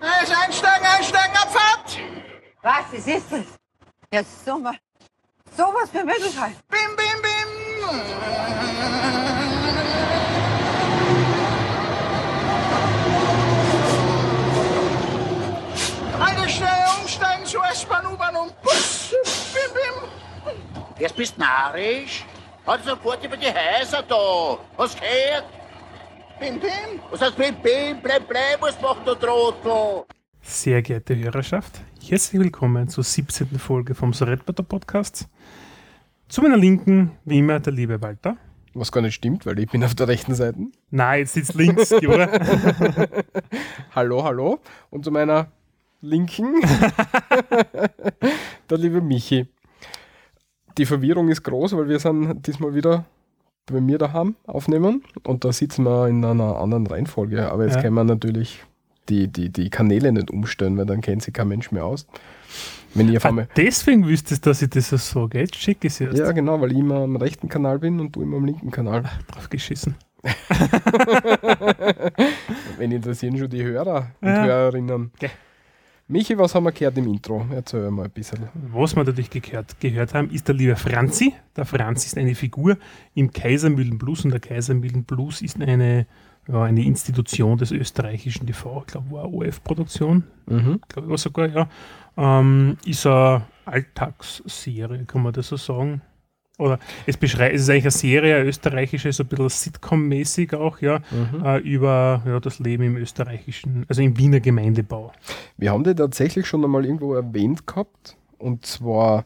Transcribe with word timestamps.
Also 0.00 0.32
einsteigen, 0.32 0.86
einsteigen, 0.86 1.36
Abfahrt! 1.36 1.98
Was, 2.62 2.84
was 2.92 3.06
ist 3.06 3.32
das? 3.32 3.44
Ja, 4.12 4.22
sowas, 4.22 4.76
sowas 5.56 5.90
für 5.90 6.04
Möglichkeit. 6.04 6.52
Bim, 6.68 6.96
bim, 6.96 7.22
bim! 7.22 7.48
Eine 16.20 16.48
schnell 16.48 16.68
umsteigen 17.00 17.44
zu 17.44 17.58
S-Bahn, 17.60 18.06
U-Bahn 18.06 18.36
und 18.36 18.62
Bus! 18.62 19.14
Bim, 19.52 19.74
bim! 19.74 20.54
Jetzt 20.98 21.16
bist 21.16 21.36
narrisch. 21.38 22.24
Halt 22.64 22.84
sofort 22.84 23.24
über 23.24 23.36
die 23.36 23.46
Häuser 23.46 24.02
da. 24.02 24.58
Hast 24.76 24.94
du 24.94 25.00
gehört? 25.00 25.57
Bim, 26.40 26.60
bim! 26.60 27.00
Was 27.10 27.20
heißt 27.20 27.36
bim, 27.36 27.56
bim, 27.62 28.00
bleib, 28.00 28.28
bleib, 28.28 28.62
was 28.62 28.80
macht 28.80 29.04
der 29.04 29.18
Trottel? 29.18 30.04
Sehr 30.40 30.82
geehrte 30.82 31.16
Hörerschaft, 31.16 31.80
herzlich 32.00 32.40
willkommen 32.40 32.88
zur 32.88 33.02
17. 33.02 33.58
Folge 33.58 33.96
vom 33.96 34.12
Soretbater 34.12 34.62
Podcast. 34.62 35.26
Zu 36.28 36.42
meiner 36.42 36.56
Linken, 36.56 37.10
wie 37.24 37.40
immer, 37.40 37.58
der 37.58 37.72
liebe 37.72 38.00
Walter. 38.00 38.36
Was 38.72 38.92
gar 38.92 39.00
nicht 39.00 39.14
stimmt, 39.14 39.46
weil 39.46 39.58
ich 39.58 39.68
bin 39.68 39.82
auf 39.82 39.96
der 39.96 40.06
rechten 40.06 40.36
Seite. 40.36 40.60
Nein, 40.90 41.20
jetzt 41.20 41.32
sitzt 41.32 41.54
links, 41.54 41.92
oder? 41.92 42.30
Hallo, 43.96 44.22
hallo. 44.22 44.60
Und 44.90 45.04
zu 45.04 45.10
meiner 45.10 45.50
linken 46.00 46.60
der 48.70 48.78
liebe 48.78 49.00
Michi. 49.00 49.48
Die 50.76 50.86
Verwirrung 50.86 51.30
ist 51.30 51.42
groß, 51.42 51.76
weil 51.76 51.88
wir 51.88 51.98
sind 51.98 52.46
diesmal 52.46 52.76
wieder 52.76 53.06
bei 53.72 53.80
mir 53.80 53.98
daheim 53.98 54.34
aufnehmen 54.46 55.02
und 55.24 55.44
da 55.44 55.52
sitzen 55.52 55.84
wir 55.84 56.08
in 56.08 56.24
einer 56.24 56.56
anderen 56.58 56.86
Reihenfolge. 56.86 57.50
Aber 57.50 57.64
jetzt 57.64 57.76
Ja. 57.76 57.82
können 57.82 57.94
wir 57.94 58.04
natürlich 58.04 58.62
die, 59.08 59.28
die, 59.28 59.48
die 59.50 59.70
Kanäle 59.70 60.12
nicht 60.12 60.30
umstellen, 60.30 60.76
weil 60.76 60.86
dann 60.86 61.00
kennt 61.00 61.22
sich 61.22 61.32
kein 61.34 61.48
Mensch 61.48 61.70
mehr 61.72 61.84
aus. 61.84 62.06
Wenn 62.94 63.08
ich 63.10 63.16
auf 63.18 63.24
Ah, 63.26 63.46
deswegen 63.56 64.06
wüsstest 64.06 64.44
du, 64.46 64.50
dass 64.50 64.62
ich 64.62 64.70
das 64.70 64.88
so 64.90 64.96
sage. 64.96 65.40
Jetzt 65.40 65.56
es 65.84 66.00
erst. 66.00 66.18
Ja, 66.18 66.32
genau, 66.32 66.60
weil 66.60 66.72
ich 66.72 66.78
immer 66.78 66.96
am 67.02 67.16
rechten 67.16 67.48
Kanal 67.48 67.78
bin 67.78 68.00
und 68.00 68.16
du 68.16 68.22
immer 68.22 68.38
am 68.38 68.44
linken 68.44 68.70
Kanal. 68.70 69.04
Drauf 69.30 69.48
geschissen. 69.50 69.94
Wenn 72.78 72.92
interessieren 72.92 73.36
schon 73.38 73.48
die 73.50 73.62
Hörer 73.62 74.10
und 74.20 74.28
Ja. 74.28 74.44
Hörerinnen. 74.44 75.10
Okay. 75.16 75.30
Michi, 76.10 76.38
was 76.38 76.54
haben 76.54 76.64
wir 76.64 76.72
gehört 76.72 76.96
im 76.96 77.06
Intro? 77.06 77.44
Erzähl 77.50 77.90
mal 77.90 78.06
ein 78.06 78.10
bisschen. 78.10 78.48
Was 78.72 78.96
wir 78.96 79.04
natürlich 79.04 79.28
gehört, 79.28 79.78
gehört 79.78 80.14
haben, 80.14 80.30
ist 80.30 80.48
der 80.48 80.54
liebe 80.54 80.74
Franzi. 80.74 81.34
Der 81.54 81.66
Franzi 81.66 82.06
ist 82.06 82.16
eine 82.16 82.34
Figur 82.34 82.78
im 83.14 83.30
Kaisermühlen 83.30 83.98
Blues 83.98 84.24
und 84.24 84.30
der 84.30 84.40
Kaisermühlen 84.40 85.04
Blues 85.04 85.42
ist 85.42 85.60
eine, 85.60 86.06
ja, 86.48 86.62
eine 86.62 86.82
Institution 86.82 87.58
des 87.58 87.72
österreichischen 87.72 88.46
TV. 88.46 88.84
Ich 88.86 88.92
glaube, 88.92 89.10
war 89.10 89.24
eine 89.24 89.34
OF-Produktion. 89.34 90.24
Mhm. 90.46 90.80
glaube 90.88 91.08
ich 91.08 91.10
war 91.10 91.18
sogar, 91.18 91.48
ja. 91.48 91.68
Ähm, 92.16 92.78
ist 92.86 93.06
eine 93.06 93.42
Alltagsserie, 93.66 95.04
kann 95.04 95.22
man 95.22 95.34
das 95.34 95.48
so 95.48 95.56
sagen? 95.58 96.00
Oder 96.58 96.78
es 97.06 97.16
beschreibt, 97.16 97.54
es 97.54 97.62
ist 97.62 97.70
eigentlich 97.70 97.84
eine 97.84 97.90
Serie, 97.92 98.36
eine 98.36 98.44
österreichische, 98.48 99.12
so 99.12 99.22
ein 99.22 99.28
bisschen 99.28 99.48
Sitcom-mäßig 99.48 100.54
auch, 100.54 100.80
ja, 100.80 101.00
Mhm. 101.10 101.44
äh, 101.44 101.58
über 101.58 102.22
ja, 102.26 102.40
das 102.40 102.58
Leben 102.58 102.82
im 102.82 102.96
österreichischen, 102.96 103.86
also 103.88 104.02
im 104.02 104.18
Wiener 104.18 104.40
Gemeindebau. 104.40 105.12
Wir 105.56 105.70
haben 105.72 105.84
die 105.84 105.94
tatsächlich 105.94 106.46
schon 106.46 106.64
einmal 106.64 106.84
irgendwo 106.84 107.14
erwähnt 107.14 107.66
gehabt. 107.66 108.16
Und 108.38 108.66
zwar, 108.66 109.24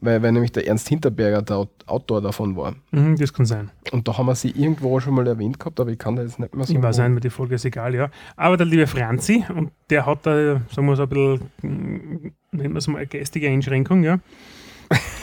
weil, 0.00 0.22
weil 0.22 0.30
nämlich 0.32 0.52
der 0.52 0.66
Ernst 0.66 0.88
Hinterberger 0.88 1.42
der 1.42 1.56
Aut- 1.56 1.84
Autor 1.86 2.20
davon 2.22 2.56
war. 2.56 2.74
Mhm, 2.92 3.16
das 3.16 3.32
kann 3.32 3.44
sein. 3.44 3.70
Und 3.92 4.06
da 4.06 4.16
haben 4.16 4.26
wir 4.26 4.34
sie 4.36 4.50
irgendwo 4.50 4.98
schon 5.00 5.14
mal 5.14 5.26
erwähnt 5.26 5.58
gehabt, 5.58 5.78
aber 5.80 5.90
ich 5.90 5.98
kann 5.98 6.14
da 6.16 6.22
jetzt 6.22 6.38
nicht 6.38 6.54
mehr 6.54 6.64
so. 6.64 6.72
Ich 6.72 6.80
weiß 6.82 6.98
nicht, 6.98 7.24
die 7.24 7.30
Folge 7.30 7.56
ist 7.56 7.64
egal, 7.64 7.94
ja. 7.94 8.08
Aber 8.36 8.56
der 8.56 8.66
liebe 8.66 8.86
Franzi, 8.86 9.44
und 9.54 9.70
der 9.90 10.06
hat 10.06 10.24
da, 10.26 10.60
sagen 10.72 10.86
wir 10.86 10.96
so 10.96 11.02
ein 11.02 11.08
bisschen, 11.08 11.40
mm, 11.62 12.32
nennen 12.52 12.72
wir 12.74 12.78
es 12.78 12.86
mal, 12.88 12.98
eine 12.98 13.06
geistige 13.08 13.48
Einschränkung, 13.48 14.02
ja. 14.04 14.18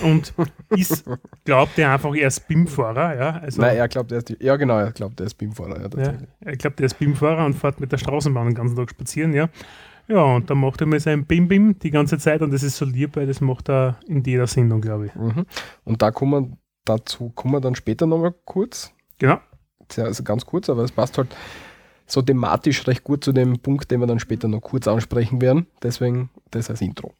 Und 0.01 0.33
ist, 0.69 1.03
glaubt 1.43 1.77
er 1.77 1.91
einfach, 1.91 2.15
er 2.15 2.27
ist 2.27 2.47
BIM-Fahrer, 2.47 3.19
ja. 3.19 3.29
Also, 3.39 3.61
Nein, 3.61 3.77
er 3.77 3.87
glaubt, 3.87 4.11
er 4.11 4.19
ist 4.19 4.29
die, 4.29 4.37
ja 4.39 4.55
genau, 4.55 4.77
er 4.77 4.91
glaubt, 4.91 5.19
er 5.19 5.25
ist 5.25 5.33
BIM-Fahrer. 5.33 5.81
Ja, 5.81 6.03
Ja, 6.03 6.13
er 6.39 6.55
glaubt, 6.55 6.79
er 6.79 6.85
ist 6.85 6.99
BIM-Fahrer 6.99 7.45
und 7.45 7.53
fährt 7.53 7.79
mit 7.79 7.91
der 7.91 7.97
Straßenbahn 7.97 8.47
den 8.47 8.55
ganzen 8.55 8.75
Tag 8.75 8.89
spazieren, 8.89 9.33
ja. 9.33 9.49
Ja, 10.07 10.23
und 10.23 10.49
dann 10.49 10.59
macht 10.59 10.79
er 10.79 10.87
mal 10.87 10.99
sein 10.99 11.25
Bim-Bim 11.25 11.79
die 11.79 11.91
ganze 11.91 12.17
Zeit 12.17 12.41
und 12.41 12.51
das 12.51 12.63
ist 12.63 12.77
so 12.77 12.85
lieb, 12.85 13.17
weil 13.17 13.27
das 13.27 13.41
macht 13.41 13.69
er 13.69 13.99
in 14.07 14.23
jeder 14.23 14.47
Sendung, 14.47 14.79
glaube 14.79 15.07
ich. 15.07 15.15
Mhm. 15.15 15.45
Und 15.83 16.01
da 16.01 16.11
kommen 16.11 16.31
wir, 16.49 16.57
dazu 16.85 17.29
kommen 17.29 17.55
wir 17.55 17.61
dann 17.61 17.75
später 17.75 18.05
nochmal 18.05 18.33
kurz. 18.45 18.93
Genau. 19.17 19.39
Also 19.97 20.23
ganz 20.23 20.45
kurz, 20.45 20.69
aber 20.69 20.83
es 20.83 20.91
passt 20.91 21.17
halt 21.17 21.35
so 22.05 22.21
thematisch 22.21 22.87
recht 22.87 23.03
gut 23.03 23.23
zu 23.23 23.33
dem 23.33 23.59
Punkt, 23.59 23.91
den 23.91 23.99
wir 23.99 24.07
dann 24.07 24.19
später 24.19 24.47
noch 24.47 24.61
kurz 24.61 24.87
ansprechen 24.87 25.41
werden. 25.41 25.67
Deswegen 25.83 26.29
das 26.51 26.69
als 26.69 26.81
Intro. 26.81 27.13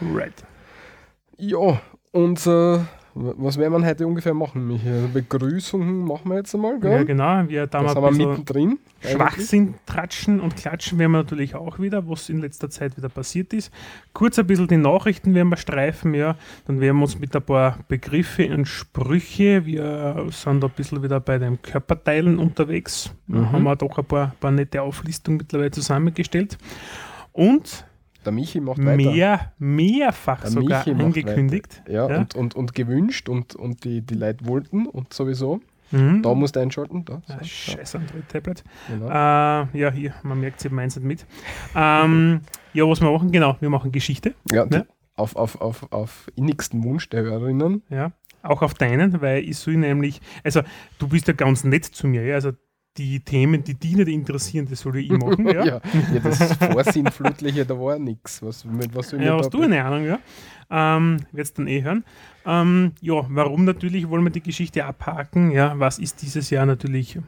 Right. 0.00 0.34
Ja, 1.38 1.80
und 2.12 2.46
äh, 2.46 2.78
was 3.14 3.58
werden 3.58 3.80
wir 3.80 3.86
heute 3.88 4.06
ungefähr 4.06 4.34
machen, 4.34 4.66
Michi? 4.68 4.88
Also 4.88 5.08
Begrüßungen 5.08 6.04
machen 6.04 6.30
wir 6.30 6.36
jetzt 6.36 6.54
einmal, 6.54 6.78
gell? 6.78 6.92
Ja, 6.92 7.02
genau. 7.04 7.48
Wir 7.48 7.66
da 7.66 7.82
mal 7.82 7.94
sind 7.94 8.04
ein 8.04 8.18
wir 8.18 8.26
mittendrin. 8.28 8.78
eigentlich. 9.02 9.12
Schwachsinn 9.12 9.74
tratschen 9.86 10.40
und 10.40 10.56
klatschen 10.56 10.98
werden 10.98 11.12
wir 11.12 11.18
natürlich 11.18 11.54
auch 11.56 11.78
wieder, 11.80 12.08
was 12.08 12.28
in 12.28 12.38
letzter 12.40 12.70
Zeit 12.70 12.96
wieder 12.96 13.08
passiert 13.08 13.52
ist. 13.52 13.72
Kurz 14.12 14.38
ein 14.38 14.46
bisschen 14.46 14.68
die 14.68 14.76
Nachrichten 14.76 15.34
werden 15.34 15.48
wir 15.48 15.56
streifen, 15.56 16.14
ja. 16.14 16.36
Dann 16.66 16.80
werden 16.80 16.96
wir 16.96 17.02
uns 17.04 17.18
mit 17.18 17.34
ein 17.34 17.42
paar 17.42 17.78
Begriffe 17.88 18.52
und 18.54 18.66
Sprüche, 18.66 19.64
wir 19.66 20.26
sind 20.30 20.60
da 20.62 20.66
ein 20.68 20.72
bisschen 20.76 21.02
wieder 21.02 21.18
bei 21.20 21.38
den 21.38 21.60
Körperteilen 21.60 22.38
unterwegs. 22.38 23.12
Da 23.26 23.38
Mhm. 23.38 23.52
haben 23.52 23.62
wir 23.64 23.76
doch 23.76 23.98
ein 23.98 24.04
paar, 24.04 24.32
paar 24.38 24.50
nette 24.52 24.80
Auflistungen 24.82 25.38
mittlerweile 25.38 25.70
zusammengestellt. 25.72 26.56
Und 27.32 27.84
Der 28.24 28.32
Michi 28.32 28.60
macht 28.60 28.78
weiter. 28.78 28.96
mehr, 28.96 29.52
mehrfach 29.58 30.40
Der 30.42 30.50
sogar 30.50 30.78
Michi 30.86 31.02
angekündigt. 31.02 31.82
Ja, 31.88 32.08
Ja. 32.08 32.18
Und, 32.18 32.34
und, 32.34 32.54
und 32.56 32.74
gewünscht 32.74 33.28
und, 33.28 33.54
und 33.54 33.84
die, 33.84 34.02
die 34.02 34.14
Leute 34.14 34.44
wollten 34.46 34.86
und 34.86 35.12
sowieso. 35.14 35.60
Mhm. 35.90 36.22
Da 36.22 36.34
musst 36.34 36.56
du 36.56 36.60
einschalten. 36.60 37.04
Da. 37.04 37.22
Ah, 37.28 37.38
So, 37.38 37.44
Scheiße, 37.44 37.98
Android-Tablet. 37.98 38.62
ja, 38.88 38.94
genau. 38.94 39.06
Äh, 39.72 39.78
ja, 39.78 39.90
hier, 39.90 40.14
man 40.22 40.40
merkt, 40.40 40.60
sie 40.60 40.68
meint 40.68 40.90
es 40.90 40.96
nicht 40.96 41.06
mit. 41.06 41.26
Ähm, 41.74 42.40
ja, 42.74 42.86
was 42.86 43.00
wir 43.00 43.10
machen, 43.10 43.30
genau, 43.32 43.56
wir 43.60 43.70
machen 43.70 43.90
Geschichte. 43.92 44.34
ja, 44.50 44.66
ne? 44.66 44.86
auf, 45.14 45.34
auf, 45.36 45.60
auf, 45.60 45.90
auf 45.90 46.30
innigsten 46.36 46.84
Wunsch 46.84 47.08
der 47.08 47.22
Hörerinnen. 47.22 47.82
Ja, 47.88 48.12
auch 48.42 48.62
auf 48.62 48.74
deinen, 48.74 49.20
weil 49.20 49.42
ich 49.42 49.56
soll 49.58 49.76
nämlich, 49.76 50.20
also 50.44 50.62
du 50.98 51.08
bist 51.08 51.26
ja 51.26 51.32
ganz 51.34 51.64
nett 51.64 51.84
zu 51.86 52.06
mir, 52.06 52.24
ja, 52.24 52.34
also 52.34 52.52
die 52.96 53.20
Themen, 53.20 53.62
die 53.62 53.74
dich 53.74 53.94
nicht 53.94 54.08
interessieren, 54.08 54.66
das 54.68 54.80
soll 54.80 54.96
ich 54.96 55.10
machen, 55.10 55.46
ja. 55.46 55.64
Ja, 55.64 55.80
ja 56.14 56.20
das 56.22 56.52
Vorsinnflutliche, 56.54 57.64
da 57.64 57.78
war 57.78 57.98
nichts. 57.98 58.42
Was, 58.42 58.64
mit 58.64 58.94
was 58.94 59.10
soll 59.10 59.22
Ja, 59.22 59.38
hast 59.38 59.54
du 59.54 59.62
eine 59.62 59.84
Ahnung, 59.84 60.04
ja? 60.04 60.18
Ähm, 60.70 61.18
Werd's 61.32 61.52
dann 61.54 61.66
eh 61.68 61.82
hören. 61.82 62.04
Ähm, 62.44 62.92
ja, 63.00 63.24
warum 63.28 63.64
natürlich 63.64 64.08
wollen 64.08 64.24
wir 64.24 64.30
die 64.30 64.42
Geschichte 64.42 64.84
abhaken? 64.84 65.52
Ja, 65.52 65.78
was 65.78 65.98
ist 65.98 66.22
dieses 66.22 66.50
Jahr 66.50 66.66
natürlich 66.66 67.18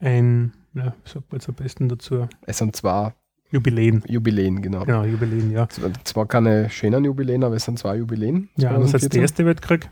ein, 0.00 0.52
ja, 0.74 0.94
wie 1.04 1.08
sagt 1.10 1.32
man 1.32 1.40
jetzt 1.40 1.48
am 1.48 1.54
besten 1.54 1.88
dazu? 1.88 2.28
Es 2.46 2.58
sind 2.58 2.76
zwei 2.76 3.14
Jubiläen. 3.50 4.02
Jubiläen, 4.06 4.60
genau. 4.60 4.84
Genau, 4.84 5.04
Jubiläen, 5.04 5.50
ja. 5.50 5.66
Zwar- 5.68 5.92
Zwar 6.04 6.26
keine 6.26 6.68
schönen 6.68 7.04
Jubiläen, 7.04 7.42
aber 7.42 7.56
es 7.56 7.64
sind 7.64 7.78
zwei 7.78 7.96
Jubiläen. 7.96 8.50
Ja, 8.56 8.70
einerseits 8.70 9.08
der 9.08 9.10
2014. 9.10 9.22
Erste 9.22 9.46
Weltkrieg, 9.46 9.90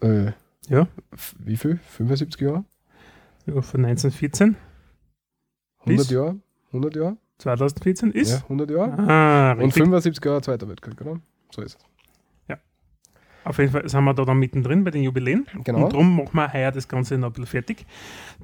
Äh, 0.00 0.32
Ja. 0.68 0.86
Wie 1.38 1.56
viel? 1.56 1.80
75 1.88 2.40
Jahre? 2.40 2.64
Ja, 3.54 3.60
von 3.62 3.84
1914, 3.84 4.56
100 5.80 5.98
Bis? 5.98 6.10
Jahre? 6.10 6.36
100 6.68 6.96
Jahre? 6.96 7.16
2014 7.38 8.12
ist. 8.12 8.30
Ja, 8.32 8.36
100 8.42 8.70
Jahre. 8.70 8.98
Ah, 9.08 9.52
Und 9.52 9.58
richtig. 9.60 9.82
75 9.82 10.24
Jahre 10.24 10.42
Zweiter 10.42 10.68
Weltkrieg, 10.68 11.00
oder? 11.00 11.20
So 11.50 11.62
ist 11.62 11.76
es. 11.78 11.84
Auf 13.44 13.56
jeden 13.58 13.72
Fall 13.72 13.88
sind 13.88 14.04
wir 14.04 14.12
da 14.12 14.26
dann 14.26 14.38
mittendrin 14.38 14.84
bei 14.84 14.90
den 14.90 15.02
Jubiläen. 15.04 15.46
Genau. 15.64 15.84
Und 15.84 15.92
darum 15.94 16.16
machen 16.16 16.34
wir 16.34 16.52
heuer 16.52 16.70
das 16.70 16.86
Ganze 16.86 17.16
noch 17.16 17.28
ein 17.28 17.32
bisschen 17.32 17.46
fertig. 17.46 17.86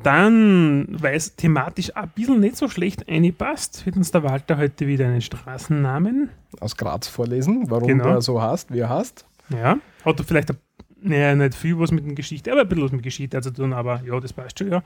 Dann, 0.03 0.87
weil 0.89 1.15
es 1.17 1.37
thematisch 1.37 1.95
ein 1.95 2.09
bisschen 2.15 2.41
nicht 2.41 2.57
so 2.57 2.69
schlecht 2.69 3.07
einpasst, 3.07 3.85
wird 3.85 3.97
uns 3.97 4.13
der 4.13 4.23
Walter 4.23 4.57
heute 4.57 4.87
wieder 4.87 5.05
einen 5.07 5.21
Straßennamen. 5.21 6.31
Aus 6.59 6.77
Graz 6.79 7.07
vorlesen, 7.09 7.65
warum 7.69 7.87
Genau. 7.89 8.05
der 8.05 8.23
so 8.23 8.41
heißt, 8.41 8.73
wie 8.73 8.79
er 8.79 8.89
heißt. 8.89 9.27
Ja. 9.51 9.77
Hat 10.07 10.19
er 10.19 10.25
vielleicht 10.25 10.51
ein, 10.53 10.57
naja, 11.05 11.35
nicht 11.35 11.55
viel 11.55 11.79
was 11.79 11.91
mit 11.91 12.07
der 12.07 12.15
Geschichte, 12.15 12.51
aber 12.51 12.63
ein 12.63 12.69
bisschen 12.69 12.85
was 12.85 12.93
mit 12.93 13.03
Geschichte 13.03 13.41
zu 13.41 13.53
tun, 13.53 13.73
aber 13.73 14.03
ja, 14.07 14.19
das 14.21 14.33
passt 14.33 14.59
schon, 14.59 14.71
ja. 14.71 14.83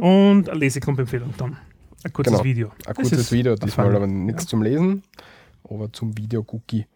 Und 0.00 0.48
eine 0.48 0.58
Lesekompempfehlung 0.58 1.34
dann. 1.38 1.56
Ein 2.04 2.12
kurzes 2.12 2.32
Mhm. 2.32 2.36
Genau. 2.36 2.44
Video. 2.44 2.72
Ein 2.86 2.94
kurzes 2.94 3.32
Video, 3.32 3.54
diesmal 3.56 3.94
aber 3.94 4.06
nichts 4.06 4.46
zum 4.46 4.62
Lesen, 4.62 5.02
aber 5.68 5.92
zum 5.92 6.16
Video-Cookie. 6.16 6.86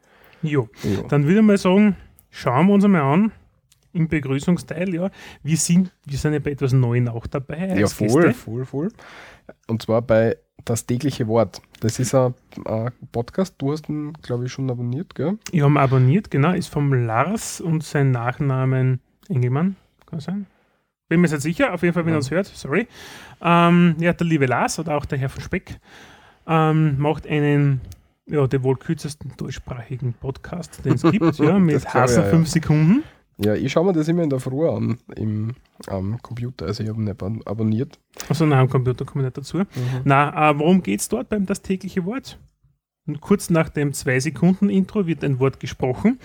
Jo. 0.42 0.68
Ja. 0.82 1.02
Dann 1.08 1.24
würde 1.24 1.40
ich 1.40 1.44
mal 1.46 1.58
sagen, 1.58 1.96
schauen 2.30 2.66
wir 2.66 2.74
uns 2.74 2.84
einmal 2.84 3.02
an, 3.02 3.32
im 3.92 4.08
Begrüßungsteil, 4.08 4.94
ja. 4.94 5.10
Wir 5.42 5.56
sind, 5.56 5.90
wir 6.04 6.18
sind 6.18 6.34
ja 6.34 6.38
bei 6.38 6.50
etwas 6.50 6.72
Neuem 6.72 7.08
auch 7.08 7.26
dabei. 7.26 7.78
Ja, 7.78 7.86
voll, 7.86 8.24
Gäste. 8.24 8.34
voll, 8.34 8.64
voll. 8.66 8.88
Und 9.68 9.80
zwar 9.82 10.02
bei 10.02 10.36
Das 10.64 10.86
tägliche 10.86 11.28
Wort. 11.28 11.60
Das 11.80 11.98
ist 11.98 12.14
ein, 12.14 12.34
ein 12.64 12.90
Podcast, 13.12 13.54
du 13.58 13.72
hast 13.72 13.88
ihn, 13.88 14.12
glaube 14.22 14.46
ich, 14.46 14.52
schon 14.52 14.70
abonniert, 14.70 15.14
gell? 15.14 15.38
Ich 15.52 15.60
habe 15.60 15.72
ihn 15.72 15.76
abonniert, 15.76 16.30
genau, 16.30 16.52
ist 16.52 16.68
vom 16.68 16.92
Lars 16.92 17.60
und 17.60 17.84
sein 17.84 18.10
Nachnamen 18.10 19.00
Engelmann, 19.28 19.76
kann 20.06 20.20
sein. 20.20 20.46
Bin 21.08 21.20
mir 21.20 21.28
jetzt 21.28 21.42
sicher, 21.42 21.72
auf 21.72 21.82
jeden 21.82 21.94
Fall, 21.94 22.04
wenn 22.04 22.14
er 22.14 22.16
uns 22.16 22.30
hört, 22.30 22.46
sorry. 22.46 22.88
Ähm, 23.40 23.94
ja, 24.00 24.12
der 24.12 24.26
liebe 24.26 24.46
Lars 24.46 24.78
oder 24.78 24.96
auch 24.96 25.04
der 25.04 25.18
Herr 25.18 25.28
von 25.28 25.42
Speck 25.42 25.78
ähm, 26.48 26.98
macht 26.98 27.26
einen, 27.28 27.80
ja, 28.26 28.46
den 28.46 28.62
wohl 28.64 28.76
kürzesten 28.76 29.32
deutschsprachigen 29.36 30.14
Podcast, 30.14 30.84
den 30.84 30.94
es 30.94 31.02
gibt, 31.02 31.38
ja, 31.38 31.58
mit 31.58 31.94
Hasen 31.94 32.22
auch, 32.22 32.24
ja. 32.24 32.30
5 32.30 32.48
Sekunden. 32.48 33.04
Ja, 33.38 33.54
ich 33.54 33.70
schaue 33.72 33.84
mir 33.84 33.92
das 33.92 34.08
immer 34.08 34.22
in 34.22 34.30
der 34.30 34.40
Früh 34.40 34.66
an 34.68 34.96
im 35.14 35.52
am 35.88 36.20
Computer. 36.22 36.64
Also 36.66 36.82
ich 36.82 36.88
habe 36.88 36.98
ihn 37.00 37.04
nicht 37.04 37.22
ab- 37.22 37.32
abonniert. 37.44 37.98
Also 38.30 38.46
nein, 38.46 38.60
am 38.60 38.70
Computer 38.70 39.04
komme 39.04 39.24
ich 39.24 39.26
nicht 39.26 39.36
dazu. 39.36 39.62
Na, 40.04 40.50
äh, 40.50 40.58
worum 40.58 40.82
geht 40.82 41.00
es 41.00 41.08
dort 41.10 41.28
beim 41.28 41.44
Das 41.44 41.60
tägliche 41.60 42.06
Wort? 42.06 42.38
Und 43.06 43.20
kurz 43.20 43.50
nach 43.50 43.68
dem 43.68 43.92
2-Sekunden-Intro 43.92 45.06
wird 45.06 45.22
ein 45.22 45.38
Wort 45.38 45.60
gesprochen. 45.60 46.18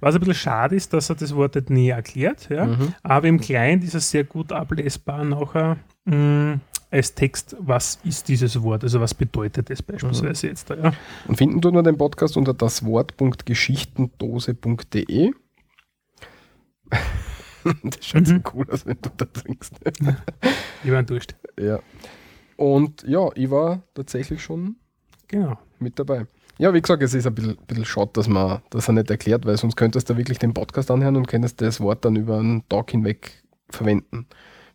Was 0.00 0.14
ein 0.14 0.20
bisschen 0.20 0.34
schade 0.34 0.76
ist, 0.76 0.92
dass 0.92 1.08
er 1.10 1.16
das 1.16 1.34
Wort 1.34 1.54
nicht 1.56 1.70
näher 1.70 1.96
erklärt. 1.96 2.48
Ja? 2.50 2.66
Mhm. 2.66 2.92
Aber 3.02 3.26
im 3.26 3.40
Client 3.40 3.82
ist 3.82 3.94
es 3.96 4.08
sehr 4.10 4.22
gut 4.24 4.52
ablesbar 4.52 5.24
nachher 5.24 5.78
mh, 6.04 6.60
als 6.90 7.14
Text, 7.14 7.56
was 7.58 7.98
ist 8.04 8.28
dieses 8.28 8.62
Wort, 8.62 8.82
also 8.84 9.00
was 9.00 9.12
bedeutet 9.14 9.68
es 9.70 9.82
beispielsweise 9.82 10.46
jetzt 10.46 10.70
da. 10.70 10.74
Ja? 10.76 10.92
Und 11.26 11.36
finden 11.36 11.60
tut 11.60 11.74
man 11.74 11.82
den 11.84 11.98
Podcast 11.98 12.36
unter 12.36 12.54
daswort.geschichtendose.de. 12.54 15.32
das 17.84 18.04
schaut 18.06 18.26
so 18.26 18.34
Mhm. 18.34 18.42
cool 18.54 18.70
aus, 18.70 18.86
wenn 18.86 18.98
du 19.00 19.10
da 19.16 19.24
trinkst. 19.26 19.74
Ich 20.84 20.90
war 20.92 20.98
enttäuscht. 21.00 21.34
ja. 21.60 21.80
Und 22.56 23.02
ja, 23.06 23.28
ich 23.34 23.50
war 23.50 23.82
tatsächlich 23.94 24.42
schon 24.42 24.76
Genau. 25.28 25.58
mit 25.78 25.98
dabei. 25.98 26.26
Ja, 26.58 26.72
wie 26.74 26.80
gesagt, 26.80 27.02
es 27.02 27.14
ist 27.14 27.26
ein 27.26 27.34
bisschen, 27.34 27.56
bisschen 27.66 27.84
schade, 27.84 28.10
dass 28.14 28.26
man 28.28 28.62
das 28.70 28.88
er 28.88 28.94
nicht 28.94 29.10
erklärt, 29.10 29.44
weil 29.46 29.56
sonst 29.56 29.76
könntest 29.76 30.08
du 30.10 30.16
wirklich 30.16 30.38
den 30.38 30.54
Podcast 30.54 30.90
anhören 30.90 31.16
und 31.16 31.28
könntest 31.28 31.60
das 31.60 31.80
Wort 31.80 32.04
dann 32.04 32.16
über 32.16 32.38
einen 32.38 32.68
Tag 32.68 32.90
hinweg 32.90 33.42
verwenden. 33.70 34.26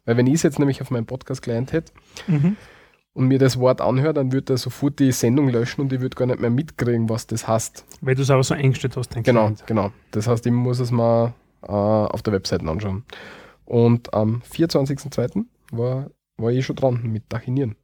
Weil 0.06 0.16
wenn 0.18 0.28
ich 0.28 0.36
es 0.36 0.44
jetzt 0.44 0.60
nämlich 0.60 0.82
auf 0.82 0.92
meinem 0.92 1.06
Podcast-Client 1.06 1.72
hätte 1.74 1.92
Mhm. 2.28 2.56
und 3.14 3.28
mir 3.28 3.40
das 3.40 3.58
Wort 3.60 3.82
anhört, 3.82 4.16
dann 4.18 4.32
würde 4.32 4.54
er 4.54 4.58
sofort 4.58 5.00
die 5.00 5.12
Sendung 5.12 5.50
löschen 5.50 5.82
und 5.82 5.92
ich 5.92 6.00
würde 6.02 6.16
gar 6.16 6.26
nicht 6.26 6.40
mehr 6.40 6.50
mitkriegen, 6.50 7.10
was 7.10 7.28
das 7.28 7.48
heißt. 7.48 7.86
Weil 8.02 8.16
du 8.16 8.22
es 8.22 8.30
aber 8.30 8.44
so 8.44 8.54
eingestellt 8.54 8.96
hast, 8.96 9.10
dein 9.16 9.24
Genau, 9.24 9.42
Client. 9.48 9.64
genau. 9.68 9.92
Das 10.12 10.28
heißt, 10.28 10.46
ich 10.46 10.52
muss 10.54 10.80
es 10.80 10.92
mal 10.92 11.34
äh, 11.64 11.72
auf 11.72 12.22
der 12.22 12.34
Webseite 12.34 12.68
anschauen. 12.68 13.04
Und 13.66 14.14
am 14.14 14.42
24.02. 14.52 15.46
war, 15.72 16.10
war 16.38 16.52
ich 16.52 16.66
schon 16.66 16.76
dran 16.76 17.02
mit 17.04 17.24
Dachinieren. 17.30 17.76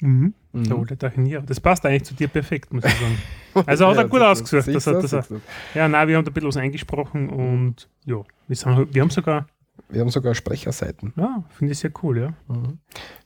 Mhm. 0.00 0.34
Mhm. 0.52 0.64
Der 0.64 0.76
alte 0.76 0.96
Tachinierer. 0.98 1.42
Das 1.42 1.60
passt 1.60 1.84
eigentlich 1.86 2.04
zu 2.04 2.14
dir 2.14 2.28
perfekt, 2.28 2.72
muss 2.72 2.84
ich 2.84 2.92
sagen. 2.94 3.18
Also 3.66 3.86
hat 3.86 3.96
er 3.96 4.02
Ja, 4.02 4.08
gut 4.08 4.20
das- 4.20 4.42
ausgesucht. 4.42 4.74
das- 4.76 4.86
hat, 4.86 5.02
das- 5.02 5.10
das- 5.10 5.40
ja, 5.74 5.88
nein, 5.88 6.08
wir 6.08 6.16
haben 6.18 6.24
da 6.26 6.30
ein 6.30 6.34
bisschen 6.34 6.48
was 6.48 6.58
eingesprochen 6.58 7.30
und 7.30 7.88
ja, 8.04 8.16
wir, 8.48 8.56
sind, 8.56 8.94
wir 8.94 9.00
haben 9.00 9.08
sogar, 9.08 9.46
Wir 9.88 10.02
haben 10.02 10.10
sogar 10.10 10.34
Sprecherseiten. 10.34 11.14
ja, 11.16 11.42
finde 11.48 11.72
ich 11.72 11.78
sehr 11.78 11.90
cool, 12.02 12.18
ja. 12.18 12.34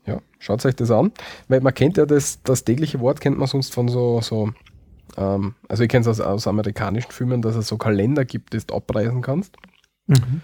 Ja, 0.07 0.21
schaut 0.39 0.65
euch 0.65 0.77
das 0.77 0.93
an. 0.93 1.11
Weil 1.49 1.61
man 1.63 1.75
kennt 1.75 1.97
ja 1.97 2.07
das, 2.07 2.41
das 2.45 2.63
tägliche 2.63 3.01
Wort, 3.01 3.21
kennt 3.21 3.39
man 3.39 3.49
sonst 3.49 3.75
von 3.75 3.89
so, 3.89 4.21
so 4.21 4.53
ähm, 5.17 5.57
also 5.69 5.83
ich 5.83 5.89
kenne 5.89 6.03
es 6.03 6.07
aus, 6.07 6.21
aus 6.21 6.47
amerikanischen 6.47 7.11
Filmen, 7.11 7.43
dass 7.43 7.57
es 7.57 7.67
so 7.67 7.77
Kalender 7.77 8.25
gibt, 8.25 8.55
das 8.55 8.67
du 8.67 8.77
abreisen 8.77 9.23
kannst, 9.23 9.57
Mhm. 10.11 10.43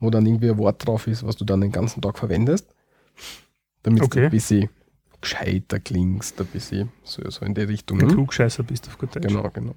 wo 0.00 0.10
dann 0.10 0.26
irgendwie 0.26 0.50
ein 0.50 0.58
Wort 0.58 0.86
drauf 0.86 1.06
ist, 1.06 1.26
was 1.26 1.36
du 1.36 1.44
dann 1.44 1.60
den 1.60 1.72
ganzen 1.72 2.02
Tag 2.02 2.18
verwendest. 2.18 2.68
Damit 3.82 4.02
Okay. 4.02 4.20
du 4.20 4.24
ein 4.26 4.30
bisschen 4.30 4.68
gescheiter 5.20 5.80
klingst, 5.80 6.40
ein 6.40 6.46
bisschen 6.46 6.92
so, 7.02 7.28
so 7.30 7.44
in 7.44 7.54
die 7.54 7.62
Richtung. 7.62 8.00
Ein 8.00 8.08
hm? 8.08 8.14
Klugscheißer 8.14 8.62
bist 8.62 8.86
auf 8.88 8.98
gut 8.98 9.16
Deutsch. 9.16 9.26
Genau, 9.26 9.48
genau. 9.50 9.74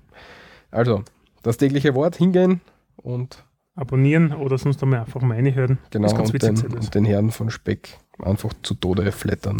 Also, 0.71 1.03
das 1.41 1.57
tägliche 1.57 1.95
Wort 1.95 2.17
hingehen 2.17 2.61
und 2.97 3.43
Abonnieren 3.79 4.33
oder 4.33 4.57
sonst 4.57 4.83
einmal 4.83 4.99
einfach 4.99 5.21
meine 5.21 5.55
hören. 5.55 5.77
genau 5.89 6.13
und 6.13 6.33
witzig. 6.33 6.59
den, 6.59 6.73
und 6.73 6.95
den 6.95 7.05
Herrn 7.05 7.31
von 7.31 7.49
Speck 7.49 7.97
einfach 8.21 8.51
zu 8.61 8.73
Tode 8.73 9.09
flattern. 9.13 9.55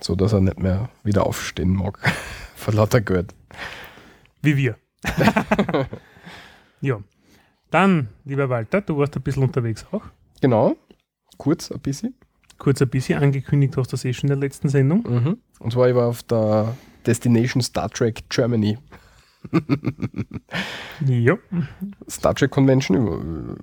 So 0.00 0.16
dass 0.16 0.32
er 0.32 0.40
nicht 0.40 0.58
mehr 0.58 0.88
wieder 1.04 1.26
aufstehen 1.26 1.74
mag. 1.76 1.98
Vor 2.56 2.72
lauter 2.72 3.02
Geld. 3.02 3.34
Wie 4.40 4.56
wir. 4.56 4.76
ja. 6.80 7.00
Dann, 7.72 8.08
lieber 8.26 8.50
Walter, 8.50 8.82
du 8.82 8.98
warst 8.98 9.16
ein 9.16 9.22
bisschen 9.22 9.42
unterwegs 9.42 9.86
auch. 9.92 10.02
Genau. 10.42 10.76
Kurz 11.38 11.72
ein 11.72 11.80
bisschen. 11.80 12.14
Kurz 12.58 12.82
ein 12.82 12.88
bisschen 12.88 13.18
angekündigt 13.20 13.76
hast 13.78 13.88
du 13.88 13.90
das 13.92 14.04
eh 14.04 14.12
schon 14.12 14.28
in 14.28 14.38
der 14.38 14.46
letzten 14.46 14.68
Sendung. 14.68 15.02
Mhm. 15.08 15.38
Und 15.58 15.72
zwar 15.72 15.88
ich 15.88 15.94
war 15.94 16.06
auf 16.08 16.22
der 16.22 16.76
Destination 17.06 17.62
Star 17.62 17.88
Trek 17.88 18.28
Germany. 18.28 18.78
Ja. 21.06 21.36
Star 22.08 22.34
Trek 22.34 22.50
Convention. 22.50 23.56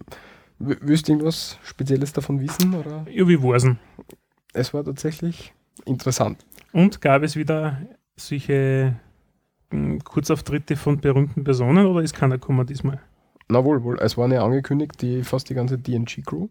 Willst 0.57 1.07
du 1.07 1.13
irgendwas 1.13 1.57
Spezielles 1.63 2.11
davon 2.11 2.41
wissen? 2.41 2.73
Oder? 2.73 3.05
Ja, 3.09 3.27
wie 3.27 3.41
war's 3.41 3.63
denn? 3.63 3.77
Es 4.53 4.73
war 4.73 4.83
tatsächlich 4.83 5.53
interessant. 5.85 6.45
Und 6.73 6.99
gab 6.99 7.23
es 7.23 7.35
wieder 7.35 7.79
solche 8.17 8.95
mh, 9.71 9.99
Kurzauftritte 10.03 10.75
von 10.75 10.99
berühmten 10.99 11.43
Personen 11.43 11.85
oder 11.85 12.01
ist 12.01 12.15
keiner 12.15 12.39
gekommen 12.39 12.65
diesmal? 12.65 12.99
Na 13.49 13.63
wohl, 13.65 13.83
wohl. 13.83 13.97
Es 13.99 14.17
waren 14.17 14.31
ja 14.31 14.43
angekündigt, 14.43 15.01
die 15.01 15.23
fast 15.23 15.49
die 15.49 15.53
ganze 15.55 15.81
TNG-Crew. 15.81 16.47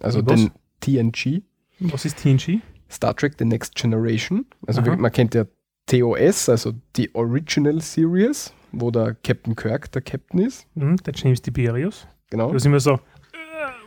Also 0.00 0.20
den 0.22 0.50
TNG, 0.80 1.42
Was 1.80 2.04
ist 2.04 2.18
TNG? 2.18 2.60
Star 2.90 3.14
Trek 3.16 3.34
The 3.38 3.44
Next 3.44 3.74
Generation. 3.74 4.46
Also 4.66 4.80
Aha. 4.80 4.96
man 4.96 5.12
kennt 5.12 5.34
ja 5.34 5.44
TOS, 5.86 6.48
also 6.48 6.72
die 6.96 7.14
Original 7.14 7.80
Series, 7.80 8.52
wo 8.72 8.90
der 8.90 9.14
Captain 9.22 9.54
Kirk 9.56 9.90
der 9.92 10.02
Captain 10.02 10.40
ist. 10.40 10.66
Hm, 10.74 10.96
der 10.98 11.14
James 11.14 11.40
Tiberius. 11.42 12.06
Genau. 12.30 12.52
Da 12.52 12.58
sind 12.58 12.72
wir 12.72 12.80
so 12.80 12.94
äh, 12.94 12.98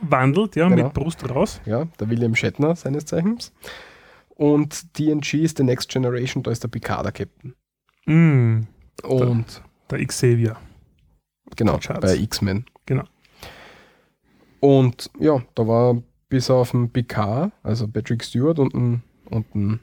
wandelt, 0.02 0.56
ja, 0.56 0.68
Genau. 0.68 0.84
mit 0.84 0.94
Brust 0.94 1.28
raus. 1.28 1.60
Ja, 1.66 1.84
der 2.00 2.10
William 2.10 2.34
Shatner 2.34 2.74
seines 2.76 3.04
Zeichens. 3.06 3.52
Und 4.30 4.92
TNG 4.94 5.34
ist 5.44 5.58
The 5.58 5.64
Next 5.64 5.88
Generation, 5.90 6.42
da 6.42 6.50
ist 6.50 6.62
der 6.64 6.68
Picard 6.68 7.04
der 7.04 7.12
Captain. 7.12 7.54
Mm, 8.06 8.66
Und 9.04 9.62
der 9.90 10.04
Xavier. 10.06 10.56
Genau, 11.56 11.78
bei 12.00 12.16
X-Men. 12.16 12.64
Genau. 12.86 13.04
Und 14.60 15.10
ja, 15.18 15.42
da 15.54 15.66
war 15.66 16.02
bis 16.28 16.50
auf 16.50 16.70
den 16.70 16.90
Picard, 16.90 17.52
also 17.62 17.86
Patrick 17.88 18.22
Stewart 18.24 18.58
und 18.58 18.74
ein, 18.74 19.02
und 19.26 19.54
ein 19.54 19.80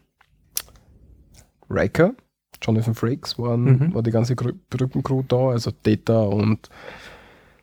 Riker, 1.70 2.16
Jonathan 2.62 2.96
Frakes, 2.96 3.38
waren, 3.38 3.64
Mhm. 3.64 3.94
war 3.94 4.02
die 4.04 4.12
ganze 4.12 4.36
Brückencrew 4.36 5.24
da, 5.28 5.50
also 5.50 5.72
Data 5.84 6.22
und, 6.24 6.70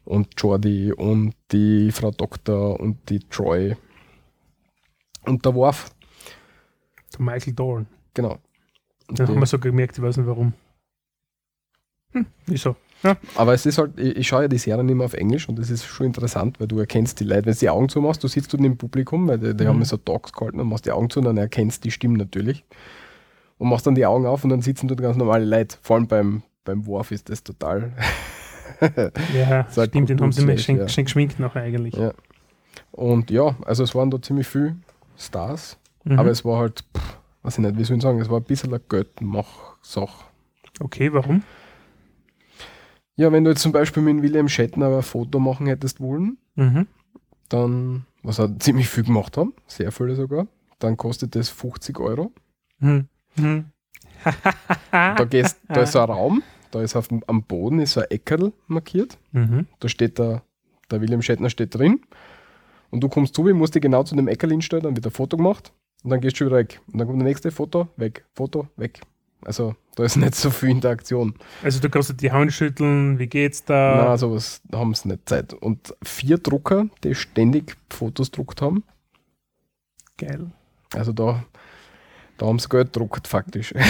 und 0.05 0.29
Jordi 0.41 0.93
und 0.93 1.35
die 1.53 1.91
Frau 1.91 2.11
Doktor 2.11 2.79
und 2.81 3.09
die 3.11 3.19
Troy 3.21 3.75
und 5.25 5.45
der 5.45 5.55
Worf, 5.55 5.91
Der 7.15 7.21
Michael 7.23 7.55
Dorn. 7.55 7.87
genau. 8.15 8.39
Die- 9.11 9.23
haben 9.23 9.39
wir 9.39 9.47
so 9.47 9.59
gemerkt, 9.59 9.97
ich 9.99 10.03
weiß 10.03 10.17
nicht 10.19 10.27
warum. 10.27 10.53
Hm, 12.13 12.27
wieso? 12.47 12.77
Ja. 13.03 13.17
Aber 13.35 13.53
es 13.55 13.67
ist 13.67 13.79
halt, 13.79 13.99
ich, 13.99 14.17
ich 14.17 14.27
schaue 14.29 14.43
ja 14.43 14.49
die 14.49 14.59
Serien 14.59 14.89
immer 14.89 15.05
auf 15.05 15.15
Englisch 15.15 15.49
und 15.49 15.59
das 15.59 15.71
ist 15.71 15.85
schon 15.85 16.07
interessant, 16.07 16.59
weil 16.59 16.67
du 16.67 16.79
erkennst 16.79 17.21
die 17.21 17.25
Leute, 17.25 17.47
wenn 17.47 17.53
du 17.53 17.59
die 17.59 17.69
Augen 17.71 17.89
zumachst, 17.89 18.25
du 18.25 18.29
sitzt 18.29 18.53
dort 18.53 18.65
im 18.65 18.77
Publikum, 18.77 19.29
weil 19.29 19.39
die, 19.39 19.55
die 19.57 19.65
Mhm. 19.65 19.69
haben 19.69 19.85
so 19.85 19.97
Talks 19.99 20.33
gehalten 20.33 20.61
und 20.61 20.69
machst 20.69 20.87
die 20.87 20.93
Augen 20.93 21.11
zu 21.11 21.19
und 21.21 21.27
dann 21.27 21.37
erkennst 21.37 21.85
die 21.85 21.91
Stimmen 21.91 22.17
natürlich. 22.17 22.65
Und 23.59 23.69
machst 23.69 23.87
dann 23.87 23.95
die 23.95 24.05
Augen 24.07 24.27
auf 24.27 24.45
und 24.45 24.51
dann 24.51 24.61
sitzen 24.63 24.89
dort 24.89 25.01
ganz 25.01 25.17
normale 25.17 25.45
Leute. 25.45 25.77
Vor 25.83 25.97
allem 25.97 26.07
beim, 26.09 26.43
beim 26.65 26.85
Wurf 26.87 27.11
ist 27.11 27.29
das 27.31 27.43
total. 27.45 27.93
Ja, 29.35 29.67
So 29.71 29.81
ein 29.83 29.89
stimmt, 29.89 30.09
den 30.11 30.21
haben 30.21 30.33
sie 30.33 30.45
mir 30.45 30.55
geschenkt, 30.57 30.81
ja. 30.81 30.87
geschenkt 30.87 31.09
geschminkt 31.09 31.39
nachher 31.41 31.63
eigentlich. 31.63 31.95
Ja. 31.95 32.13
Und 32.93 33.31
ja, 33.31 33.55
also 33.65 33.83
es 33.85 33.95
waren 33.95 34.11
da 34.11 34.21
ziemlich 34.21 34.47
viele 34.47 34.77
Stars, 35.19 35.79
Mhm. 36.05 36.19
aber 36.19 36.31
es 36.31 36.45
war 36.45 36.59
halt, 36.61 36.85
pff, 36.97 37.19
weiß 37.43 37.55
ich 37.59 37.65
nicht, 37.65 37.79
wie 37.79 37.85
soll 37.85 37.97
ich 37.97 38.03
sagen, 38.03 38.21
es 38.21 38.29
war 38.31 38.39
ein 38.39 38.45
bisschen 38.45 38.71
eine 38.73 38.81
Geldmach-Sache. 38.89 40.25
okay, 40.81 41.13
warum? 41.13 41.43
Ja, 43.17 43.33
wenn 43.33 43.45
du 43.45 43.51
jetzt 43.51 43.63
zum 43.63 43.73
Beispiel 43.73 44.03
mit 44.03 44.23
William 44.23 44.49
Shatner 44.49 44.95
ein 44.97 45.03
Foto 45.03 45.39
machen 45.39 45.67
hättest 45.67 46.01
wollen, 46.01 46.39
Mhm. 46.55 46.87
dann, 47.49 48.07
was 48.23 48.39
er 48.39 48.59
ziemlich 48.59 48.89
viel 48.89 49.05
gemacht 49.05 49.37
haben, 49.37 49.55
sehr 49.67 49.91
viele 49.93 50.15
sogar, 50.17 50.47
dann 50.79 50.97
kostet 50.97 51.35
das 51.35 51.49
50 51.49 51.99
Euro. 51.99 52.33
Hm. 52.81 53.07
Hm. 53.37 53.65
Da, 54.91 55.25
gehst, 55.25 55.59
da 55.69 55.83
ist 55.83 55.93
so 55.93 56.01
ein 56.01 56.11
Raum, 56.11 56.43
da 56.71 56.83
ist 56.83 56.97
auf 56.97 57.09
am 57.27 57.43
Boden 57.45 57.79
ist 57.81 57.93
so 57.93 58.01
ein 58.01 58.11
Eckerl 58.11 58.53
markiert, 58.67 59.17
Mhm. 59.33 59.67
da 59.81 59.89
steht 59.89 60.19
der, 60.19 60.43
der 60.91 61.01
William 61.01 61.23
Shatner 61.23 61.49
steht 61.51 61.75
drin 61.75 62.01
und 62.91 63.01
du 63.01 63.09
kommst 63.09 63.35
zu, 63.35 63.43
musst 63.43 63.75
dich 63.75 63.83
genau 63.83 64.03
zu 64.03 64.15
dem 64.17 64.29
Eckerl 64.29 64.51
hinstellen, 64.51 64.83
dann 64.85 64.97
wird 64.97 65.07
ein 65.07 65.13
Foto 65.13 65.37
gemacht 65.37 65.73
und 66.03 66.11
dann 66.11 66.21
gehst 66.21 66.39
du 66.41 66.47
wieder 66.47 66.57
weg. 66.57 66.81
Und 66.93 66.99
dann 66.99 67.07
kommt 67.07 67.21
der 67.21 67.29
nächste 67.29 67.51
Foto, 67.51 67.89
weg, 67.97 68.25
Foto, 68.35 68.69
weg. 68.77 69.01
Also 69.45 69.75
da 69.97 70.05
ist 70.05 70.17
nicht 70.17 70.35
so 70.37 70.51
viel 70.51 70.71
Interaktion. 70.71 71.35
Also 71.65 71.81
du 71.81 71.91
kannst 71.91 72.11
dir 72.11 72.15
die 72.15 72.31
Hand 72.31 72.53
schütteln, 72.53 73.19
wie 73.19 73.27
geht's 73.27 73.65
da? 73.65 74.05
Na, 74.05 74.17
sowas 74.17 74.63
haben 74.73 74.95
sie 74.95 75.09
nicht 75.09 75.29
Zeit. 75.29 75.53
Und 75.55 75.95
vier 76.05 76.39
Drucker, 76.39 76.87
die 77.03 77.15
ständig 77.17 77.77
Fotos 77.91 78.31
druckt 78.31 78.63
haben, 78.63 78.85
Geil. 80.19 80.51
also 80.95 81.13
da, 81.13 81.45
da 82.39 82.47
haben 82.47 82.59
sie 82.59 82.69
Geld 82.69 82.93
gedruckt 82.93 83.27
faktisch. 83.29 83.75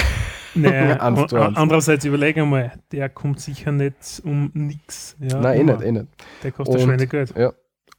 Naja, 0.58 0.96
Eins 1.02 1.28
zu 1.28 1.36
an- 1.36 1.48
eins. 1.48 1.56
andererseits 1.58 2.06
überlege 2.06 2.40
einmal, 2.40 2.72
der 2.90 3.10
kommt 3.10 3.40
sicher 3.40 3.72
nicht 3.72 4.22
um 4.24 4.50
nix. 4.54 5.14
Ja, 5.20 5.38
Nein, 5.38 5.60
eh 5.60 5.64
nicht, 5.64 5.82
eh 5.82 5.92
nicht. 5.92 6.06
Der 6.42 6.50
kostet 6.52 6.76
Und- 6.76 6.80
Schweinegeld. 6.82 7.34
Ja. 7.36 7.52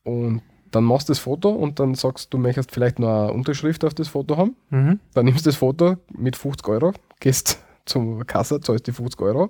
Und 0.03 0.41
dann 0.71 0.83
machst 0.83 1.07
du 1.07 1.11
das 1.11 1.19
Foto 1.19 1.49
und 1.51 1.79
dann 1.79 1.93
sagst 1.93 2.33
du, 2.33 2.39
möchtest 2.39 2.71
vielleicht 2.71 2.97
noch 2.97 3.25
eine 3.25 3.33
Unterschrift 3.33 3.85
auf 3.85 3.93
das 3.93 4.07
Foto 4.07 4.37
haben. 4.37 4.55
Mhm. 4.71 4.99
Dann 5.13 5.25
nimmst 5.25 5.45
du 5.45 5.49
das 5.51 5.57
Foto 5.57 5.97
mit 6.11 6.35
50 6.35 6.67
Euro, 6.69 6.93
gehst 7.19 7.63
zur 7.87 8.25
Kasse, 8.25 8.59
zahlst 8.61 8.87
die 8.87 8.91
50 8.91 9.19
Euro 9.21 9.49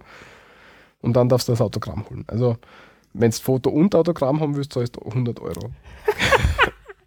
und 1.02 1.14
dann 1.14 1.30
darfst 1.30 1.48
du 1.48 1.52
das 1.54 1.62
Autogramm 1.62 2.06
holen. 2.10 2.24
Also, 2.28 2.58
wenn 3.14 3.32
du 3.32 3.38
Foto 3.38 3.70
und 3.70 3.96
Autogramm 3.96 4.40
haben 4.42 4.56
willst, 4.56 4.74
zahlst 4.74 4.96
du 4.98 5.02
100 5.02 5.40
Euro. 5.40 5.72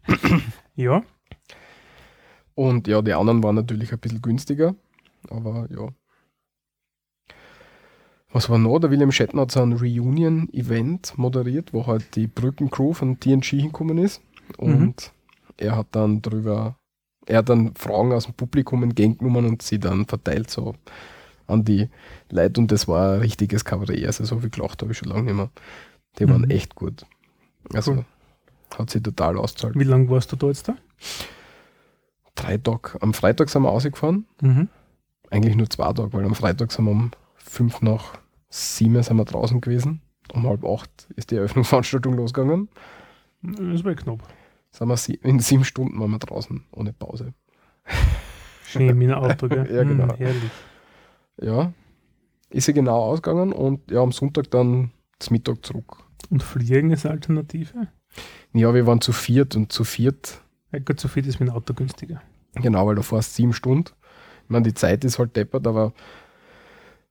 Ja, 0.77 1.03
Und 2.55 2.89
ja, 2.89 3.03
die 3.03 3.13
anderen 3.13 3.43
waren 3.43 3.55
natürlich 3.57 3.93
ein 3.93 3.99
bisschen 3.99 4.23
günstiger, 4.23 4.75
aber 5.29 5.67
ja. 5.71 5.89
Was 8.33 8.49
war 8.49 8.59
noch? 8.59 8.79
Der 8.79 8.91
William 8.91 9.11
Shatner 9.13 9.43
hat 9.43 9.51
so 9.51 9.61
ein 9.61 9.73
Reunion-Event 9.73 11.19
moderiert, 11.19 11.73
wo 11.73 11.87
halt 11.87 12.15
die 12.17 12.29
Brückencrew 12.29 12.93
von 12.93 13.19
TNG 13.19 13.45
hingekommen 13.45 13.99
ist. 13.99 14.23
Und 14.57 15.13
er 15.57 15.77
hat 15.77 15.89
dann 15.93 16.23
drüber, 16.23 16.77
er 17.27 17.39
hat 17.39 17.49
dann 17.49 17.75
Fragen 17.75 18.13
aus 18.13 18.27
dem 18.27 18.35
Publikum 18.35 18.83
entgegengenommen 18.85 19.47
und 19.47 19.63
sie 19.63 19.79
dann 19.81 20.07
verteilt 20.07 20.51
so 20.51 20.75
an 21.51 21.65
die 21.65 21.89
Leute. 22.31 22.61
Und 22.61 22.71
das 22.73 22.89
war 22.89 23.15
ein 23.15 23.21
richtiges 23.21 23.65
Kabarett. 23.65 24.05
Also 24.07 24.25
so 24.25 24.39
viel 24.41 24.51
gelacht 24.51 24.81
habe 24.83 24.93
ich 24.93 24.99
schon 24.99 25.09
lange 25.09 25.25
nicht 25.25 25.35
mehr. 25.35 25.51
Die 26.19 26.29
waren 26.29 26.43
Mhm. 26.43 26.51
echt 26.51 26.75
gut. 26.75 27.05
Also 27.75 27.93
Cool. 27.93 28.05
hat 28.79 28.91
sie 28.91 29.03
total 29.03 29.37
ausgezahlt. 29.39 29.75
wie 29.79 29.85
lange 29.85 30.09
warst 30.09 30.33
du 30.33 30.37
da 30.37 30.47
jetzt 30.49 30.69
da? 30.69 30.77
Drei 32.35 32.57
Tage. 32.59 32.99
Am 33.01 33.13
Freitag 33.13 33.51
sind 33.51 33.63
wir 33.63 33.71
ausgefahren. 33.71 34.27
Mhm. 34.41 34.69
Eigentlich 35.31 35.57
nur 35.57 35.69
zwei 35.69 35.93
Tage, 35.93 36.13
weil 36.13 36.25
am 36.25 36.35
Freitag 36.35 36.73
sind 36.73 36.85
wir 36.87 36.91
um 36.93 37.11
fünf 37.37 37.83
nach 37.83 38.15
sieben 38.49 39.01
sind 39.03 39.17
wir 39.17 39.25
draußen 39.25 39.61
gewesen. 39.61 40.01
Um 40.33 40.47
halb 40.49 40.65
acht 40.65 41.09
ist 41.17 41.31
die 41.31 41.37
Eröffnungsveranstaltung 41.37 42.15
losgegangen. 42.17 42.69
Das 43.43 43.85
war 43.85 43.95
knapp. 43.95 44.23
Sind 44.73 44.89
wir 44.89 44.97
sie 44.97 45.15
in 45.15 45.41
sieben 45.41 45.65
Stunden 45.65 45.99
waren 46.01 46.11
wir 46.11 46.19
draußen, 46.19 46.65
ohne 46.73 46.93
Pause. 46.93 47.33
Schön 48.67 48.89
in 48.89 49.03
ein 49.11 49.15
Auto, 49.15 49.49
gell? 49.49 49.69
Ja, 49.73 49.83
genau. 49.83 50.07
Mhm, 50.07 50.17
herrlich. 50.17 50.51
Ja, 51.41 51.73
ist 52.51 52.67
sie 52.67 52.73
genau 52.75 52.99
ausgegangen 53.03 53.53
und 53.53 53.91
ja, 53.91 54.01
am 54.01 54.13
Sonntag 54.13 54.51
dann 54.51 54.91
zum 55.19 55.35
Mittag 55.35 55.65
zurück. 55.65 55.97
Und 56.31 56.43
Fliegen 56.43 56.91
ist 56.91 57.07
Alternative? 57.07 57.89
Ja, 58.53 58.75
wir 58.75 58.87
waren 58.87 59.01
zu 59.01 59.13
viert 59.13 59.57
und 59.57 59.73
zu 59.73 59.85
viert, 59.85 60.41
Ja, 60.73 60.79
gut, 60.81 61.01
so 61.01 61.09
viel 61.09 61.27
ist 61.27 61.41
mit 61.41 61.49
dem 61.49 61.55
Auto 61.55 61.75
günstiger. 61.75 62.21
genau, 62.55 62.87
weil 62.87 62.97
du 62.97 63.03
fährst 63.03 63.35
sieben 63.35 63.53
Stunden. 63.53 63.91
Ich 64.45 64.51
meine, 64.51 64.65
die 64.65 64.75
Zeit 64.75 65.05
ist 65.05 65.19
halt 65.19 65.37
deppert, 65.37 65.67
aber 65.67 65.93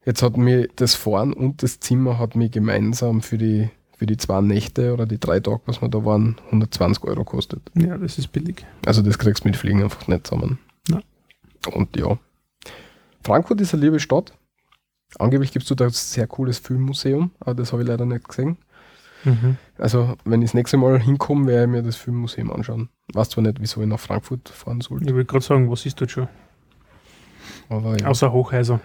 jetzt 0.05 0.21
hat 0.21 0.37
mir 0.37 0.67
das 0.75 0.95
Fahren 0.95 1.33
und 1.33 1.63
das 1.63 1.79
Zimmer 1.79 2.19
hat 2.19 2.35
mir 2.35 2.49
gemeinsam 2.49 3.21
für 3.21 3.37
die, 3.37 3.69
für 3.97 4.05
die 4.05 4.17
zwei 4.17 4.41
Nächte 4.41 4.93
oder 4.93 5.05
die 5.05 5.19
drei 5.19 5.39
Tage, 5.39 5.61
was 5.65 5.81
wir 5.81 5.89
da 5.89 6.03
waren, 6.03 6.37
120 6.47 7.03
Euro 7.05 7.23
kostet. 7.23 7.61
Ja, 7.75 7.97
das 7.97 8.17
ist 8.17 8.27
billig. 8.31 8.65
Also 8.85 9.01
das 9.01 9.17
kriegst 9.17 9.43
du 9.43 9.47
mit 9.47 9.57
Fliegen 9.57 9.83
einfach 9.83 10.07
nicht 10.07 10.27
zusammen. 10.27 10.59
Nein. 10.89 11.03
Und 11.73 11.95
ja. 11.97 12.17
Frankfurt 13.23 13.61
ist 13.61 13.73
eine 13.73 13.83
liebe 13.83 13.99
Stadt. 13.99 14.33
Angeblich 15.17 15.51
gibt 15.51 15.63
es 15.63 15.69
dort 15.69 15.81
ein 15.81 15.89
sehr 15.89 16.27
cooles 16.27 16.59
Filmmuseum, 16.59 17.31
aber 17.39 17.55
das 17.55 17.71
habe 17.73 17.81
ich 17.81 17.87
leider 17.87 18.05
nicht 18.05 18.27
gesehen. 18.27 18.57
Mhm. 19.25 19.57
Also, 19.77 20.15
wenn 20.23 20.41
ich 20.41 20.49
das 20.49 20.53
nächste 20.53 20.77
Mal 20.77 20.99
hinkomme, 20.99 21.47
werde 21.47 21.63
ich 21.63 21.69
mir 21.69 21.83
das 21.83 21.95
Filmmuseum 21.95 22.51
anschauen. 22.51 22.89
Weiß 23.13 23.29
zwar 23.29 23.43
nicht, 23.43 23.59
wieso 23.59 23.81
ich 23.81 23.87
nach 23.87 23.99
Frankfurt 23.99 24.47
fahren 24.49 24.79
Ich 24.79 24.87
sollte, 24.87 25.05
wollte 25.13 25.25
gerade 25.25 25.43
sagen, 25.43 25.69
was 25.69 25.85
ist 25.85 25.99
dort 25.99 26.11
schon? 26.11 26.27
aber, 27.69 27.99
ja, 27.99 28.07
Außer 28.07 28.31
Hochhäuser. 28.31 28.79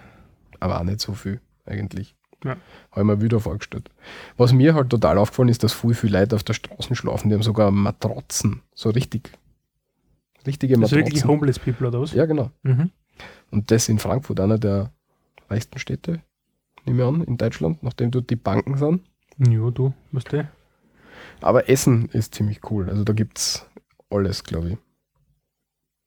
aber 0.59 0.79
auch 0.79 0.83
nicht 0.83 0.99
so 0.99 1.13
viel 1.13 1.39
eigentlich. 1.65 2.15
Ja. 2.43 2.57
Habe 2.91 3.01
ich 3.01 3.05
mir 3.05 3.21
wieder 3.21 3.39
vorgestellt. 3.39 3.89
Was 4.37 4.51
mir 4.51 4.73
halt 4.75 4.89
total 4.89 5.17
aufgefallen 5.17 5.49
ist, 5.49 5.63
dass 5.63 5.73
viel, 5.73 5.93
viel 5.93 6.11
Leute 6.11 6.35
auf 6.35 6.43
der 6.43 6.53
Straße 6.53 6.93
schlafen. 6.95 7.29
Die 7.29 7.35
haben 7.35 7.41
sogar 7.43 7.71
Matratzen. 7.71 8.61
So 8.75 8.89
richtig. 8.89 9.31
Richtige 10.45 10.77
Matratzen. 10.77 10.97
wirklich 10.97 11.25
Homeless 11.25 11.57
People 11.59 11.87
oder 11.87 12.01
was? 12.01 12.11
ja, 12.13 12.25
genau. 12.25 12.51
Mhm. 12.63 12.91
Und 13.51 13.71
das 13.71 13.89
in 13.89 13.99
Frankfurt, 13.99 14.39
einer 14.39 14.57
der 14.57 14.91
reichsten 15.49 15.79
Städte, 15.79 16.21
nehme 16.85 17.03
ich 17.03 17.07
an, 17.07 17.23
in 17.23 17.37
Deutschland, 17.37 17.83
nachdem 17.83 18.11
dort 18.11 18.29
die 18.29 18.35
Banken 18.35 18.77
sind. 18.77 19.03
Ja, 19.37 19.69
du, 19.69 19.93
weißt 20.11 20.33
du? 20.33 20.49
Aber 21.41 21.69
Essen 21.69 22.09
ist 22.09 22.35
ziemlich 22.35 22.69
cool. 22.69 22.89
Also 22.89 23.03
da 23.03 23.13
gibt 23.13 23.37
es 23.37 23.69
alles, 24.09 24.43
glaube 24.43 24.71
ich. 24.71 24.77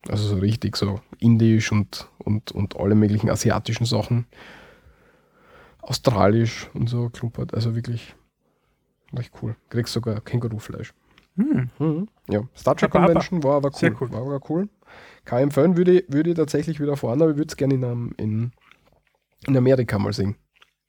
Also 0.08 0.28
so 0.28 0.36
richtig 0.36 0.76
so 0.76 1.00
indisch 1.18 1.72
und, 1.72 2.08
und, 2.18 2.52
und 2.52 2.76
alle 2.76 2.94
möglichen 2.94 3.30
asiatischen 3.30 3.84
Sachen. 3.84 4.26
Australisch 5.82 6.70
und 6.74 6.88
so 6.88 7.08
klumpert. 7.08 7.54
Also 7.54 7.74
wirklich 7.74 8.14
recht 9.12 9.32
cool. 9.42 9.56
Kriegst 9.70 9.92
sogar 9.92 10.20
Kängurufleisch. 10.20 10.94
Hm. 11.36 12.08
Ja, 12.28 12.42
Star 12.56 12.76
Trek. 12.76 12.90
Convention 12.90 13.42
war 13.42 13.56
aber 13.56 13.68
cool. 13.68 13.78
Sehr 13.78 14.00
cool. 14.00 14.12
War 14.12 14.22
aber 14.22 14.40
cool. 14.50 14.68
Kann 15.24 15.38
ich 15.38 15.42
empfehlen, 15.44 15.76
würde, 15.76 16.00
ich- 16.00 16.04
würde 16.12 16.30
ich 16.30 16.36
tatsächlich 16.36 16.80
wieder 16.80 16.96
fahren, 16.96 17.20
aber 17.22 17.32
ich 17.32 17.36
würde 17.36 17.50
es 17.50 17.56
gerne 17.56 17.74
in, 17.74 18.12
in, 18.16 18.52
in 19.46 19.56
Amerika 19.56 19.98
mal 19.98 20.12
sehen. 20.12 20.36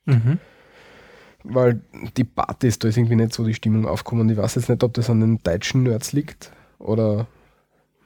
Mhm. 0.06 0.40
Weil 1.44 1.82
die 2.18 2.24
Partys, 2.26 2.80
da 2.80 2.88
ist 2.90 2.98
irgendwie 2.98 3.16
nicht 3.16 3.34
so 3.34 3.46
die 3.46 3.54
Stimmung 3.54 3.86
aufgekommen. 3.88 4.30
Ich 4.30 4.38
weiß 4.38 4.56
jetzt 4.56 4.70
nicht, 4.70 4.84
ob 4.84 4.94
das 4.94 5.10
an 5.10 5.22
den 5.22 5.38
deutschen 5.42 5.84
Nerds 5.84 6.12
liegt 6.12 6.52
oder 6.80 7.28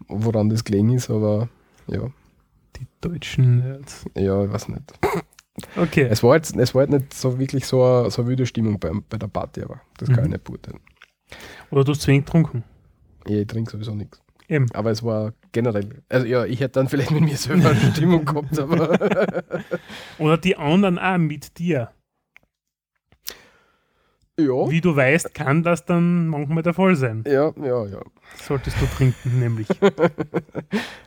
woran 0.08 0.50
das 0.50 0.64
gelegen 0.64 0.92
ist, 0.94 1.10
aber 1.10 1.50
ja, 1.88 2.12
Die 2.76 2.88
deutschen 3.02 3.58
Nerds. 3.60 4.06
ja, 4.16 4.44
ich 4.44 4.52
weiß 4.52 4.68
nicht. 4.70 4.94
Okay. 5.76 6.08
Es 6.10 6.24
war 6.24 6.36
jetzt, 6.36 6.56
es 6.56 6.74
war 6.76 6.82
jetzt 6.84 6.92
nicht 6.92 7.14
so 7.14 7.38
wirklich 7.40 7.66
so 7.68 7.84
eine, 7.84 8.10
so 8.12 8.22
eine 8.22 8.30
wilde 8.30 8.46
Stimmung 8.48 8.80
bei, 8.80 8.92
bei 9.10 9.18
der 9.18 9.28
Party, 9.28 9.62
aber 9.62 9.82
das 9.98 10.10
kann 10.10 10.20
Mhm. 10.20 10.26
ich 10.26 10.32
nicht 10.32 10.44
beurteilen. 10.46 10.80
Oder 11.72 11.84
du 11.84 11.92
hast 11.92 12.02
zu 12.02 12.08
wenig 12.08 12.26
getrunken. 12.26 12.64
Ja, 13.28 13.38
Ich 13.38 13.48
trinke 13.48 13.70
sowieso 13.72 13.94
nichts. 13.96 14.22
Eben. 14.54 14.72
Aber 14.74 14.92
es 14.92 15.02
war 15.04 15.34
generell, 15.52 16.04
also 16.10 16.28
ja, 16.28 16.46
ich 16.46 16.60
hätte 16.60 16.74
dann 16.80 16.88
vielleicht 16.90 17.12
mit 17.12 17.22
mir 17.22 17.36
selber 17.38 17.70
eine 17.72 17.92
Stimmung 17.92 18.24
gehabt, 18.26 18.60
aber 18.60 18.98
Oder 20.20 20.38
die 20.38 20.56
anderen 20.58 21.00
auch 21.00 21.18
mit 21.18 21.58
dir. 21.58 21.90
ja, 24.40 24.70
Wie 24.70 24.82
du 24.82 24.96
weißt, 24.96 25.34
kann 25.34 25.64
das 25.64 25.86
dann 25.86 26.28
manchmal 26.28 26.64
der 26.64 26.74
Fall 26.74 26.96
sein. 26.96 27.24
ja, 27.28 27.52
ja, 27.62 27.86
ja. 27.86 28.02
Solltest 28.36 28.78
du 28.82 28.86
trinken, 28.88 29.40
nämlich. 29.40 29.68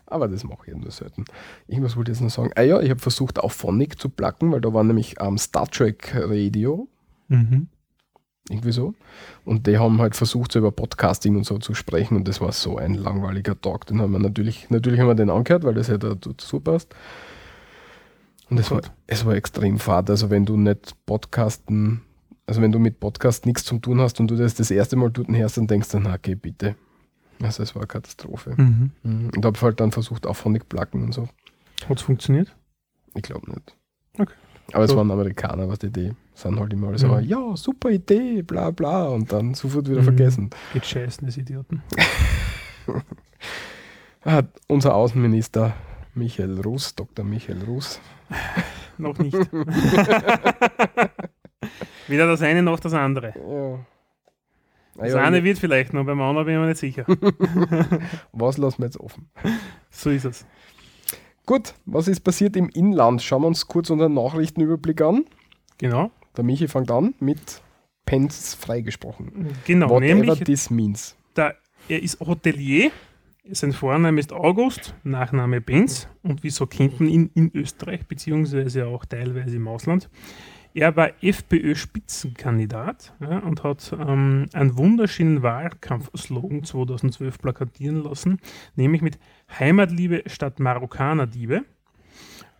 Aber 0.06 0.28
das 0.28 0.44
mache 0.44 0.70
ich 0.70 0.76
nur 0.76 0.90
selten. 0.92 1.24
Irgendwas 1.66 1.96
wollte 1.96 2.12
ich 2.12 2.18
jetzt 2.18 2.22
noch 2.24 2.30
sagen. 2.30 2.52
Ah 2.54 2.62
ja, 2.62 2.80
ich 2.80 2.90
habe 2.90 3.00
versucht, 3.00 3.38
auf 3.40 3.52
Phonic 3.52 3.98
zu 3.98 4.08
placken, 4.10 4.52
weil 4.52 4.60
da 4.60 4.72
war 4.72 4.84
nämlich 4.84 5.20
am 5.20 5.38
Star 5.38 5.66
Trek 5.68 6.12
Radio, 6.14 6.88
Mhm. 7.28 7.68
Irgendwie 8.48 8.72
so. 8.72 8.94
Und 9.44 9.66
die 9.66 9.78
haben 9.78 10.00
halt 10.00 10.14
versucht, 10.14 10.52
so 10.52 10.58
über 10.58 10.70
Podcasting 10.70 11.36
und 11.36 11.44
so 11.44 11.58
zu 11.58 11.74
sprechen 11.74 12.16
und 12.16 12.28
das 12.28 12.40
war 12.40 12.52
so 12.52 12.76
ein 12.76 12.94
langweiliger 12.94 13.60
Tag. 13.60 13.86
Den 13.86 14.00
haben 14.00 14.12
wir 14.12 14.18
natürlich, 14.18 14.70
natürlich 14.70 15.00
haben 15.00 15.08
wir 15.08 15.14
den 15.14 15.30
angehört, 15.30 15.64
weil 15.64 15.74
das 15.74 15.88
ja 15.88 15.98
da 15.98 16.14
dazu 16.14 16.60
passt. 16.60 16.94
Und 18.48 18.58
es 18.58 18.70
war, 18.70 18.80
es 19.08 19.24
war 19.24 19.34
extrem 19.34 19.78
fad. 19.78 20.08
Also 20.08 20.30
wenn 20.30 20.46
du 20.46 20.56
nicht 20.56 20.94
Podcasten, 21.06 22.02
also 22.46 22.62
wenn 22.62 22.70
du 22.70 22.78
mit 22.78 23.00
Podcast 23.00 23.44
nichts 23.44 23.64
zu 23.64 23.78
tun 23.78 24.00
hast 24.00 24.20
und 24.20 24.30
du 24.30 24.36
das 24.36 24.54
das 24.54 24.70
erste 24.70 24.94
Mal 24.94 25.10
dort 25.10 25.28
hörst, 25.28 25.56
dann 25.56 25.66
denkst 25.66 25.88
du, 25.90 25.98
na 25.98 26.14
okay, 26.14 26.36
bitte. 26.36 26.76
Also 27.42 27.64
es 27.64 27.74
war 27.74 27.82
eine 27.82 27.88
Katastrophe. 27.88 28.54
Mhm. 28.56 28.92
Mhm. 29.02 29.30
Und 29.34 29.44
habe 29.44 29.60
halt 29.60 29.80
dann 29.80 29.90
versucht, 29.90 30.26
auf 30.26 30.38
Phonic 30.38 30.68
placken 30.68 31.02
und 31.02 31.12
so. 31.12 31.28
Hat 31.88 31.98
es 31.98 32.02
funktioniert? 32.02 32.54
Ich 33.14 33.22
glaube 33.22 33.50
nicht. 33.50 33.74
Okay. 34.16 34.32
Aber 34.72 34.84
es 34.84 34.90
So. 34.92 34.96
waren 34.96 35.10
Amerikaner, 35.10 35.68
was 35.68 35.80
die 35.80 35.86
Idee 35.88 36.14
sind 36.36 36.60
halt 36.60 36.72
immer 36.72 36.88
alle 36.88 36.98
so, 36.98 37.08
Mhm. 37.08 37.20
ja, 37.24 37.56
super 37.56 37.90
Idee, 37.90 38.42
bla 38.42 38.70
bla, 38.70 39.06
und 39.06 39.32
dann 39.32 39.54
sofort 39.54 39.88
wieder 39.88 40.00
Mhm. 40.00 40.04
vergessen. 40.04 40.50
Geht 40.72 40.86
scheißen, 40.86 41.26
das 41.26 41.36
Idioten. 41.36 41.82
Ah, 44.24 44.42
unser 44.66 44.94
Außenminister 44.94 45.74
Michael 46.14 46.60
Russ, 46.60 46.94
Dr. 46.96 47.24
Michael 47.24 47.62
Russ. 47.64 48.00
Noch 48.98 49.16
nicht. 49.18 49.36
Weder 52.08 52.26
das 52.26 52.42
eine 52.42 52.62
noch 52.62 52.80
das 52.80 52.92
andere. 52.94 53.34
Ja. 53.36 53.74
Ah 54.98 55.02
Das 55.04 55.12
ja, 55.12 55.22
eine 55.22 55.44
wird 55.44 55.58
vielleicht 55.58 55.92
noch, 55.92 56.04
beim 56.06 56.20
anderen 56.20 56.46
bin 56.46 56.54
ich 56.54 56.60
mir 56.60 56.66
nicht 56.68 56.78
sicher. 56.78 57.04
was 58.32 58.56
lassen 58.58 58.78
wir 58.78 58.86
jetzt 58.86 58.98
offen? 58.98 59.28
So 59.90 60.10
ist 60.10 60.24
es. 60.24 60.46
Gut, 61.44 61.74
was 61.84 62.08
ist 62.08 62.20
passiert 62.20 62.56
im 62.56 62.68
Inland? 62.70 63.22
Schauen 63.22 63.42
wir 63.42 63.48
uns 63.48 63.66
kurz 63.68 63.90
unseren 63.90 64.14
Nachrichtenüberblick 64.14 65.00
an. 65.02 65.24
Genau. 65.78 66.10
Der 66.36 66.44
Michi 66.44 66.68
fängt 66.68 66.90
an 66.90 67.14
mit 67.20 67.62
Pence 68.04 68.54
freigesprochen. 68.54 69.48
Genau, 69.64 69.90
Whatever 69.90 70.14
nämlich 70.14 70.40
this 70.40 70.70
means. 70.70 71.16
der, 71.36 71.56
er 71.88 72.02
ist 72.02 72.20
Hotelier, 72.20 72.90
sein 73.50 73.72
Vorname 73.72 74.18
ist 74.18 74.32
August, 74.32 74.94
Nachname 75.04 75.60
Benz 75.60 76.08
und 76.22 76.42
wieso 76.42 76.66
kennt 76.66 77.00
man 77.00 77.08
ihn 77.08 77.30
in 77.34 77.50
Österreich, 77.54 78.06
beziehungsweise 78.06 78.86
auch 78.86 79.04
teilweise 79.04 79.56
im 79.56 79.68
Ausland. 79.68 80.08
Er 80.74 80.94
war 80.94 81.10
FPÖ-Spitzenkandidat 81.22 83.14
ja, 83.20 83.38
und 83.38 83.64
hat 83.64 83.96
ähm, 83.98 84.46
einen 84.52 84.76
wunderschönen 84.76 85.42
Wahlkampfslogan 85.42 86.64
2012 86.64 87.38
plakatieren 87.38 88.02
lassen, 88.02 88.40
nämlich 88.74 89.00
mit 89.00 89.18
Heimatliebe 89.58 90.24
statt 90.26 90.60
Marokkanerdiebe. 90.60 91.64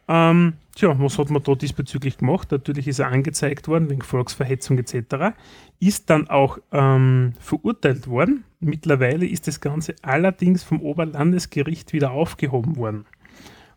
Ähm, 0.09 0.55
tja, 0.75 0.95
was 0.99 1.19
hat 1.19 1.31
man 1.31 1.43
da 1.43 1.55
diesbezüglich 1.55 2.19
gemacht? 2.19 2.53
Natürlich 2.53 2.87
ist 2.87 3.01
er 3.01 3.09
angezeigt 3.09 3.67
worden 3.67 3.91
wegen 3.91 4.03
Volksverhetzung 4.03 4.79
etc. 4.79 5.35
Ist 5.81 6.11
dann 6.11 6.29
auch 6.29 6.59
ähm, 6.73 7.33
verurteilt 7.41 8.07
worden. 8.07 8.45
Mittlerweile 8.61 9.27
ist 9.27 9.49
das 9.49 9.61
Ganze 9.61 9.97
allerdings 10.03 10.63
vom 10.63 10.81
Oberlandesgericht 10.81 11.93
wieder 11.93 12.13
aufgehoben 12.13 12.77
worden. 12.77 13.05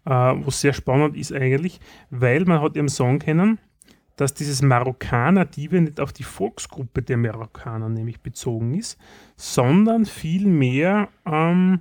äh, 0.05 0.09
was 0.11 0.61
sehr 0.61 0.73
spannend 0.73 1.17
ist 1.17 1.33
eigentlich, 1.33 1.79
weil 2.09 2.45
man 2.45 2.61
hat 2.61 2.77
eben 2.77 2.89
sagen 2.89 3.19
können, 3.19 3.59
dass 4.15 4.33
dieses 4.33 4.61
Marokkaner-Diebe 4.61 5.79
nicht 5.79 5.99
auf 5.99 6.11
die 6.11 6.23
Volksgruppe 6.23 7.01
der 7.01 7.17
Marokkaner 7.17 7.87
nämlich 7.87 8.19
bezogen 8.19 8.73
ist, 8.73 8.97
sondern 9.37 10.05
vielmehr 10.05 11.07
ähm, 11.25 11.79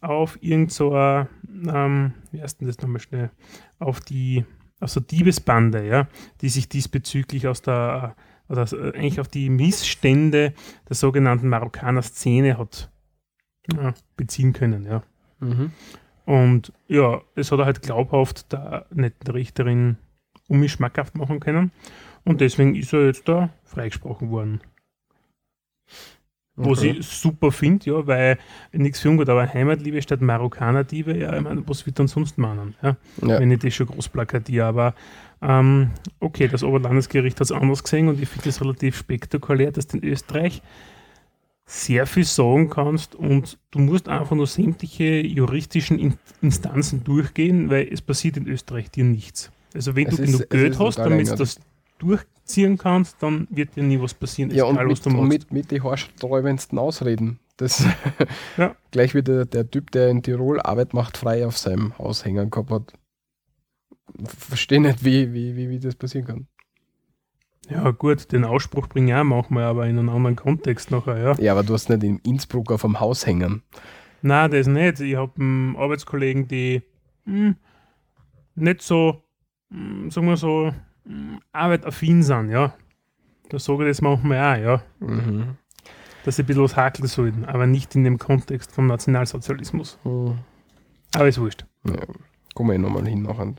auf 0.00 0.38
irgend 0.40 0.72
so 0.72 0.94
ähm, 1.66 2.14
wie 2.32 2.42
heißt 2.42 2.60
denn 2.60 2.66
das 2.66 2.78
nochmal 2.78 3.00
schnell, 3.00 3.30
auf 3.78 4.00
die, 4.00 4.44
also 4.80 5.00
Diebesbande, 5.00 5.86
ja, 5.86 6.08
die 6.40 6.48
sich 6.48 6.68
diesbezüglich 6.68 7.46
aus 7.46 7.62
der, 7.62 8.16
oder 8.48 8.66
eigentlich 8.94 9.20
auf 9.20 9.28
die 9.28 9.50
Missstände 9.50 10.54
der 10.88 10.96
sogenannten 10.96 11.48
Marokkaner-Szene 11.48 12.58
hat 12.58 12.90
ja, 13.72 13.94
beziehen 14.16 14.52
können, 14.52 14.84
ja. 14.84 15.02
Mhm. 15.40 15.72
Und 16.26 16.72
ja, 16.86 17.22
es 17.34 17.50
hat 17.50 17.58
er 17.58 17.64
halt 17.64 17.82
glaubhaft 17.82 18.52
der 18.52 18.86
netten 18.90 19.32
Richterin 19.32 19.96
um 20.48 20.60
mich 20.60 20.72
schmackhaft 20.72 21.16
machen 21.16 21.40
können. 21.40 21.72
Und 22.24 22.40
deswegen 22.40 22.74
ist 22.74 22.92
er 22.92 23.06
jetzt 23.06 23.28
da 23.28 23.50
freigesprochen 23.64 24.30
worden. 24.30 24.60
Was 26.62 26.78
Okay. 26.80 26.96
ich 26.98 27.06
super 27.06 27.50
finde, 27.52 27.90
ja, 27.90 28.06
weil 28.06 28.38
nichts 28.72 29.00
für 29.00 29.08
ungut, 29.10 29.28
aber 29.28 29.52
Heimatliebe 29.52 30.00
statt 30.02 30.20
Marokkaner-Diebe, 30.20 31.16
ja, 31.16 31.34
ich 31.36 31.42
meine, 31.42 31.62
was 31.68 31.86
wird 31.86 31.98
dann 31.98 32.08
sonst 32.08 32.38
meinen? 32.38 32.74
Ja? 32.82 32.96
Ja. 33.22 33.38
Wenn 33.40 33.50
ich 33.50 33.60
das 33.60 33.74
schon 33.74 33.86
groß 33.86 34.08
plakatiere, 34.08 34.66
aber 34.66 34.94
ähm, 35.42 35.90
okay, 36.20 36.48
das 36.48 36.62
Oberlandesgericht 36.62 37.36
hat 37.40 37.44
es 37.46 37.52
anders 37.52 37.82
gesehen 37.82 38.08
und 38.08 38.20
ich 38.22 38.28
finde 38.28 38.48
es 38.50 38.60
relativ 38.60 38.96
spektakulär, 38.98 39.72
dass 39.72 39.86
du 39.86 39.96
in 39.98 40.04
Österreich 40.04 40.60
sehr 41.66 42.06
viel 42.06 42.24
sagen 42.24 42.68
kannst 42.68 43.14
und 43.14 43.56
du 43.70 43.78
musst 43.78 44.08
einfach 44.08 44.34
nur 44.34 44.46
sämtliche 44.48 45.20
juristischen 45.20 45.98
In 45.98 46.14
Instanzen 46.42 47.04
durchgehen, 47.04 47.70
weil 47.70 47.88
es 47.92 48.02
passiert 48.02 48.36
in 48.36 48.48
Österreich 48.48 48.90
dir 48.90 49.04
nichts. 49.04 49.52
Also 49.72 49.94
wenn 49.94 50.08
Es 50.08 50.16
du 50.16 50.22
ist- 50.22 50.32
genug 50.32 50.50
Geld 50.50 50.78
hast, 50.80 50.98
damit 50.98 51.30
du 51.30 51.36
das 51.36 51.60
durchziehen 52.00 52.78
kannst, 52.78 53.22
dann 53.22 53.46
wird 53.50 53.76
dir 53.76 53.82
nie 53.82 54.00
was 54.00 54.14
passieren, 54.14 54.50
Ja, 54.50 54.64
und 54.64 54.74
egal 54.76 54.90
was 54.90 55.04
mit, 55.04 55.14
und 55.14 55.28
mit, 55.28 55.52
mit 55.52 55.70
die 55.70 55.82
haarsträubendsten 55.82 56.78
Ausreden. 56.78 57.38
Das 57.56 57.84
Ja. 58.56 58.74
gleich 58.90 59.14
wie 59.14 59.22
der, 59.22 59.48
Typ, 59.70 59.90
der 59.90 60.08
in 60.08 60.22
Tirol 60.22 60.60
Arbeit 60.60 60.94
macht, 60.94 61.16
frei 61.16 61.46
auf 61.46 61.58
seinem 61.58 61.96
Haus 61.98 62.24
hängen 62.24 62.50
gehabt 62.50 62.70
hat. 62.70 62.92
Verstehe 64.24 64.80
nicht, 64.80 65.04
wie, 65.04 65.32
wie, 65.32 65.56
wie, 65.56 65.68
wie 65.68 65.78
das 65.78 65.94
passieren 65.94 66.26
kann. 66.26 66.46
Ja 67.68 67.90
gut, 67.92 68.32
den 68.32 68.44
Ausspruch 68.44 68.88
bringe 68.88 69.12
ich 69.12 69.16
auch 69.16 69.24
manchmal, 69.24 69.64
aber 69.64 69.86
in 69.86 69.98
einem 69.98 70.08
anderen 70.08 70.34
Kontext 70.34 70.90
nachher, 70.90 71.18
ja. 71.18 71.34
Ja, 71.38 71.52
aber 71.52 71.62
du 71.62 71.74
hast 71.74 71.88
nicht 71.88 72.02
in 72.02 72.18
Innsbruck 72.20 72.72
auf 72.72 72.80
dem 72.80 72.98
Haus 72.98 73.26
hängen. 73.26 73.62
Nein, 74.22 74.50
das 74.50 74.66
nicht. 74.66 75.00
Ich 75.00 75.16
habe 75.16 75.40
einen 75.40 75.76
Arbeitskollegen, 75.76 76.48
die 76.48 76.82
hm, 77.24 77.56
nicht 78.56 78.82
so, 78.82 79.22
hm, 79.70 80.10
sagen 80.10 80.26
wir 80.26 80.36
so, 80.36 80.72
arbeitaffin 81.52 82.22
sind, 82.22 82.50
ja. 82.50 82.74
Da 83.48 83.58
sage 83.58 83.84
ich 83.84 83.90
das 83.90 84.00
manchmal 84.02 84.38
auch, 84.58 84.62
ja. 84.62 84.82
Mhm. 85.00 85.56
Dass 86.24 86.36
sie 86.36 86.42
ein 86.42 86.46
bisschen 86.46 86.62
was 86.62 86.76
hakeln 86.76 87.08
sollten, 87.08 87.44
aber 87.46 87.66
nicht 87.66 87.94
in 87.94 88.04
dem 88.04 88.18
Kontext 88.18 88.72
vom 88.72 88.86
Nationalsozialismus. 88.86 89.98
Hm. 90.02 90.38
Aber 91.14 91.28
ist 91.28 91.40
wurscht. 91.40 91.64
Ja. 91.86 91.94
Kommen 92.54 92.68
wir 92.70 92.74
eh 92.74 92.78
nochmal 92.78 93.06
hin 93.06 93.22
nachher. 93.22 93.54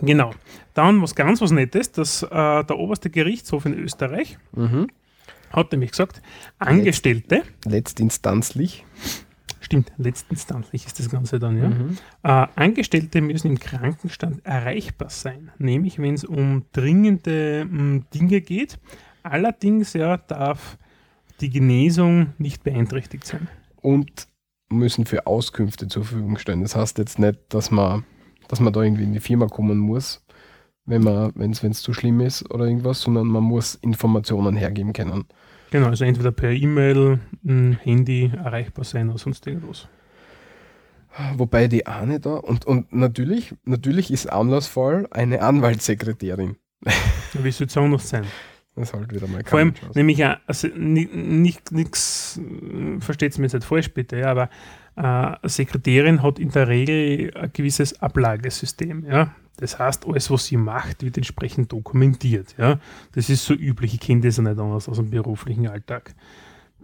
Genau. 0.00 0.30
Dann 0.74 1.02
was 1.02 1.14
ganz 1.14 1.40
was 1.40 1.50
Nettes, 1.50 1.90
dass 1.92 2.22
äh, 2.22 2.28
der 2.30 2.78
oberste 2.78 3.10
Gerichtshof 3.10 3.66
in 3.66 3.74
Österreich 3.74 4.38
Mhm. 4.52 4.88
hat 5.50 5.72
nämlich 5.72 5.90
gesagt, 5.90 6.22
Angestellte, 6.58 7.42
Letztinstanzlich. 7.64 8.84
Stimmt, 9.64 9.92
letztinstanzlich 9.96 10.86
ist 10.86 10.98
das 10.98 11.10
Ganze 11.10 11.38
dann, 11.38 11.58
ja. 11.58 11.68
Mhm. 11.68 11.98
Äh, 12.22 12.46
Angestellte 12.54 13.20
müssen 13.20 13.48
im 13.48 13.58
Krankenstand 13.58 14.44
erreichbar 14.44 15.10
sein, 15.10 15.50
nämlich 15.58 15.98
wenn 15.98 16.14
es 16.14 16.24
um 16.24 16.64
dringende 16.72 17.66
mh, 17.68 18.04
Dinge 18.14 18.40
geht. 18.40 18.78
Allerdings 19.22 19.94
ja, 19.94 20.18
darf 20.18 20.78
die 21.40 21.50
Genesung 21.50 22.34
nicht 22.38 22.62
beeinträchtigt 22.62 23.26
sein. 23.26 23.48
Und 23.80 24.28
müssen 24.70 25.06
für 25.06 25.26
Auskünfte 25.26 25.88
zur 25.88 26.04
Verfügung 26.04 26.38
stellen. 26.38 26.62
Das 26.62 26.76
heißt 26.76 26.98
jetzt 26.98 27.18
nicht, 27.18 27.38
dass 27.48 27.70
man, 27.70 28.04
dass 28.48 28.60
man 28.60 28.72
da 28.72 28.82
irgendwie 28.82 29.04
in 29.04 29.12
die 29.12 29.20
Firma 29.20 29.46
kommen 29.46 29.78
muss, 29.78 30.24
wenn 30.86 31.50
es 31.50 31.82
zu 31.82 31.94
schlimm 31.94 32.20
ist 32.20 32.50
oder 32.50 32.66
irgendwas, 32.66 33.00
sondern 33.00 33.26
man 33.26 33.42
muss 33.42 33.74
Informationen 33.76 34.56
hergeben 34.56 34.92
können. 34.92 35.24
Genau, 35.74 35.88
also 35.88 36.04
entweder 36.04 36.30
per 36.30 36.52
E-Mail, 36.52 37.18
mh, 37.42 37.78
Handy 37.82 38.30
erreichbar 38.32 38.84
sein 38.84 39.08
oder 39.08 39.18
sonst 39.18 39.44
irgendwas. 39.44 39.88
Wobei 41.36 41.66
die 41.66 41.84
eine 41.88 42.20
da, 42.20 42.34
und, 42.34 42.64
und 42.64 42.92
natürlich, 42.92 43.56
natürlich 43.64 44.12
ist 44.12 44.28
Anlassfall 44.28 45.08
eine 45.10 45.42
Anwaltssekretärin. 45.42 46.54
Wie 47.32 47.50
soll 47.50 47.66
es 47.66 47.76
anders 47.76 48.08
sein? 48.08 48.24
Das 48.76 48.90
ist 48.90 48.94
halt 48.94 49.12
wieder 49.12 49.26
mal 49.26 49.42
Vor 49.44 49.58
allem, 49.58 49.74
nämlich 49.94 50.24
auch, 50.24 50.36
also, 50.46 50.68
ni- 50.76 51.10
nicht, 51.12 51.72
nix, 51.72 52.40
versteht 53.00 53.32
es 53.32 53.38
mir 53.38 53.48
jetzt 53.48 53.64
falsch 53.64 53.92
bitte, 53.92 54.16
ja, 54.18 54.26
aber 54.30 54.44
äh, 54.44 54.48
Sekretärin 55.42 56.22
hat 56.22 56.38
in 56.38 56.50
der 56.50 56.68
Regel 56.68 57.32
ein 57.36 57.50
gewisses 57.52 58.00
Ablagesystem, 58.00 59.04
ja. 59.06 59.34
Das 59.56 59.78
heißt, 59.78 60.06
alles, 60.06 60.30
was 60.32 60.46
sie 60.46 60.56
macht, 60.56 61.02
wird 61.04 61.16
entsprechend 61.16 61.70
dokumentiert, 61.72 62.54
ja. 62.58 62.78
Das 63.12 63.28
ist 63.30 63.44
so 63.44 63.54
üblich, 63.54 63.94
ich 63.94 64.00
kenne 64.00 64.20
das 64.22 64.36
ja 64.36 64.42
nicht 64.42 64.58
anders 64.58 64.88
aus 64.88 64.96
dem 64.96 65.10
beruflichen 65.10 65.68
Alltag. 65.68 66.14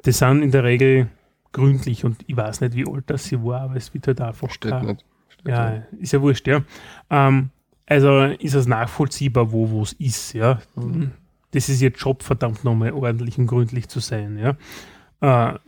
Das 0.02 0.18
sind 0.18 0.42
in 0.42 0.50
der 0.50 0.64
Regel 0.64 1.08
gründlich 1.52 2.04
und 2.04 2.22
ich 2.26 2.36
weiß 2.36 2.60
nicht, 2.60 2.74
wie 2.74 2.86
alt 2.88 3.04
das 3.08 3.24
sie 3.24 3.42
war, 3.42 3.62
aber 3.62 3.76
es 3.76 3.92
wird 3.92 4.06
halt 4.06 4.20
einfach 4.20 4.50
Steht 4.50 4.70
kein- 4.70 4.86
nicht. 4.86 5.04
Steht 5.28 5.48
ja, 5.48 5.70
nicht. 5.70 5.84
ist 6.02 6.12
ja 6.12 6.20
wurscht, 6.22 6.46
ja. 6.46 6.62
Ähm, 7.10 7.50
also 7.86 8.22
ist 8.22 8.54
es 8.54 8.66
nachvollziehbar, 8.66 9.50
wo 9.52 9.68
wo 9.70 9.82
es 9.82 9.92
ist, 9.94 10.32
ja. 10.34 10.60
Mhm. 10.76 11.10
Das 11.52 11.68
ist 11.68 11.82
ihr 11.82 11.90
Job, 11.90 12.22
verdammt 12.22 12.62
nochmal 12.64 12.92
ordentlich 12.92 13.36
und 13.38 13.46
gründlich 13.48 13.88
zu 13.88 13.98
sein, 13.98 14.38
ja. 14.38 14.56
Äh, 15.52 15.58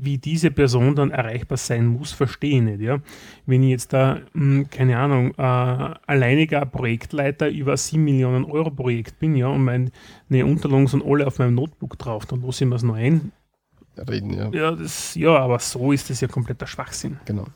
wie 0.00 0.18
diese 0.18 0.50
Person 0.50 0.94
dann 0.94 1.10
erreichbar 1.10 1.58
sein 1.58 1.86
muss, 1.86 2.12
verstehe 2.12 2.56
ich 2.56 2.62
nicht, 2.62 2.80
ja. 2.80 2.98
Wenn 3.46 3.62
ich 3.62 3.70
jetzt 3.70 3.92
da, 3.92 4.20
mh, 4.32 4.64
keine 4.70 4.98
Ahnung, 4.98 5.32
äh, 5.36 5.42
alleiniger 5.42 6.64
Projektleiter 6.66 7.48
über 7.48 7.72
ein 7.72 7.76
7 7.76 8.02
Millionen 8.02 8.44
Euro 8.44 8.70
Projekt 8.70 9.18
bin, 9.18 9.36
ja, 9.36 9.48
und 9.48 9.64
meine 9.64 9.90
Unterlagen 10.46 10.86
sind 10.86 11.04
alle 11.04 11.26
auf 11.26 11.38
meinem 11.38 11.54
Notebook 11.54 11.98
drauf, 11.98 12.26
dann 12.26 12.42
lasse 12.42 12.64
ich 12.64 12.70
mir 12.70 12.76
es 12.76 12.82
noch 12.82 12.94
ein. 12.94 13.32
Reden, 14.08 14.32
ja. 14.32 14.48
Ja, 14.52 14.70
das, 14.72 15.14
ja, 15.14 15.36
aber 15.36 15.58
so 15.58 15.92
ist 15.92 16.08
das 16.10 16.20
ja 16.20 16.28
kompletter 16.28 16.66
Schwachsinn. 16.66 17.18
Genau. 17.24 17.46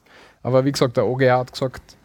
Aber 0.42 0.64
wie 0.64 0.72
gesagt, 0.72 0.96
der 0.96 1.06
OGA 1.06 1.38
hat 1.38 1.52
gesagt, 1.52 1.96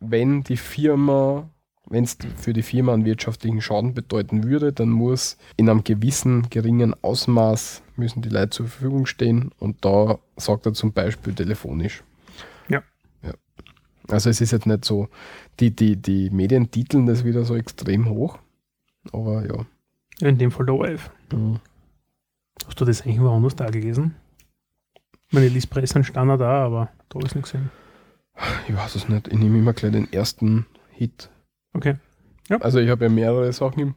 wenn 0.00 0.42
die 0.42 0.56
Firma, 0.56 1.48
wenn 1.90 2.04
es 2.04 2.16
für 2.36 2.52
die 2.52 2.62
Firma 2.62 2.94
einen 2.94 3.04
wirtschaftlichen 3.04 3.60
Schaden 3.60 3.94
bedeuten 3.94 4.44
würde, 4.44 4.72
dann 4.72 4.90
muss 4.90 5.36
in 5.56 5.68
einem 5.68 5.84
gewissen 5.84 6.48
geringen 6.48 6.94
Ausmaß 7.02 7.82
müssen 7.96 8.22
die 8.22 8.28
Leute 8.28 8.50
zur 8.50 8.68
Verfügung 8.68 9.06
stehen 9.06 9.50
und 9.58 9.84
da 9.84 10.18
sagt 10.36 10.66
er 10.66 10.72
zum 10.72 10.92
Beispiel 10.92 11.34
telefonisch. 11.34 12.02
Ja. 12.68 12.82
ja. 13.22 13.34
Also 14.08 14.30
es 14.30 14.40
ist 14.40 14.52
jetzt 14.52 14.66
nicht 14.66 14.84
so, 14.84 15.08
die, 15.58 15.74
die, 15.74 15.96
die 15.96 16.30
Medien 16.30 16.70
titeln 16.70 17.06
das 17.06 17.24
wieder 17.24 17.44
so 17.44 17.56
extrem 17.56 18.08
hoch, 18.08 18.38
aber 19.12 19.44
ja. 19.44 19.66
In 20.26 20.38
dem 20.38 20.52
Fall 20.52 20.66
der 20.66 20.76
ORF. 20.76 21.10
Hast 22.66 22.80
du 22.80 22.84
das 22.84 23.02
eigentlich 23.02 23.20
woanders 23.20 23.56
da 23.56 23.66
gelesen? 23.66 24.14
Meine 25.32 25.48
Lies 25.48 25.66
Presse 25.66 26.04
stand 26.04 26.40
da, 26.40 26.64
aber 26.64 26.90
da 27.08 27.14
habe 27.14 27.24
ich 27.24 27.30
es 27.30 27.34
nicht 27.34 27.44
gesehen. 27.44 27.70
Ich 28.68 28.76
weiß 28.76 28.94
es 28.94 29.08
nicht, 29.08 29.28
ich 29.28 29.38
nehme 29.38 29.58
immer 29.58 29.72
gleich 29.72 29.92
den 29.92 30.12
ersten 30.12 30.66
Hit. 30.90 31.30
Okay. 31.72 31.96
Also 32.60 32.78
ich 32.78 32.90
habe 32.90 33.04
ja 33.04 33.10
mehrere 33.10 33.52
Sachen 33.52 33.80
im, 33.80 33.94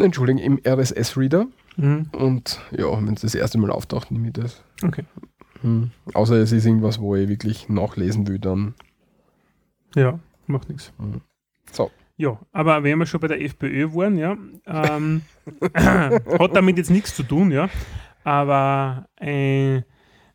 Entschuldigung, 0.00 0.40
im 0.42 0.60
RSS-Reader. 0.64 1.46
Mhm. 1.76 2.10
Und 2.12 2.60
ja, 2.70 2.86
wenn 2.96 3.14
es 3.14 3.22
das 3.22 3.34
erste 3.34 3.58
Mal 3.58 3.70
auftaucht, 3.70 4.10
nehme 4.10 4.28
ich 4.28 4.34
das. 4.34 4.62
Okay. 4.82 5.04
Hm. 5.62 5.90
Außer 6.14 6.36
es 6.36 6.52
ist 6.52 6.66
irgendwas, 6.66 7.00
wo 7.00 7.16
ich 7.16 7.28
wirklich 7.28 7.68
nachlesen 7.68 8.26
will, 8.28 8.38
dann. 8.38 8.74
Ja, 9.94 10.18
macht 10.46 10.68
nichts. 10.68 10.92
So. 11.72 11.90
Ja, 12.16 12.38
aber 12.52 12.82
wenn 12.82 12.98
wir 12.98 13.06
schon 13.06 13.20
bei 13.20 13.28
der 13.28 13.40
FPÖ 13.40 13.92
waren, 13.94 14.18
ja, 14.18 14.36
ähm, 14.66 15.22
hat 15.74 16.56
damit 16.56 16.78
jetzt 16.78 16.90
nichts 16.90 17.14
zu 17.14 17.22
tun, 17.22 17.50
ja, 17.50 17.68
aber 18.24 19.08
äh, 19.16 19.82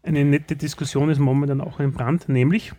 eine 0.01 0.25
nette 0.25 0.55
Diskussion 0.55 1.09
ist 1.09 1.19
momentan 1.19 1.61
auch 1.61 1.79
in 1.79 1.91
Brand, 1.91 2.29
nämlich, 2.29 2.73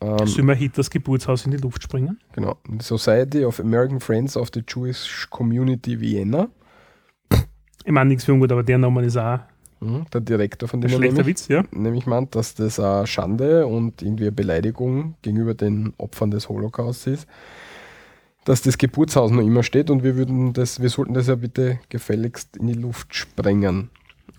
Ähm, 0.00 0.26
sollen 0.26 0.46
wir 0.46 0.54
Hitlers 0.54 0.90
Geburtshaus 0.90 1.44
in 1.46 1.52
die 1.52 1.56
Luft 1.56 1.82
springen? 1.82 2.18
genau. 2.32 2.58
The 2.68 2.84
Society 2.84 3.44
of 3.44 3.60
American 3.60 4.00
Friends 4.00 4.36
of 4.36 4.50
the 4.52 4.62
Jewish 4.66 5.26
Community 5.30 6.00
Vienna. 6.00 6.48
Ich 7.84 7.92
meine 7.92 8.08
nichts 8.08 8.24
für 8.24 8.32
ungut, 8.32 8.50
aber 8.52 8.62
der 8.62 8.78
Name 8.78 9.04
ist 9.04 9.16
auch 9.16 9.38
Mhm. 9.80 10.06
Der 10.12 10.20
Direktor 10.20 10.68
von 10.68 10.80
dem 10.80 10.90
schlechter 10.90 11.16
nämlich, 11.16 11.26
Witz, 11.26 11.48
ja. 11.48 11.64
nämlich 11.70 12.06
meint, 12.06 12.34
dass 12.34 12.54
das 12.54 12.80
eine 12.80 13.06
Schande 13.06 13.66
und 13.66 14.02
irgendwie 14.02 14.24
eine 14.24 14.32
Beleidigung 14.32 15.14
gegenüber 15.22 15.54
den 15.54 15.92
Opfern 15.98 16.30
des 16.30 16.48
Holocaust 16.48 17.06
ist. 17.06 17.26
Dass 18.44 18.62
das 18.62 18.78
Geburtshaus 18.78 19.30
noch 19.30 19.42
immer 19.42 19.62
steht 19.62 19.90
und 19.90 20.02
wir 20.02 20.16
würden 20.16 20.52
das, 20.52 20.80
wir 20.80 20.88
sollten 20.88 21.14
das 21.14 21.26
ja 21.26 21.34
bitte 21.34 21.80
gefälligst 21.88 22.56
in 22.56 22.68
die 22.68 22.74
Luft 22.74 23.14
sprengen. 23.14 23.90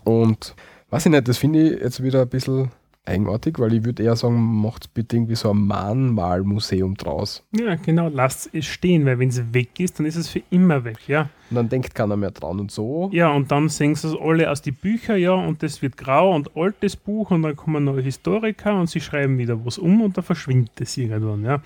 Und 0.04 0.56
weiß 0.89 1.06
ich 1.06 1.12
nicht, 1.12 1.28
das 1.28 1.38
finde 1.38 1.62
ich 1.62 1.82
jetzt 1.82 2.02
wieder 2.02 2.22
ein 2.22 2.30
bisschen 2.30 2.72
eigenartig, 3.08 3.60
weil 3.60 3.74
ich 3.74 3.86
würde 3.86 4.04
eher 4.04 4.15
sagen, 4.15 4.36
macht 4.62 4.93
bitte 4.93 5.15
irgendwie 5.15 5.36
so 5.36 5.52
ein 5.52 5.65
Mahnmalmuseum 5.67 6.96
draus. 6.96 7.43
Ja, 7.58 7.76
genau, 7.76 8.10
lasst 8.10 8.50
es 8.54 8.65
stehen, 8.65 9.06
weil 9.06 9.20
wenn 9.20 9.30
es 9.30 9.54
weg 9.54 9.80
ist, 9.80 10.00
dann 10.00 10.06
ist 10.06 10.15
es 10.15 10.28
für 10.30 10.41
immer 10.50 10.84
weg, 10.84 10.98
ja. 11.08 11.30
Und 11.50 11.56
dann 11.56 11.70
denkt 11.70 11.96
keiner 11.96 12.17
mehr 12.17 12.32
dran 12.32 12.60
und 12.60 12.72
so. 12.72 13.10
Ja, 13.13 13.30
und 13.32 13.52
dann 13.52 13.70
sehen 13.70 13.96
sie 13.96 14.08
es 14.10 14.15
alle 14.20 14.52
aus 14.52 14.62
die 14.62 14.72
Bücher, 14.72 15.15
ja, 15.15 15.32
und 15.34 15.63
das 15.63 15.82
wird 15.82 15.98
grau 15.98 16.36
und 16.36 16.56
altes 16.58 16.96
Buch 16.96 17.32
und 17.32 17.43
dann 17.43 17.56
kommen 17.56 17.84
neue 17.86 18.02
Historiker 18.02 18.80
und 18.80 18.89
sie 18.89 19.00
schreiben 19.00 19.38
wieder 19.38 19.65
was 19.65 19.78
um 19.78 20.02
und 20.02 20.17
dann 20.17 20.24
verschwindet 20.24 20.80
es 20.82 20.98
irgendwann, 20.98 21.43
ja. 21.43 21.62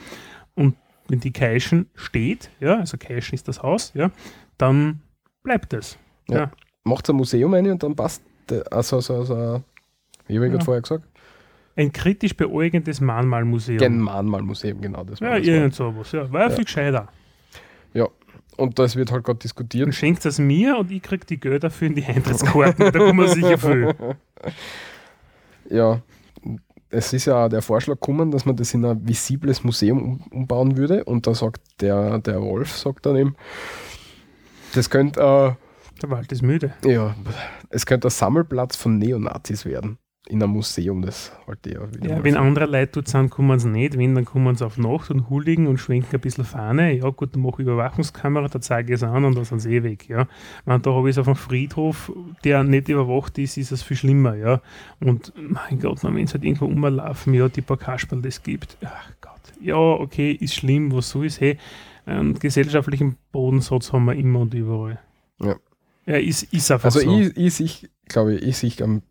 Und 0.55 0.75
wenn 1.07 1.19
die 1.19 1.31
Keischen 1.31 1.87
steht, 1.95 2.49
ja, 2.59 2.77
also 2.77 2.97
Keischen 2.97 3.35
ist 3.35 3.47
das 3.47 3.63
Haus, 3.63 3.91
ja, 3.95 4.11
dann 4.57 5.01
bleibt 5.43 5.73
es. 5.73 5.97
Ja. 6.29 6.37
Ja. 6.37 6.51
Macht 6.83 7.09
ein 7.09 7.15
Museum 7.15 7.53
rein 7.53 7.69
und 7.69 7.81
dann 7.83 7.95
passt, 7.95 8.21
also, 8.71 8.99
so, 9.01 9.23
so, 9.23 9.63
wie 10.27 10.35
habe 10.35 10.45
ich 10.45 10.51
Ja. 10.51 10.57
gerade 10.57 10.65
vorher 10.65 10.81
gesagt? 10.81 11.05
Ein 11.75 11.91
kritisch 11.91 12.35
beäugendes 12.35 12.99
Mahnmalmuseum. 13.01 13.77
Gen 13.77 13.99
Mahnmalmuseum, 13.99 14.81
genau. 14.81 15.03
Das 15.03 15.19
ja, 15.19 15.37
das 15.37 15.47
irgend 15.47 15.73
sowas, 15.73 16.11
ja. 16.11 16.31
War 16.31 16.41
ja 16.41 16.49
viel 16.49 16.65
gescheiter. 16.65 17.07
ja. 17.93 18.07
Und 18.57 18.77
das 18.77 18.95
wird 18.97 19.11
halt 19.11 19.23
gerade 19.23 19.39
diskutiert. 19.39 19.95
schenkt 19.95 20.23
es 20.25 20.37
mir 20.37 20.77
und 20.77 20.91
ich 20.91 21.01
krieg 21.01 21.25
die 21.25 21.39
Gelder 21.39 21.69
für 21.71 21.85
in 21.85 21.95
die 21.95 22.03
Eintrittskarten, 22.05 22.91
da 22.91 22.99
kommen 22.99 23.19
wir 23.19 23.29
sicher 23.29 23.57
viel. 23.57 23.95
Ja, 25.69 26.01
es 26.89 27.13
ist 27.13 27.25
ja 27.25 27.47
der 27.47 27.61
Vorschlag 27.61 27.93
gekommen, 27.95 28.29
dass 28.31 28.45
man 28.45 28.57
das 28.57 28.73
in 28.73 28.83
ein 28.83 29.07
visibles 29.07 29.63
Museum 29.63 30.01
um, 30.03 30.21
umbauen 30.31 30.75
würde. 30.75 31.05
Und 31.05 31.25
da 31.27 31.33
sagt 31.33 31.61
der, 31.79 32.19
der 32.19 32.41
Wolf, 32.41 32.75
sagt 32.77 33.05
dann 33.05 33.15
eben, 33.15 33.35
das 34.75 34.89
könnte, 34.89 35.55
Der 36.01 36.09
Wald 36.09 36.31
ist 36.31 36.41
müde. 36.41 36.73
äh, 36.85 36.93
ja, 36.93 37.15
es 37.69 37.85
könnte 37.85 38.09
ein 38.09 38.11
Sammelplatz 38.11 38.75
von 38.75 38.97
Neonazis 38.97 39.65
werden. 39.65 39.97
In 40.31 40.41
einem 40.41 40.53
Museum, 40.53 41.01
das 41.01 41.33
halt 41.45 41.65
ja 41.65 41.93
wieder 41.93 42.09
Ja, 42.09 42.23
wenn 42.23 42.37
andere 42.37 42.65
Leute 42.65 42.93
dort 42.93 43.09
sind, 43.09 43.29
kommen 43.29 43.59
sie 43.59 43.67
nicht. 43.67 43.97
Wenn, 43.97 44.15
dann 44.15 44.23
kommen 44.23 44.55
sie 44.55 44.65
auf 44.65 44.77
Nacht 44.77 45.11
und 45.11 45.29
huldigen 45.29 45.67
und 45.67 45.77
schwenken 45.77 46.15
ein 46.15 46.21
bisschen 46.21 46.45
Fahne. 46.45 46.93
Ja, 46.93 47.09
gut, 47.09 47.35
dann 47.35 47.41
mache 47.41 47.61
ich 47.61 47.67
Überwachungskamera, 47.67 48.47
da 48.47 48.61
zeige 48.61 48.93
ich 48.93 49.01
es 49.01 49.03
an 49.03 49.25
und 49.25 49.35
dann 49.35 49.43
sind 49.43 49.59
sie 49.59 49.75
eh 49.75 49.83
weg. 49.83 50.07
Ja. 50.07 50.27
Wenn 50.63 50.81
da 50.81 50.91
habe 50.91 51.09
ich 51.09 51.15
es 51.15 51.19
auf 51.19 51.27
einem 51.27 51.35
Friedhof, 51.35 52.13
der 52.45 52.63
nicht 52.63 52.87
überwacht 52.87 53.37
ist, 53.39 53.57
ist 53.57 53.73
es 53.73 53.83
viel 53.83 53.97
schlimmer. 53.97 54.35
Ja. 54.35 54.61
Und 55.01 55.33
mein 55.35 55.79
Gott, 55.81 56.01
wenn 56.01 56.17
es 56.17 56.33
halt 56.33 56.45
irgendwo 56.45 56.65
rumlaufen, 56.65 57.33
ja, 57.33 57.49
die 57.49 57.59
paar 57.61 57.75
Kasperl 57.75 58.21
das 58.21 58.41
gibt. 58.41 58.77
Ach 58.85 59.11
Gott. 59.19 59.31
Ja, 59.59 59.75
okay, 59.75 60.31
ist 60.31 60.55
schlimm, 60.55 60.93
was 60.93 61.09
so 61.09 61.23
ist. 61.23 61.41
Hey, 61.41 61.57
einen 62.05 62.39
gesellschaftlichen 62.39 63.17
Bodensatz 63.33 63.91
haben 63.91 64.05
wir 64.05 64.15
immer 64.15 64.39
und 64.39 64.53
überall. 64.53 64.97
Ja. 65.41 65.57
Ja, 66.05 66.15
ist, 66.15 66.43
ist 66.53 66.71
einfach 66.71 66.85
Also 66.85 67.01
so. 67.01 67.19
ich, 67.19 67.35
ich 67.35 67.53
sich, 67.53 67.89
glaube 68.07 68.35
ich, 68.35 68.43
ich 68.43 68.57
sich 68.57 68.81
am 68.81 69.01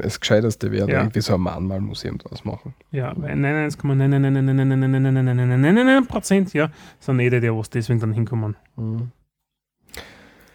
das 0.00 0.20
Gescheiteste 0.20 0.72
wäre, 0.72 0.90
ja. 0.90 1.00
irgendwie 1.00 1.20
so 1.20 1.34
ein 1.34 1.40
Mahnmalmuseum 1.40 2.18
draus 2.18 2.44
machen. 2.44 2.74
Ja, 2.90 3.12
weil 3.16 3.34
99,9999999 3.34 6.06
Prozent, 6.06 6.52
ja, 6.52 6.70
sind 6.98 7.20
eh 7.20 7.30
die, 7.30 7.40
die 7.40 7.52
was 7.52 7.70
deswegen 7.70 8.00
dann 8.00 8.12
hinkommen. 8.12 8.56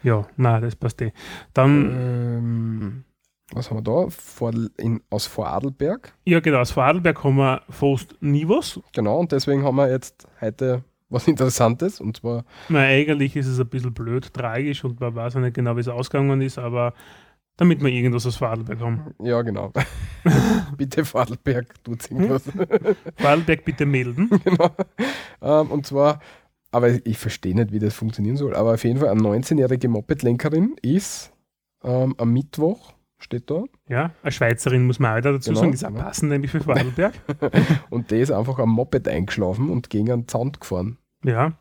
Ja, 0.02 0.26
na, 0.36 0.60
das 0.60 0.76
passt 0.76 1.02
eh. 1.02 1.12
Dann. 1.52 1.90
Ähm, 1.90 3.04
was 3.52 3.70
haben 3.70 3.78
wir 3.78 3.82
da? 3.82 4.10
Vor, 4.10 4.52
in, 4.76 5.00
aus 5.08 5.26
Vorarlberg? 5.26 6.12
Ja, 6.24 6.40
genau, 6.40 6.58
aus 6.58 6.70
Vorarlberg 6.70 7.24
haben 7.24 7.36
wir 7.36 7.62
fast 7.70 8.14
nie 8.20 8.48
was. 8.48 8.78
Genau, 8.92 9.18
und 9.18 9.32
deswegen 9.32 9.64
haben 9.64 9.76
wir 9.76 9.90
jetzt 9.90 10.28
heute 10.40 10.84
was 11.08 11.26
Interessantes 11.26 12.00
und 12.00 12.18
zwar. 12.18 12.44
Na, 12.68 12.80
eigentlich 12.80 13.34
ist 13.36 13.46
es 13.46 13.58
ein 13.58 13.68
bisschen 13.68 13.94
blöd, 13.94 14.32
tragisch 14.32 14.84
und 14.84 15.00
man 15.00 15.14
weiß 15.14 15.34
ja 15.34 15.40
nicht 15.40 15.54
genau, 15.54 15.76
wie 15.76 15.80
es 15.80 15.88
ausgegangen 15.88 16.40
ist, 16.42 16.58
aber 16.58 16.92
damit 17.58 17.82
wir 17.82 17.90
irgendwas 17.90 18.24
aus 18.24 18.36
Vorarlberg 18.36 18.80
haben. 18.80 19.14
ja 19.22 19.42
genau. 19.42 19.72
Bitte 20.78 21.04
Vorarlberg, 21.04 21.84
tut 21.84 22.10
irgendwas. 22.10 22.44
Vorarlberg 23.16 23.64
bitte 23.64 23.84
melden. 23.84 24.30
genau. 24.44 24.70
Ähm, 25.42 25.70
und 25.70 25.86
zwar, 25.86 26.20
aber 26.70 26.88
ich, 26.90 27.04
ich 27.04 27.18
verstehe 27.18 27.54
nicht, 27.54 27.72
wie 27.72 27.78
das 27.80 27.94
funktionieren 27.94 28.36
soll, 28.36 28.54
aber 28.54 28.74
auf 28.74 28.84
jeden 28.84 29.00
Fall 29.00 29.08
eine 29.10 29.20
19-jährige 29.20 29.88
Mopedlenkerin 29.88 30.76
ist 30.82 31.32
ähm, 31.84 32.14
am 32.16 32.32
Mittwoch, 32.32 32.92
steht 33.18 33.50
da, 33.50 33.64
Ja, 33.88 34.12
eine 34.22 34.32
Schweizerin 34.32 34.86
muss 34.86 34.98
man 35.00 35.12
auch 35.12 35.16
wieder 35.18 35.32
dazu 35.32 35.50
Genau, 35.50 35.60
sagen, 35.60 35.72
ist 35.72 35.84
auch 35.84 35.88
genau. 35.88 36.02
passend 36.02 36.30
nämlich 36.30 36.50
für 36.52 36.60
Vorarlberg. 36.60 37.14
und 37.90 38.10
die 38.10 38.16
ist 38.20 38.30
einfach 38.30 38.58
am 38.60 38.70
Moped 38.70 39.08
eingeschlafen 39.08 39.68
und 39.70 39.90
gegen 39.90 40.10
einen 40.12 40.28
Zaun 40.28 40.52
gefahren. 40.52 40.98
Ja, 41.24 41.52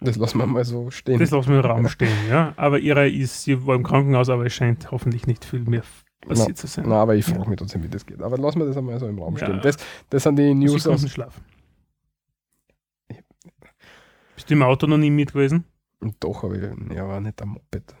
Das 0.00 0.16
lassen 0.16 0.38
wir 0.38 0.46
mal 0.46 0.64
so 0.64 0.90
stehen. 0.90 1.18
das 1.18 1.30
lassen 1.30 1.50
wir 1.50 1.60
im 1.60 1.64
Raum 1.66 1.88
stehen, 1.88 2.16
ja. 2.28 2.54
Aber 2.56 2.78
ihre 2.78 3.08
ist, 3.08 3.42
sie 3.42 3.66
war 3.66 3.74
im 3.74 3.82
Krankenhaus, 3.82 4.28
aber 4.30 4.46
es 4.46 4.52
scheint 4.54 4.90
hoffentlich 4.90 5.26
nicht 5.26 5.44
viel 5.44 5.60
mehr 5.60 5.82
passiert 6.26 6.56
zu 6.58 6.66
sein. 6.66 6.86
Na, 6.88 7.02
aber 7.02 7.14
ich 7.16 7.24
frage 7.24 7.48
mich 7.48 7.58
trotzdem, 7.58 7.82
wie 7.82 7.88
das 7.88 8.06
geht. 8.06 8.22
Aber 8.22 8.38
lassen 8.38 8.58
wir 8.60 8.66
das 8.66 8.76
einmal 8.76 8.98
so 8.98 9.06
im 9.06 9.18
Raum 9.18 9.36
Ja. 9.36 9.46
stehen. 9.46 9.60
Das, 9.62 9.76
das 10.08 10.22
sind 10.22 10.36
die 10.36 10.54
News 10.54 10.74
aus. 10.74 10.82
Sekundenschlaf. 11.02 11.40
Bist 14.34 14.48
du 14.48 14.54
im 14.54 14.62
Auto 14.62 14.86
noch 14.86 14.96
nie 14.98 15.10
mit 15.10 15.32
gewesen? 15.32 15.64
Doch, 16.18 16.44
aber 16.44 16.54
ich, 16.54 16.62
ja, 16.94 17.06
war 17.06 17.20
nicht 17.20 17.40
am 17.42 17.50
Moped. 17.50 17.94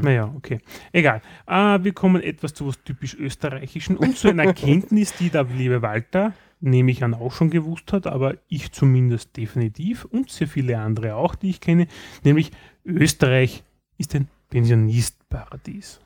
Naja, 0.00 0.32
okay. 0.36 0.58
Egal. 0.92 1.22
Äh, 1.46 1.82
wir 1.82 1.92
kommen 1.92 2.22
etwas 2.22 2.54
zu 2.54 2.66
was 2.66 2.82
typisch 2.82 3.14
Österreichischen 3.14 3.96
und 3.96 4.16
zu 4.16 4.28
einer 4.28 4.44
Erkenntnis, 4.46 5.14
die 5.14 5.30
der 5.30 5.44
liebe 5.44 5.82
Walter, 5.82 6.32
nehme 6.60 6.90
ich 6.90 7.04
an, 7.04 7.14
auch 7.14 7.32
schon 7.32 7.50
gewusst 7.50 7.92
hat, 7.92 8.06
aber 8.06 8.36
ich 8.48 8.72
zumindest 8.72 9.36
definitiv 9.36 10.04
und 10.04 10.30
sehr 10.30 10.48
viele 10.48 10.78
andere 10.78 11.16
auch, 11.16 11.34
die 11.34 11.50
ich 11.50 11.60
kenne, 11.60 11.86
nämlich 12.22 12.50
Österreich 12.84 13.62
ist 13.98 14.14
ein 14.14 14.28
Pensionistparadies. 14.50 16.00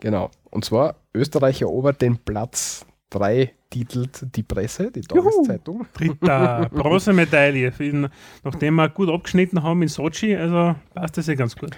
Genau. 0.00 0.30
Und 0.50 0.64
zwar, 0.64 0.96
Österreich 1.14 1.62
erobert 1.62 2.02
den 2.02 2.18
Platz 2.18 2.84
3, 3.10 3.52
titelt 3.70 4.36
die 4.36 4.42
Presse, 4.42 4.90
die. 4.90 5.02
Tageszeitung. 5.02 5.86
Dritter 5.92 6.68
Bronzemedaille, 6.72 7.72
nachdem 8.42 8.74
wir 8.74 8.88
gut 8.88 9.08
abgeschnitten 9.08 9.62
haben 9.62 9.82
in 9.82 9.88
Sochi, 9.88 10.36
also 10.36 10.74
passt 10.94 11.16
das 11.18 11.26
ja 11.26 11.34
ganz 11.34 11.56
gut. 11.56 11.70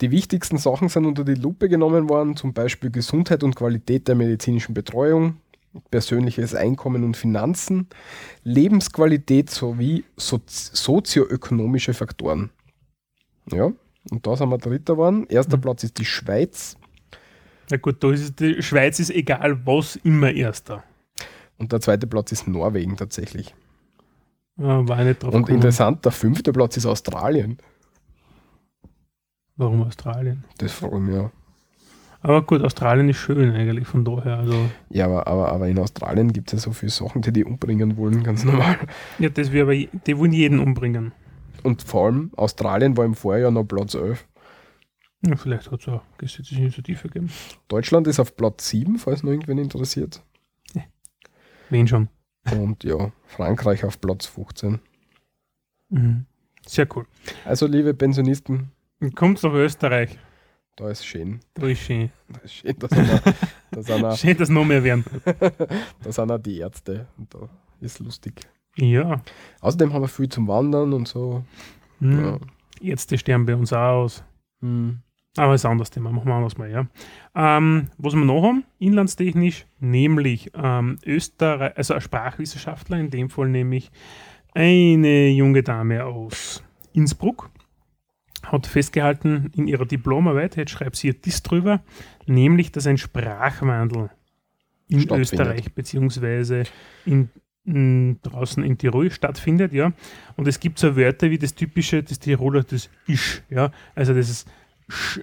Die 0.00 0.10
wichtigsten 0.10 0.58
Sachen 0.58 0.88
sind 0.88 1.06
unter 1.06 1.24
die 1.24 1.34
Lupe 1.34 1.68
genommen 1.68 2.08
worden, 2.08 2.36
zum 2.36 2.52
Beispiel 2.52 2.90
Gesundheit 2.90 3.42
und 3.42 3.56
Qualität 3.56 4.08
der 4.08 4.14
medizinischen 4.14 4.74
Betreuung, 4.74 5.38
persönliches 5.90 6.54
Einkommen 6.54 7.02
und 7.04 7.16
Finanzen, 7.16 7.88
Lebensqualität 8.44 9.50
sowie 9.50 10.04
sozi 10.16 10.70
sozioökonomische 10.74 11.94
Faktoren. 11.94 12.50
Ja, 13.50 13.72
und 14.10 14.26
da 14.26 14.36
sind 14.36 14.50
wir 14.50 14.58
Dritter 14.58 14.94
geworden. 14.94 15.26
Erster 15.28 15.56
Platz 15.56 15.84
ist 15.84 15.98
die 15.98 16.04
Schweiz 16.04 16.76
Na 17.70 17.76
gut, 17.78 18.02
da 18.04 18.10
ist 18.12 18.38
die 18.40 18.62
Schweiz 18.62 18.98
ist 19.00 19.10
egal 19.10 19.66
was, 19.66 19.96
immer 19.96 20.30
Erster. 20.30 20.84
und 21.58 21.72
der 21.72 21.80
zweite 21.80 22.06
Platz 22.06 22.32
ist 22.32 22.46
Norwegen 22.46 22.96
tatsächlich. 22.96 23.54
Äh, 24.58 24.62
war 24.62 24.98
ich 25.00 25.06
nicht 25.06 25.22
drauf 25.22 25.32
Und 25.34 25.42
gekommen. 25.42 25.56
interessant, 25.56 26.04
der 26.04 26.12
fünfte 26.12 26.52
Platz 26.52 26.76
ist 26.76 26.86
Australien. 26.86 27.58
Warum 29.56 29.82
Australien? 29.82 30.44
Das 30.58 30.72
freut 30.72 31.00
mich 31.00 31.14
ja. 31.14 31.30
Aber 32.20 32.42
gut, 32.42 32.62
Australien 32.62 33.08
ist 33.08 33.18
schön 33.18 33.52
eigentlich 33.54 33.86
von 33.86 34.04
daher. 34.04 34.38
Also, 34.38 34.68
Ja, 34.90 35.06
aber, 35.06 35.26
aber, 35.26 35.52
aber 35.52 35.68
in 35.68 35.78
Australien 35.78 36.32
gibt 36.32 36.48
es 36.48 36.52
ja 36.54 36.58
so 36.58 36.72
viele 36.72 36.90
Sachen, 36.90 37.22
die 37.22 37.32
die 37.32 37.44
umbringen 37.44 37.96
wollen, 37.96 38.22
ganz 38.24 38.44
normal. 38.44 38.78
ja, 39.18 39.28
das 39.28 39.52
wir 39.52 39.62
aber, 39.62 39.74
die 39.74 40.18
wollen 40.18 40.32
jeden 40.32 40.58
umbringen. 40.58 41.12
Und 41.62 41.82
vor 41.82 42.06
allem, 42.06 42.30
Australien 42.36 42.96
war 42.96 43.04
im 43.04 43.14
Vorjahr 43.14 43.50
noch 43.50 43.64
Platz 43.64 43.94
11. 43.94 44.26
Ja, 45.26 45.36
vielleicht 45.36 45.70
hat 45.70 45.80
es 45.80 45.88
auch 45.88 46.02
gesetzliche 46.18 46.62
Initiative 46.62 47.08
gegeben. 47.08 47.30
Deutschland 47.68 48.06
ist 48.06 48.20
auf 48.20 48.36
Platz 48.36 48.68
7, 48.68 48.98
falls 48.98 49.22
noch 49.22 49.30
irgendwen 49.30 49.58
interessiert. 49.58 50.22
Wen 51.70 51.88
schon? 51.88 52.08
Und 52.52 52.84
ja, 52.84 53.10
Frankreich 53.26 53.84
auf 53.84 54.00
Platz 54.00 54.26
15. 54.26 54.78
Mhm. 55.88 56.26
Sehr 56.64 56.86
cool. 56.94 57.06
Also, 57.44 57.66
liebe 57.66 57.94
Pensionisten, 57.94 58.70
Kommt 59.14 59.42
nach 59.42 59.52
Österreich. 59.52 60.18
da 60.76 60.90
ist 60.90 61.06
schön. 61.06 61.40
Da 61.54 61.66
ist 61.66 61.80
schön. 61.80 62.10
Da 62.28 62.40
ist 62.40 62.54
schön, 62.54 62.74
da 62.78 62.88
sind, 62.88 63.22
da 63.70 63.82
sind, 63.82 64.04
auch, 64.04 64.16
Schön, 64.18 64.36
dass 64.36 64.48
noch 64.48 64.64
mehr 64.64 64.82
werden. 64.82 65.04
da 66.02 66.12
sind 66.12 66.30
auch 66.30 66.38
die 66.38 66.58
Ärzte. 66.58 67.06
Und 67.16 67.32
da 67.34 67.48
ist 67.80 67.98
lustig. 68.00 68.40
Ja. 68.76 69.22
Außerdem 69.60 69.92
haben 69.92 70.02
wir 70.02 70.08
viel 70.08 70.28
zum 70.28 70.48
Wandern 70.48 70.92
und 70.92 71.08
so. 71.08 71.44
Mhm. 72.00 72.24
Ja. 72.24 72.38
Ärzte 72.80 73.16
sterben 73.18 73.46
bei 73.46 73.56
uns 73.56 73.72
auch 73.72 74.04
aus. 74.04 74.24
Hm. 74.60 74.98
Aber 75.36 75.54
ist 75.54 75.66
ein 75.66 75.72
anderes 75.72 75.90
Thema, 75.90 76.10
machen 76.10 76.28
wir 76.28 76.34
anders 76.34 76.56
mal, 76.56 76.70
ja. 76.70 76.86
Ähm, 77.34 77.88
was 77.98 78.14
wir 78.14 78.24
noch 78.24 78.42
haben, 78.42 78.64
inlandstechnisch, 78.78 79.66
nämlich 79.80 80.50
ähm, 80.54 80.98
Österreich, 81.04 81.76
also 81.76 81.94
ein 81.94 82.00
Sprachwissenschaftler, 82.00 82.98
in 82.98 83.10
dem 83.10 83.28
Fall 83.28 83.48
nämlich 83.48 83.90
eine 84.54 85.28
junge 85.28 85.62
Dame 85.62 86.06
aus 86.06 86.62
Innsbruck, 86.94 87.50
hat 88.52 88.66
festgehalten 88.66 89.50
in 89.54 89.68
ihrer 89.68 89.86
Diplomarbeit, 89.86 90.56
jetzt 90.56 90.70
schreibt 90.70 90.96
sie 90.96 91.12
dies 91.12 91.42
drüber, 91.42 91.82
nämlich, 92.26 92.72
dass 92.72 92.86
ein 92.86 92.98
Sprachwandel 92.98 94.10
in. 94.88 95.10
Österreich 95.10 95.72
beziehungsweise 95.74 96.64
in, 97.04 97.28
in, 97.64 98.20
draußen 98.22 98.62
in 98.62 98.78
Tirol 98.78 99.10
stattfindet, 99.10 99.72
ja. 99.72 99.92
Und 100.36 100.46
es 100.46 100.60
gibt 100.60 100.78
so 100.78 100.96
Wörter 100.96 101.30
wie 101.30 101.38
das 101.38 101.54
typische, 101.54 102.02
das 102.02 102.18
Tiroler, 102.18 102.62
das 102.62 102.88
Isch, 103.06 103.42
ja. 103.50 103.72
Also 103.94 104.14
das 104.14 104.30
ist 104.30 104.48
Sch 104.88 105.20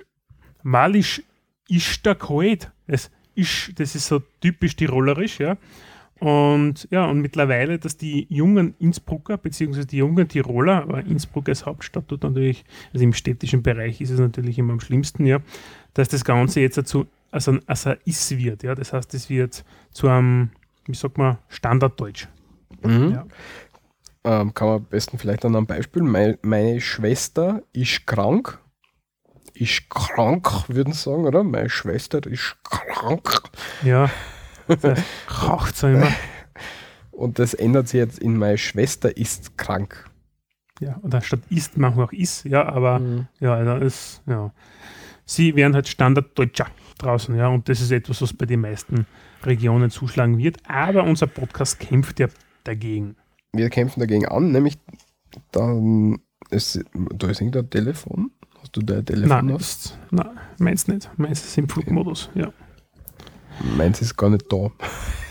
Malisch 0.64 1.22
ist 1.68 2.06
der 2.06 2.16
kalt. 2.16 2.72
Es 2.88 3.12
ist, 3.36 3.78
das 3.80 3.96
ist 3.96 4.08
so 4.08 4.22
typisch 4.42 4.76
tirolerisch, 4.76 5.40
ja. 5.40 5.58
Und 6.24 6.88
ja, 6.90 7.06
und 7.08 7.20
mittlerweile, 7.20 7.80
dass 7.80 7.98
die 7.98 8.28
jungen 8.30 8.76
Innsbrucker, 8.80 9.38
beziehungsweise 9.38 9.88
die 9.88 9.98
jungen 9.98 10.26
Tiroler, 10.26 10.84
aber 10.84 11.02
Innsbruck 11.02 11.50
als 11.50 11.66
Hauptstadt 11.66 12.08
tut 12.08 12.24
natürlich, 12.24 12.64
also 12.94 13.04
im 13.04 13.12
städtischen 13.12 13.62
Bereich 13.62 14.00
ist 14.00 14.10
es 14.10 14.22
natürlich 14.22 14.58
immer 14.58 14.72
am 14.72 14.80
schlimmsten, 14.80 15.26
ja, 15.26 15.40
dass 15.94 16.08
das 16.08 16.24
Ganze 16.24 16.62
jetzt 16.62 16.78
dazu, 16.78 17.08
also, 17.30 17.60
also 17.66 17.90
ein 17.90 17.98
Is 18.06 18.38
wird, 18.38 18.64
ja. 18.64 18.74
Das 18.74 18.94
heißt, 18.94 19.14
es 19.14 19.30
wird 19.30 19.66
zu 19.92 20.08
einem, 20.08 20.52
wie 20.86 20.94
sagt 20.94 21.18
man, 21.18 21.40
Standarddeutsch. 21.50 22.30
Mhm. 22.84 23.12
Ja. 23.12 23.26
Ähm, 24.24 24.54
kann 24.54 24.70
man 24.70 24.78
am 24.78 24.86
besten 24.86 25.18
vielleicht 25.18 25.44
an 25.44 25.58
einem 25.58 25.66
Beispiel. 25.66 26.04
Meine, 26.04 26.40
meine 26.42 26.80
Schwester 26.80 27.64
ist 27.74 28.08
krank. 28.08 28.60
Ist 29.56 29.90
krank, 29.90 30.70
würden 30.70 30.94
sie 30.94 31.02
sagen, 31.02 31.26
oder? 31.26 31.44
Meine 31.44 31.70
Schwester 31.70 32.26
ist 32.26 32.56
krank. 32.64 33.42
Ja. 33.84 34.10
Raucht 35.42 35.76
so 35.76 35.88
immer. 35.88 36.08
Und 37.12 37.40
das 37.40 37.54
ändert 37.54 37.88
sich 37.88 38.00
jetzt 38.00 38.20
in 38.20 38.38
meine 38.38 38.58
Schwester 38.58 39.16
ist 39.16 39.58
krank. 39.58 40.10
Ja, 40.80 41.00
oder 41.04 41.22
statt 41.22 41.42
ist 41.50 41.78
manchmal 41.78 42.06
auch 42.08 42.12
ist, 42.12 42.46
ja, 42.46 42.68
aber 42.68 43.00
Mhm. 43.00 43.28
ja, 43.40 43.64
da 43.64 43.78
ist, 43.78 44.22
ja. 44.26 44.52
Sie 45.26 45.56
wären 45.56 45.74
halt 45.76 45.88
Standarddeutscher 45.88 46.68
draußen, 46.98 47.36
ja, 47.36 47.48
und 47.48 47.70
das 47.70 47.80
ist 47.80 47.92
etwas, 47.92 48.22
was 48.22 48.34
bei 48.34 48.46
den 48.46 48.62
meisten 48.62 49.06
Regionen 49.44 49.90
zuschlagen 49.90 50.38
wird. 50.38 50.58
Aber 50.68 51.04
unser 51.04 51.28
Podcast 51.28 51.80
kämpft 51.80 52.20
ja 52.20 52.28
dagegen. 52.64 53.16
Wir 53.54 53.70
kämpfen 53.70 54.00
dagegen 54.00 54.26
an, 54.28 54.52
nämlich 54.52 54.78
dann 55.52 56.20
ist, 56.50 56.84
da 56.94 57.28
ist 57.30 57.40
irgendein 57.42 57.70
Telefon. 57.70 58.32
Hast 58.60 58.76
du 58.76 58.82
dein 58.82 59.06
Telefon 59.06 59.46
Nein, 59.46 59.58
nein, 60.12 60.40
meins 60.58 60.88
nicht. 60.88 61.10
Meins 61.18 61.44
ist 61.46 61.58
im 61.58 61.70
Flugmodus, 61.70 62.30
ja. 62.34 62.52
Meins 63.78 64.02
ist 64.02 64.16
gar 64.18 64.30
nicht 64.30 64.52
da. 64.52 64.72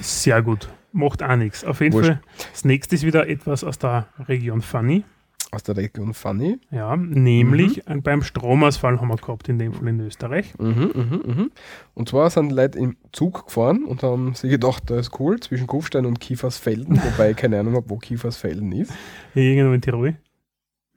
Sehr 0.00 0.42
gut. 0.42 0.68
Macht 0.92 1.22
auch 1.22 1.36
nichts. 1.36 1.64
Auf 1.64 1.80
jeden 1.80 1.94
Wurscht. 1.94 2.08
Fall, 2.10 2.20
das 2.52 2.64
nächste 2.64 2.94
ist 2.94 3.04
wieder 3.04 3.28
etwas 3.28 3.64
aus 3.64 3.78
der 3.78 4.08
Region 4.28 4.60
Funny. 4.60 5.04
Aus 5.50 5.62
der 5.64 5.76
Region 5.76 6.14
Funny. 6.14 6.58
Ja, 6.70 6.96
nämlich 6.96 7.86
ein- 7.88 8.02
beim 8.02 8.22
Stromausfall 8.22 9.00
haben 9.00 9.08
wir 9.08 9.16
gehabt, 9.16 9.48
in 9.50 9.58
dem 9.58 9.74
Fall 9.74 9.88
in 9.88 10.00
Österreich. 10.00 10.54
Mhm, 10.58 10.90
mhm, 10.94 11.22
mhm. 11.26 11.50
Und 11.94 12.08
zwar 12.08 12.30
sind 12.30 12.52
Leute 12.52 12.78
im 12.78 12.96
Zug 13.12 13.46
gefahren 13.46 13.84
und 13.84 14.02
haben 14.02 14.34
sich 14.34 14.50
gedacht, 14.50 14.84
da 14.90 14.98
ist 14.98 15.18
cool, 15.20 15.40
zwischen 15.40 15.66
Kufstein 15.66 16.06
und 16.06 16.20
Kiefersfelden, 16.20 16.96
wobei 17.02 17.32
ich 17.32 17.36
keine 17.36 17.60
Ahnung 17.60 17.74
habe, 17.74 17.90
wo 17.90 17.98
Kiefersfelden 17.98 18.72
ist. 18.72 18.92
Hier 19.34 19.42
irgendwo 19.42 19.74
in 19.74 19.82
Tirol. 19.82 20.16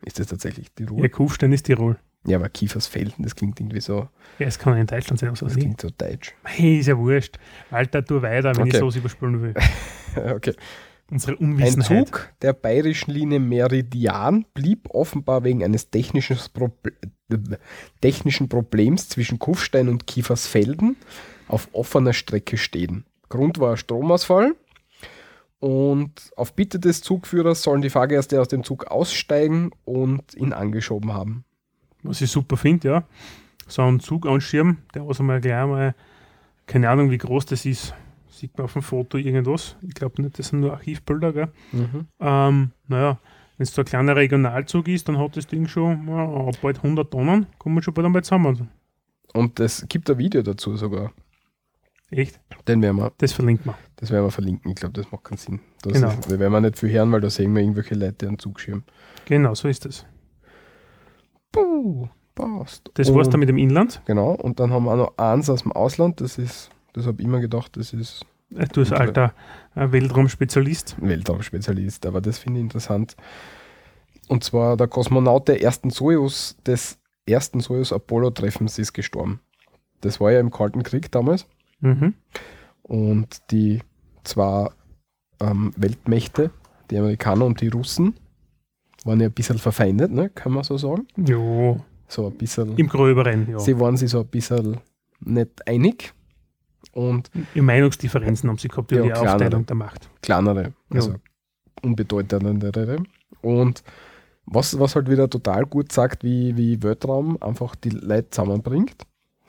Ist 0.05 0.19
das 0.19 0.27
tatsächlich 0.27 0.67
Ja, 0.67 0.85
Tirol? 0.85 1.09
Kufstein 1.09 1.51
ist 1.51 1.63
Tirol. 1.63 1.97
Ja, 2.27 2.37
aber 2.37 2.49
Kiefersfelden, 2.49 3.23
das 3.23 3.35
klingt 3.35 3.59
irgendwie 3.59 3.81
so, 3.81 4.07
Ja, 4.39 4.47
es 4.47 4.57
kann 4.57 4.77
in 4.77 4.87
Deutschland 4.87 5.19
sein, 5.19 5.31
was 5.31 5.41
weiß 5.41 5.49
das 5.49 5.57
ich. 5.57 5.63
klingt 5.63 5.81
so 5.81 5.89
deutsch. 5.95 6.33
Hey, 6.43 6.79
ist 6.79 6.87
ja 6.87 6.97
wurscht. 6.97 7.37
Alter, 7.71 8.03
tu 8.03 8.21
weiter, 8.21 8.55
wenn 8.55 8.65
ich 8.67 8.73
Okay. 8.73 8.79
sowas 8.79 8.95
überspülen 8.95 9.41
will. 9.41 9.53
okay. 10.35 10.53
Unsere 11.11 11.33
Ein 11.33 11.37
Unwissenheit. 11.37 12.07
Zug 12.07 12.29
der 12.41 12.53
bayerischen 12.53 13.11
Linie 13.11 13.39
Meridian 13.39 14.43
blieb 14.55 14.89
offenbar 14.89 15.43
wegen 15.43 15.63
eines 15.63 15.91
technischen, 15.91 16.37
Proble 16.51 16.93
technischen 18.01 18.49
Problems 18.49 19.09
zwischen 19.09 19.37
Kufstein 19.37 19.87
und 19.87 20.07
Kiefersfelden 20.07 20.95
auf 21.47 21.69
offener 21.73 22.13
Strecke 22.13 22.57
stehen. 22.57 23.05
Grund 23.29 23.59
war 23.59 23.71
ein 23.71 23.77
Stromausfall 23.77 24.55
und 25.59 26.31
auf 26.35 26.53
Bitte 26.53 26.79
des 26.79 27.01
Zugführers 27.01 27.61
sollen 27.63 27.81
die 27.83 27.89
Fahrgäste 27.91 28.41
aus 28.41 28.47
dem 28.47 28.63
Zug 28.63 28.87
aussteigen 28.87 29.71
und 29.85 30.33
ihn 30.35 30.53
angeschoben 30.53 31.13
haben. 31.13 31.44
Was 32.07 32.21
ich 32.21 32.31
super 32.31 32.57
finde, 32.57 32.87
ja. 32.87 33.03
So 33.67 33.81
ein 33.81 33.99
Zug 33.99 34.27
anschirmen, 34.27 34.77
der 34.93 35.07
was 35.07 35.19
einmal 35.19 35.41
gleich 35.41 35.65
mal, 35.65 35.95
keine 36.67 36.89
Ahnung, 36.89 37.09
wie 37.11 37.17
groß 37.17 37.45
das 37.47 37.65
ist. 37.65 37.93
Sieht 38.29 38.57
man 38.57 38.65
auf 38.65 38.73
dem 38.73 38.81
Foto 38.81 39.17
irgendwas. 39.17 39.75
Ich 39.81 39.93
glaube 39.93 40.21
nicht, 40.21 40.37
das 40.37 40.49
sind 40.49 40.59
nur 40.59 40.73
Archivbilder, 40.73 41.31
gell? 41.33 41.47
Ähm, 42.19 42.71
naja, 42.87 43.17
wenn 43.57 43.63
es 43.63 43.73
so 43.73 43.81
ein 43.81 43.85
kleiner 43.85 44.15
Regionalzug 44.15 44.87
ist, 44.89 45.07
dann 45.07 45.17
hat 45.17 45.37
das 45.37 45.47
Ding 45.47 45.67
schon 45.67 46.07
ja, 46.07 46.51
bald 46.61 46.77
100 46.77 47.09
Tonnen, 47.09 47.45
kommen 47.57 47.75
wir 47.75 47.81
schon 47.81 47.93
bald 47.93 48.05
einmal 48.05 48.23
zusammen. 48.23 48.69
Und 49.33 49.59
es 49.59 49.85
gibt 49.87 50.09
ein 50.09 50.17
Video 50.17 50.41
dazu 50.41 50.75
sogar. 50.75 51.11
Echt? 52.11 52.39
Den 52.67 52.81
werden 52.81 52.97
wir, 52.97 53.11
Das 53.17 53.33
verlinkt 53.33 53.65
man. 53.65 53.75
das 53.95 54.11
werden 54.11 54.25
wir 54.25 54.31
verlinken. 54.31 54.71
Ich 54.71 54.75
glaube, 54.75 54.93
das 54.93 55.11
macht 55.11 55.23
keinen 55.23 55.37
Sinn. 55.37 55.59
Das 55.81 55.93
Genau. 55.93 56.09
ist, 56.09 56.29
wir 56.29 56.37
werden 56.39 56.53
wir 56.53 56.61
nicht 56.61 56.77
viel 56.77 56.91
hören, 56.91 57.11
weil 57.11 57.21
da 57.21 57.29
sehen 57.29 57.53
wir 57.55 57.61
irgendwelche 57.61 57.95
Leute, 57.95 58.13
die 58.13 58.27
einen 58.27 58.39
Zug 58.39 58.59
schirmen. 58.59 58.83
Genau, 59.25 59.55
so 59.55 59.67
ist 59.67 59.85
das. 59.85 60.05
Puh, 61.55 62.07
passt. 62.35 62.91
Das 62.95 63.13
war's 63.13 63.29
dann 63.29 63.39
mit 63.39 63.49
dem 63.49 63.57
Inland. 63.57 64.01
Genau, 64.05 64.31
und 64.31 64.59
dann 64.59 64.71
haben 64.71 64.85
wir 64.85 64.91
auch 64.91 64.97
noch 64.97 65.17
eins 65.17 65.49
aus 65.49 65.63
dem 65.63 65.71
Ausland, 65.71 66.21
das 66.21 66.37
ist, 66.37 66.69
das 66.93 67.05
habe 67.07 67.21
ich 67.21 67.27
immer 67.27 67.39
gedacht, 67.39 67.77
das 67.77 67.93
ist 67.93 68.25
Äh, 68.55 68.67
Du 68.71 68.81
als 68.81 68.91
Okay. 68.91 69.01
alter 69.01 69.33
äh, 69.75 69.91
Weltraumspezialist. 69.91 70.95
Weltraumspezialist, 71.01 72.05
aber 72.05 72.21
das 72.21 72.37
finde 72.37 72.59
ich 72.59 72.63
interessant. 72.65 73.15
Und 74.27 74.43
zwar 74.43 74.77
der 74.77 74.87
Kosmonaut 74.87 75.47
der 75.47 75.61
ersten 75.61 75.89
Soyuz, 75.89 76.55
des 76.65 76.99
ersten 77.27 77.59
Soyuz-Apollo-Treffens 77.59 78.77
ist 78.79 78.93
gestorben. 78.93 79.39
Das 80.01 80.19
war 80.19 80.31
ja 80.31 80.39
im 80.39 80.51
Kalten 80.51 80.83
Krieg 80.83 81.11
damals. 81.11 81.47
Mhm. 81.79 82.13
Und 82.83 83.51
die 83.51 83.81
zwei 84.23 84.69
ähm, 85.39 85.73
Weltmächte, 85.75 86.51
die 86.91 86.97
Amerikaner 86.97 87.45
und 87.45 87.61
die 87.61 87.69
Russen, 87.69 88.15
waren 89.05 89.19
ja 89.21 89.27
ein 89.27 89.31
bisschen 89.33 89.57
verfeindet, 89.57 90.11
ne? 90.11 90.29
kann 90.29 90.51
man 90.51 90.63
so 90.63 90.77
sagen. 90.77 91.07
Jo, 91.15 91.79
So 92.07 92.27
ein 92.27 92.33
bisschen, 92.37 92.75
im 92.77 92.87
Gröberen, 92.87 93.49
ja. 93.49 93.59
sie 93.59 93.79
waren 93.79 93.95
sich 93.97 94.09
so 94.11 94.19
ein 94.19 94.27
bisschen 94.27 94.77
nicht 95.21 95.65
einig. 95.67 96.13
Und 96.91 97.29
Die 97.55 97.61
Meinungsdifferenzen 97.61 98.49
haben 98.49 98.57
sie 98.57 98.67
gehabt 98.67 98.91
über 98.91 99.01
Ja, 99.01 99.05
die 99.07 99.11
kleinere. 99.13 99.33
Aufteilung 99.33 99.65
der 99.65 99.75
Macht. 99.75 100.09
kleinere, 100.21 100.73
also 100.89 101.11
Ja. 101.11 101.17
unbedeutendere. 101.83 102.97
Und 103.41 103.83
was, 104.45 104.77
was 104.79 104.95
halt 104.95 105.09
wieder 105.09 105.29
total 105.29 105.65
gut 105.65 105.91
sagt, 105.91 106.23
wie, 106.23 106.55
wie 106.55 106.81
Weltraum 106.83 107.41
einfach 107.41 107.75
die 107.75 107.89
Leute 107.89 108.29
zusammenbringt, 108.29 108.95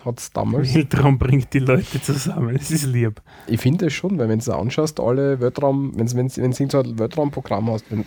hat 0.04 0.18
es 0.20 0.30
damals. 0.32 0.74
Weltraum 0.74 1.18
bringt 1.18 1.52
die 1.52 1.58
Leute 1.58 2.00
zusammen. 2.00 2.54
Das 2.56 2.70
ist 2.70 2.84
lieb. 2.86 3.20
Ich 3.46 3.60
finde 3.60 3.86
es 3.86 3.92
schon, 3.92 4.18
weil 4.18 4.28
wenn 4.28 4.38
du 4.38 4.52
anschaust, 4.52 4.98
alle 5.00 5.40
Weltraum, 5.40 5.92
wenn 5.98 6.06
du 6.06 6.28
so 6.28 6.38
ein 6.38 6.98
Weltraumprogramm 6.98 7.70
hast, 7.70 7.90
wenn, 7.90 8.04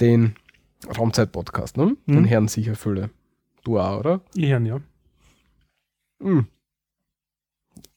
den 0.00 0.34
Raumzeit-Podcast, 0.96 1.76
ne? 1.76 1.96
den 2.06 2.22
Mhm. 2.22 2.28
hören 2.30 2.48
sicher 2.48 2.74
viele. 2.74 3.10
Du 3.64 3.78
auch, 3.78 3.98
oder? 4.00 4.20
Ich 4.34 4.50
höre 4.50 4.60
ja. 4.60 4.80
Mhm. 6.20 6.46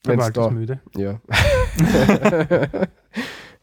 Der 0.05 0.11
Wenn's 0.13 0.23
Wald 0.23 0.37
da- 0.37 0.47
ist 0.47 0.53
müde. 0.53 0.81
Ja. 0.95 1.21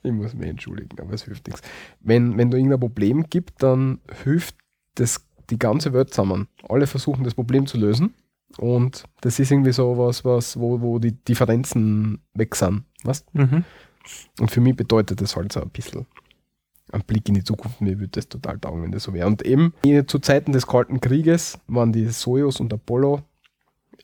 ich 0.02 0.12
muss 0.12 0.34
mich 0.34 0.48
entschuldigen, 0.48 0.98
aber 1.00 1.12
es 1.12 1.24
hilft 1.24 1.46
nichts. 1.46 1.62
Wenn, 2.00 2.36
wenn 2.38 2.50
du 2.50 2.56
irgendein 2.56 2.80
Problem 2.80 3.24
gibt, 3.28 3.62
dann 3.62 4.00
hilft 4.24 4.54
das 4.94 5.26
die 5.50 5.58
ganze 5.58 5.92
Welt 5.92 6.10
zusammen. 6.10 6.48
Alle 6.68 6.86
versuchen 6.86 7.24
das 7.24 7.34
Problem 7.34 7.66
zu 7.66 7.76
lösen. 7.78 8.14
Und 8.58 9.04
das 9.20 9.38
ist 9.38 9.50
irgendwie 9.52 9.72
so 9.72 9.96
was, 9.98 10.24
was 10.24 10.58
wo, 10.58 10.80
wo 10.80 10.98
die 10.98 11.12
Differenzen 11.12 12.20
weg 12.34 12.54
sind. 12.56 12.84
Was? 13.04 13.24
Mhm. 13.32 13.64
Und 14.40 14.50
für 14.50 14.60
mich 14.60 14.76
bedeutet 14.76 15.20
das 15.20 15.36
halt 15.36 15.52
so 15.52 15.60
ein 15.60 15.70
bisschen 15.70 16.06
ein 16.92 17.02
Blick 17.02 17.28
in 17.28 17.34
die 17.34 17.44
Zukunft. 17.44 17.80
Mir 17.80 17.98
würde 17.98 18.12
das 18.12 18.28
total 18.28 18.58
taugen, 18.58 18.82
wenn 18.82 18.92
das 18.92 19.04
so 19.04 19.14
wäre. 19.14 19.26
Und 19.26 19.42
eben 19.42 19.72
zu 20.06 20.18
Zeiten 20.18 20.52
des 20.52 20.66
Kalten 20.66 21.00
Krieges 21.00 21.58
waren 21.66 21.92
die 21.92 22.06
Soyuz 22.06 22.60
und 22.60 22.72
Apollo 22.72 23.22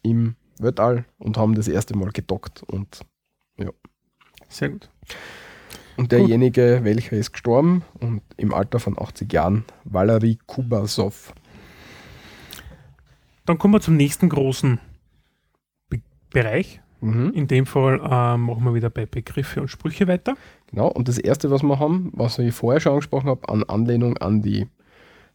im 0.03 0.35
Weltall 0.59 1.05
und 1.17 1.37
haben 1.37 1.55
das 1.55 1.67
erste 1.67 1.97
Mal 1.97 2.11
gedockt. 2.11 2.63
Und, 2.63 3.05
Sehr 4.49 4.69
gut. 4.69 4.89
und 5.97 6.11
derjenige, 6.11 6.79
welcher 6.83 7.17
ist 7.17 7.33
gestorben 7.33 7.83
und 7.99 8.21
im 8.37 8.53
Alter 8.53 8.79
von 8.79 8.97
80 8.97 9.31
Jahren, 9.31 9.65
Valery 9.83 10.37
Kubasov. 10.45 11.33
Dann 13.45 13.57
kommen 13.57 13.73
wir 13.73 13.81
zum 13.81 13.95
nächsten 13.95 14.29
großen 14.29 14.79
Be 15.89 16.01
Bereich. 16.31 16.81
Mhm. 16.99 17.31
In 17.33 17.47
dem 17.47 17.65
Fall 17.65 17.99
äh, 17.99 18.37
machen 18.37 18.63
wir 18.63 18.73
wieder 18.73 18.89
bei 18.89 19.05
Begriffe 19.05 19.61
und 19.61 19.67
Sprüche 19.69 20.07
weiter. 20.07 20.35
Genau, 20.67 20.87
und 20.89 21.07
das 21.07 21.17
erste, 21.17 21.49
was 21.49 21.63
wir 21.63 21.79
haben, 21.79 22.11
was 22.13 22.37
ich 22.39 22.53
vorher 22.53 22.79
schon 22.81 22.91
angesprochen 22.93 23.29
habe, 23.29 23.47
an 23.49 23.63
Anlehnung 23.63 24.17
an, 24.17 24.41
die, 24.41 24.67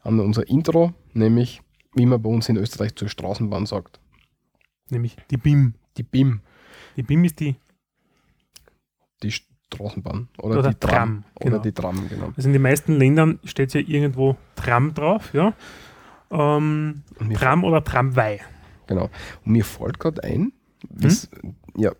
an 0.02 0.20
unser 0.20 0.46
Intro, 0.48 0.92
nämlich 1.14 1.62
wie 1.94 2.06
man 2.06 2.20
bei 2.22 2.28
uns 2.30 2.48
in 2.48 2.56
Österreich 2.56 2.94
zur 2.96 3.08
Straßenbahn 3.08 3.66
sagt. 3.66 3.98
Nämlich 4.90 5.16
die 5.30 5.36
BIM. 5.38 5.74
Die 5.96 6.02
BIM. 6.02 6.40
Die 6.96 7.02
BIM 7.02 7.24
ist 7.24 7.40
die, 7.40 7.56
die 9.22 9.30
Straßenbahn 9.30 10.28
oder, 10.38 10.58
Oder 10.58 10.70
die 10.70 10.78
Tram, 10.78 10.90
Tram, 10.90 11.24
oder 11.36 11.50
genau. 11.50 11.62
die 11.62 11.72
Tram, 11.72 12.08
genau. 12.08 12.32
also 12.36 12.48
in 12.48 12.52
den 12.52 12.62
meisten 12.62 12.92
Ländern 12.98 13.38
steht 13.44 13.72
ja 13.74 13.80
irgendwo 13.80 14.36
Tram 14.56 14.92
drauf, 14.94 15.32
ja. 15.32 15.54
Ähm, 16.30 17.02
Tram 17.34 17.64
oder 17.64 17.82
Tramwei. 17.84 18.40
genau. 18.86 19.08
Und 19.44 19.52
mir 19.52 19.64
fällt 19.64 19.98
gerade 19.98 20.24
ein, 20.24 20.52
wie's- 20.90 21.28
ja, 21.76 21.92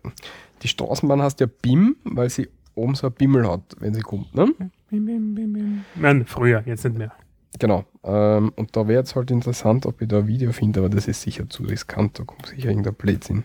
die 0.61 0.67
Straßenbahn 0.67 1.21
heißt 1.21 1.39
ja 1.39 1.47
BIM, 1.47 1.95
weil 2.03 2.29
sie 2.29 2.49
oben 2.75 2.95
so 2.95 3.07
ein 3.07 3.13
Bimmel 3.13 3.47
hat, 3.49 3.75
wenn 3.79 3.93
sie 3.93 4.01
kommt, 4.01 4.33
ne? 4.35 4.53
Bim, 4.89 5.05
bim, 5.05 5.35
bim, 5.35 5.53
bim. 5.53 5.85
Nein, 5.95 6.25
früher, 6.25 6.63
jetzt 6.65 6.83
nicht 6.85 6.97
mehr. 6.97 7.11
Genau. 7.59 7.85
Ähm, 8.03 8.51
und 8.55 8.75
da 8.75 8.87
wäre 8.87 8.99
jetzt 8.99 9.15
halt 9.15 9.29
interessant, 9.31 9.85
ob 9.85 10.01
ich 10.01 10.07
da 10.07 10.19
ein 10.19 10.27
Video 10.27 10.51
finde, 10.51 10.79
aber 10.79 10.89
das 10.89 11.07
ist 11.07 11.21
sicher 11.21 11.47
zu 11.49 11.63
riskant, 11.63 12.17
da 12.19 12.23
kommt 12.23 12.47
sicher 12.47 12.69
irgendein 12.69 12.95
Blödsinn. 12.95 13.43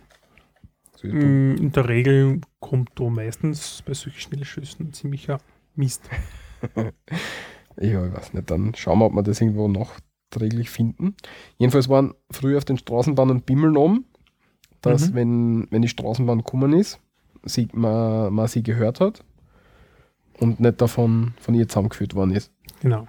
Es. 0.95 1.03
Mm, 1.05 1.55
In 1.59 1.73
der 1.73 1.89
Regel 1.89 2.41
kommt 2.59 2.91
da 2.97 3.05
meistens 3.05 3.83
bei 3.87 3.95
solchen 3.95 4.19
Schnellschüssen 4.21 4.93
ziemlicher 4.93 5.39
Mist. 5.75 6.09
Ja, 7.81 8.05
ich 8.07 8.13
weiß 8.13 8.33
nicht. 8.35 8.51
Dann 8.51 8.75
schauen 8.75 8.99
wir, 8.99 9.07
ob 9.07 9.13
wir 9.15 9.23
das 9.23 9.41
irgendwo 9.41 9.69
nachträglich 9.69 10.69
finden. 10.71 11.15
Jedenfalls 11.59 11.89
waren 11.89 12.13
früher 12.31 12.59
auf 12.59 12.65
den 12.65 12.77
Straßenbahnen 12.77 13.43
Bimmeln 13.43 13.77
oben, 13.77 14.05
dass 14.81 15.11
Mhm. 15.11 15.15
wenn, 15.15 15.67
wenn 15.71 15.83
die 15.83 15.89
Straßenbahn 15.89 16.39
gekommen 16.39 16.73
ist, 16.73 16.99
sie, 17.45 17.69
man, 17.73 18.33
man 18.33 18.49
sie 18.49 18.63
gehört 18.63 19.01
hat 19.01 19.25
und 20.39 20.61
nicht 20.61 20.81
davon 20.81 21.35
von 21.41 21.55
ihr 21.55 21.69
zusammengeführt 21.69 22.15
worden 22.15 22.33
ist. 22.33 22.53
Genau. 22.81 23.07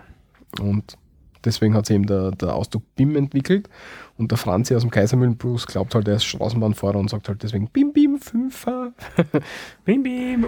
Und 0.60 0.98
deswegen 1.46 1.74
hat 1.74 1.86
sich 1.86 1.96
eben 1.96 2.08
der, 2.08 2.32
der 2.32 2.56
Ausdruck 2.56 2.84
BIM 2.96 3.16
entwickelt. 3.16 3.70
Und 4.18 4.32
der 4.32 4.38
Franzi 4.38 4.76
aus 4.76 4.82
dem 4.82 4.92
Kaisermühlenblues 4.92 5.68
glaubt 5.68 5.96
halt, 5.96 6.08
er 6.08 6.16
ist 6.16 6.26
Straßenbahnfahrer 6.26 6.98
und 6.98 7.10
sagt 7.10 7.30
halt 7.30 7.44
deswegen 7.44 7.68
BIM 7.68 7.94
BIM 7.94 8.18
Fünfer. 8.20 8.94
Bim, 9.86 10.04
bim. 10.04 10.48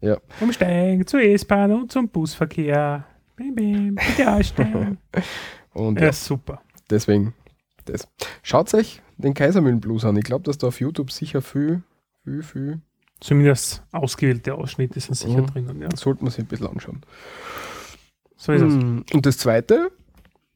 Ja. 0.00 0.16
Umsteigen 0.40 1.06
zur 1.06 1.20
S-Bahn 1.20 1.72
und 1.72 1.92
zum 1.92 2.08
Busverkehr. 2.08 3.04
Bim, 3.36 3.54
bim. 3.54 3.94
Bitte 3.94 4.32
aussteigen. 4.32 4.98
Und 5.72 6.00
ja, 6.00 6.06
ja, 6.06 6.12
super. 6.12 6.62
deswegen 6.90 7.32
das. 7.84 8.08
Schaut 8.42 8.72
euch 8.74 9.02
den 9.18 9.34
Kaisermühlenblues 9.34 10.04
an. 10.04 10.16
Ich 10.16 10.24
glaube, 10.24 10.44
dass 10.44 10.58
da 10.58 10.66
auf 10.66 10.80
YouTube 10.80 11.12
sicher 11.12 11.42
viel, 11.42 11.82
viel, 12.24 12.42
viel, 12.42 12.80
Zumindest 13.20 13.82
ausgewählte 13.92 14.54
Ausschnitte 14.54 14.98
sind 15.00 15.14
sicher 15.14 15.42
Mhm. 15.42 15.46
drinnen. 15.46 15.82
Ja. 15.82 15.88
sollte 15.94 16.22
man 16.24 16.30
sich 16.30 16.40
ein 16.44 16.46
bisschen 16.46 16.66
anschauen. 16.68 17.00
So 18.36 18.52
ist 18.52 18.62
es. 18.62 18.72
Hm, 18.74 19.04
Und 19.12 19.26
das 19.26 19.38
zweite, 19.38 19.90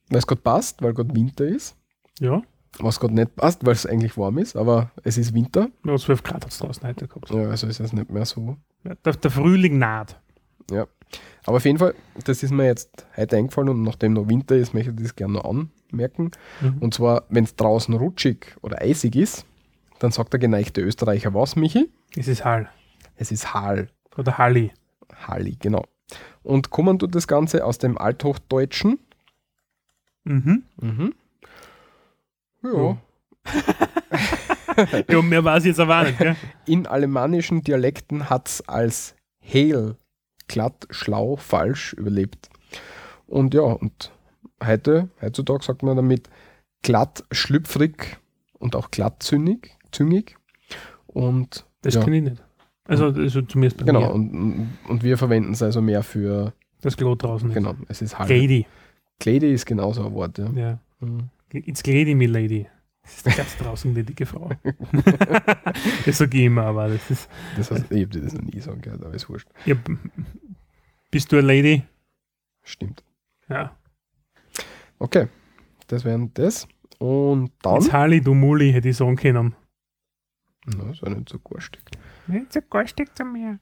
weil 0.08 0.18
es 0.18 0.26
gerade 0.26 0.40
passt, 0.40 0.80
weil 0.82 0.94
gerade 0.94 1.14
Winter 1.14 1.44
ist, 1.46 1.76
Ja. 2.20 2.42
was 2.78 2.98
gerade 2.98 3.14
nicht 3.14 3.36
passt, 3.36 3.64
weil 3.66 3.72
es 3.74 3.84
eigentlich 3.86 4.16
warm 4.16 4.38
ist, 4.38 4.56
aber 4.56 4.90
es 5.02 5.18
ist 5.18 5.34
Winter. 5.34 5.68
Ja, 5.84 5.96
12 5.96 6.22
Grad 6.22 6.44
hat 6.44 6.50
es 6.50 6.58
draußen 6.58 6.86
heute 6.88 7.06
gehabt. 7.06 7.30
Ja, 7.30 7.50
also 7.50 7.66
ist 7.66 7.80
es 7.80 7.92
nicht 7.92 8.10
mehr 8.10 8.24
so 8.24 8.56
Ja, 8.84 8.94
der, 9.04 9.14
der 9.14 9.30
Frühling 9.30 9.78
naht. 9.78 10.18
Ja. 10.70 10.86
Aber 11.44 11.58
auf 11.58 11.64
jeden 11.64 11.78
Fall, 11.78 11.94
das 12.24 12.42
ist 12.42 12.50
mir 12.50 12.64
jetzt 12.64 13.06
heute 13.16 13.36
eingefallen 13.36 13.68
und 13.68 13.82
nachdem 13.82 14.14
noch 14.14 14.28
Winter 14.28 14.56
ist, 14.56 14.72
möchte 14.74 14.90
ich 14.90 14.96
das 15.02 15.14
gerne 15.14 15.34
noch 15.34 15.44
anmerken. 15.44 16.30
Mhm. 16.62 16.78
Und 16.80 16.94
zwar, 16.94 17.24
wenn 17.28 17.44
es 17.44 17.54
draußen 17.54 17.94
rutschig 17.94 18.56
oder 18.62 18.80
eisig 18.80 19.14
ist, 19.16 19.44
dann 20.04 20.12
sagt 20.12 20.32
der 20.32 20.40
geneigte 20.40 20.82
Österreicher 20.82 21.34
was, 21.34 21.56
Michi? 21.56 21.90
Es 22.14 22.28
ist 22.28 22.44
Hall. 22.44 22.68
Es 23.16 23.32
ist 23.32 23.54
Hal. 23.54 23.88
Oder 24.16 24.38
Halli. 24.38 24.70
Halli, 25.26 25.56
genau. 25.58 25.84
Und 26.42 26.70
kommen 26.70 26.98
tut 26.98 27.14
das 27.14 27.26
Ganze 27.26 27.64
aus 27.64 27.78
dem 27.78 27.96
Althochdeutschen. 27.96 28.98
Mhm. 30.24 30.62
Mhm. 30.76 31.14
Ja. 32.62 32.72
Ja. 32.72 32.98
Ja, 35.08 35.22
mehr 35.22 35.44
weiß 35.44 35.64
ich 35.64 35.68
jetzt 35.68 35.80
aber 35.80 36.04
nicht. 36.04 36.18
Gell? 36.18 36.36
In 36.66 36.86
alemannischen 36.86 37.62
Dialekten 37.62 38.28
hat 38.28 38.48
es 38.48 38.68
als 38.68 39.14
Hehl, 39.38 39.96
glatt, 40.48 40.86
schlau, 40.90 41.36
falsch 41.36 41.92
überlebt. 41.92 42.48
Und 43.26 43.54
ja, 43.54 43.62
und 43.62 44.10
heute, 44.62 45.08
heutzutage 45.20 45.64
sagt 45.64 45.82
man 45.82 45.96
damit 45.96 46.28
glatt, 46.82 47.24
schlüpfrig 47.30 48.18
und 48.54 48.74
auch 48.74 48.90
glattzüngig. 48.90 49.73
Züngig. 49.94 50.36
Und 51.06 51.64
Das 51.82 51.94
ja, 51.94 52.02
kenne 52.02 52.16
ich 52.18 52.22
nicht. 52.22 52.42
Also, 52.86 53.06
also 53.06 53.42
zumindest 53.42 53.78
bei 53.78 53.84
genau, 53.84 54.00
mir. 54.00 54.12
und, 54.12 54.68
und 54.88 55.02
wir 55.02 55.16
verwenden 55.16 55.52
es 55.52 55.62
also 55.62 55.80
mehr 55.80 56.02
für, 56.02 56.52
Das 56.82 56.96
Klo 56.96 57.14
draußen 57.14 57.48
ist. 57.48 57.54
genau, 57.54 57.74
es 57.88 58.02
ist 58.02 58.18
halt. 58.18 58.28
Lady. 58.28 58.66
Kleidi 59.20 59.52
ist 59.52 59.64
genauso 59.64 60.04
ein 60.04 60.12
Wort, 60.12 60.36
ja. 60.38 60.50
Ja. 60.50 60.78
Mhm. 61.00 61.30
It's 61.52 61.86
Lady, 61.86 62.14
me 62.14 62.26
Lady. 62.26 62.66
Das 63.02 63.16
ist 63.18 63.36
ganz 63.36 63.56
draußen 63.58 63.94
die 63.94 64.02
dicke 64.02 64.26
Frau. 64.26 64.50
das 66.04 66.18
sage 66.18 66.36
ich 66.38 66.44
immer, 66.44 66.64
aber 66.64 66.88
das 66.88 67.10
ist. 67.10 67.28
Das 67.56 67.70
heißt, 67.70 67.90
ich 67.90 68.02
habe 68.02 68.08
dir 68.08 68.22
das 68.22 68.34
noch 68.34 68.42
nie 68.42 68.60
sagen 68.60 68.80
gehört, 68.80 69.02
aber 69.04 69.14
ist 69.14 69.28
wurscht. 69.28 69.48
Ja, 69.64 69.76
bist 71.10 71.30
du 71.30 71.36
eine 71.36 71.46
Lady? 71.46 71.84
Stimmt. 72.64 73.04
Ja. 73.48 73.76
Okay, 74.98 75.28
das 75.86 76.04
wären 76.04 76.32
das. 76.34 76.66
Und 76.98 77.52
dann. 77.62 77.74
Jetzt 77.76 77.92
Harley, 77.92 78.20
du 78.20 78.34
Muli, 78.34 78.72
hätte 78.72 78.88
ich 78.88 78.96
sagen 78.96 79.16
können. 79.16 79.54
Na, 80.66 80.90
ist 80.90 81.02
ja 81.02 81.10
nicht 81.10 81.28
so 81.28 81.38
garstig. 81.38 81.82
Nicht 82.26 82.52
so 82.52 82.60
garstig 82.68 83.14
zu 83.16 83.24
mir. 83.24 83.58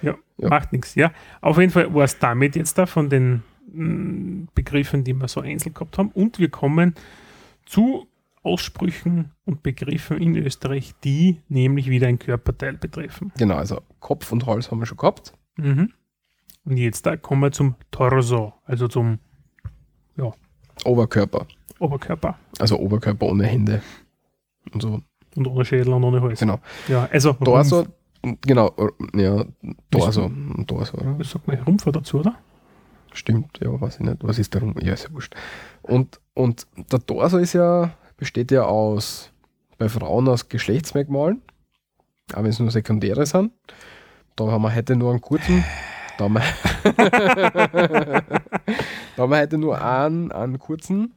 Ja, 0.00 0.16
Ja. 0.38 0.48
macht 0.48 0.72
nichts. 0.72 0.94
Ja, 0.94 1.12
auf 1.40 1.58
jeden 1.58 1.70
Fall 1.70 1.92
war 1.94 2.04
es 2.04 2.18
damit 2.18 2.56
jetzt 2.56 2.76
da 2.78 2.86
von 2.86 3.08
den 3.08 3.42
mm, 3.72 4.48
Begriffen, 4.54 5.04
die 5.04 5.14
wir 5.14 5.28
so 5.28 5.40
einzeln 5.40 5.74
gehabt 5.74 5.98
haben. 5.98 6.10
Und 6.10 6.38
wir 6.38 6.48
kommen 6.48 6.94
zu 7.66 8.06
Aussprüchen 8.42 9.30
und 9.44 9.62
Begriffen 9.62 10.18
in 10.18 10.34
Österreich, 10.36 10.94
die 11.04 11.40
nämlich 11.48 11.88
wieder 11.88 12.08
ein 12.08 12.18
Körperteil 12.18 12.72
betreffen. 12.76 13.32
Genau, 13.38 13.54
also 13.56 13.80
Kopf 14.00 14.32
und 14.32 14.46
Hals 14.46 14.70
haben 14.70 14.80
wir 14.80 14.86
schon 14.86 14.98
gehabt. 14.98 15.32
Mhm. 15.56 15.92
Und 16.64 16.76
jetzt 16.76 17.06
da 17.06 17.16
kommen 17.16 17.40
wir 17.42 17.52
zum 17.52 17.76
Torso, 17.90 18.54
also 18.64 18.88
zum 18.88 19.18
Oberkörper. 20.84 21.46
Oberkörper. 21.78 22.38
Also 22.58 22.78
Oberkörper 22.78 23.26
ohne 23.26 23.46
Hände. 23.46 23.82
Und 24.72 24.80
so. 24.82 25.02
Und 25.36 25.46
ohne 25.46 25.64
Schädel 25.64 25.92
und 25.92 26.04
ohne 26.04 26.20
Hals. 26.20 26.40
Genau. 26.40 26.58
Ja, 26.88 27.08
also 27.10 27.32
Torso, 27.32 27.86
Rumpf. 28.24 28.40
genau, 28.42 28.74
ja, 29.14 29.44
Torso. 29.90 30.30
Torso, 30.66 30.98
oder? 30.98 31.14
Das 31.18 31.30
sagt 31.30 31.46
man 31.46 31.58
Rumpfer 31.60 31.92
dazu, 31.92 32.20
oder? 32.20 32.34
Stimmt, 33.14 33.58
ja, 33.62 33.80
weiß 33.80 33.96
ich 33.96 34.00
nicht. 34.00 34.18
Was 34.22 34.38
ist 34.38 34.54
der 34.54 34.62
Rum? 34.62 34.74
Ja, 34.80 34.94
ist 34.94 35.04
ja 35.04 35.12
wurscht. 35.12 35.34
Und, 35.82 36.20
und 36.34 36.66
der 36.76 37.04
Torso 37.04 37.38
ist 37.38 37.52
ja, 37.52 37.90
besteht 38.16 38.50
ja 38.50 38.64
aus, 38.64 39.30
bei 39.78 39.88
Frauen 39.88 40.28
aus 40.28 40.48
Geschlechtsmerkmalen, 40.48 41.42
auch 42.32 42.38
wenn 42.42 42.46
es 42.46 42.58
nur 42.58 42.70
sekundäre 42.70 43.26
sind. 43.26 43.52
Da 44.36 44.46
haben 44.46 44.62
wir 44.62 44.74
heute 44.74 44.96
nur 44.96 45.10
einen 45.10 45.20
kurzen, 45.20 45.64
da 46.16 46.24
haben 46.24 46.34
wir, 46.34 46.42
da 49.16 49.22
haben 49.22 49.30
wir 49.30 49.38
heute 49.40 49.58
nur 49.58 49.82
einen, 49.82 50.32
einen 50.32 50.58
kurzen. 50.58 51.14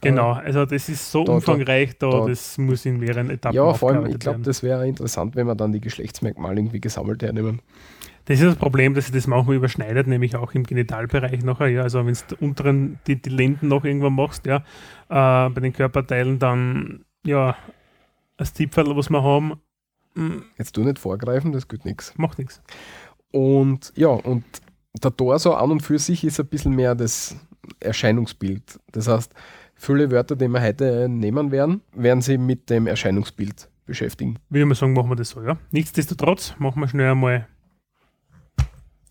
Genau, 0.00 0.32
also 0.32 0.66
das 0.66 0.88
ist 0.88 1.10
so 1.10 1.24
da- 1.24 1.32
umfangreich, 1.34 1.96
da, 1.98 2.10
da- 2.10 2.26
das 2.26 2.58
muss 2.58 2.84
in 2.84 2.98
mehreren 2.98 3.30
Etappen 3.30 3.56
Ja, 3.56 3.72
vor 3.74 3.90
allem, 3.92 4.06
ich 4.06 4.18
glaube, 4.18 4.40
das 4.40 4.62
wäre 4.62 4.86
interessant, 4.86 5.36
wenn 5.36 5.46
wir 5.46 5.54
dann 5.54 5.72
die 5.72 5.80
Geschlechtsmerkmale 5.80 6.60
irgendwie 6.60 6.80
gesammelt 6.80 7.22
hernehmen. 7.22 7.60
Das 8.26 8.40
ist 8.40 8.44
das 8.46 8.56
Problem, 8.56 8.94
dass 8.94 9.04
sich 9.06 9.14
das 9.14 9.26
manchmal 9.28 9.54
überschneidet, 9.56 10.06
nämlich 10.08 10.34
auch 10.34 10.52
im 10.52 10.64
Genitalbereich 10.64 11.42
nachher. 11.44 11.68
Ja, 11.68 11.82
also 11.82 12.04
wenn 12.04 12.16
du 12.28 12.34
unteren 12.40 12.98
die, 13.06 13.20
die 13.22 13.30
Lenden 13.30 13.68
noch 13.68 13.84
irgendwann 13.84 14.14
machst, 14.14 14.46
ja, 14.46 14.56
äh, 15.08 15.48
bei 15.50 15.60
den 15.60 15.72
Körperteilen, 15.72 16.38
dann 16.40 17.04
ja, 17.24 17.56
das 18.36 18.52
Tippfall, 18.52 18.96
was 18.96 19.10
wir 19.10 19.22
haben, 19.22 19.54
mm, 20.14 20.38
Jetzt 20.58 20.76
du 20.76 20.82
nicht 20.82 20.98
vorgreifen, 20.98 21.52
das 21.52 21.68
geht 21.68 21.84
nichts. 21.84 22.14
macht 22.16 22.38
nichts. 22.38 22.60
Und 23.30 23.92
ja, 23.96 24.08
und 24.08 24.44
der 25.02 25.14
Torso 25.16 25.52
an 25.54 25.70
und 25.70 25.80
für 25.82 25.98
sich 25.98 26.24
ist 26.24 26.40
ein 26.40 26.46
bisschen 26.46 26.74
mehr 26.74 26.94
das 26.96 27.36
Erscheinungsbild. 27.80 28.80
Das 28.92 29.08
heißt, 29.08 29.32
viele 29.76 30.10
Wörter, 30.10 30.34
die 30.34 30.48
wir 30.48 30.60
heute 30.60 31.08
nehmen 31.08 31.52
werden, 31.52 31.82
werden 31.94 32.22
sie 32.22 32.38
mit 32.38 32.68
dem 32.70 32.86
Erscheinungsbild 32.86 33.68
beschäftigen. 33.84 34.38
Würde 34.48 34.62
ich 34.62 34.66
mal 34.66 34.74
sagen, 34.74 34.94
machen 34.94 35.10
wir 35.10 35.16
das 35.16 35.30
so, 35.30 35.42
ja. 35.42 35.56
Nichtsdestotrotz 35.70 36.56
machen 36.58 36.80
wir 36.80 36.88
schnell 36.88 37.10
einmal 37.10 37.46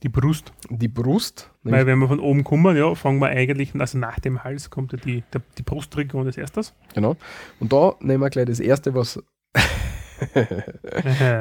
die 0.03 0.09
Brust. 0.09 0.53
Die 0.69 0.87
Brust, 0.87 1.51
Weil 1.63 1.87
wenn 1.87 1.97
wir 1.99 2.07
von 2.07 2.19
oben 2.19 2.43
kommen, 2.43 2.77
ja, 2.77 2.93
fangen 2.93 3.19
wir 3.19 3.27
eigentlich, 3.27 3.73
also 3.79 3.97
nach 3.97 4.19
dem 4.19 4.43
Hals 4.43 4.69
kommt 4.69 4.91
ja 4.91 4.99
die, 4.99 5.23
der, 5.33 5.41
die 5.57 5.63
Brustregion 5.63 6.27
als 6.27 6.37
erstes. 6.37 6.73
genau. 6.93 7.15
Und 7.59 7.73
da 7.73 7.95
nehmen 8.01 8.21
wir 8.21 8.29
gleich 8.29 8.45
das 8.45 8.59
erste, 8.59 8.93
was, 8.93 9.23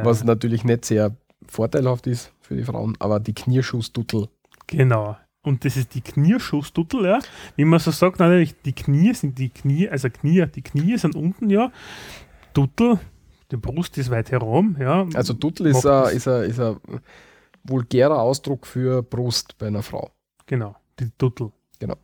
was 0.03 0.25
natürlich 0.25 0.65
nicht 0.65 0.85
sehr 0.87 1.15
vorteilhaft 1.47 2.07
ist 2.07 2.33
für 2.41 2.57
die 2.57 2.65
Frauen, 2.65 2.97
aber 3.01 3.21
die 3.21 3.35
Knierschussduttel. 3.35 4.29
Genau. 4.67 5.17
Und 5.45 5.65
das 5.65 5.77
ist 5.77 5.95
die 5.95 6.01
Knierschussduttel, 6.01 7.05
ja. 7.05 7.19
Wie 7.55 7.67
man 7.67 7.79
so 7.79 7.91
sagt, 7.91 8.19
natürlich, 8.19 8.61
die 8.63 8.73
Knie 8.73 9.13
sind 9.13 9.39
die 9.39 9.51
Knie, 9.51 9.89
also 9.89 10.09
Knie, 10.09 10.47
die 10.47 10.63
Knie 10.63 10.97
sind 10.97 11.15
unten, 11.15 11.51
ja. 11.51 11.71
Duttel, 12.55 12.99
die 13.51 13.59
Brust 13.59 13.99
ist 13.99 14.11
weit 14.11 14.31
herum, 14.31 14.77
ja. 14.81 15.07
Also 15.13 15.35
Duttel 15.35 15.67
ist 15.67 15.85
ein, 15.85 16.17
ist, 16.17 16.27
ein, 16.27 16.45
ist 16.45 16.59
ein 16.59 16.79
vulgärer 17.63 18.19
Ausdruck 18.19 18.67
für 18.67 19.03
Brust 19.03 19.59
bei 19.59 19.67
einer 19.67 19.83
Frau. 19.83 20.11
Genau, 20.47 20.77
die 20.99 21.11
Duttel. 21.19 21.53
Genau. 21.79 21.97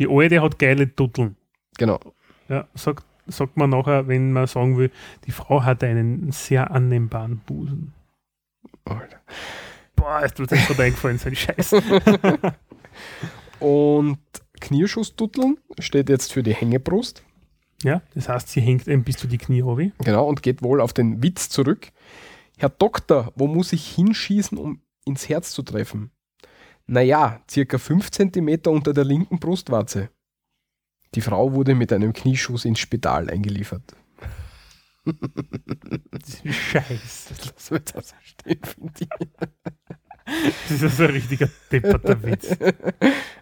Die 0.00 0.08
alte 0.08 0.42
hat 0.42 0.58
geile 0.58 0.88
Dutteln. 0.88 1.36
Genau. 1.78 2.00
Ja, 2.48 2.66
sagt, 2.74 3.04
sagt 3.28 3.56
man 3.56 3.70
nachher, 3.70 4.08
wenn 4.08 4.32
man 4.32 4.48
sagen 4.48 4.76
will, 4.76 4.90
die 5.24 5.30
Frau 5.32 5.62
hat 5.62 5.84
einen 5.84 6.32
sehr 6.32 6.72
annehmbaren 6.72 7.38
Busen. 7.46 7.94
Alter. 8.84 9.20
Boah, 9.96 10.22
ist 10.22 10.38
mir 10.38 10.46
das 10.46 10.66
gerade 10.66 10.82
eingefallen, 10.84 11.18
so 11.18 11.28
ein 11.28 11.36
Scheiß. 11.36 11.74
Und 13.60 14.18
Knierschussdutteln 14.60 15.58
steht 15.78 16.08
jetzt 16.08 16.32
für 16.32 16.42
die 16.42 16.54
Hängebrust. 16.54 17.22
Ja, 17.82 18.02
das 18.14 18.28
heißt, 18.28 18.48
sie 18.48 18.60
hängt 18.60 18.88
eben 18.88 19.04
bis 19.04 19.16
zu 19.16 19.26
die 19.26 19.38
Knie 19.38 19.60
runter. 19.60 19.92
Genau, 20.04 20.26
und 20.26 20.42
geht 20.42 20.62
wohl 20.62 20.80
auf 20.80 20.92
den 20.92 21.22
Witz 21.22 21.48
zurück. 21.48 21.88
Herr 22.56 22.70
Doktor, 22.70 23.32
wo 23.36 23.46
muss 23.46 23.72
ich 23.72 23.86
hinschießen, 23.94 24.56
um 24.56 24.80
ins 25.04 25.28
Herz 25.28 25.50
zu 25.50 25.62
treffen? 25.62 26.10
Naja, 26.86 27.40
circa 27.50 27.78
5 27.78 28.10
cm 28.10 28.60
unter 28.66 28.94
der 28.94 29.04
linken 29.04 29.38
Brustwarze. 29.38 30.08
Die 31.14 31.20
Frau 31.20 31.52
wurde 31.52 31.74
mit 31.74 31.92
einem 31.92 32.12
Knieschuss 32.12 32.64
ins 32.64 32.78
Spital 32.78 33.28
eingeliefert. 33.30 33.96
Scheiße. 36.50 37.34
Das 37.54 37.70
wird 37.70 37.94
das 37.94 38.14
stehen, 38.22 38.60
finde 38.64 38.92
ich. 39.00 39.08
Das 40.68 40.82
ist 40.82 40.96
so 40.96 41.04
ein 41.04 41.10
richtiger 41.10 41.48
depperter 41.70 42.22
Witz. 42.22 42.56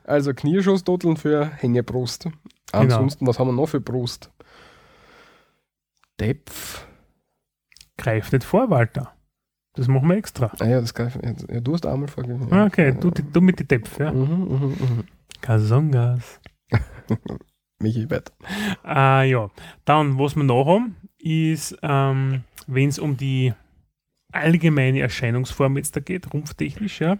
Also 0.04 0.34
Knieschusstoteln 0.34 1.16
für 1.16 1.46
Hängebrust. 1.46 2.28
Ansonsten, 2.72 3.26
was 3.26 3.38
haben 3.38 3.48
wir 3.48 3.52
noch 3.52 3.68
für 3.68 3.80
Brust? 3.80 4.30
Depf. 6.20 6.86
Greif 7.96 8.32
nicht 8.32 8.44
vor, 8.44 8.70
Walter. 8.70 9.14
Das 9.74 9.88
machen 9.88 10.08
wir 10.08 10.16
extra. 10.16 10.52
Ah 10.60 10.66
ja, 10.66 10.80
das 10.80 10.92
ich, 10.92 11.50
ja, 11.50 11.60
du 11.60 11.72
hast 11.72 11.86
auch 11.86 11.96
mal 11.96 12.06
vorgegeben. 12.06 12.52
Ah, 12.52 12.66
Okay, 12.66 12.96
du, 12.98 13.10
du 13.10 13.40
mit 13.40 13.58
die 13.58 13.66
Depf, 13.66 13.98
ja. 13.98 14.12
Mhm, 14.12 14.44
mhm, 14.44 14.66
mhm. 14.68 15.04
Kasongas. 15.40 16.40
Michi, 17.80 18.08
weiter. 18.10 18.32
Ah, 18.82 19.22
ja. 19.22 19.50
Dann, 19.84 20.18
was 20.18 20.36
wir 20.36 20.44
noch 20.44 20.66
haben, 20.66 20.96
ist, 21.24 21.76
ähm, 21.82 22.42
wenn 22.66 22.88
es 22.88 22.98
um 22.98 23.16
die 23.16 23.52
allgemeine 24.32 25.00
Erscheinungsform 25.00 25.76
jetzt 25.76 25.96
da 25.96 26.00
geht, 26.00 26.32
rumpftechnisch, 26.32 27.00
ja, 27.00 27.12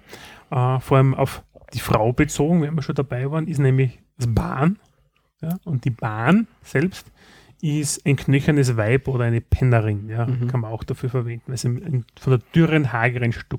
äh, 0.51 0.81
vor 0.81 0.97
allem 0.99 1.15
auf 1.15 1.43
die 1.73 1.81
Frau 1.81 2.13
bezogen, 2.13 2.63
wenn 2.63 2.75
wir 2.75 2.83
schon 2.83 2.95
dabei 2.95 3.31
waren, 3.31 3.47
ist 3.49 3.59
nämlich 3.59 3.99
das 4.19 4.33
Bahn. 4.33 4.79
Ja, 5.41 5.59
und 5.65 5.85
die 5.85 5.91
Bahn 5.91 6.47
selbst 6.63 7.07
ist 7.61 8.05
ein 8.07 8.17
knöchernes 8.17 8.77
Weib 8.77 9.09
oder 9.09 9.25
eine 9.25 9.41
Pennerin, 9.41 10.09
ja, 10.09 10.27
Mhm. 10.27 10.49
kann 10.49 10.61
man 10.61 10.71
auch 10.73 10.85
dafür 10.85 11.09
verwenden, 11.11 11.45
weil 11.47 11.55
es 11.55 11.63
von 11.63 12.05
der 12.31 12.41
dürren, 12.55 12.93
hageren 12.93 13.33
Stu 13.33 13.59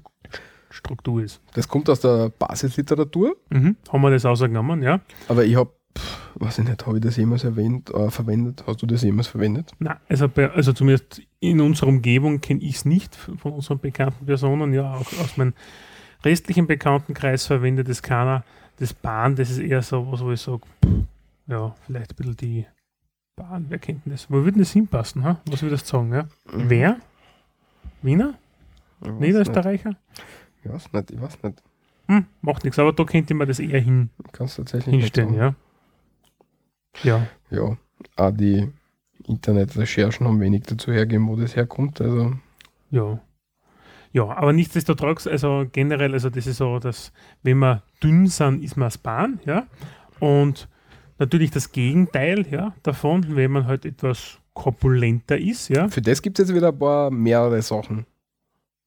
Struktur 0.72 1.24
ist. 1.24 1.41
Das 1.54 1.68
kommt 1.70 1.89
aus 1.89 2.02
der 2.02 2.30
Basisliteratur, 2.38 3.38
Mhm. 3.50 3.78
Haben 3.91 4.02
wir 4.02 4.12
das 4.12 4.26
ausgenommen, 4.26 4.84
ja? 4.84 5.00
aber 5.30 5.46
ich 5.46 5.56
habe, 5.56 5.72
weiß 6.36 6.60
ich 6.60 6.68
nicht, 6.68 6.86
habe 6.86 6.98
ich 6.98 7.04
das 7.04 7.18
jemals 7.18 7.43
erwähnt, 7.43 7.89
äh, 7.91 8.10
verwendet? 8.10 8.64
Hast 8.68 8.82
du 8.82 8.86
das 8.86 9.04
jemals 9.04 9.28
verwendet? 9.28 9.72
Na, 9.80 10.00
also, 10.10 10.28
bei, 10.28 10.52
also 10.52 10.74
zumindest 10.74 11.22
in 11.39 11.62
unserer 11.62 11.88
Umgebung 11.88 12.41
kenne 12.41 12.62
ich 12.62 12.76
es 12.76 12.86
nicht 12.86 13.16
von 13.16 13.54
unseren 13.54 13.80
bekannten 13.80 14.26
Personen, 14.26 14.74
ja, 14.74 14.93
auch 14.93 15.12
aus 15.20 15.38
meinem 15.38 15.54
restlichen 16.24 16.68
Bekanntenkreis 16.68 17.46
verwendet 17.46 17.88
es 17.89 18.02
keiner. 18.02 18.43
Das 18.78 18.93
Bahn, 18.93 19.36
das 19.36 19.50
ist 19.50 19.60
eher 19.60 19.82
so 19.82 20.12
was, 20.12 20.22
wo 20.22 20.32
ich 20.32 20.41
sage, 20.41 20.62
ja, 21.48 21.74
vielleicht 21.86 22.12
ein 22.12 22.16
bisschen 22.16 22.38
die 22.38 22.66
Bahn, 23.38 23.66
wer 23.70 23.80
kennt 23.80 24.06
denn 24.06 24.12
das? 24.12 24.30
Wo 24.30 24.43
würde 24.43 24.60
das 24.60 24.72
hinpassen, 24.72 25.24
ha? 25.24 25.39
Was 25.50 25.62
würdest 25.62 25.86
du 25.86 25.98
sagen, 25.98 26.14
ja? 26.14 26.28
Wer? 26.46 27.00
Wiener? 28.02 28.36
Niederösterreicher? 29.02 29.96
Ich 30.64 30.72
weiß 30.72 30.91
nicht, 30.91 31.12
ich 31.12 31.22
weiß 31.22 31.43
nicht. 31.43 31.64
Hm, 32.08 32.26
macht 32.41 32.64
nichts, 32.64 32.80
aber 32.80 32.93
da 32.93 33.04
könnte 33.04 33.34
man 33.34 33.48
das 33.48 33.60
eher 33.60 33.80
hin, 33.80 34.10
Ich 34.26 34.32
kann 34.32 34.46
es 34.46 34.56
tatsächlich 34.56 34.96
hinstellen, 34.96 35.34
ja. 35.34 35.56
Ja, 37.04 37.28
Ja, 37.50 37.78
auch 38.16 38.32
die 38.32 38.72
Internetrecherchen 39.28 40.28
haben 40.28 40.39
wenig 40.39 40.64
dazu 40.64 40.91
hergegeben, 40.91 41.28
wo 41.28 41.36
das 41.36 41.56
herkommt. 41.56 42.02
Also, 42.02 42.34
Ja. 42.91 43.20
Ja, 44.14 44.30
aber 44.30 44.54
nichtsdestotrotz, 44.54 45.28
also 45.28 45.66
generell, 45.74 46.14
also 46.14 46.30
das 46.30 46.48
ist 46.48 46.58
so, 46.58 46.80
dass 46.80 47.12
wenn 47.43 47.58
wir 47.58 47.84
dünn 48.02 48.28
sind, 48.28 48.64
ist 48.64 48.78
man 48.78 48.89
Bahn, 49.04 49.41
ja. 49.46 49.68
Und 50.22 50.70
natürlich 51.20 51.52
das 51.52 51.74
Gegenteil, 51.74 52.48
ja, 52.50 52.74
davon, 52.82 53.36
wenn 53.36 53.52
man 53.52 53.68
halt 53.68 53.84
etwas 53.84 54.39
korpulenter 54.54 55.38
ist, 55.38 55.68
ja. 55.68 55.89
für 55.89 56.02
das 56.02 56.22
gibt 56.22 56.39
es 56.39 56.48
jetzt 56.48 56.56
wieder 56.56 56.70
ein 56.70 56.80
paar 56.80 57.12
mehrere 57.12 57.62
Sachen. 57.62 58.06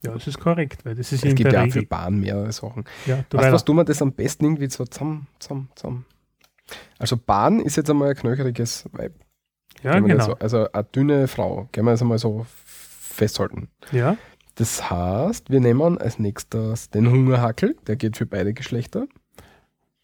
Ja, 0.02 0.12
das 0.12 0.26
ist 0.28 0.38
korrekt, 0.38 0.84
weil 0.86 0.94
das 0.94 1.12
ist 1.12 1.24
Es 1.24 1.34
gibt 1.34 1.52
ja 1.52 1.64
auch 1.64 1.70
für 1.70 1.82
Bahn 1.82 2.20
mehrere 2.20 2.50
Sachen. 2.52 2.84
ja, 3.04 3.16
du 3.16 3.18
Weißt 3.18 3.32
du, 3.32 3.38
weißt, 3.38 3.52
was 3.52 3.64
tun 3.64 3.76
wir 3.76 3.84
das 3.84 4.00
am 4.00 4.12
besten 4.12 4.44
irgendwie 4.44 4.70
so 4.70 4.86
zusammen, 4.86 5.26
zusammen, 5.40 5.68
zusammen? 5.74 6.06
Also 6.98 7.16
Bahn 7.16 7.60
ist 7.60 7.76
jetzt 7.76 7.90
einmal 7.90 8.10
ein 8.10 8.16
knöcheriges 8.16 8.88
Weib. 8.92 9.14
ja, 9.82 9.98
genau, 10.00 10.24
so, 10.24 10.34
also 10.34 10.70
eine 10.72 10.84
dünne 10.84 11.28
Frau, 11.28 11.68
können 11.72 11.86
wir 11.86 11.92
das 11.92 12.02
einmal 12.02 12.18
so 12.18 12.46
festhalten. 12.64 13.68
ja, 13.92 14.16
Das 14.56 14.90
heißt, 14.90 15.50
wir 15.50 15.60
nehmen 15.60 15.98
als 15.98 16.18
nächstes 16.18 16.90
den 16.90 17.08
Hungerhackel, 17.10 17.76
der 17.86 17.96
geht 17.96 18.16
für 18.16 18.26
beide 18.26 18.52
Geschlechter. 18.54 19.06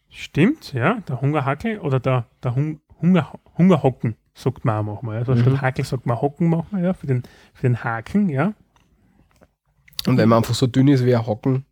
stimmt, 0.08 0.72
ja, 0.72 1.00
der 1.08 1.20
Hungerhackel 1.20 1.78
oder 1.80 1.98
der, 2.00 2.26
der 2.42 2.54
Hung, 2.54 2.80
Hunger, 3.02 3.32
Hungerhocken, 3.58 4.16
sagt 4.34 4.64
man 4.64 4.78
auch 4.88 5.02
manchmal, 5.02 5.18
also 5.18 5.34
Mhm. 5.34 5.40
statt 5.42 5.60
Hackel 5.62 5.84
sagt 5.84 6.06
man 6.06 6.20
Hocken 6.20 6.48
machen, 6.48 6.82
ja, 6.82 6.94
für 6.94 7.06
den, 7.06 7.22
für 7.52 7.62
den 7.62 7.82
Haken, 7.82 8.28
ja, 8.28 8.54
Und 10.06 10.18
wenn 10.18 10.28
man 10.28 10.38
einfach 10.38 10.54
so 10.54 10.66
dünn 10.66 10.88
ist 10.88 11.04
wie 11.04 11.14
ein 11.14 11.26
Hocken, 11.26 11.64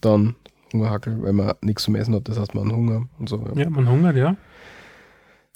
dann 0.00 0.36
Hungerhackel, 0.72 1.22
weil 1.22 1.32
man 1.32 1.54
nichts 1.62 1.82
zum 1.84 1.94
Essen 1.96 2.14
hat, 2.14 2.28
das 2.28 2.38
heißt 2.38 2.54
man 2.54 2.70
Hunger 2.72 3.06
und 3.18 3.28
so. 3.28 3.38
Ja. 3.54 3.62
ja, 3.64 3.70
man 3.70 3.88
hungert, 3.88 4.16
ja. 4.16 4.36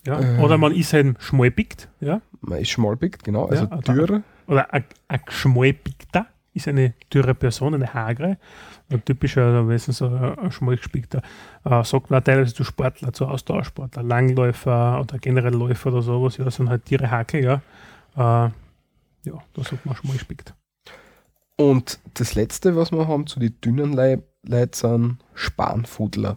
Ja, 0.06 0.20
Ähm. 0.20 0.40
oder 0.40 0.56
man 0.56 0.72
ist 0.72 0.92
halt 0.92 1.16
schmalpickt, 1.20 1.88
ja, 2.00 2.20
Man 2.40 2.60
ist 2.60 2.68
schmalpickt, 2.70 3.24
genau, 3.24 3.46
also 3.46 3.64
Ja, 3.64 3.76
dürr. 3.78 4.22
oder 4.46 4.72
ein 4.72 4.84
ein 5.08 5.20
Geschmalpickter 5.26 6.26
ist 6.54 6.68
eine 6.68 6.94
dürre 7.12 7.34
Person, 7.34 7.74
eine 7.74 7.92
hagere. 7.92 8.38
Ein 8.88 9.04
typischer, 9.04 9.42
also 9.46 9.64
meistens 9.64 9.98
so 9.98 10.06
ein 10.06 10.38
ein 10.38 10.50
Schmalgespickter, 10.52 11.20
äh, 11.64 11.82
sagt 11.84 12.08
man 12.10 12.22
teilweise 12.24 12.54
zu 12.54 12.62
Sportler, 12.64 13.12
zu 13.12 13.26
Ausdauersportler, 13.26 14.02
Langläufer 14.04 15.00
oder 15.00 15.18
generell 15.18 15.52
Läufer 15.54 15.90
oder 15.92 16.02
sowas, 16.02 16.36
ja, 16.38 16.48
sind 16.50 16.68
halt 16.70 16.84
Tiere 16.86 17.10
Hakel, 17.10 17.42
ja. 17.44 17.54
Äh, 18.16 18.50
ja, 19.28 19.42
da 19.54 19.62
sagt 19.64 19.84
man 19.84 19.96
schmalgespickt. 19.96 20.54
Und 21.56 21.98
das 22.14 22.34
letzte, 22.34 22.76
was 22.76 22.92
wir 22.92 23.08
haben 23.08 23.26
zu 23.26 23.40
den 23.40 23.54
dünnen 23.62 23.92
Leib 23.92 24.22
Leuten, 24.46 24.72
sind 24.72 25.18
Spanfudler. 25.34 26.36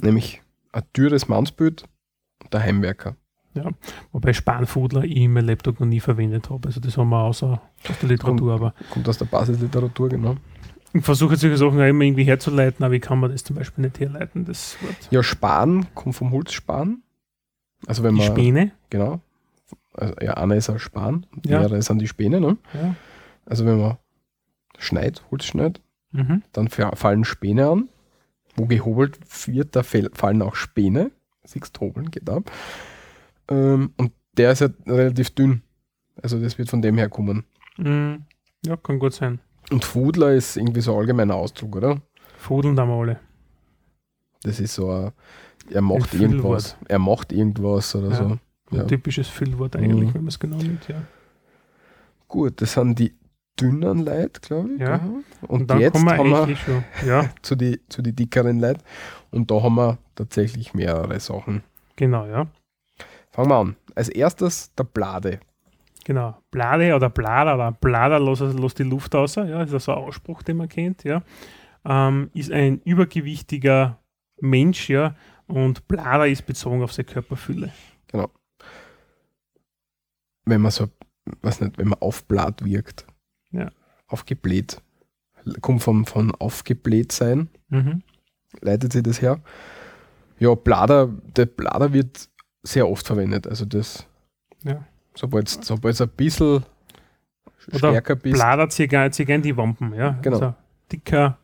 Nämlich 0.00 0.42
ein 0.72 0.82
dürres 0.96 1.28
Mannsbild 1.28 1.84
und 2.42 2.52
der 2.52 2.62
Heimwerker. 2.62 3.16
Wobei 4.12 4.32
Spanfudler 4.32 5.02
ich 5.04 5.16
in 5.16 5.32
meinem 5.32 5.46
Laptop 5.46 5.80
noch 5.80 5.86
nie 5.86 5.98
verwendet 5.98 6.48
habe. 6.48 6.68
Also 6.68 6.80
das 6.80 6.96
haben 6.96 7.08
wir 7.08 7.22
außer 7.24 7.60
aus 7.88 7.98
der 8.00 8.08
Literatur, 8.08 8.54
aber 8.54 8.74
Kommt 8.90 9.08
aus 9.08 9.18
der 9.18 9.24
Basisliteratur, 9.24 10.10
genau. 10.10 10.36
ich 10.92 11.04
versuche 11.04 11.36
solche 11.36 11.56
Sachen 11.56 11.80
auch 11.80 11.84
immer 11.86 12.04
irgendwie 12.04 12.22
herzuleiten, 12.24 12.84
aber 12.84 12.94
ich 12.94 13.02
kann 13.02 13.18
mir 13.18 13.28
das 13.28 13.42
zum 13.42 13.56
Beispiel 13.56 13.82
nicht 13.82 13.98
herleiten, 13.98 14.44
das 14.44 14.76
Wort. 14.80 14.94
Ja, 15.10 15.24
Span 15.24 15.86
kommt 15.94 16.14
vom 16.14 16.30
Holzspan. 16.30 17.02
Also 17.88 18.04
wenn 18.04 18.14
Die 18.14 18.20
man, 18.20 18.30
Späne, 18.30 18.72
genau. 18.90 19.20
Also, 19.94 20.14
ja, 20.22 20.34
einer 20.34 20.54
ist 20.54 20.70
ein 20.70 20.78
Span, 20.78 21.26
Ja. 21.44 21.58
mehrere 21.60 21.82
sind 21.82 22.00
die 22.00 22.06
Späne, 22.08 22.40
ne? 22.40 22.56
ja. 22.74 22.94
Also 23.44 23.66
wenn 23.66 23.80
man 23.80 23.96
schneit, 24.78 25.22
Holz 25.32 25.46
schneit, 25.46 25.80
Mhm. 26.12 26.42
dann 26.52 26.68
fa- 26.68 26.94
fallen 26.96 27.24
Späne 27.24 27.68
an. 27.68 27.88
Wo 28.56 28.66
gehobelt 28.66 29.18
wird, 29.46 29.76
da 29.76 29.82
fallen 29.82 30.42
auch 30.42 30.54
Späne. 30.56 31.10
Siehst 31.44 31.78
hobeln, 31.80 32.10
geht 32.10 32.28
ab. 32.28 32.50
Ähm, 33.48 33.92
und 33.96 34.12
der 34.36 34.52
ist 34.52 34.60
ja 34.60 34.68
relativ 34.86 35.30
dünn. 35.30 35.62
Also 36.20 36.40
das 36.40 36.58
wird 36.58 36.68
von 36.68 36.82
dem 36.82 36.98
her 36.98 37.08
kommen. 37.08 37.44
Mhm. 37.76 38.24
Ja, 38.66 38.76
kann 38.76 38.98
gut 38.98 39.14
sein. 39.14 39.38
Und 39.70 39.84
Fudler 39.84 40.32
ist 40.32 40.56
irgendwie 40.56 40.80
so 40.80 40.92
ein 40.94 40.98
allgemeiner 41.00 41.34
Ausdruck, 41.36 41.76
oder? 41.76 42.00
Fudeln 42.36 42.74
da 42.74 42.84
mal 42.86 43.00
alle. 43.00 43.20
Das 44.42 44.60
ist 44.60 44.74
so 44.74 44.90
ein, 44.90 45.12
er 45.70 45.82
macht 45.82 46.14
Ein 46.14 46.20
irgendwas. 46.22 46.76
Er 46.88 46.98
macht 46.98 47.32
irgendwas 47.32 47.94
oder 47.94 48.08
Ja. 48.10 48.14
so. 48.16 48.24
Ein 48.24 48.40
Ja. 48.72 48.84
typisches 48.84 49.28
Füllwort 49.28 49.76
eigentlich, 49.76 50.10
Mhm. 50.10 50.14
wenn 50.14 50.22
man 50.22 50.28
es 50.28 50.38
genau 50.38 50.56
nimmt, 50.56 50.88
ja. 50.88 51.02
Gut, 52.28 52.60
das 52.60 52.74
sind 52.74 52.98
die 52.98 53.14
dünnen 53.60 54.04
Leute, 54.04 54.40
glaube 54.40 54.74
ich. 54.74 54.80
Ja. 54.80 54.96
Und, 54.96 55.24
Und, 55.48 55.70
dann 55.70 55.80
jetzt 55.80 55.92
kommen 55.92 56.06
wir 56.06 56.16
haben 56.16 56.48
wir 56.48 56.56
schon. 56.56 56.84
Ja, 57.06 57.28
zu 57.42 57.56
die, 57.56 57.80
zu 57.88 58.02
die 58.02 58.14
dickeren 58.14 58.60
Leuten. 58.60 58.82
Und 59.30 59.50
da 59.50 59.62
haben 59.62 59.74
wir 59.74 59.98
tatsächlich 60.14 60.74
mehrere 60.74 61.18
Sachen. 61.20 61.62
genau, 61.96 62.26
ja. 62.26 62.46
Fangen 63.30 63.50
wir 63.50 63.56
an. 63.56 63.76
Als 63.94 64.08
erstes 64.08 64.74
der 64.74 64.84
Blade. 64.84 65.40
Genau. 66.04 66.36
Blade 66.50 66.94
oder 66.94 67.10
Blader 67.10 67.54
oder 67.54 67.72
Blader, 67.72 68.18
los, 68.18 68.40
los 68.40 68.74
die 68.74 68.82
Luft 68.82 69.14
raus, 69.14 69.34
ja, 69.34 69.62
ist 69.62 69.74
also 69.74 69.92
ein 69.92 69.98
Ausspruch, 69.98 70.42
den 70.42 70.56
man 70.56 70.68
kennt, 70.68 71.04
ja. 71.04 71.22
Ähm, 71.84 72.30
ist 72.32 72.50
ein 72.50 72.80
übergewichtiger 72.84 73.98
Mensch, 74.40 74.88
ja, 74.88 75.14
und 75.46 75.86
Blader 75.86 76.26
ist 76.26 76.46
bezogen 76.46 76.82
auf 76.82 76.92
seine 76.92 77.06
Körperfülle. 77.06 77.72
Wenn 80.44 80.62
man 80.62 80.70
so, 80.70 80.88
weiß 81.42 81.60
nicht, 81.60 81.76
wenn 81.76 81.88
man 81.88 81.98
aufbläht 82.00 82.64
wirkt. 82.64 83.06
Ja. 83.52 83.70
Aufgebläht. 84.06 84.80
Kommt 85.60 85.82
von, 85.82 86.04
von 86.04 86.34
aufgebläht 86.34 87.12
sein. 87.12 87.48
Mhm. 87.68 88.02
leitet 88.60 88.92
sich 88.92 89.02
das 89.02 89.20
her. 89.22 89.40
Ja, 90.38 90.54
Blader, 90.54 91.08
der 91.36 91.46
Blader 91.46 91.92
wird 91.92 92.28
sehr 92.62 92.88
oft 92.88 93.06
verwendet. 93.06 93.46
Also 93.46 93.64
das, 93.64 94.06
Ja. 94.64 94.84
sobald 95.14 95.48
es 95.48 95.70
ein 96.00 96.08
bisschen 96.16 96.64
Oder 97.68 97.78
stärker 97.78 98.16
bist, 98.16 98.34
Blader 98.36 98.68
zieht 98.68 98.90
gern, 98.90 99.12
zieht 99.12 99.26
gern 99.26 99.42
die 99.42 99.56
Wampen, 99.56 99.92
ja. 99.94 100.12
Genau. 100.22 100.36
Also 100.38 100.54
dicker 100.92 101.38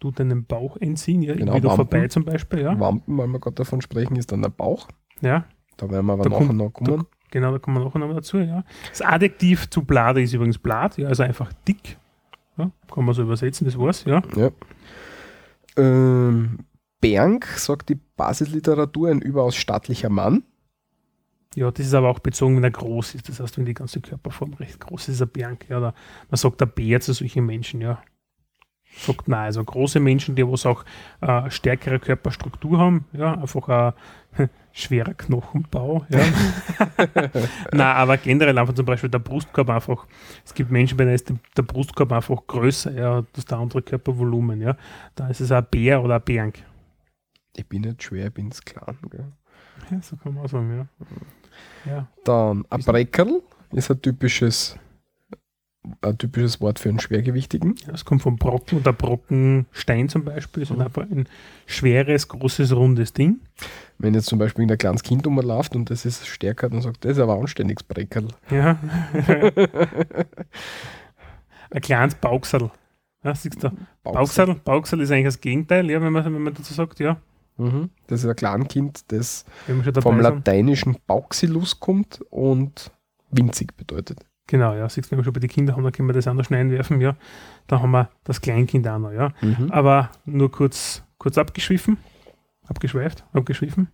tut 0.00 0.20
einen 0.20 0.44
Bauch 0.44 0.76
entziehen, 0.76 1.22
ja, 1.22 1.34
Genau, 1.34 1.54
wieder 1.54 1.70
Wampen. 1.70 1.88
vorbei 1.88 2.08
zum 2.08 2.24
Beispiel, 2.24 2.60
ja. 2.60 2.78
Wampen, 2.78 3.16
weil 3.18 3.26
wir 3.28 3.40
gerade 3.40 3.54
davon 3.56 3.80
sprechen, 3.80 4.16
ist 4.16 4.30
dann 4.32 4.42
der 4.42 4.50
Bauch. 4.50 4.88
Ja, 5.20 5.44
Da 5.76 5.90
werden 5.90 6.06
wir 6.06 6.12
aber 6.12 6.28
nachher 6.28 6.52
noch 6.52 6.70
kommen. 6.70 7.06
Genau, 7.34 7.52
da 7.52 7.58
kommen 7.58 7.76
wir 7.76 7.98
noch 7.98 8.14
dazu, 8.14 8.38
ja. 8.38 8.64
Das 8.88 9.02
Adjektiv 9.02 9.68
zu 9.68 9.82
Blader 9.82 10.20
ist 10.20 10.32
übrigens 10.32 10.56
Blatt, 10.56 10.96
ja, 10.96 11.08
also 11.08 11.24
einfach 11.24 11.52
dick. 11.66 11.98
Ja, 12.56 12.70
kann 12.92 13.04
man 13.04 13.14
so 13.14 13.22
übersetzen, 13.22 13.66
das 13.66 13.78
war's, 13.78 14.04
ja. 14.04 14.22
Ja. 14.36 14.50
Ähm, 15.76 16.60
Berg 17.00 17.46
sagt 17.58 17.88
die 17.88 17.98
Basisliteratur 18.16 19.10
ein 19.10 19.20
überaus 19.20 19.56
stattlicher 19.56 20.08
Mann. 20.08 20.44
Ja, 21.56 21.70
das 21.70 21.86
ist 21.86 21.94
aber 21.94 22.08
auch 22.08 22.20
bezogen, 22.20 22.56
wenn 22.56 22.64
er 22.64 22.70
groß 22.70 23.16
ist. 23.16 23.28
Das 23.28 23.40
heißt, 23.40 23.58
wenn 23.58 23.64
die 23.64 23.74
ganze 23.74 24.00
Körperform 24.00 24.54
recht 24.54 24.80
groß 24.80 25.08
ist, 25.08 25.16
ist 25.16 25.20
er 25.20 25.26
Bianchi. 25.26 25.66
Ja, 25.70 25.78
oder 25.78 25.94
man 26.30 26.36
sagt 26.36 26.60
der 26.60 26.66
Bär 26.66 27.00
zu 27.00 27.12
solchen 27.12 27.46
Menschen, 27.46 27.80
ja. 27.80 28.00
Sagt 28.96 29.26
nein, 29.26 29.46
also 29.46 29.62
große 29.64 29.98
Menschen, 29.98 30.36
die 30.36 30.46
was 30.46 30.66
auch 30.66 30.84
äh, 31.20 31.50
stärkere 31.50 31.98
Körperstruktur 31.98 32.78
haben, 32.78 33.06
ja, 33.12 33.34
einfach 33.34 33.68
ein 33.68 33.92
schwerer 34.76 35.14
Knochenbau, 35.14 36.04
ja. 36.10 36.18
nein, 37.72 37.96
aber 37.96 38.16
generell 38.16 38.58
einfach 38.58 38.74
zum 38.74 38.84
Beispiel 38.84 39.08
der 39.08 39.20
Brustkorb 39.20 39.70
einfach, 39.70 40.06
es 40.44 40.52
gibt 40.52 40.70
Menschen, 40.70 40.96
bei 40.96 41.04
denen 41.04 41.14
ist 41.14 41.32
der- 41.56 41.62
Brustkorb 41.62 42.10
einfach 42.12 42.44
größer, 42.46 42.92
ja, 42.92 43.22
das 43.32 43.44
der 43.44 43.58
andere 43.58 43.82
Körpervolumen, 43.82 44.60
ja. 44.60 44.76
Da 45.14 45.28
ist 45.28 45.40
es 45.40 45.52
ein 45.52 45.64
Bär 45.70 46.02
oder 46.02 46.16
ein 46.16 46.22
Bianchi. 46.22 46.62
Ich 47.56 47.66
bin 47.68 47.82
nicht 47.82 48.02
schwer, 48.02 48.26
ich 48.26 48.34
bin 48.34 48.50
klein. 48.50 48.96
Gell? 49.10 49.32
Ja, 49.92 50.02
so 50.02 50.16
kann 50.16 50.34
man 50.34 50.44
auch 50.44 50.48
sagen, 50.48 50.76
ja. 51.86 51.92
Ja, 51.92 52.08
Dann 52.24 52.64
ein 52.68 52.80
Breckerl 52.80 53.42
ist 53.70 53.90
ein 53.92 54.02
typisches, 54.02 54.76
ein 56.00 56.18
typisches 56.18 56.60
Wort 56.60 56.78
für 56.78 56.88
einen 56.88 57.00
Schwergewichtigen. 57.00 57.74
das 57.86 58.04
kommt 58.04 58.22
vom 58.22 58.36
Brocken 58.36 58.78
oder 58.78 58.92
Brockenstein 58.92 60.08
zum 60.08 60.24
Beispiel. 60.24 60.62
Das 60.62 60.70
ist 60.70 60.80
einfach 60.80 61.02
ein 61.02 61.28
schweres, 61.66 62.28
großes, 62.28 62.74
rundes 62.74 63.12
Ding. 63.12 63.40
Wenn 63.98 64.14
jetzt 64.14 64.26
zum 64.26 64.38
Beispiel 64.38 64.70
ein 64.70 64.78
kleines 64.78 65.02
Kind 65.02 65.26
umläuft 65.26 65.76
und 65.76 65.90
das 65.90 66.06
ist 66.06 66.26
stärker, 66.26 66.70
dann 66.70 66.80
sagt 66.80 67.04
das 67.04 67.12
ist 67.12 67.18
aber 67.18 67.34
ein 67.34 67.40
anständiges 67.40 67.82
Breckerl. 67.82 68.28
Ja. 68.50 68.78
ein 71.70 71.80
kleines 71.80 72.14
Bauchsattel. 72.14 72.70
Ja, 73.22 73.34
siehst 73.34 73.62
du? 73.62 73.70
Bauchsattel. 74.02 74.56
Bauchsattel 74.56 75.02
ist 75.02 75.10
eigentlich 75.10 75.24
das 75.26 75.40
Gegenteil, 75.40 75.90
ja, 75.90 76.00
wenn 76.00 76.12
man, 76.12 76.24
wenn 76.24 76.42
man 76.42 76.54
dazu 76.54 76.72
sagt, 76.74 77.00
ja. 77.00 77.18
Mhm. 77.56 77.90
Das 78.06 78.24
ist 78.24 78.28
ein 78.28 78.36
Kleinkind, 78.36 79.12
das 79.12 79.44
wir 79.66 79.76
schon 79.76 79.92
dabei 79.92 80.00
vom 80.02 80.20
lateinischen 80.20 80.96
Bauxilus 81.06 81.78
kommt 81.78 82.20
und 82.30 82.90
winzig 83.30 83.76
bedeutet. 83.76 84.24
Genau, 84.46 84.74
ja, 84.74 84.88
siehst 84.88 85.06
du, 85.06 85.12
wenn 85.12 85.18
wir 85.18 85.24
schon 85.24 85.32
bei 85.32 85.40
den 85.40 85.48
Kindern 85.48 85.76
haben, 85.76 85.84
dann 85.84 85.92
können 85.92 86.08
wir 86.08 86.12
das 86.12 86.24
schnell 86.46 86.60
einwerfen, 86.60 87.00
ja. 87.00 87.16
Da 87.66 87.80
haben 87.80 87.92
wir 87.92 88.10
das 88.24 88.40
Kleinkind 88.40 88.86
auch 88.86 88.98
noch, 88.98 89.12
ja. 89.12 89.32
Mhm. 89.40 89.70
Aber 89.70 90.10
nur 90.26 90.50
kurz, 90.50 91.02
kurz 91.16 91.38
abgeschwiffen. 91.38 91.96
Abgeschweift, 92.66 93.24
abgeschwiffen. 93.32 93.88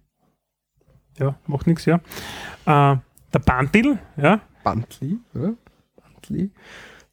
Ja, 1.19 1.37
macht 1.47 1.67
nichts, 1.67 1.85
ja. 1.85 1.97
Äh, 2.67 2.97
der 3.33 3.39
Bantil, 3.45 3.99
ja. 4.17 4.41
Bantli, 4.65 5.19
oder? 5.35 5.55
Bantli. 5.97 6.51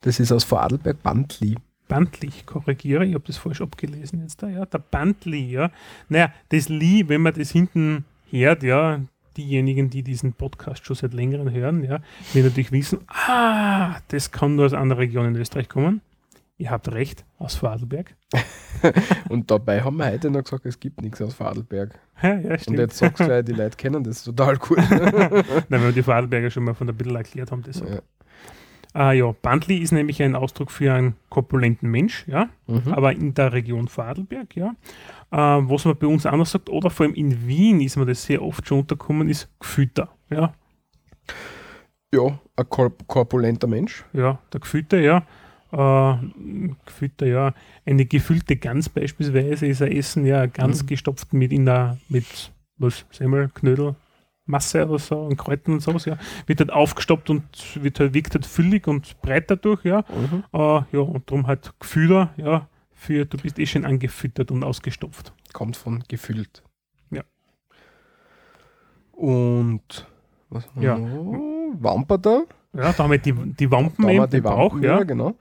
Das 0.01 0.19
ist 0.19 0.31
aus 0.31 0.43
Vorarlberg 0.43 1.01
Bantli. 1.03 1.55
Bantli, 1.87 2.27
ich 2.27 2.45
korrigiere, 2.45 3.05
ich 3.05 3.13
habe 3.13 3.23
das 3.25 3.37
falsch 3.37 3.61
abgelesen 3.61 4.21
jetzt 4.21 4.41
da, 4.41 4.49
ja. 4.49 4.65
Der 4.65 4.79
Bantli, 4.79 5.51
ja. 5.51 5.71
Naja, 6.09 6.31
das 6.49 6.69
Li, 6.69 7.07
wenn 7.07 7.21
man 7.21 7.33
das 7.33 7.51
hinten 7.51 8.05
hört, 8.29 8.63
ja, 8.63 9.01
diejenigen, 9.37 9.89
die 9.89 10.03
diesen 10.03 10.33
Podcast 10.33 10.85
schon 10.85 10.95
seit 10.95 11.13
längerem 11.13 11.51
hören, 11.51 11.83
ja, 11.83 11.99
die 12.33 12.41
natürlich 12.41 12.71
wissen, 12.71 12.99
ah, 13.07 13.97
das 14.09 14.31
kann 14.31 14.55
nur 14.55 14.65
aus 14.65 14.73
einer 14.73 14.97
Region 14.97 15.27
in 15.27 15.35
Österreich 15.35 15.69
kommen. 15.69 16.01
Ihr 16.59 16.71
habt 16.71 16.91
recht, 16.91 17.23
aus 17.37 17.53
Vorarlberg. 17.55 18.15
Und 19.29 19.51
dabei 19.51 19.83
haben 19.83 19.97
wir 19.97 20.07
heute 20.07 20.31
noch 20.31 20.43
gesagt, 20.43 20.65
es 20.65 20.79
gibt 20.79 21.01
nichts 21.03 21.21
aus 21.21 21.35
Vorarlberg. 21.35 21.99
Ja, 22.23 22.35
ja, 22.35 22.49
Und 22.51 22.61
stimmt. 22.61 22.79
jetzt 22.79 22.97
sagst 22.97 23.19
du 23.19 23.25
gleich, 23.25 23.45
die 23.45 23.51
Leute 23.51 23.77
kennen 23.77 24.03
das 24.03 24.23
total 24.23 24.57
gut. 24.57 24.77
Nein, 24.89 25.43
wenn 25.69 25.83
wir 25.83 25.91
die 25.91 26.01
Vorarlberger 26.01 26.49
schon 26.49 26.63
mal 26.63 26.73
von 26.73 26.87
der 26.87 26.93
Bittel 26.93 27.15
erklärt 27.15 27.51
haben, 27.51 27.61
das. 27.61 27.79
ja. 27.79 27.99
Ah, 28.99 29.11
ja, 29.11 29.31
Bantli 29.43 29.77
ist 29.77 29.91
nämlich 29.91 30.23
ein 30.23 30.33
Ausdruck 30.35 30.71
für 30.71 30.91
einen 30.91 31.15
korpulenten 31.29 31.91
Mensch, 31.91 32.25
ja, 32.27 32.49
Mhm. 32.65 32.93
aber 32.93 33.11
in 33.11 33.33
der 33.35 33.53
Region 33.53 33.87
Vorarlberg, 33.87 34.55
ja. 34.55 34.73
Äh, 35.31 35.37
was 35.69 35.85
man 35.85 35.95
bei 35.97 36.07
uns 36.07 36.25
anders 36.25 36.49
sagt, 36.51 36.69
oder 36.69 36.89
vor 36.89 37.05
allem 37.05 37.13
in 37.13 37.45
Wien 37.45 37.79
ist 37.81 37.95
mir 37.97 38.07
das 38.07 38.23
sehr 38.23 38.41
oft 38.41 38.67
schon 38.67 38.79
unterkommen, 38.79 39.29
ist 39.29 39.49
Gefütter, 39.59 40.09
ja. 40.31 40.51
ja, 42.13 42.39
ein 42.55 42.69
korp 42.69 43.07
korpulenter 43.07 43.67
Mensch. 43.67 44.03
Ja, 44.13 44.39
der 44.51 44.59
Gefütter, 44.61 44.99
ja. 44.99 45.23
Äh, 45.71 46.17
Gefütter, 46.85 47.27
ja. 47.27 47.53
Eine 47.85 48.05
gefüllte 48.05 48.55
Gans 48.55 48.89
beispielsweise 48.89 49.67
ist 49.67 49.81
ein 49.81 49.91
Essen, 49.91 50.25
ja, 50.25 50.45
ganz 50.45 50.81
Mhm. 50.83 50.87
gestopft 50.87 51.33
mit 51.33 51.51
in 51.51 51.65
der, 51.65 51.97
mit, 52.09 52.51
was, 52.77 53.05
Semmel, 53.11 53.49
Knödel, 53.53 53.95
Masse 54.47 54.87
oder 54.87 54.99
so, 54.99 55.19
und 55.19 55.37
Kräutern 55.37 55.75
und 55.75 55.81
sowas, 55.81 56.05
ja. 56.05 56.17
Wird 56.47 56.59
halt 56.59 56.71
aufgestoppt 56.73 57.29
und 57.29 57.43
wird 57.83 57.99
halt, 57.99 58.13
wirkt 58.13 58.33
halt 58.33 58.45
füllig 58.45 58.87
und 58.87 59.21
breit 59.21 59.51
dadurch, 59.51 59.83
ja. 59.85 60.03
Mhm. 60.09 60.43
Äh, 60.53 60.57
ja, 60.57 60.99
und 60.99 61.29
darum 61.29 61.45
halt 61.47 61.73
Gefütter, 61.79 62.31
ja, 62.37 62.67
für 62.93 63.25
du 63.25 63.37
bist 63.37 63.59
eh 63.59 63.65
schon 63.65 63.85
angefüttert 63.85 64.49
und 64.49 64.63
ausgestopft. 64.63 65.33
Kommt 65.53 65.77
von 65.77 66.03
gefüllt. 66.07 66.63
Ja. 67.11 67.23
Und 69.11 70.07
was 70.49 70.65
haben 70.67 70.81
wir 70.81 70.87
Ja. 70.89 70.97
noch? 70.97 71.73
Wamperter. 71.79 72.45
Ja, 72.73 72.93
da 72.93 73.03
haben 73.03 73.11
wir 73.11 73.17
die, 73.17 73.33
die 73.33 73.71
Wampen 73.71 74.03
Da 74.03 74.03
haben 74.03 74.09
eben, 74.15 74.23
wir 74.23 74.27
die 74.27 74.31
den 74.37 74.43
Bauch, 74.43 74.71
Wampen, 74.73 74.83
ja. 74.83 74.97
ja, 74.99 75.03
genau. 75.03 75.35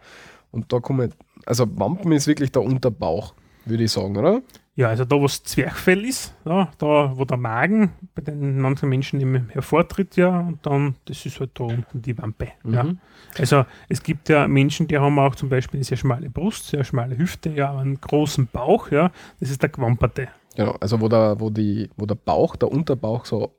Und 0.50 0.72
da 0.72 0.80
kommen, 0.80 1.12
also 1.44 1.66
Wampen 1.78 2.12
ist 2.12 2.26
wirklich 2.26 2.50
der 2.52 2.62
Unterbauch, 2.62 3.34
würde 3.64 3.84
ich 3.84 3.92
sagen, 3.92 4.16
oder? 4.16 4.42
Ja, 4.77 4.89
also 4.89 5.07
da, 5.07 5.16
wo 5.16 5.22
das 5.22 5.43
Zwerchfell 5.43 6.05
ist, 6.05 6.35
ja, 6.45 6.70
da, 6.77 7.16
wo 7.16 7.24
der 7.24 7.39
Magen 7.39 7.93
bei 8.14 8.20
den 8.20 8.61
manchen 8.61 8.91
Menschen 8.91 9.18
eben 9.22 9.49
hervortritt, 9.49 10.16
ja, 10.16 10.41
und 10.41 10.64
dann, 10.66 10.97
das 11.07 11.24
ist 11.24 11.41
halt 11.41 11.53
da 11.55 11.64
unten 11.64 12.03
die 12.03 12.16
Wampe. 12.18 12.49
Ja. 12.64 12.85
Mhm. 12.85 12.99
Also 13.39 13.64
es 13.89 14.03
gibt 14.03 14.29
ja 14.29 14.47
Menschen, 14.47 14.87
die 14.87 14.99
haben 14.99 15.18
auch 15.18 15.35
zum 15.35 15.49
Beispiel 15.49 15.79
eine 15.79 15.85
sehr 15.85 15.97
schmale 15.97 16.29
Brust, 16.29 16.68
sehr 16.68 16.85
schmale 16.85 17.16
Hüfte, 17.16 17.49
ja, 17.51 17.74
einen 17.74 17.99
großen 17.99 18.49
Bauch, 18.49 18.91
ja, 18.91 19.11
das 19.41 19.51
ist 19.51 19.62
der 19.62 19.70
Gewamperte. 19.70 20.29
Genau, 20.57 20.72
also 20.72 21.01
wo 21.01 21.09
der, 21.09 21.41
wo 21.41 21.49
die, 21.49 21.89
wo 21.97 22.05
der 22.05 22.14
Bauch, 22.14 22.55
der 22.57 22.70
Unterbauch 22.70 23.24
so 23.24 23.59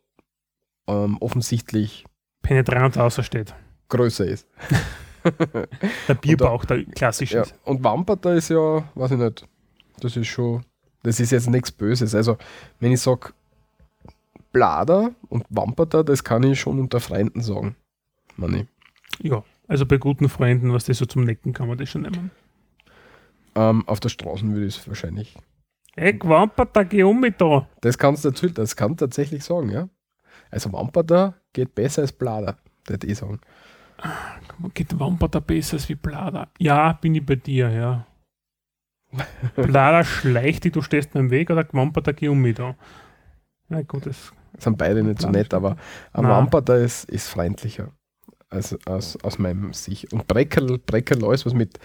ähm, 0.87 1.17
offensichtlich 1.19 2.05
Penetrant 2.43 2.95
außersteht. 2.97 3.55
größer 3.89 4.25
ist. 4.25 4.47
Der 6.07 6.13
Bierbauch, 6.13 6.63
der 6.63 6.85
klassische. 6.85 7.39
Ja. 7.39 7.43
Und 7.65 7.83
Wamperter 7.83 8.33
ist 8.35 8.47
ja, 8.49 8.87
weiß 8.95 9.11
ich 9.11 9.17
nicht, 9.17 9.45
das 9.99 10.15
ist 10.15 10.27
schon, 10.27 10.63
das 11.07 11.21
ist 11.21 11.31
jetzt 11.31 11.49
nichts 11.49 11.71
Böses. 11.71 12.13
Also, 12.13 12.37
wenn 12.81 12.91
ich 12.91 12.99
sage 12.99 13.29
Blader 14.51 15.11
und 15.29 15.45
Wamperter, 15.49 16.03
das 16.03 16.25
kann 16.25 16.43
ich 16.43 16.59
schon 16.59 16.81
unter 16.81 16.99
Freunden 16.99 17.41
sagen. 17.41 17.77
Manni. 18.35 18.67
Ja, 19.21 19.41
also 19.69 19.85
bei 19.85 19.97
guten 19.97 20.27
Freunden, 20.27 20.73
was 20.73 20.83
das 20.83 20.97
so 20.97 21.05
zum 21.05 21.23
Necken 21.23 21.53
kann 21.53 21.69
man 21.69 21.77
das 21.77 21.89
schon 21.89 22.01
nehmen. 22.01 22.29
Ähm, 23.55 23.87
auf 23.87 24.01
der 24.01 24.09
Straße 24.09 24.45
würde 24.47 24.65
ich 24.65 24.77
es 24.77 24.87
wahrscheinlich. 24.87 25.37
Ey, 25.95 26.13
Gewamperter, 26.13 26.83
geh 26.83 27.03
um 27.03 27.21
mit 27.21 27.39
da. 27.39 27.69
Das 27.79 27.97
kannst 27.97 28.25
du 28.25 28.31
dazu, 28.31 28.49
das 28.49 28.75
kann 28.75 28.97
tatsächlich 28.97 29.45
sagen, 29.45 29.69
ja. 29.69 29.87
Also 30.51 30.73
Wamperter 30.73 31.35
geht 31.53 31.73
besser 31.73 32.01
als 32.01 32.11
Blader, 32.11 32.57
würde 32.85 33.07
ich 33.07 33.17
sagen. 33.17 33.39
Geht 34.73 34.99
Wamperter 34.99 35.39
besser 35.39 35.77
als 35.77 35.87
wie 35.87 35.95
Blader? 35.95 36.49
Ja, 36.59 36.91
bin 36.91 37.15
ich 37.15 37.25
bei 37.25 37.35
dir, 37.35 37.69
ja. 37.69 38.05
Blader 39.55 40.03
schleicht 40.03 40.65
dich, 40.65 40.73
du 40.73 40.81
stehst 40.81 41.13
mir 41.13 41.21
im 41.21 41.29
Weg, 41.31 41.49
oder 41.49 41.65
Wamperter, 41.71 42.13
geh 42.13 42.27
um 42.27 42.41
mit 42.41 42.59
da. 42.59 42.75
Na 43.69 43.81
gut, 43.81 44.05
das 44.05 44.31
Sind 44.59 44.77
beide 44.77 45.03
nicht 45.03 45.21
so 45.21 45.29
nett, 45.29 45.53
aber 45.53 45.77
ein. 46.13 46.25
Wamperter 46.25 46.77
ist, 46.77 47.09
ist 47.09 47.27
freundlicher. 47.29 47.91
Also 48.49 48.77
aus, 48.85 49.17
aus 49.23 49.39
meinem 49.39 49.73
Sicht. 49.73 50.13
Und 50.13 50.25
Breckerl, 50.27 50.77
Breckerl, 50.77 51.23
alles 51.25 51.45
was 51.45 51.53
mit, 51.53 51.79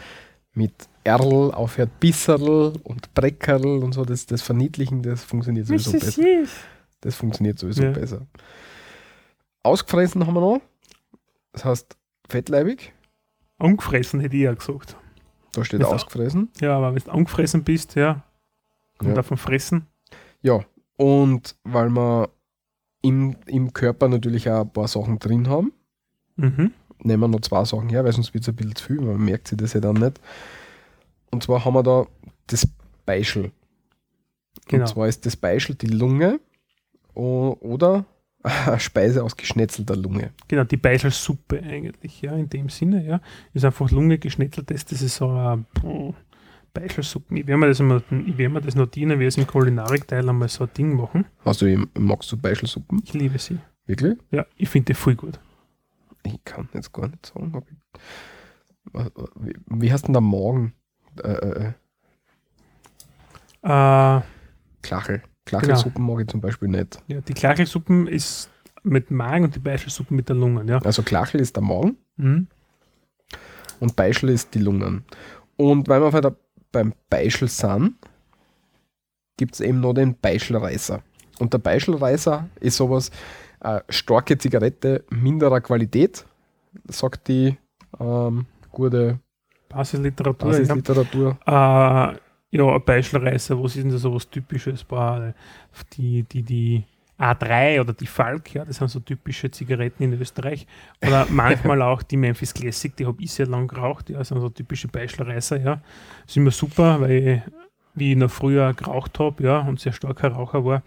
mit 0.55 0.73
Erl 1.05 1.53
aufhört, 1.53 1.91
Bisserl 1.99 2.75
und 2.85 3.13
Breckerl 3.15 3.83
und 3.83 3.93
so, 3.93 4.05
das, 4.05 4.27
das 4.27 4.43
Verniedlichen, 4.43 5.03
das 5.03 5.25
funktioniert 5.25 5.67
sowieso 5.67 5.93
besser. 5.93 6.23
Das 7.01 7.17
funktioniert 7.17 7.59
sowieso 7.59 7.83
Ja. 7.85 7.91
besser. 7.91 8.27
Ausgefressen 9.65 10.25
haben 10.27 10.35
wir 10.35 10.41
noch. 10.41 10.61
Das 11.53 11.65
heißt 11.65 11.97
fettleibig. 12.29 12.93
Angefressen 13.59 14.21
hätte 14.21 14.37
ich 14.37 14.43
ja 14.43 14.55
gesagt. 14.55 14.97
Da 15.53 15.65
steht 15.65 15.85
auch- 15.85 15.93
ausgefressen. 15.95 16.51
Ja, 16.61 16.77
aber 16.77 16.95
wenn 16.95 17.03
du 17.03 17.11
angefressen 17.13 17.63
bist, 17.65 17.95
ja, 17.95 18.23
kommt 18.99 19.11
Ja. 19.11 19.15
davon 19.17 19.37
fressen. 19.37 19.87
Ja, 20.43 20.61
und 20.97 21.57
weil 21.65 21.89
wir 21.91 22.31
im, 23.03 23.37
im 23.47 23.73
Körper 23.73 24.09
natürlich 24.09 24.49
auch 24.51 24.63
ein 24.63 24.73
paar 24.73 24.89
Sachen 24.89 25.19
drin 25.19 25.49
haben, 25.49 25.73
Mhm. 26.37 26.73
nehmen 27.03 27.21
wir 27.21 27.29
noch 27.29 27.41
zwei 27.41 27.65
Sachen 27.65 27.89
her, 27.91 28.05
weil 28.05 28.13
sonst 28.13 28.33
wird 28.33 28.45
es 28.45 28.49
ein 28.49 28.57
bisschen 28.57 28.75
zu 28.77 28.85
viel, 28.87 29.01
man 29.01 29.23
merkt 29.25 29.49
sich 29.49 29.59
das 29.59 29.73
ja 29.75 29.81
dann 29.81 29.97
nicht. 29.97 30.21
Und 31.31 31.43
zwar 31.43 31.65
haben 31.65 31.75
wir 31.75 31.83
da 31.83 32.07
das 32.47 32.67
Beischel. 33.05 33.51
Genau. 34.69 34.83
Und 34.85 34.89
zwar 34.89 35.09
ist 35.09 35.27
das 35.27 35.37
Beischel 35.37 35.75
die 35.75 35.87
Lunge 35.89 36.41
oder 37.15 38.05
Speise 38.79 39.23
aus 39.23 39.37
geschnetzelter 39.37 39.97
Lunge. 39.97 40.31
Genau, 40.49 40.65
die 40.65 40.77
Beiselsuppe 40.77 41.63
eigentlich, 41.63 42.23
ja, 42.23 42.35
in 42.35 42.49
dem 42.49 42.69
Sinne, 42.69 43.05
ja. 43.05 43.21
Ist 43.55 43.65
einfach 43.65 43.91
Lunge 43.91 44.19
geschnetzeltes, 44.19 44.85
das 44.85 45.03
ist 45.03 45.17
so 45.17 45.29
eine 45.31 45.65
Beiselsuppe. 46.75 47.39
Ich 47.39 47.47
werde 47.47 47.59
mir 47.59 47.69
das, 47.69 47.81
ich 47.81 48.39
werde 48.39 48.49
mir 48.49 48.61
das 48.61 48.75
notieren, 48.75 49.19
wir 49.19 49.29
es 49.29 49.37
im 49.37 49.47
Kulinarikteil 49.47 50.29
einmal 50.29 50.49
so 50.49 50.65
ein 50.65 50.71
Ding 50.77 50.97
machen. 50.97 51.27
Hast 51.45 51.63
du, 51.63 51.87
magst 51.99 52.33
du 52.33 52.37
Beischelsuppen? 52.37 53.01
Ich 53.05 53.15
liebe 53.15 53.39
sie. 53.39 53.59
Wirklich? 53.87 54.19
Ja, 54.31 54.47
ich 54.57 54.69
finde 54.69 54.87
die 54.87 54.95
voll 54.95 55.15
gut. 55.15 55.39
Ich 56.25 56.43
kann 56.45 56.69
jetzt 56.73 56.93
gar 56.93 57.09
nicht 57.09 57.27
sagen. 57.27 57.55
Ob 57.55 57.67
ich, 57.71 57.77
wie, 59.37 59.55
wie 59.67 59.93
hast 59.93 60.03
du 60.03 60.07
denn 60.07 60.15
der 60.15 60.21
Morgen? 60.23 60.75
Äh, 61.23 61.31
äh, 61.33 61.73
Äh, 63.65 64.21
Klachel. 64.83 65.23
Klachelsuppen 65.45 66.05
mag 66.05 66.21
ich 66.21 66.29
zum 66.29 66.41
Beispiel 66.41 66.69
nicht. 66.69 67.03
ja, 67.09 67.21
die 67.21 67.35
Klachelsuppen 67.35 68.07
ist 68.07 68.49
mit 68.85 69.11
dem 69.11 69.17
Magen 69.19 69.45
und 69.45 69.55
die 69.55 69.59
Beischelsuppe 69.61 70.15
mit 70.15 70.29
der 70.29 70.37
Lungen. 70.37 70.69
Ja. 70.69 70.79
Also 70.79 71.03
Klachel 71.03 71.41
ist 71.41 71.57
der 71.57 71.63
Magen 71.63 71.97
Mhm. 72.17 72.47
und 73.81 73.97
Beischel 73.97 74.29
ist 74.31 74.55
die 74.55 74.59
Lungen. 74.61 75.05
Und 75.57 75.89
weil 75.89 76.01
wir 76.01 76.13
weiter 76.13 76.37
beim 76.73 76.93
Beischel 77.11 77.49
sind, 77.49 77.95
gibt 79.37 79.55
es 79.55 79.61
eben 79.61 79.81
noch 79.81 79.95
den 79.95 80.15
Beischelreißer. 80.17 81.03
Und 81.39 81.53
der 81.53 81.59
Beischelreißer 81.59 82.49
ist 82.61 82.77
sowas, 82.77 83.11
äh, 83.61 83.81
starke 83.89 84.37
Zigarette 84.39 85.05
minderer 85.11 85.61
Qualität, 85.61 86.25
sagt 86.89 87.29
die 87.29 87.57
ähm, 88.01 88.47
gute 88.71 89.19
Basisliteratur. 89.69 90.51
Basisliteratur. 90.51 91.39
Äh, 91.47 92.17
ja, 92.53 92.67
ein 92.67 92.85
Beischelreißer, 92.85 93.61
was 93.63 93.77
ist 93.77 93.83
denn 93.83 93.91
da 93.91 93.99
so 93.99 94.15
was 94.15 94.29
Typisches? 94.29 94.85
Boah, 94.85 95.35
die, 95.97 96.23
die, 96.23 96.43
die 96.43 96.85
A3 97.19 97.81
oder 97.81 97.95
die 97.95 98.07
Falk, 98.07 98.55
ja, 98.55 98.65
das 98.65 98.77
sind 98.77 98.89
so 98.89 99.01
typische 99.01 99.51
Zigaretten 99.51 100.03
in 100.03 100.21
Österreich. 100.21 100.67
Oder 101.05 101.27
manchmal 101.31 101.81
auch 101.81 102.03
die 102.03 102.19
Memphis 102.19 102.53
Classic, 102.53 102.95
die 102.95 103.07
habe 103.07 103.23
ich 103.23 103.33
sehr 103.33 103.47
lang 103.47 103.69
geraucht, 103.69 104.11
ja, 104.11 104.19
das 104.19 104.29
sind 104.29 104.41
so 104.41 104.51
typische 104.51 104.89
Beischelreißer, 104.89 105.61
ja. 105.61 105.77
Das 106.23 106.33
ist 106.33 106.37
immer 106.37 106.51
super, 106.51 107.01
weil 107.01 107.11
ich, 107.11 107.41
wie 107.95 108.13
ich 108.13 108.19
noch 108.19 108.31
früher 108.31 108.75
geraucht 108.75 109.19
habe, 109.19 109.43
ja, 109.43 109.61
und 109.61 109.81
sehr 109.81 109.93
starker 109.93 110.29
Raucher 110.29 110.63
war, 110.63 110.83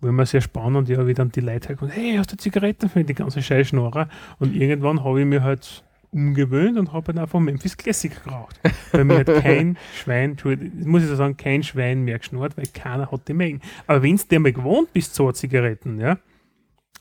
war 0.00 0.08
immer 0.08 0.24
sehr 0.24 0.40
spannend, 0.40 0.88
ja, 0.88 1.06
wie 1.06 1.12
dann 1.14 1.30
die 1.30 1.40
Leute 1.40 1.68
halt 1.68 1.78
kommen, 1.78 1.90
hey, 1.90 2.16
hast 2.16 2.32
du 2.32 2.36
Zigaretten 2.38 2.88
für 2.88 3.04
die 3.04 3.14
ganze 3.14 3.42
Scheißschnorrer? 3.42 4.08
Und 4.38 4.56
irgendwann 4.56 5.04
habe 5.04 5.20
ich 5.20 5.26
mir 5.26 5.42
halt 5.42 5.84
umgewöhnt 6.12 6.78
und 6.78 6.92
habe 6.92 7.12
dann 7.12 7.22
einfach 7.22 7.38
Memphis 7.40 7.76
Classic 7.76 8.12
geraucht. 8.24 8.58
Bei 8.92 9.04
mir 9.04 9.18
hat 9.20 9.26
kein 9.42 9.76
Schwein, 9.96 10.36
muss 10.84 11.02
ich 11.02 11.08
so 11.08 11.16
sagen, 11.16 11.36
kein 11.36 11.62
Schwein 11.62 12.02
mehr 12.02 12.18
geschnurrt, 12.18 12.56
weil 12.56 12.66
keiner 12.66 13.10
hat 13.10 13.28
die 13.28 13.34
Mengen. 13.34 13.60
Aber 13.86 14.02
wenn 14.02 14.16
du 14.16 14.22
dir 14.24 14.40
mal 14.40 14.52
gewohnt 14.52 14.92
bist, 14.92 15.14
so 15.14 15.30
Zigaretten, 15.32 16.00
ja, 16.00 16.18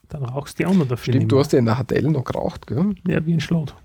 dann 0.10 0.24
rauchst 0.26 0.60
du 0.60 0.64
die 0.64 0.68
auch 0.68 0.74
noch 0.74 0.88
dafür. 0.88 1.14
Stimmt, 1.14 1.32
du 1.32 1.40
hast 1.40 1.54
ja 1.54 1.60
in 1.60 1.66
der 1.66 1.80
Hotel 1.80 2.04
noch 2.04 2.24
geraucht, 2.24 2.68
gell? 2.68 2.96
Ja, 3.08 3.26
wie 3.26 3.34
ein 3.34 3.40
Schlot. 3.40 3.76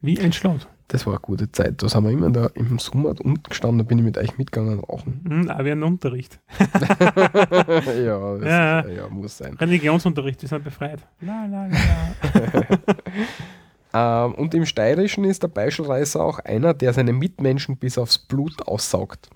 Wie 0.00 0.18
ein 0.20 0.32
Schlot. 0.32 0.68
Das 0.88 1.06
war 1.06 1.12
eine 1.12 1.20
gute 1.20 1.52
Zeit. 1.52 1.82
Da 1.82 1.88
sind 1.88 2.02
wir 2.02 2.10
immer 2.10 2.30
da 2.30 2.46
im 2.54 2.78
Sommer 2.80 3.10
unten 3.10 3.42
gestanden, 3.44 3.78
da 3.78 3.84
bin 3.84 3.98
ich 3.98 4.04
mit 4.04 4.18
euch 4.18 4.36
mitgegangen 4.38 4.80
rauchen. 4.80 5.20
Hm, 5.28 5.48
auch 5.50 5.64
wie 5.64 5.70
ein 5.70 5.82
Unterricht. 5.84 6.40
ja, 6.58 8.36
das, 8.38 8.44
Ja. 8.44 8.86
ja, 8.88 9.08
muss 9.08 9.38
sein. 9.38 9.54
Religionsunterricht, 9.54 10.42
wir 10.42 10.48
sind 10.48 10.64
befreit. 10.64 11.00
La, 11.20 11.46
la, 11.46 11.66
la. 11.68 11.76
Ähm, 13.92 14.34
und 14.34 14.54
im 14.54 14.66
Steirischen 14.66 15.24
ist 15.24 15.42
der 15.42 15.48
Beischelreißer 15.48 16.22
auch 16.22 16.38
einer, 16.40 16.74
der 16.74 16.92
seine 16.92 17.12
Mitmenschen 17.12 17.76
bis 17.76 17.98
aufs 17.98 18.18
Blut 18.18 18.66
aussaugt. 18.66 19.30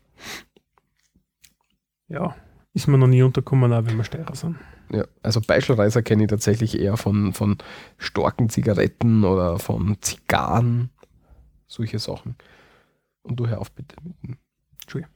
Ja, 2.09 2.37
ist 2.73 2.87
mir 2.87 2.99
noch 2.99 3.07
nie 3.07 3.23
untergekommen, 3.23 3.73
auch 3.73 3.87
wenn 3.87 3.97
wir 3.97 4.05
Steirer 4.05 4.35
sind. 4.35 4.57
Ja, 4.91 5.05
also 5.23 5.41
Beischelreißer 5.41 6.03
kenne 6.03 6.25
ich 6.25 6.29
tatsächlich 6.29 6.79
eher 6.79 6.97
von, 6.97 7.33
von 7.33 7.59
starken 7.99 8.49
Zigaretten 8.49 9.25
oder 9.25 9.59
von 9.59 9.97
Zigarren, 10.01 10.91
solche 11.67 11.99
Sachen. 11.99 12.37
Und 13.23 13.37
du 13.37 13.47
hör 13.47 13.61
auf 13.61 13.73
bitte 13.73 13.97
mit 14.03 14.15
dem. 14.23 14.37
Entschuldigung. 14.83 15.15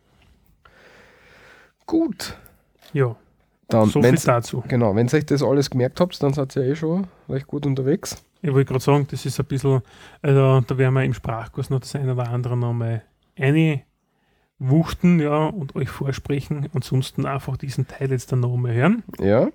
Gut. 1.86 2.36
Ja, 2.92 3.16
Dann, 3.68 3.90
so 3.90 4.02
viel 4.02 4.16
dazu. 4.16 4.64
genau, 4.66 4.96
wenn 4.96 5.08
ihr 5.08 5.14
euch 5.14 5.26
das 5.26 5.42
alles 5.42 5.68
gemerkt 5.68 6.00
habt, 6.00 6.22
dann 6.22 6.32
seid 6.32 6.56
ihr 6.56 6.62
eh 6.62 6.74
schon 6.74 7.06
recht 7.28 7.46
gut 7.46 7.66
unterwegs. 7.66 8.16
Ich 8.40 8.52
wollte 8.52 8.72
gerade 8.72 8.82
sagen, 8.82 9.06
das 9.10 9.26
ist 9.26 9.38
ein 9.38 9.46
bisschen, 9.46 9.82
also 10.22 10.62
da 10.66 10.78
werden 10.78 10.94
wir 10.94 11.04
im 11.04 11.12
Sprachkurs 11.12 11.68
noch 11.68 11.80
das 11.80 11.94
eine 11.94 12.12
oder 12.12 12.30
andere 12.30 12.56
nochmal 12.56 13.02
eine 13.36 13.82
wuchten, 14.58 15.20
ja, 15.20 15.46
und 15.46 15.76
euch 15.76 15.90
vorsprechen. 15.90 16.68
Ansonsten 16.72 17.26
einfach 17.26 17.58
diesen 17.58 17.86
Teil 17.86 18.10
jetzt 18.10 18.32
dann 18.32 18.40
nochmal 18.40 18.72
hören. 18.74 19.02
Ja. 19.20 19.48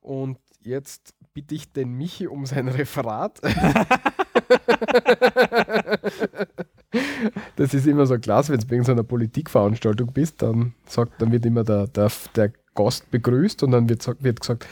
Und 0.00 0.38
jetzt 0.62 1.14
bitte 1.32 1.54
ich 1.54 1.72
den 1.72 1.92
Michi 1.92 2.26
um 2.26 2.46
sein 2.46 2.66
Referat. 2.68 3.40
das 7.56 7.74
ist 7.74 7.86
immer 7.86 8.06
so 8.06 8.18
klasse, 8.18 8.52
wenn 8.52 8.60
du 8.60 8.66
bei 8.66 8.74
irgendeiner 8.74 9.02
Politikveranstaltung 9.02 10.12
bist, 10.12 10.42
dann 10.42 10.74
sagt, 10.86 11.20
dann 11.20 11.32
wird 11.32 11.46
immer 11.46 11.64
der, 11.64 11.86
der, 11.88 12.10
der 12.36 12.52
Gast 12.74 13.10
begrüßt 13.10 13.62
und 13.62 13.70
dann 13.72 13.88
wird, 13.88 14.06
wird 14.22 14.40
gesagt, 14.40 14.66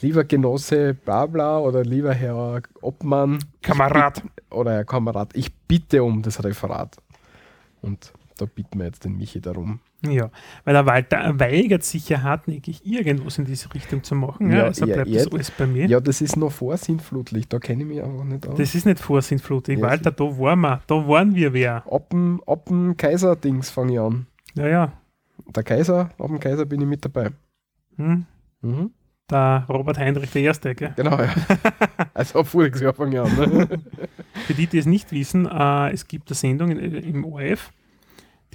lieber 0.00 0.24
Genosse 0.24 0.94
bla 0.94 1.26
bla 1.26 1.58
oder 1.58 1.82
lieber 1.84 2.14
Herr 2.14 2.62
Obmann 2.80 3.38
Kamerad. 3.62 4.22
oder 4.50 4.72
Herr 4.72 4.84
Kamerad, 4.84 5.36
ich 5.36 5.52
bitte 5.54 6.02
um 6.02 6.22
das 6.22 6.42
Referat. 6.42 6.96
Und 7.82 8.12
da 8.38 8.46
bitten 8.46 8.78
wir 8.78 8.86
jetzt 8.86 9.04
den 9.04 9.16
Michi 9.16 9.40
darum. 9.40 9.80
Ja, 10.04 10.30
weil 10.64 10.74
der 10.74 10.86
Walter 10.86 11.38
weigert 11.38 11.84
sich 11.84 12.08
ja 12.08 12.22
hartnäckig, 12.22 12.84
irgendwas 12.84 13.38
in 13.38 13.44
diese 13.44 13.72
Richtung 13.72 14.02
zu 14.02 14.16
machen. 14.16 14.50
Ja, 14.50 14.58
Ja, 14.58 14.64
also 14.64 14.84
bleibt 14.84 15.06
ja. 15.08 15.22
das 15.22 15.32
alles 15.32 15.50
bei 15.52 15.66
mir. 15.66 15.86
Ja, 15.86 16.00
das 16.00 16.20
ist 16.20 16.36
noch 16.36 16.50
vor 16.50 16.76
Sintflutlicht, 16.76 17.52
da 17.52 17.60
kenne 17.60 17.82
ich 17.82 17.88
mich 17.88 18.02
einfach 18.02 18.24
nicht 18.24 18.48
aus. 18.48 18.56
Das 18.56 18.74
ist 18.74 18.84
nicht 18.84 18.98
vorsinnflutig. 18.98 19.78
Ja, 19.78 19.84
Walter, 19.86 20.10
da 20.10 20.24
waren 20.24 20.60
wir. 20.60 20.82
Da 20.88 21.06
waren 21.06 21.34
wir 21.36 21.52
wer. 21.52 21.84
Ab 21.88 22.10
dem, 22.10 22.42
ab 22.46 22.66
dem 22.66 22.96
Kaiser-Dings 22.96 23.70
fange 23.70 23.92
ich 23.92 24.00
an. 24.00 24.26
Ja, 24.54 24.66
ja. 24.66 24.92
Der 25.54 25.62
Kaiser, 25.62 26.10
ab 26.18 26.26
dem 26.26 26.40
Kaiser 26.40 26.64
bin 26.66 26.80
ich 26.80 26.86
mit 26.86 27.04
dabei. 27.04 27.30
Hm. 27.96 28.26
Mhm. 28.60 28.90
Der 29.30 29.64
Robert 29.68 29.98
Heinrich 29.98 30.30
der 30.32 30.42
Erste, 30.42 30.74
gell? 30.74 30.92
Genau, 30.96 31.18
ja. 31.18 31.32
also 32.14 32.40
ab 32.40 32.48
voriges 32.48 32.80
Jahr 32.80 32.92
fange 32.92 33.14
ich 33.14 33.20
an. 33.20 33.36
Ne? 33.36 33.68
Für 34.46 34.54
die, 34.54 34.66
die 34.66 34.78
es 34.78 34.86
nicht 34.86 35.10
wissen, 35.12 35.46
äh, 35.46 35.90
es 35.92 36.06
gibt 36.06 36.28
eine 36.28 36.34
Sendung 36.34 36.70
in, 36.70 36.94
im 36.94 37.24
ORF, 37.24 37.72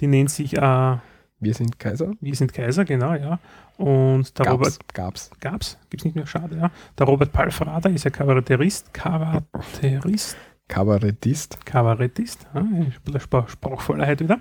die 0.00 0.06
nennt 0.06 0.30
sich 0.30 0.56
äh, 0.56 0.96
Wir 1.40 1.54
sind 1.54 1.78
Kaiser. 1.78 2.12
Wir 2.20 2.34
sind 2.36 2.52
Kaiser, 2.52 2.84
genau, 2.84 3.14
ja. 3.14 3.38
Und 3.76 4.38
der 4.38 4.50
Robert, 4.50 4.78
Gab's. 4.92 5.30
Gab's. 5.30 5.40
gab's, 5.40 5.78
gibt's 5.90 6.04
nicht 6.04 6.16
mehr, 6.16 6.26
schade, 6.26 6.56
ja. 6.56 6.70
Der 6.98 7.06
Robert 7.06 7.32
Palfrader 7.32 7.90
ist 7.90 8.04
ja 8.04 8.10
Kabaretterist, 8.10 8.92
Kabaretterist, 8.92 10.36
Kabarettist. 10.68 11.64
Kabarettist, 11.64 12.46
ja, 12.54 12.60
ein 12.60 12.94
bisschen 13.04 13.20
Sprach- 13.20 13.48
Sprachvollheit 13.48 14.20
wieder. 14.20 14.38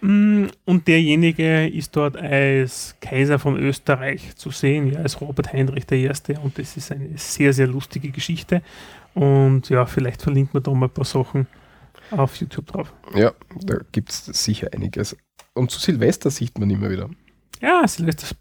Mm, 0.00 0.46
Und 0.64 0.86
derjenige 0.86 1.66
ist 1.68 1.94
dort 1.96 2.16
als 2.16 2.94
Kaiser 3.00 3.38
von 3.38 3.56
Österreich 3.58 4.36
zu 4.36 4.50
sehen, 4.50 4.92
ja, 4.92 5.00
als 5.00 5.20
Robert 5.20 5.52
Heinrich 5.52 5.90
I. 5.90 6.08
Und 6.42 6.58
das 6.58 6.76
ist 6.76 6.92
eine 6.92 7.16
sehr, 7.16 7.52
sehr 7.52 7.66
lustige 7.66 8.10
Geschichte. 8.10 8.62
Und 9.14 9.68
ja, 9.68 9.86
vielleicht 9.86 10.22
verlinkt 10.22 10.54
man 10.54 10.62
da 10.62 10.72
mal 10.72 10.86
ein 10.86 10.92
paar 10.92 11.04
Sachen 11.04 11.46
auf 12.10 12.36
YouTube 12.36 12.66
drauf. 12.66 12.92
Ja, 13.14 13.32
da 13.64 13.78
gibt 13.92 14.10
es 14.10 14.26
sicher 14.26 14.68
einiges. 14.72 15.16
Und 15.54 15.70
zu 15.70 15.80
Silvester 15.80 16.30
sieht 16.30 16.58
man 16.58 16.70
immer 16.70 16.88
wieder. 16.90 17.10
Ja, 17.60 17.86
Silvester, 17.88 18.36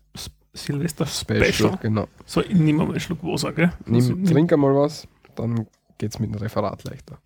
Silvester 0.53 1.05
Special. 1.08 1.78
Genau. 1.82 2.08
So, 2.26 2.41
ich 2.41 2.53
nehme 2.53 2.84
mal 2.84 2.89
einen 2.91 2.99
Schluck 2.99 3.24
Wasser, 3.24 3.51
gell? 3.53 3.72
Also, 3.91 4.14
Nimm, 4.14 4.26
trink 4.26 4.53
einmal 4.53 4.76
was, 4.76 5.08
dann 5.36 5.66
geht's 5.97 6.20
mit 6.20 6.30
dem 6.32 6.36
Referat 6.39 6.84
leichter. 6.84 7.18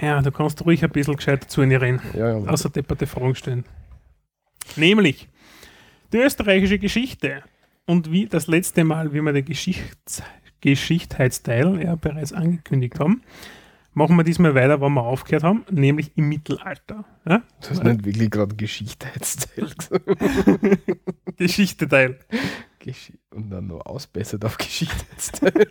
Ja, 0.00 0.20
du 0.22 0.30
kannst 0.32 0.64
ruhig 0.64 0.82
ein 0.84 0.90
bisschen 0.90 1.16
gescheit 1.16 1.50
zu 1.50 1.62
ihnen 1.62 1.76
reden, 1.80 2.00
Ja, 2.14 2.38
ja. 2.38 2.46
außer 2.48 2.68
depperte 2.70 3.06
Fragen 3.06 3.34
stellen. 3.34 3.64
Nämlich 4.76 5.28
die 6.12 6.18
österreichische 6.18 6.78
Geschichte. 6.78 7.42
Und 7.86 8.10
wie 8.10 8.26
das 8.26 8.46
letzte 8.46 8.82
Mal, 8.84 9.12
wie 9.12 9.20
wir 9.20 9.32
den 9.32 9.44
Geschichts 9.44 10.22
Geschichtheitsteil 10.62 11.82
ja 11.84 11.94
bereits 11.96 12.32
angekündigt 12.32 12.98
haben, 12.98 13.20
machen 13.92 14.16
wir 14.16 14.24
diesmal 14.24 14.54
weiter, 14.54 14.80
wo 14.80 14.88
wir 14.88 15.02
aufgehört 15.02 15.42
haben, 15.44 15.64
nämlich 15.70 16.16
im 16.16 16.28
Mittelalter. 16.30 17.04
Ja? 17.28 17.42
Du 17.60 17.68
hast 17.70 17.84
nicht 17.84 18.04
wirklich 18.06 18.30
gerade 18.30 18.54
Geschichtheitsteil. 18.56 19.68
Geschichte-Teil. 21.36 22.18
Gesch- 22.82 23.12
Und 23.30 23.50
dann 23.50 23.66
noch 23.66 23.84
ausbessert 23.84 24.44
auf 24.46 24.56
Geschichtheitsteil. 24.56 25.52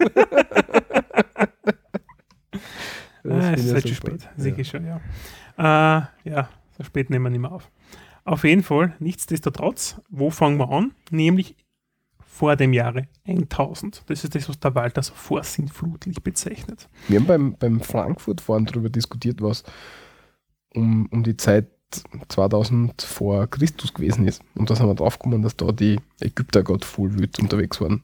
Das 3.24 3.32
Ah, 3.34 3.53
es 3.53 3.59
ich 3.59 3.65
ist 3.67 3.74
halt 3.74 3.88
schon 3.88 3.95
spät, 3.95 4.30
sicher 4.38 4.63
schon, 4.63 4.86
ja. 4.86 5.01
Äh, 5.57 6.30
ja, 6.30 6.49
so 6.78 6.84
spät 6.84 7.09
nehmen 7.09 7.26
wir 7.26 7.30
nicht 7.30 7.41
mehr 7.41 7.51
auf. 7.51 7.69
Auf 8.26 8.43
jeden 8.43 8.63
Fall, 8.63 8.95
nichtsdestotrotz, 8.99 10.01
wo 10.09 10.30
fangen 10.30 10.57
wir 10.57 10.69
an? 10.69 10.93
Nämlich 11.11 11.55
vor 12.26 12.55
dem 12.55 12.74
Jahre 12.74 13.07
1000. 13.28 14.03
Das 14.07 14.24
ist 14.24 14.34
das, 14.34 14.49
was 14.49 14.59
der 14.59 14.74
Walter 14.74 15.03
so 15.03 15.13
vorsinnflutlich 15.13 16.24
bezeichnet. 16.24 16.88
Wir 17.07 17.19
haben 17.19 17.28
beim, 17.28 17.55
beim 17.57 17.80
Frankfurt-Fahren 17.80 18.65
darüber 18.65 18.89
diskutiert, 18.89 19.41
was 19.41 19.63
um, 20.74 21.05
um 21.11 21.24
die 21.24 21.38
Zeit 21.38 21.67
2000 22.28 23.01
vor 23.03 23.47
Christus 23.47 23.93
gewesen 23.93 24.28
ist. 24.28 24.41
Und 24.55 24.69
da 24.69 24.76
sind 24.76 24.88
wir 24.88 24.95
draufgekommen, 24.95 25.43
dass 25.43 25.55
da 25.55 25.71
die 25.71 25.99
Ägypter 26.19 26.63
gerade 26.63 26.86
voll 26.86 27.13
wild 27.17 27.38
unterwegs 27.39 27.80
waren. 27.82 28.01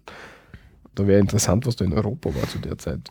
Da 0.93 1.07
wäre 1.07 1.19
interessant, 1.19 1.65
was 1.65 1.75
da 1.75 1.85
in 1.85 1.93
Europa 1.93 2.33
war 2.35 2.47
zu 2.47 2.59
der 2.59 2.77
Zeit. 2.77 3.09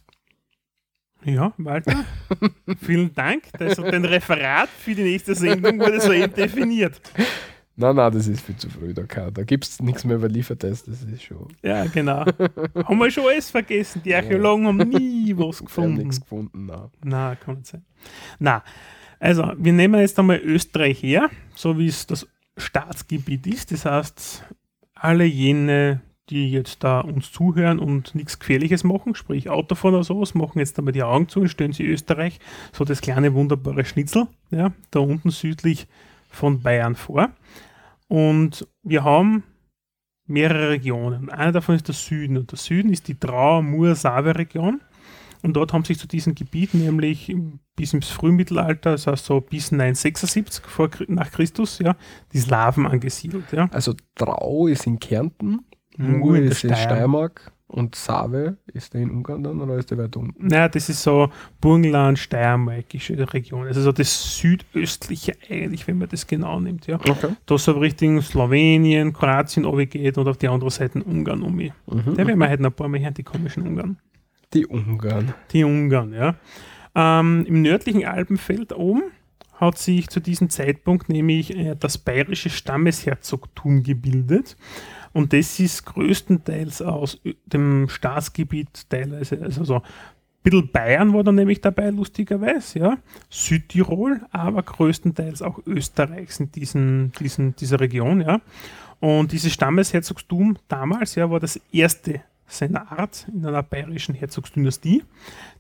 Ja, 1.25 1.53
Walter, 1.59 2.05
vielen 2.81 3.13
Dank. 3.15 3.45
Also 3.59 3.83
dein 3.83 4.05
Referat 4.05 4.69
für 4.69 4.95
die 4.95 5.03
nächste 5.03 5.35
Sendung 5.35 5.79
wurde 5.81 6.01
soeben 6.01 6.33
definiert. 6.33 7.01
Nein, 7.81 7.95
nein, 7.97 8.13
das 8.13 8.27
ist 8.27 8.41
viel 8.45 8.57
zu 8.57 8.69
früh. 8.71 8.93
Da, 8.95 9.03
kann- 9.05 9.33
da 9.35 9.43
gibt 9.45 9.65
es 9.65 9.81
nichts 9.81 10.05
mehr 10.05 10.17
überliefert. 10.17 10.63
Das 10.65 10.85
das 10.85 11.03
ist 11.03 11.23
schon. 11.23 11.49
Ja, 11.63 11.85
genau. 11.87 12.25
haben 12.85 12.99
wir 12.99 13.11
schon 13.11 13.25
alles 13.25 13.51
vergessen. 13.51 14.03
Die 14.05 14.15
Archäologen 14.15 14.67
haben 14.67 14.79
nie 14.89 15.33
was 15.37 15.39
Wir 15.39 15.45
haben 15.61 15.67
gefunden. 15.67 15.97
nichts 15.99 16.21
gefunden. 16.21 16.67
Nein. 16.67 16.89
Na, 17.05 17.35
kann 17.37 17.57
nicht 17.57 17.67
sein. 17.67 17.85
Na, 18.39 18.63
also 19.21 19.53
wir 19.57 19.73
nehmen 19.73 20.01
jetzt 20.01 20.19
einmal 20.19 20.39
Österreich 20.39 21.03
her, 21.03 21.31
so 21.55 21.79
wie 21.79 21.87
es 21.89 22.07
das 22.07 22.27
Staatsgebiet 22.57 23.47
ist. 23.47 23.71
Das 23.73 23.85
heißt, 23.85 24.45
alle 24.95 25.25
jene 25.25 26.01
die 26.31 26.51
jetzt 26.51 26.85
da 26.85 27.01
uns 27.01 27.33
zuhören 27.33 27.79
und 27.79 28.15
nichts 28.15 28.39
Gefährliches 28.39 28.85
machen, 28.85 29.15
sprich 29.15 29.49
Autofahren 29.49 29.95
oder 29.95 30.05
sowas, 30.05 30.35
machen 30.35 30.59
jetzt 30.59 30.79
einmal 30.79 30.93
die 30.93 31.03
Augen 31.03 31.29
zu 31.29 31.41
und 31.41 31.49
stellen 31.49 31.73
sie 31.73 31.85
Österreich 31.85 32.39
so 32.73 32.85
das 32.85 33.01
kleine 33.01 33.35
wunderbare 33.35 33.85
Schnitzel, 33.85 34.27
ja, 34.51 34.73
da 34.91 35.01
unten 35.01 35.31
südlich 35.31 35.87
von 36.29 36.61
Bayern 36.61 36.95
vor. 36.95 37.31
Und 38.09 38.67
wir 38.83 39.05
haben 39.05 39.43
mehrere 40.27 40.71
Regionen. 40.71 41.31
Eine 41.31 41.53
davon 41.53 41.75
ist 41.75 41.89
der 41.89 41.95
Süden. 41.95 42.37
Und 42.37 42.51
der 42.51 42.59
Süden 42.59 42.93
ist 42.93 43.09
die 43.09 43.19
Trau-Mur-Save-Region. 43.19 44.81
Und 45.43 45.53
dort 45.55 45.73
haben 45.73 45.85
sich 45.85 45.99
zu 45.99 46.09
diesem 46.09 46.35
Gebiet 46.35 46.75
nämlich 46.75 47.35
bis 47.77 47.93
ins 47.93 48.09
Frühmittelalter, 48.09 48.93
das 48.93 49.07
heißt 49.07 49.25
so 49.25 49.41
bis 49.41 49.71
976 49.71 50.65
vor, 50.65 50.91
nach 51.07 51.31
Christus, 51.31 51.79
ja, 51.79 51.95
die 52.33 52.39
Slawen 52.39 52.87
angesiedelt. 52.87 53.53
Ja. 53.53 53.69
Also 53.71 53.95
Trau 54.17 54.67
ist 54.67 54.87
in 54.87 54.99
Kärnten, 54.99 55.61
Mur 55.99 56.37
in 56.37 56.43
der 56.43 56.53
ist 56.53 56.65
in 56.65 56.71
Steiermark. 56.71 57.41
Steiermark 57.41 57.53
und 57.69 57.95
Save 57.95 58.57
ist 58.73 58.95
der 58.95 59.03
in 59.03 59.11
Ungarn 59.11 59.43
dann 59.43 59.61
oder 59.61 59.77
ist 59.77 59.91
der 59.91 59.99
weiter 59.99 60.21
unten? 60.21 60.47
Naja, 60.47 60.69
das 60.69 60.89
ist 60.89 61.03
so 61.03 61.31
Burgenland, 61.61 62.19
Steiermarkische 62.19 63.33
Region. 63.33 63.67
Also 63.67 63.83
so 63.83 63.93
das 63.93 64.39
südöstliche 64.39 65.35
eigentlich, 65.51 65.87
wenn 65.87 65.99
man 65.99 66.09
das 66.09 66.27
genau 66.27 66.59
nimmt. 66.61 66.87
Ja. 66.87 66.97
Okay. 66.97 67.29
Da 67.45 67.59
so 67.59 67.73
Richtung 67.73 68.23
Slowenien, 68.23 69.13
Kroatien 69.13 69.65
geht 69.91 70.17
und 70.17 70.29
auf 70.29 70.39
die 70.39 70.49
andere 70.49 70.71
Seite 70.71 71.03
Ungarn 71.03 71.43
um. 71.43 71.55
mich. 71.55 71.73
Mhm. 71.87 72.15
Da 72.17 72.27
werden 72.27 72.39
wir 72.39 72.49
heute 72.49 72.63
noch 72.63 72.71
ein 72.71 72.77
paar 72.77 72.89
Mal 72.89 73.01
hören, 73.01 73.15
die 73.15 73.23
komischen 73.23 73.67
Ungarn. 73.67 73.99
Die 74.55 74.67
Ungarn. 74.67 75.35
Die 75.53 75.65
Ungarn, 75.65 76.15
ja. 76.15 76.37
Ähm, 76.95 77.45
Im 77.47 77.61
nördlichen 77.61 78.07
Alpenfeld 78.07 78.73
oben 78.73 79.03
hat 79.55 79.77
sich 79.77 80.09
zu 80.09 80.21
diesem 80.21 80.49
Zeitpunkt 80.51 81.09
nämlich 81.09 81.55
äh, 81.55 81.77
das 81.79 81.99
bayerische 81.99 82.49
Stammesherzogtum 82.49 83.83
gebildet. 83.83 84.57
Und 85.13 85.33
das 85.33 85.59
ist 85.61 85.87
größtenteils 85.87 86.83
aus 86.83 87.21
dem 87.47 87.89
Staatsgebiet 87.89 88.89
teilweise, 88.89 89.41
also 89.43 89.65
so 89.65 89.83
bisschen 90.43 90.71
Bayern 90.73 91.13
war 91.13 91.25
da 91.25 91.33
nämlich 91.33 91.61
dabei, 91.61 91.91
lustigerweise, 91.91 92.79
ja. 92.79 92.99
Südtirol, 93.31 94.21
aber 94.31 94.63
größtenteils 94.63 95.43
auch 95.43 95.61
Österreichs 95.67 96.41
in 96.41 96.53
diesen, 96.53 97.13
diesen, 97.19 97.57
dieser 97.57 97.81
Region, 97.81 98.21
ja. 98.21 98.41
Und 99.01 99.33
dieses 99.33 99.53
Stammesherzogtum 99.53 100.57
damals, 100.69 101.15
ja, 101.15 101.31
war 101.31 101.41
das 101.41 101.61
erste 101.73 102.23
seiner 102.47 102.91
Art 102.91 103.27
in 103.33 103.45
einer 103.45 103.63
bayerischen 103.63 104.15
Herzogsdynastie, 104.15 105.05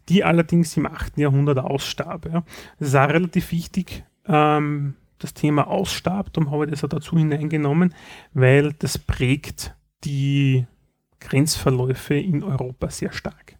die 0.08 0.24
allerdings 0.24 0.76
im 0.76 0.86
8. 0.86 1.18
Jahrhundert 1.18 1.58
ausstarb. 1.58 2.26
Ja. 2.32 2.44
Das 2.78 2.88
ist 2.88 2.94
auch 2.94 3.08
relativ 3.08 3.52
wichtig, 3.52 4.04
ähm, 4.26 4.94
das 5.18 5.34
Thema 5.34 5.66
ausstarb, 5.66 6.32
darum 6.32 6.50
habe 6.50 6.64
ich 6.64 6.70
das 6.70 6.84
auch 6.84 6.88
dazu 6.88 7.16
hineingenommen, 7.16 7.94
weil 8.32 8.72
das 8.72 8.98
prägt 8.98 9.74
die 10.04 10.66
Grenzverläufe 11.20 12.14
in 12.14 12.42
Europa 12.42 12.90
sehr 12.90 13.12
stark. 13.12 13.56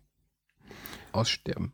Aussterben. 1.13 1.73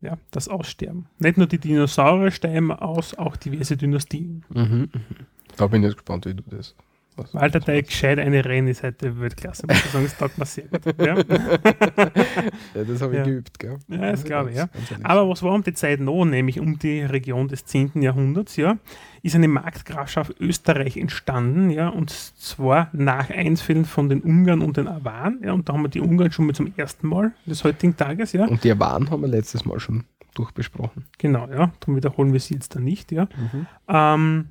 Ja, 0.00 0.18
das 0.30 0.48
Aussterben. 0.48 1.08
Nicht 1.18 1.38
nur 1.38 1.46
die 1.46 1.58
Dinosaurier 1.58 2.30
sterben 2.30 2.70
aus, 2.70 3.14
auch 3.14 3.36
diverse 3.36 3.76
Dynastien. 3.76 4.44
Mhm. 4.50 4.90
Da 5.56 5.66
bin 5.66 5.82
ich 5.82 5.88
jetzt 5.88 5.96
gespannt, 5.96 6.26
wie 6.26 6.34
du 6.34 6.42
das. 6.46 6.74
Was 7.16 7.32
Walter 7.34 7.60
Teig, 7.60 7.86
gescheit 7.86 8.18
eine 8.18 8.44
Rennen 8.44 8.68
ist 8.68 8.82
heute 8.82 9.18
Weltklasse, 9.18 9.66
muss 9.66 9.76
ich 9.78 9.90
sagen, 9.90 10.04
das 10.04 10.16
taugt 10.18 10.36
mir 10.38 10.44
sehr 10.44 10.64
gut. 10.64 10.82
Ja. 11.00 11.16
Ja, 12.74 12.84
das 12.84 13.00
habe 13.00 13.12
ich 13.14 13.18
Ja. 13.18 13.24
geübt, 13.24 13.58
gell? 13.58 13.78
Ja, 13.88 14.10
das 14.12 14.24
glaube 14.24 14.50
ich, 14.50 14.56
ja. 14.56 14.68
Aber 15.02 15.28
was 15.28 15.42
war 15.42 15.54
um 15.54 15.62
die 15.62 15.72
Zeit 15.72 16.00
noch, 16.00 16.24
nämlich 16.26 16.60
um 16.60 16.78
die 16.78 17.00
Region 17.00 17.48
des 17.48 17.64
10. 17.64 18.02
Jahrhunderts, 18.02 18.56
ja, 18.56 18.76
ist 19.22 19.34
eine 19.34 19.48
Markgrafschaft 19.48 20.34
Österreich 20.40 20.96
entstanden, 20.98 21.70
ja, 21.70 21.88
und 21.88 22.10
zwar 22.10 22.90
nach 22.92 23.30
Einfällen 23.30 23.86
von 23.86 24.08
den 24.10 24.20
Ungarn 24.20 24.60
und 24.60 24.76
den 24.76 24.86
Awaren, 24.88 25.40
ja, 25.42 25.52
und 25.52 25.68
da 25.68 25.72
haben 25.72 25.82
wir 25.82 25.88
die 25.88 26.00
Ungarn 26.00 26.30
schon 26.32 26.46
mal 26.46 26.54
zum 26.54 26.70
ersten 26.76 27.08
Mal 27.08 27.32
des 27.46 27.64
heutigen 27.64 27.96
Tages, 27.96 28.32
ja, 28.32 28.44
Und 28.46 28.62
die 28.62 28.78
Waren 28.78 29.10
haben 29.10 29.22
wir 29.22 29.28
letztes 29.28 29.64
Mal 29.64 29.80
schon 29.80 30.04
durchbesprochen. 30.34 31.06
genau, 31.18 31.48
ja, 31.48 31.72
darum 31.80 31.96
wiederholen 31.96 32.32
wir 32.34 32.40
sie 32.40 32.54
jetzt 32.54 32.74
dann 32.76 32.84
nicht, 32.84 33.10
ja. 33.10 33.24
Mhm. 33.52 33.66
Ähm, 33.88 34.46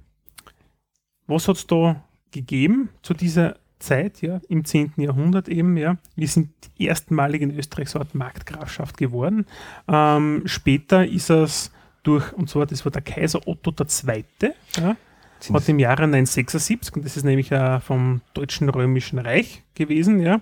was 1.28 1.48
hat 1.48 1.58
es 1.58 1.68
da 1.68 2.02
gegeben 2.36 2.90
zu 3.02 3.14
dieser 3.14 3.56
Zeit, 3.80 4.22
ja, 4.22 4.42
im 4.50 4.66
10. 4.66 4.94
Jahrhundert 4.98 5.48
eben, 5.48 5.78
ja. 5.78 5.98
Wir 6.16 6.28
sind 6.28 6.50
erstmalig 6.78 7.42
in 7.42 7.58
Österreich 7.58 7.90
so 7.90 8.00
eine 8.00 8.08
Art 8.08 8.16
Marktgrafschaft 8.16 8.98
geworden. 8.98 9.46
Ähm, 9.88 10.44
später 10.46 11.06
ist 11.06 11.30
es 11.30 11.72
durch, 12.04 12.34
und 12.34 12.50
zwar, 12.50 12.66
das 12.66 12.84
war 12.86 12.92
der 12.92 13.02
Kaiser 13.02 13.48
Otto 13.48 13.72
II., 13.72 14.26
ja, 14.76 14.98
Sind 15.40 15.56
hat 15.56 15.70
im 15.70 15.80
Jahre 15.80 16.04
976, 16.08 16.96
und 16.96 17.06
das 17.06 17.18
ist 17.18 17.24
nämlich 17.24 17.52
äh, 17.52 17.80
vom 17.80 18.22
Deutschen 18.34 18.70
Römischen 18.70 19.20
Reich 19.20 19.64
gewesen, 19.74 20.20
ja, 20.20 20.42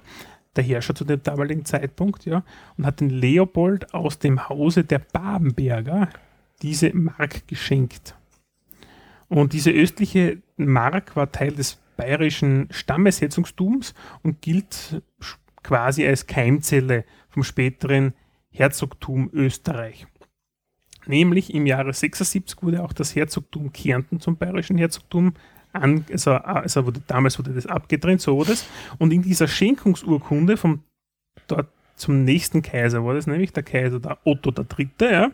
der 0.55 0.63
Herrscher 0.63 0.95
zu 0.95 1.05
dem 1.05 1.21
damaligen 1.21 1.65
Zeitpunkt, 1.65 2.25
ja, 2.25 2.43
und 2.77 2.85
hat 2.85 3.01
den 3.01 3.09
Leopold 3.09 3.93
aus 3.93 4.19
dem 4.19 4.49
Hause 4.49 4.83
der 4.83 4.99
Babenberger 4.99 6.09
diese 6.61 6.95
Mark 6.95 7.47
geschenkt. 7.47 8.15
Und 9.27 9.53
diese 9.53 9.71
östliche 9.71 10.41
Mark 10.57 11.15
war 11.15 11.31
Teil 11.31 11.53
des 11.53 11.79
bayerischen 11.95 12.67
Stammesherzogtums 12.71 13.93
und 14.21 14.41
gilt 14.41 15.01
quasi 15.63 16.05
als 16.05 16.27
Keimzelle 16.27 17.05
vom 17.29 17.43
späteren 17.43 18.13
Herzogtum 18.51 19.29
Österreich. 19.33 20.05
Nämlich 21.05 21.53
im 21.53 21.65
Jahre 21.65 21.93
76 21.93 22.61
wurde 22.61 22.83
auch 22.83 22.93
das 22.93 23.15
Herzogtum 23.15 23.73
Kärnten 23.73 24.19
zum 24.19 24.37
bayerischen 24.37 24.77
Herzogtum 24.77 25.33
an, 25.73 26.05
also, 26.11 26.33
also 26.33 26.85
wurde, 26.85 27.01
damals 27.07 27.39
wurde 27.39 27.51
das 27.51 27.65
abgetrennt, 27.65 28.21
so 28.21 28.37
war 28.37 28.45
das. 28.45 28.65
Und 28.99 29.11
in 29.11 29.21
dieser 29.21 29.47
Schenkungsurkunde 29.47 30.55
vom 30.55 30.83
dort 31.47 31.67
zum 31.95 32.23
nächsten 32.23 32.61
Kaiser 32.61 33.05
war 33.05 33.13
das 33.13 33.27
nämlich 33.27 33.53
der 33.53 33.63
Kaiser 33.63 33.99
der 33.99 34.17
Otto 34.23 34.51
III. 34.51 34.89
Ja, 35.01 35.31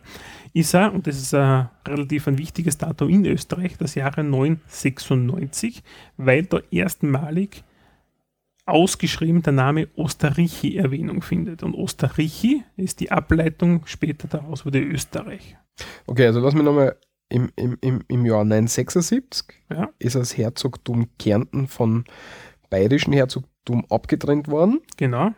ist 0.54 0.74
er, 0.74 0.94
und 0.94 1.08
das 1.08 1.18
ist 1.18 1.34
ein 1.34 1.70
relativ 1.88 2.28
ein 2.28 2.38
wichtiges 2.38 2.78
Datum 2.78 3.10
in 3.10 3.26
Österreich, 3.26 3.78
das 3.78 3.96
Jahre 3.96 4.24
996, 4.24 5.84
weil 6.18 6.44
da 6.44 6.60
erstmalig 6.72 7.64
ausgeschrieben 8.66 9.42
der 9.42 9.54
Name 9.54 9.88
Osterrichi 9.96 10.78
Erwähnung 10.78 11.22
findet. 11.22 11.64
Und 11.64 11.74
Osterrichi 11.74 12.64
ist 12.78 13.00
die 13.00 13.12
Ableitung 13.12 13.86
später 13.86 14.28
daraus 14.28 14.66
wurde 14.66 14.80
Österreich. 14.80 15.58
Okay, 16.08 16.28
also 16.28 16.40
lass 16.40 16.54
mich 16.54 16.64
nochmal. 16.64 16.96
Im, 17.32 17.52
im, 17.56 17.78
im, 17.82 18.04
Im 18.08 18.26
Jahr 18.26 18.44
976 18.44 19.46
Ja. 19.70 19.90
ist 20.00 20.16
das 20.16 20.36
Herzogtum 20.36 21.10
Kärnten 21.20 21.68
von 21.68 22.06
bayerischen 22.72 23.14
Herzogtum 23.14 23.86
abgetrennt 23.90 24.48
worden 24.48 24.82
Genau, 24.98 25.30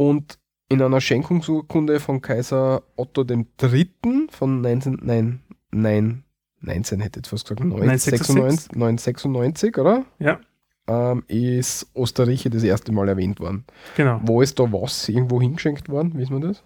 und 0.00 0.38
in 0.70 0.80
einer 0.80 0.98
Schenkungsurkunde 1.02 2.00
von 2.00 2.22
Kaiser 2.22 2.82
Otto 2.96 3.22
III. 3.22 4.28
von 4.30 4.62
19, 4.62 4.98
nein, 5.02 5.40
nein, 5.70 6.24
19 6.62 7.00
hätte 7.00 7.20
ich 7.20 7.26
fast 7.28 7.44
gesagt, 7.44 7.62
996, 7.62 8.72
996 8.72 9.76
oder? 9.76 10.06
ja, 10.18 10.40
Ähm, 10.86 11.22
ist 11.28 11.90
Osterreiche 11.92 12.48
das 12.48 12.62
erste 12.62 12.92
Mal 12.92 13.10
erwähnt 13.10 13.40
worden. 13.40 13.66
genau. 13.94 14.20
Wo 14.22 14.40
ist 14.40 14.58
da 14.58 14.72
was 14.72 15.06
irgendwo 15.06 15.38
hingeschenkt 15.38 15.90
worden? 15.90 16.14
Wissen 16.16 16.40
wir 16.40 16.48
das? 16.48 16.64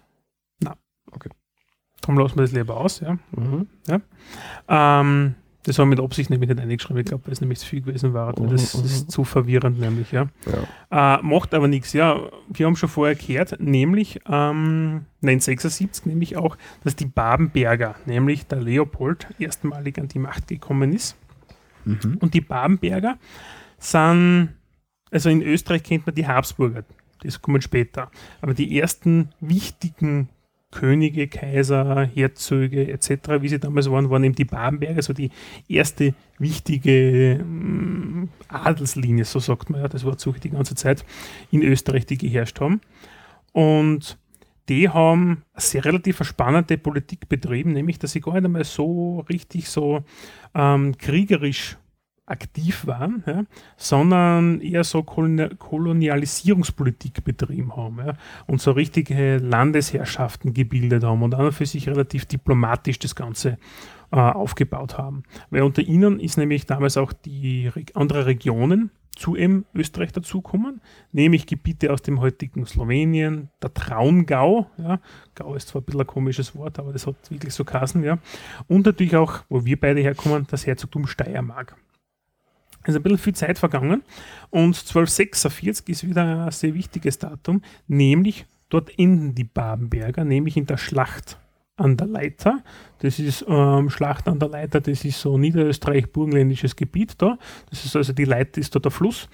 Darum 2.01 2.19
lassen 2.19 2.35
wir 2.37 2.43
das 2.43 2.51
lieber 2.53 2.77
aus, 2.77 3.01
ja. 3.01 3.17
Mhm. 3.31 3.67
Ähm, 4.69 5.35
das 5.65 5.79
war 5.79 5.85
mit 5.87 5.99
Absicht 5.99 6.29
nämlich 6.29 6.47
nicht 6.49 6.59
eingeschrieben, 6.61 6.97
ich 6.99 7.07
glaube, 7.07 7.25
weil 7.25 7.33
es 7.33 7.41
nämlich 7.41 7.59
zu 7.59 7.65
viel 7.65 7.81
gewesen 7.81 8.13
war. 8.13 8.37
weil 8.37 8.49
das 8.49 8.75
Mhm, 8.75 8.85
ist 8.85 9.05
mhm. 9.05 9.09
zu 9.09 9.23
verwirrend 9.23 9.79
nämlich, 9.79 10.11
ja. 10.11 10.27
Ja. 10.91 11.17
Äh, 11.17 11.21
macht 11.23 11.53
aber 11.55 11.67
nichts, 11.67 11.93
ja. 11.93 12.19
Wir 12.49 12.67
haben 12.67 12.75
schon 12.75 12.87
vorher 12.89 13.15
gehört, 13.15 13.59
nämlich 13.59 14.19
ähm, 14.27 15.05
976, 15.21 16.05
nämlich 16.05 16.37
auch, 16.37 16.55
dass 16.83 16.95
die 16.95 17.05
Babenberger, 17.07 17.95
nämlich 18.05 18.45
der 18.45 18.61
Leopold, 18.61 19.27
erstmalig 19.39 19.97
an 19.97 20.07
die 20.07 20.19
Macht 20.19 20.47
gekommen 20.47 20.93
ist. 20.93 21.15
Mhm. 21.83 22.17
Und 22.19 22.35
die 22.35 22.41
Babenberger 22.41 23.17
sind, 23.79 24.49
also 25.09 25.29
in 25.29 25.41
Österreich 25.41 25.81
kennt 25.83 26.05
man 26.05 26.13
die 26.13 26.27
Habsburger, 26.27 26.83
das 27.23 27.41
kommen 27.41 27.61
später. 27.61 28.11
Aber 28.41 28.53
die 28.53 28.79
ersten 28.79 29.29
wichtigen 29.39 30.29
Könige, 30.75 31.27
Kaiser, 31.27 32.05
Herzöge 32.05 32.91
etc., 32.91 33.41
wie 33.41 33.47
sie 33.47 33.59
damals 33.59 33.89
waren, 33.89 34.09
waren 34.09 34.25
eben 34.25 34.35
die 34.35 34.45
Babenberger, 34.45 34.97
also 34.97 35.13
die 35.13 35.31
erste 35.69 36.13
wichtige 36.37 37.41
mm, 37.43 38.29
Adelslinie, 38.49 39.23
so 39.23 39.39
sagt 39.39 39.69
man 39.69 39.81
ja, 39.81 39.87
das 39.87 40.01
suche 40.01 40.35
ich 40.35 40.41
die 40.41 40.49
ganze 40.49 40.75
Zeit, 40.75 41.05
in 41.49 41.63
Österreich, 41.63 42.05
die 42.05 42.17
geherrscht 42.17 42.59
haben. 42.59 42.81
Und 43.53 44.17
die 44.67 44.89
haben 44.89 45.43
eine 45.53 45.61
sehr 45.61 45.85
relativ 45.85 46.21
spannende 46.23 46.77
Politik 46.77 47.29
betrieben, 47.29 47.71
nämlich 47.71 47.97
dass 47.97 48.11
sie 48.11 48.19
gar 48.19 48.33
nicht 48.33 48.45
einmal 48.45 48.65
so 48.65 49.21
richtig 49.29 49.69
so 49.69 50.03
ähm, 50.53 50.97
kriegerisch 50.97 51.77
aktiv 52.27 52.87
waren, 52.87 53.23
ja, 53.27 53.43
sondern 53.77 54.59
eher 54.61 54.83
so 54.83 54.99
Koloni- 54.99 55.55
Kolonialisierungspolitik 55.55 57.23
betrieben 57.23 57.75
haben 57.75 57.99
ja, 57.99 58.13
und 58.47 58.61
so 58.61 58.71
richtige 58.71 59.37
Landesherrschaften 59.37 60.53
gebildet 60.53 61.03
haben 61.03 61.21
und 61.21 61.35
an 61.35 61.45
und 61.45 61.51
für 61.51 61.65
sich 61.65 61.87
relativ 61.87 62.25
diplomatisch 62.25 62.99
das 62.99 63.15
Ganze 63.15 63.57
äh, 64.11 64.17
aufgebaut 64.17 64.97
haben. 64.97 65.23
Weil 65.51 65.61
unter 65.61 65.83
ihnen 65.83 66.19
ist 66.19 66.37
nämlich 66.37 66.65
damals 66.65 66.97
auch 66.97 67.13
die 67.13 67.67
Re 67.67 67.83
andere 67.93 68.25
Regionen 68.25 68.89
zu 69.15 69.35
eben 69.35 69.65
Österreich 69.73 70.11
dazukommen, 70.11 70.81
nämlich 71.11 71.45
Gebiete 71.45 71.93
aus 71.93 72.01
dem 72.01 72.19
heutigen 72.19 72.65
Slowenien, 72.65 73.49
der 73.61 73.73
Traungau, 73.73 74.67
ja, 74.77 74.99
Gau 75.35 75.55
ist 75.55 75.69
zwar 75.69 75.81
ein 75.81 75.85
bisschen 75.85 76.01
ein 76.01 76.07
komisches 76.07 76.55
Wort, 76.55 76.79
aber 76.79 76.91
das 76.91 77.07
hat 77.07 77.15
wirklich 77.29 77.53
so 77.53 77.63
Kassen, 77.63 78.03
ja, 78.03 78.17
und 78.67 78.85
natürlich 78.85 79.15
auch, 79.15 79.43
wo 79.47 79.63
wir 79.63 79.79
beide 79.79 80.01
herkommen, 80.01 80.45
das 80.49 80.67
Herzogtum 80.67 81.07
Steiermark. 81.07 81.77
Es 82.85 82.89
ist 82.89 82.97
ein 82.97 83.03
bisschen 83.03 83.17
viel 83.17 83.35
Zeit 83.35 83.57
vergangen 83.57 84.03
und 84.51 84.77
1246 84.77 85.89
ist 85.89 86.07
wieder 86.07 86.45
ein 86.45 86.51
sehr 86.51 86.73
wichtiges 86.75 87.17
Datum, 87.17 87.61
nämlich 87.87 88.45
dort 88.69 88.97
enden 88.97 89.33
die 89.33 89.43
Babenberger, 89.43 90.23
nämlich 90.23 90.55
in 90.55 90.67
der 90.67 90.77
Schlacht 90.77 91.37
an 91.77 91.97
der 91.97 92.07
Leiter. 92.07 92.63
Das 92.99 93.19
ist 93.19 93.43
ähm, 93.47 93.89
Schlacht 93.89 94.27
an 94.27 94.39
der 94.39 94.49
Leiter, 94.49 94.81
das 94.81 95.03
ist 95.03 95.19
so 95.19 95.37
niederösterreich-burgenländisches 95.37 96.75
Gebiet 96.75 97.21
da. 97.21 97.37
Das 97.69 97.83
ist 97.83 97.95
also 97.95 98.13
die 98.13 98.25
Leiter 98.25 98.61
ist 98.61 98.75
da 98.75 98.79
der 98.79 98.91
Fluss. 98.91 99.27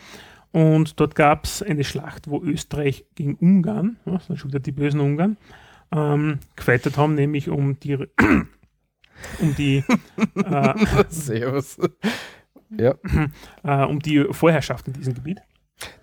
Und 0.51 0.99
dort 0.99 1.15
gab 1.15 1.45
es 1.45 1.61
eine 1.61 1.83
Schlacht, 1.83 2.29
wo 2.29 2.41
Österreich 2.41 3.05
gegen 3.15 3.35
Ungarn, 3.35 3.97
ja, 4.05 4.13
das 4.13 4.27
sind 4.27 4.37
schon 4.37 4.51
wieder 4.51 4.59
die 4.59 4.73
bösen 4.73 4.99
Ungarn, 4.99 5.37
ähm, 5.91 6.39
gefeitet 6.55 6.97
haben, 6.97 7.15
nämlich 7.15 7.49
um 7.49 7.79
die 7.79 7.95
um 9.39 9.55
die 9.57 9.83
äh, 10.35 10.73
Servus. 11.09 11.77
Ja. 12.77 12.95
äh, 13.63 13.85
um 13.85 13.99
die 13.99 14.25
Vorherrschaft 14.31 14.87
in 14.87 14.93
diesem 14.93 15.13
Gebiet. 15.13 15.39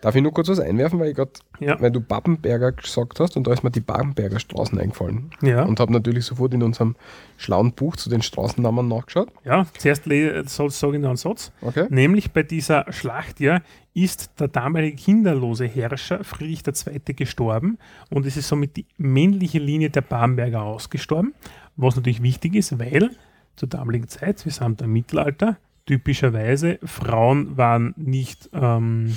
Darf 0.01 0.17
ich 0.17 0.23
nur 0.23 0.33
kurz 0.33 0.49
was 0.49 0.61
einwerfen, 0.61 0.99
weil 0.99 1.11
ich 1.11 1.15
gerade, 1.17 1.31
Ja. 1.61 1.81
weil 1.81 1.91
du 1.91 2.01
Babbenberger 2.01 2.73
gesagt 2.73 3.21
hast 3.21 3.37
und 3.37 3.47
da 3.47 3.53
ist 3.53 3.63
mir 3.63 3.71
die 3.71 3.81
Babbenberger 3.81 4.41
Straßen 4.41 4.79
eingefallen. 4.79 5.31
Ja. 5.41 5.63
Und 5.63 5.79
habe 5.81 5.93
natürlich 5.93 6.25
sofort 6.25 6.53
in 6.55 6.63
unserem 6.63 6.97
schlauen 7.37 7.73
Buch 7.73 7.97
zu 7.97 8.11
den 8.11 8.23
Straßennamen 8.23 8.89
nachgeschaut. 8.89 9.31
Ja, 9.45 9.67
zuerst 9.77 10.05
sage 10.05 10.97
ich 10.97 11.01
noch 11.01 11.09
einen 11.11 11.17
Satz. 11.17 11.53
Okay. 11.61 11.87
Nämlich 11.91 12.33
bei 12.33 12.43
dieser 12.43 12.93
Schlacht 12.93 13.41
ja 13.41 13.61
ist 13.95 14.41
der 14.41 14.49
damalige 14.49 14.97
kinderlose 14.97 15.67
Herrscher 15.67 16.23
Friedrich 16.25 16.63
II. 16.67 17.15
gestorben 17.15 17.79
und 18.11 18.27
es 18.27 18.37
ist 18.37 18.49
somit 18.49 18.77
die 18.77 18.87
männliche 18.97 19.59
Linie 19.59 19.91
der 19.91 20.03
Bamberger 20.03 20.63
ausgestorben, 20.63 21.35
was 21.77 21.97
natürlich 21.97 22.23
wichtig 22.23 22.55
ist, 22.55 22.79
weil 22.79 23.11
zur 23.57 23.69
damaligen 23.69 24.07
Zeit, 24.09 24.45
wir 24.45 24.53
sind 24.53 24.81
im 24.83 24.93
Mittelalter, 24.93 25.57
typischerweise 25.89 26.79
Frauen 26.85 27.57
waren 27.57 27.95
nicht 27.97 28.51
ähm, 28.53 29.17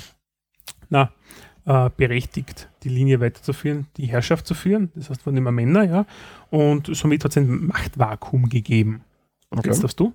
na, 0.90 1.12
äh, 1.66 1.90
berechtigt, 1.98 2.70
die 2.84 2.90
Linie 2.90 3.20
weiterzuführen, 3.20 3.88
die 3.98 4.06
Herrschaft 4.06 4.48
zu 4.48 4.54
führen. 4.54 4.90
Das 4.96 5.10
heißt, 5.10 5.26
waren 5.26 5.36
immer 5.36 5.52
Männer, 5.52 5.84
ja. 5.84 6.06
Und 6.50 6.96
somit 6.96 7.26
hat 7.26 7.32
es 7.32 7.38
ein 7.38 7.68
Machtvakuum 7.68 8.48
gegeben. 8.48 9.04
okay. 9.50 9.68
Jetzt 9.68 9.84
darfst 9.84 10.00
du. 10.00 10.14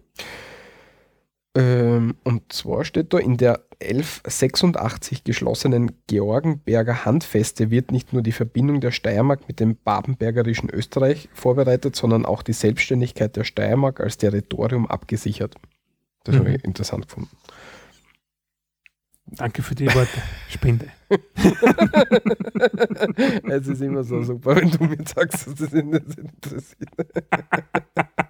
Ähm, 1.54 2.16
und 2.24 2.50
zwar 2.54 2.86
steht 2.86 3.12
da, 3.12 3.18
in 3.18 3.36
der 3.36 3.60
1186 3.82 5.24
geschlossenen 5.24 5.92
Georgenberger 6.06 7.04
Handfeste 7.04 7.70
wird 7.70 7.92
nicht 7.92 8.14
nur 8.14 8.22
die 8.22 8.32
Verbindung 8.32 8.80
der 8.80 8.92
Steiermark 8.92 9.46
mit 9.46 9.60
dem 9.60 9.76
babenbergerischen 9.76 10.70
Österreich 10.70 11.28
vorbereitet, 11.34 11.96
sondern 11.96 12.24
auch 12.24 12.42
die 12.42 12.54
Selbstständigkeit 12.54 13.36
der 13.36 13.44
Steiermark 13.44 14.00
als 14.00 14.16
Territorium 14.16 14.86
abgesichert. 14.86 15.54
Das 16.26 16.34
Mhm. 16.34 16.38
habe 16.40 16.50
ich 16.54 16.64
interessant 16.64 17.06
gefunden. 17.08 17.30
Danke 19.28 19.62
für 19.62 19.74
die 19.74 19.86
Worte. 19.86 20.08
Spende. 20.48 20.86
es 23.48 23.66
ist 23.66 23.80
immer 23.82 24.04
so 24.04 24.22
super, 24.22 24.56
wenn 24.56 24.70
du 24.70 24.84
mir 24.84 24.98
sagst, 25.04 25.46
dass 25.46 25.54
das 25.54 25.72
interessiert. 25.72 26.78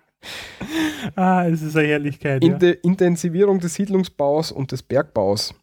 Ah, 1.14 1.46
es 1.46 1.62
ist 1.62 1.76
eine 1.76 1.86
Herrlichkeit. 1.86 2.42
Ja. 2.42 2.52
Inte 2.52 2.70
Intensivierung 2.70 3.60
des 3.60 3.74
Siedlungsbaus 3.74 4.50
und 4.50 4.72
des 4.72 4.82
Bergbaus 4.82 5.54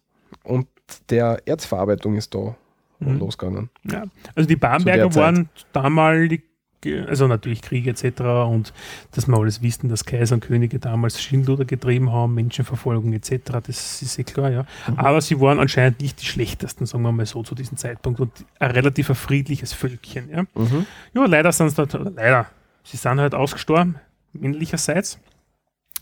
und 0.42 0.66
der 1.10 1.42
Erzverarbeitung 1.44 2.16
ist 2.16 2.34
da 2.34 2.56
Mhm. 3.00 3.18
losgegangen. 3.18 3.70
Ja. 3.84 4.04
Also 4.34 4.48
die 4.48 4.56
Bamberger 4.56 5.08
der 5.08 5.14
waren 5.16 5.50
damalig, 5.72 6.44
also 6.86 7.26
natürlich 7.26 7.62
Krieg 7.62 7.86
etc. 7.86 8.20
und 8.48 8.72
dass 9.12 9.26
wir 9.26 9.36
alles 9.36 9.62
wissen, 9.62 9.88
dass 9.88 10.04
Kaiser 10.04 10.36
und 10.36 10.40
Könige 10.40 10.78
damals 10.78 11.20
Schindluder 11.22 11.64
getrieben 11.64 12.12
haben, 12.12 12.34
Menschenverfolgung 12.34 13.12
etc. 13.12 13.60
Das 13.66 14.02
ist 14.02 14.18
eh 14.18 14.24
klar, 14.24 14.50
ja. 14.50 14.66
Mhm. 14.88 14.98
Aber 14.98 15.20
sie 15.20 15.40
waren 15.40 15.58
anscheinend 15.58 16.00
nicht 16.00 16.20
die 16.20 16.26
schlechtesten, 16.26 16.86
sagen 16.86 17.02
wir 17.02 17.12
mal 17.12 17.26
so, 17.26 17.42
zu 17.42 17.54
diesem 17.54 17.76
Zeitpunkt 17.76 18.20
und 18.20 18.32
ein 18.58 18.70
relativ 18.70 19.10
ein 19.10 19.16
friedliches 19.16 19.72
Völkchen, 19.72 20.30
ja. 20.30 20.42
Mhm. 20.54 20.86
Ja, 21.14 21.26
leider 21.26 21.52
sind 21.52 21.70
sie 21.70 21.76
dort, 21.76 21.92
leider, 22.16 22.46
sie 22.82 22.96
sind 22.96 23.20
halt 23.20 23.34
ausgestorben, 23.34 23.96
männlicherseits. 24.32 25.18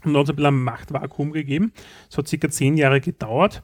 Und 0.04 0.16
hat 0.16 0.24
es 0.24 0.30
ein 0.30 0.36
bisschen 0.36 0.54
ein 0.54 0.64
Machtvakuum 0.64 1.32
gegeben. 1.32 1.72
Es 2.10 2.18
hat 2.18 2.26
circa 2.26 2.48
zehn 2.48 2.76
Jahre 2.76 3.00
gedauert. 3.00 3.62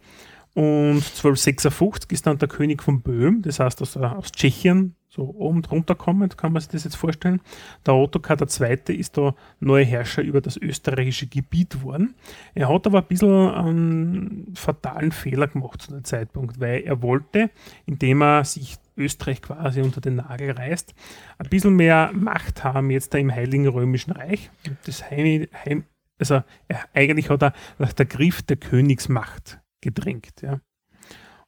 Und 0.54 1.02
1256 1.02 2.10
ist 2.10 2.26
dann 2.26 2.38
der 2.38 2.48
König 2.48 2.82
von 2.82 3.00
Böhm, 3.00 3.42
das 3.42 3.60
heißt 3.60 3.80
aus, 3.82 3.96
aus 3.96 4.32
Tschechien, 4.32 4.94
so 5.18 5.34
oben 5.36 5.62
drunter 5.62 5.96
kommend, 5.96 6.38
kann 6.38 6.52
man 6.52 6.60
sich 6.60 6.70
das 6.70 6.84
jetzt 6.84 6.94
vorstellen. 6.94 7.40
Der 7.84 7.94
Ottokar 7.94 8.38
II. 8.40 8.96
ist 8.96 9.16
da 9.16 9.34
neuer 9.58 9.84
Herrscher 9.84 10.22
über 10.22 10.40
das 10.40 10.56
österreichische 10.56 11.26
Gebiet 11.26 11.82
worden. 11.82 12.14
Er 12.54 12.72
hat 12.72 12.86
aber 12.86 13.00
ein 13.00 13.06
bisschen 13.08 13.50
einen 13.50 14.54
fatalen 14.54 15.10
Fehler 15.10 15.48
gemacht 15.48 15.82
zu 15.82 15.90
dem 15.90 16.04
Zeitpunkt, 16.04 16.60
weil 16.60 16.82
er 16.82 17.02
wollte, 17.02 17.50
indem 17.84 18.22
er 18.22 18.44
sich 18.44 18.76
Österreich 18.96 19.42
quasi 19.42 19.80
unter 19.80 20.00
den 20.00 20.16
Nagel 20.16 20.52
reißt, 20.52 20.94
ein 21.38 21.48
bisschen 21.48 21.74
mehr 21.74 22.12
Macht 22.14 22.62
haben 22.62 22.90
jetzt 22.90 23.12
da 23.12 23.18
im 23.18 23.34
Heiligen 23.34 23.66
Römischen 23.66 24.12
Reich. 24.12 24.50
Das 24.86 25.10
Heim, 25.10 25.48
Heim, 25.64 25.84
also 26.20 26.44
er, 26.68 26.84
eigentlich 26.94 27.28
hat 27.28 27.42
er 27.42 27.52
nach 27.78 27.92
der 27.92 28.06
Griff 28.06 28.42
der 28.42 28.56
Königsmacht 28.56 29.58
gedrängt. 29.80 30.42
Ja. 30.42 30.60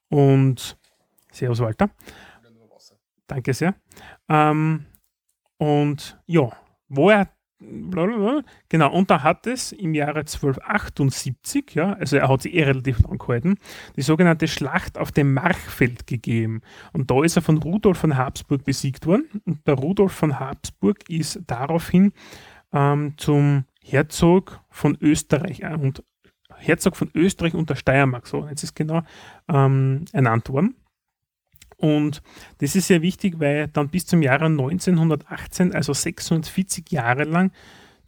Und 0.08 0.76
Servus 1.30 1.60
Walter. 1.60 1.90
Danke 3.30 3.54
sehr. 3.54 3.74
Ähm, 4.28 4.86
und 5.56 6.18
ja, 6.26 6.50
wo 6.88 7.10
er 7.10 7.28
genau, 8.68 8.90
und 8.92 9.10
da 9.10 9.22
hat 9.22 9.46
es 9.46 9.70
im 9.70 9.94
Jahre 9.94 10.20
1278, 10.20 11.74
ja, 11.74 11.92
also 11.92 12.16
er 12.16 12.28
hat 12.28 12.42
sie 12.42 12.54
eh 12.54 12.64
relativ 12.64 13.00
lang 13.00 13.18
gehalten, 13.18 13.56
die 13.96 14.02
sogenannte 14.02 14.48
Schlacht 14.48 14.98
auf 14.98 15.12
dem 15.12 15.34
Marchfeld 15.34 16.06
gegeben. 16.08 16.62
Und 16.92 17.10
da 17.10 17.22
ist 17.22 17.36
er 17.36 17.42
von 17.42 17.58
Rudolf 17.58 17.98
von 17.98 18.16
Habsburg 18.16 18.64
besiegt 18.64 19.06
worden. 19.06 19.42
Und 19.44 19.64
der 19.66 19.74
Rudolf 19.74 20.12
von 20.12 20.40
Habsburg 20.40 21.08
ist 21.08 21.40
daraufhin 21.46 22.12
ähm, 22.72 23.14
zum 23.16 23.64
Herzog 23.84 24.60
von 24.70 24.96
Österreich 25.00 25.60
äh, 25.60 25.74
und 25.74 26.02
Herzog 26.56 26.96
von 26.96 27.10
Österreich 27.14 27.54
und 27.54 27.70
der 27.70 27.76
Steiermark, 27.76 28.26
so 28.26 28.46
jetzt 28.48 28.64
ist 28.64 28.74
genau 28.74 29.02
ähm, 29.48 30.04
ernannt 30.12 30.48
worden. 30.48 30.74
Und 31.80 32.22
das 32.58 32.76
ist 32.76 32.88
sehr 32.88 33.00
wichtig, 33.00 33.40
weil 33.40 33.68
dann 33.68 33.88
bis 33.88 34.06
zum 34.06 34.20
Jahre 34.20 34.46
1918, 34.46 35.74
also 35.74 35.94
640 35.94 36.90
Jahre 36.90 37.24
lang, 37.24 37.52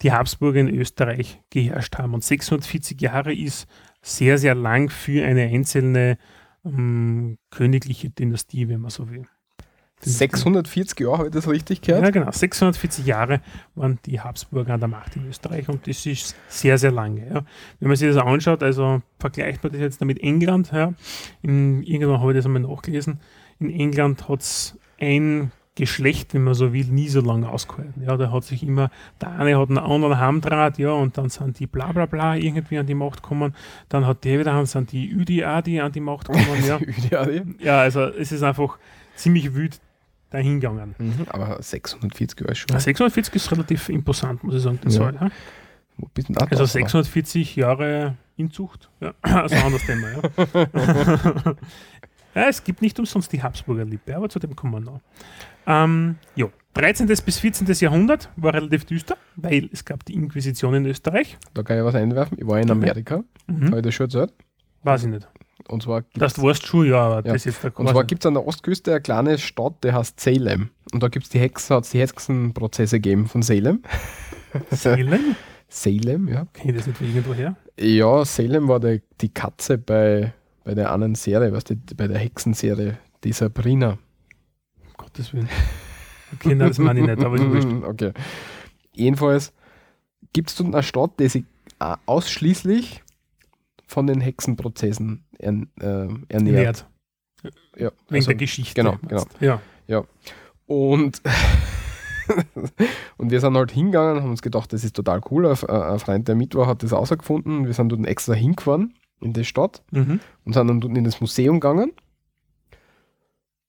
die 0.03 0.13
Habsburger 0.13 0.61
in 0.61 0.69
Österreich 0.69 1.41
geherrscht 1.49 1.97
haben. 1.97 2.13
Und 2.13 2.23
640 2.23 3.01
Jahre 3.01 3.33
ist 3.33 3.67
sehr, 4.03 4.37
sehr 4.37 4.55
lang 4.55 4.91
für 4.91 5.25
eine 5.25 5.43
einzelne 5.43 6.19
ähm, 6.65 7.39
königliche 7.51 8.11
Dynastie, 8.11 8.69
wenn 8.69 8.81
man 8.81 8.91
so 8.91 9.11
will. 9.11 9.25
640 10.05 10.99
Jahre, 10.99 11.19
habe 11.19 11.29
ich 11.29 11.35
das 11.35 11.49
richtig 11.49 11.81
gehört? 11.81 12.03
Ja, 12.03 12.11
genau. 12.11 12.31
640 12.31 13.07
Jahre 13.07 13.41
waren 13.77 14.01
die 14.05 14.21
Habsburger 14.21 14.75
an 14.75 14.81
der 14.81 14.89
Macht 14.89 15.17
in 15.17 15.29
Österreich 15.29 15.69
und 15.69 15.87
das 15.87 16.05
ist 16.05 16.35
sehr, 16.49 16.77
sehr 16.77 16.91
lange. 16.91 17.29
Ja. 17.29 17.45
Wenn 17.79 17.89
man 17.89 17.97
sich 17.97 18.13
das 18.13 18.17
anschaut, 18.17 18.63
also 18.63 19.01
vergleicht 19.21 19.63
man 19.63 19.73
das 19.73 19.81
jetzt 19.81 20.01
damit 20.01 20.21
England, 20.21 20.73
ja. 20.73 20.93
In, 21.43 21.83
irgendwann 21.85 22.21
habe 22.21 22.33
ich 22.33 22.37
das 22.37 22.47
einmal 22.47 22.63
nachgelesen. 22.63 23.21
In 23.63 23.71
England 23.71 24.29
hat 24.29 24.41
es 24.41 24.79
ein 25.01 25.53
Geschlecht, 25.75 26.35
wenn 26.35 26.45
man 26.45 26.53
so 26.53 26.73
will, 26.75 26.85
nie 26.85 27.09
so 27.09 27.21
lange 27.23 27.49
ausgehalten. 27.49 28.03
Ja, 28.03 28.17
da 28.19 28.31
hat 28.31 28.45
sich 28.45 28.63
immer, 28.63 28.91
der 29.21 29.31
eine 29.39 29.59
hat 29.59 29.71
einen 29.71 29.79
anderen 29.79 30.19
Hamdraht, 30.19 30.79
ja, 30.79 30.91
und 30.91 31.17
dann 31.17 31.31
sind 31.31 31.59
die 31.61 31.67
bla 31.67 31.93
bla 31.93 32.05
bla 32.05 32.37
irgendwie 32.37 32.77
an 32.77 32.87
die 32.87 32.95
Macht 32.95 33.23
gekommen. 33.23 33.55
Dann 33.89 34.07
hat 34.07 34.25
der 34.25 34.39
wieder, 34.41 34.67
sind 34.67 34.93
die 34.93 35.15
UDA, 35.15 35.63
die 35.63 35.81
an 35.81 35.93
die 35.93 36.01
Macht 36.01 36.29
gekommen, 36.29 36.63
ja. 36.67 36.79
ja, 37.59 37.81
also 37.81 38.03
es 38.03 38.33
ist 38.33 38.43
einfach 38.43 38.79
ziemlich 39.15 39.55
wild 39.55 39.81
dahingegangen. 40.29 40.95
Mhm, 40.99 41.27
aber 41.29 41.63
640 41.63 42.41
Jahre 42.41 42.53
ist 42.53 42.59
schon. 42.59 42.69
Ja, 42.73 42.81
640 42.81 43.35
ist 43.35 43.53
relativ 43.53 43.89
imposant, 43.89 44.45
muss 44.45 44.55
ich 44.57 44.63
sagen. 44.63 44.79
Das 44.83 44.95
Ja. 44.95 45.01
Zahl, 45.01 45.15
ja. 45.15 45.31
Also 46.51 46.57
drauf? 46.65 46.71
640 46.71 47.57
Jahre 47.57 48.17
Inzucht. 48.37 48.91
Ja, 49.01 49.15
also 49.23 49.55
ein 49.55 49.63
anderes 49.63 49.87
Thema. 49.87 50.09
Ja. 50.11 51.55
ja, 52.35 52.49
es 52.49 52.63
gibt 52.65 52.83
nicht 52.83 52.99
umsonst 52.99 53.33
die 53.33 53.43
Habsburger 53.43 53.85
Lippe, 53.85 54.17
aber 54.17 54.29
zu 54.29 54.39
dem 54.39 54.55
kommen 54.57 54.73
wir 54.75 54.81
noch. 54.81 55.01
Ähm, 55.67 56.17
ja. 56.35 56.47
13. 56.75 57.07
bis 57.07 57.39
14. 57.39 57.67
Jahrhundert 57.81 58.31
war 58.37 58.55
relativ 58.55 58.87
düster, 58.87 59.17
weil 59.37 59.69
es 59.73 59.85
gab 59.85 60.05
die 60.07 60.15
Inquisition 60.15 60.73
in 60.75 60.87
Österreich. 60.87 61.37
Da 61.53 61.63
kann 61.63 61.77
ich 61.79 61.85
was 61.85 61.95
einwerfen. 61.95 62.39
Ich 62.41 62.47
war 62.47 62.59
in 62.61 62.71
Amerika, 62.71 63.17
habe 63.17 63.25
Mhm. 63.47 63.75
ich 63.75 63.83
das 63.83 63.95
schon 63.95 64.07
erzählt. 64.07 64.33
Weiß 64.83 65.03
ich 65.05 65.11
nicht. 65.11 65.29
Und 65.69 65.83
zwar 65.83 66.03
Das 66.15 66.33
du 66.33 66.53
schon, 66.55 66.87
ja, 66.87 66.97
aber 67.03 67.27
Ja. 67.27 67.35
das 67.35 67.45
ist 67.47 67.63
der 67.63 67.79
Und 67.79 67.89
zwar 67.91 68.05
gibt 68.05 68.25
es 68.25 68.27
an 68.27 68.35
der 68.35 68.47
Ostküste 68.47 68.91
eine 68.93 69.01
kleine 69.03 69.39
Stadt, 69.39 69.75
die 69.85 69.93
heißt 69.93 70.19
Salem. 70.19 70.71
Und 70.93 71.03
da 71.03 71.09
gibt 71.09 71.25
es 71.27 71.31
die 71.31 71.39
Hexe, 71.39 71.75
hat's 71.75 71.91
die 71.91 72.01
Hexenprozesse 72.01 72.99
gegeben 72.99 73.27
von 73.29 73.43
Salem. 73.43 73.83
Salem? 74.71 75.37
Salem, 75.69 76.29
ja. 76.29 76.47
Kenne 76.53 76.73
ich 76.73 76.79
das 76.79 76.87
nicht 76.87 76.99
von 76.99 77.07
irgendwo 77.07 77.35
her? 77.35 77.57
Ja, 77.79 78.25
Salem 78.25 78.67
war 78.69 78.81
die, 78.81 79.03
die 79.21 79.29
Katze 79.29 79.79
bei, 79.79 80.33
bei 80.65 80.75
der 80.75 80.93
anderen 80.93 81.15
Serie, 81.15 81.53
was 81.53 81.65
die, 81.65 81.75
bei 81.75 82.09
der 82.09 82.19
Hexenserie, 82.19 82.99
die 83.25 83.33
Sabrina. 83.33 83.99
Um 84.79 84.93
Gottes 84.97 85.33
Willen. 85.33 85.49
Okay, 86.35 86.57
das 86.57 86.79
meine 86.79 87.01
ich 87.01 87.07
nicht, 87.07 87.23
aber 87.23 87.37
ist 87.37 87.45
wurscht. 87.45 87.85
okay. 87.85 88.13
Jedenfalls 88.95 89.53
gibt 90.33 90.51
es 90.51 90.57
dort 90.57 90.73
eine 90.75 90.83
Stadt, 90.83 91.19
die 91.19 91.29
sich 91.29 91.45
äh, 91.81 91.97
ausschließlich 92.07 93.03
von 93.87 94.07
den 94.07 94.21
Hexenprozessen 94.21 95.25
ern, 95.39 95.69
äh, 95.81 96.09
ernährt. 96.29 96.87
Nährt. 97.43 97.53
Ja, 97.77 97.91
Wegen 98.09 98.17
also- 98.17 98.27
der 98.29 98.37
Geschichte. 98.37 98.75
genau, 98.75 98.97
meinst 99.03 99.29
du? 99.41 99.61
Ja. 99.87 100.05
Und, 100.67 101.21
und 103.19 103.31
wir 103.31 103.41
sind 103.41 103.57
halt 103.57 103.73
hingegangen, 103.73 104.23
haben 104.23 104.31
uns 104.31 104.41
gedacht, 104.41 104.73
das 104.73 104.85
ist 104.85 104.97
total 104.97 105.21
cool. 105.31 105.47
Ein, 105.47 105.69
ein 105.69 105.99
Freund, 105.99 106.29
der 106.29 106.35
mit 106.35 106.55
war, 106.55 106.67
hat 106.67 106.83
das 106.83 106.93
rausgefunden. 106.93 107.67
Wir 107.67 107.75
sind 107.75 107.91
dort 107.91 108.07
extra 108.07 108.33
hingefahren 108.33 108.95
in 109.23 109.33
die 109.33 109.45
Stadt 109.45 109.83
Mhm. 109.91 110.21
und 110.45 110.53
sind 110.55 110.67
dann 110.69 110.97
in 110.97 111.05
das 111.05 111.21
Museum 111.21 111.61
gegangen. 111.61 111.93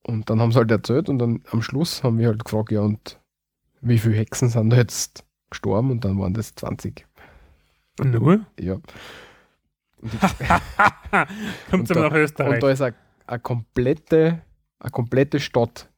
Und 0.05 0.29
dann 0.29 0.41
haben 0.41 0.51
sie 0.51 0.57
halt 0.59 0.71
erzählt 0.71 1.07
und 1.09 1.19
dann 1.19 1.43
am 1.51 1.61
Schluss 1.61 2.03
haben 2.03 2.17
wir 2.17 2.27
halt 2.27 2.43
gefragt, 2.43 2.71
ja, 2.71 2.81
und 2.81 3.19
wie 3.81 3.97
viele 3.97 4.15
Hexen 4.15 4.49
sind 4.49 4.69
da 4.69 4.77
jetzt 4.77 5.25
gestorben? 5.49 5.91
Und 5.91 6.03
dann 6.05 6.19
waren 6.19 6.33
das 6.33 6.55
20. 6.55 7.05
Nur? 8.03 8.45
Ja. 8.59 8.73
Und, 10.01 10.11
Kommt 11.69 11.89
Und 11.89 11.91
aber 11.91 12.01
nach 12.01 12.11
und 12.11 12.17
Österreich. 12.17 12.59
da 12.59 12.69
ist 12.71 12.81
eine, 12.81 12.95
eine, 13.27 13.39
komplette, 13.39 14.41
eine 14.79 14.91
komplette 14.91 15.39
Stadt 15.39 15.89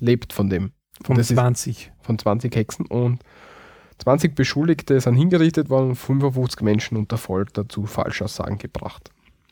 lebt 0.00 0.32
von 0.32 0.48
dem. 0.48 0.72
Von 1.02 1.16
das 1.16 1.30
ist- 1.30 1.36
20. 1.36 1.90
von 2.02 2.18
20 2.18 2.54
Hexen 2.54 2.86
und 2.86 3.20
20 4.00 4.34
Beschuldigte 4.34 5.00
sind 5.00 5.14
hingerichtet 5.14 5.68
worden 5.68 5.90
und 5.90 5.96
55 5.96 6.62
Menschen 6.62 6.96
unter 6.96 7.18
Folter 7.18 7.68
zu 7.68 7.86
Falschaussagen 7.86 8.58
gebracht. 8.58 9.10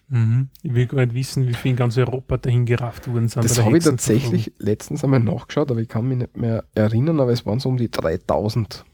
Mhm. 0.09 0.49
Ich 0.63 0.75
will 0.75 0.87
gar 0.87 1.05
nicht 1.05 1.15
wissen, 1.15 1.47
wie 1.47 1.55
viel 1.55 1.73
in 1.73 1.77
ganz 1.77 1.99
Europa 1.99 2.39
dahin 2.39 2.65
gerafft 2.65 3.09
worden 3.09 3.29
sind. 3.29 3.45
Das 3.45 3.63
habe 3.63 3.77
ich 3.77 3.85
tatsächlich 3.85 4.53
letztens 4.59 5.05
einmal 5.05 5.21
nachgeschaut, 5.21 5.71
aber 5.71 5.81
ich 5.81 5.89
kann 5.89 6.09
mich 6.09 6.19
nicht 6.19 6.37
mehr 6.37 6.65
erinnern, 6.75 7.21
aber 7.21 7.33
es 7.33 7.45
waren 7.45 7.61
so 7.61 7.69
um 7.69 7.77
die 7.77 7.91
3000. 7.91 8.85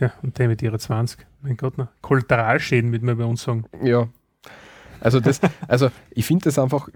Ja, 0.00 0.12
und 0.22 0.38
der 0.38 0.48
mit 0.48 0.62
ihrer 0.62 0.78
20. 0.78 1.26
Mein 1.42 1.56
Gott, 1.56 1.74
na. 1.76 1.90
Kollateralschäden, 2.02 2.92
würde 2.92 3.06
man 3.06 3.18
bei 3.18 3.24
uns 3.24 3.42
sagen. 3.42 3.64
Ja. 3.82 4.08
Also 5.00 5.18
das, 5.18 5.40
also 5.68 5.90
ich 6.10 6.24
finde 6.24 6.44
das 6.44 6.58
einfach, 6.58 6.88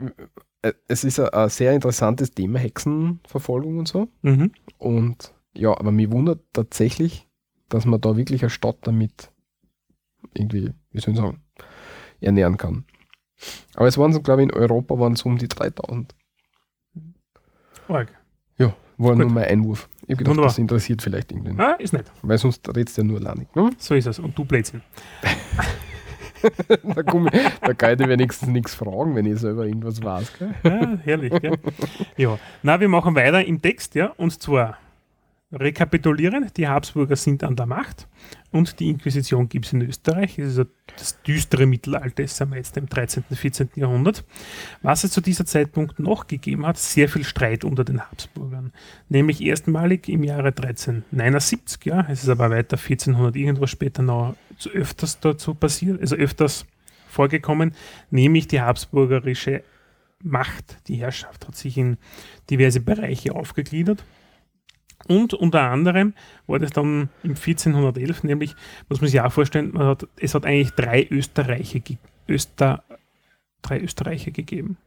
äh, 0.63 0.73
es 0.87 1.03
ist 1.03 1.19
ein, 1.19 1.29
ein 1.31 1.49
sehr 1.49 1.73
interessantes 1.73 2.31
Thema, 2.31 2.61
Hexenverfolgung 2.61 3.79
und 3.79 3.89
so. 3.89 4.09
Mhm. 4.23 4.53
Und 4.79 5.35
ja, 5.55 5.71
aber 5.71 5.91
mich 5.91 6.11
wundert 6.11 6.41
tatsächlich, 6.53 7.29
dass 7.73 7.87
man 7.87 8.01
da 8.01 8.17
wirklich 8.17 8.43
eine 8.43 8.51
Stadt 8.51 8.77
damit 8.83 9.31
irgendwie, 10.35 10.73
wie 10.91 11.01
soll 11.01 11.15
ich 11.15 11.21
sagen, 11.21 11.41
ernähren 12.21 12.57
kann. 12.57 12.85
Aber 13.75 13.87
es 13.87 13.99
waren 13.99 14.13
so, 14.13 14.21
glaube 14.21 14.43
ich, 14.43 14.49
in 14.49 14.55
Europa 14.55 14.99
waren 14.99 15.15
es 15.15 15.23
um 15.23 15.39
die 15.39 15.49
3000. 15.49 16.15
Arg. 17.89 18.13
Ja, 18.59 18.75
war 18.99 19.11
Gut. 19.11 19.19
nur 19.19 19.31
mein 19.31 19.45
Einwurf. 19.45 19.89
Ich 20.03 20.03
habe 20.03 20.17
gedacht, 20.17 20.31
Wunderbar. 20.31 20.51
das 20.51 20.59
interessiert 20.59 21.03
vielleicht 21.03 21.33
irgendwen. 21.33 21.61
Ah, 21.61 21.73
ist 21.73 21.93
nicht. 21.93 22.05
Weil 22.23 22.39
sonst 22.39 22.69
redest 22.69 22.97
du 22.99 23.03
ja 23.03 23.09
nur 23.09 23.19
alleinig. 23.19 23.55
Ne? 23.55 23.71
So 23.79 23.95
ist 23.95 24.07
es. 24.07 24.19
Und 24.19 24.39
du 24.39 24.45
Blödsinn. 24.45 24.83
da, 26.95 27.03
komm 27.03 27.29
ich, 27.29 27.33
da 27.61 27.75
kann 27.75 27.93
ich 27.93 27.99
dir 27.99 28.09
wenigstens 28.09 28.49
nichts 28.49 28.75
fragen, 28.75 29.15
wenn 29.15 29.27
ich 29.27 29.39
selber 29.39 29.67
irgendwas 29.67 30.03
weiß. 30.03 30.33
Gell? 30.39 30.55
Ja, 30.65 30.99
herrlich, 31.05 31.33
gell? 31.41 31.59
Ja. 32.17 32.39
Na, 32.63 32.81
wir 32.81 32.89
machen 32.89 33.15
weiter 33.15 33.45
im 33.45 33.61
Text, 33.61 33.95
ja. 33.95 34.13
Und 34.17 34.41
zwar 34.41 34.79
rekapitulieren, 35.53 36.51
die 36.57 36.67
Habsburger 36.67 37.17
sind 37.17 37.45
an 37.45 37.57
der 37.57 37.67
Macht 37.67 38.09
und 38.51 38.81
die 38.81 38.89
Inquisition 38.89 39.49
gibt 39.49 39.67
es 39.67 39.73
in 39.73 39.83
Österreich. 39.83 40.37
Das 40.37 40.47
ist 40.47 40.59
ja 40.59 40.65
das 40.97 41.23
düstere 41.23 41.67
Mittelalter, 41.67 42.27
sind 42.27 42.51
wir 42.51 42.57
jetzt 42.57 42.77
im 42.77 42.89
13., 42.89 43.25
14. 43.31 43.71
Jahrhundert. 43.77 44.25
Was 44.81 45.05
es 45.05 45.13
zu 45.13 45.21
dieser 45.21 45.45
Zeitpunkt 45.45 45.99
noch 45.99 46.27
gegeben 46.27 46.67
hat, 46.67 46.79
sehr 46.79 47.09
viel 47.09 47.25
Streit 47.25 47.65
unter 47.65 47.85
den 47.85 48.01
Habsburgern. 48.01 48.73
Nämlich 49.09 49.43
erstmalig 49.43 50.09
im 50.09 50.25
Jahre 50.25 50.49
1379, 50.49 51.85
ja, 51.85 52.07
es 52.09 52.23
ist 52.23 52.29
aber 52.31 52.51
weiter 52.51 52.79
1400 52.79 53.37
irgendwas 53.37 53.71
später 53.71 54.03
noch 54.03 54.35
öfters 54.73 55.21
dazu 55.21 55.55
passiert, 55.55 56.01
also 56.01 56.17
öfters 56.17 56.67
vorgekommen, 57.09 57.75
nämlich 58.11 58.49
die 58.49 58.61
habsburgerische 58.61 59.63
Macht, 60.23 60.79
die 60.87 60.97
Herrschaft 60.97 61.49
hat 61.49 61.57
sich 61.57 61.77
in 61.77 61.99
diverse 62.49 62.81
Bereiche 62.81 63.35
aufgegliedert. 63.35 64.05
Und 65.13 65.35
unter 65.35 65.61
anderem 65.61 66.15
war 66.47 66.59
das 66.59 66.71
dann 66.71 67.11
im 67.23 67.33
1411, 67.33 68.25
nämlich, 68.25 68.55
muss 68.89 69.03
man 69.03 69.11
sich 69.11 69.21
auch 69.21 69.31
vorstellen, 69.31 69.73
man 69.75 69.89
hat, 69.89 70.09
es 70.19 70.35
hat 70.35 70.47
eigentlich 70.47 70.71
drei 70.71 71.07
Österreiche, 71.11 71.81
ge 71.81 71.99
Öster, 72.29 72.83
drei 73.61 73.81
Österreiche 73.81 74.33
gegeben. 74.33 74.79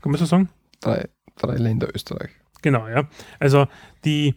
Kann 0.00 0.12
man 0.12 0.18
so 0.20 0.24
sagen? 0.24 0.50
Drei, 0.80 1.08
drei 1.36 1.56
Länder 1.56 1.88
Österreich. 1.92 2.30
Genau, 2.62 2.86
ja. 2.86 3.08
Also 3.40 3.66
die 4.04 4.34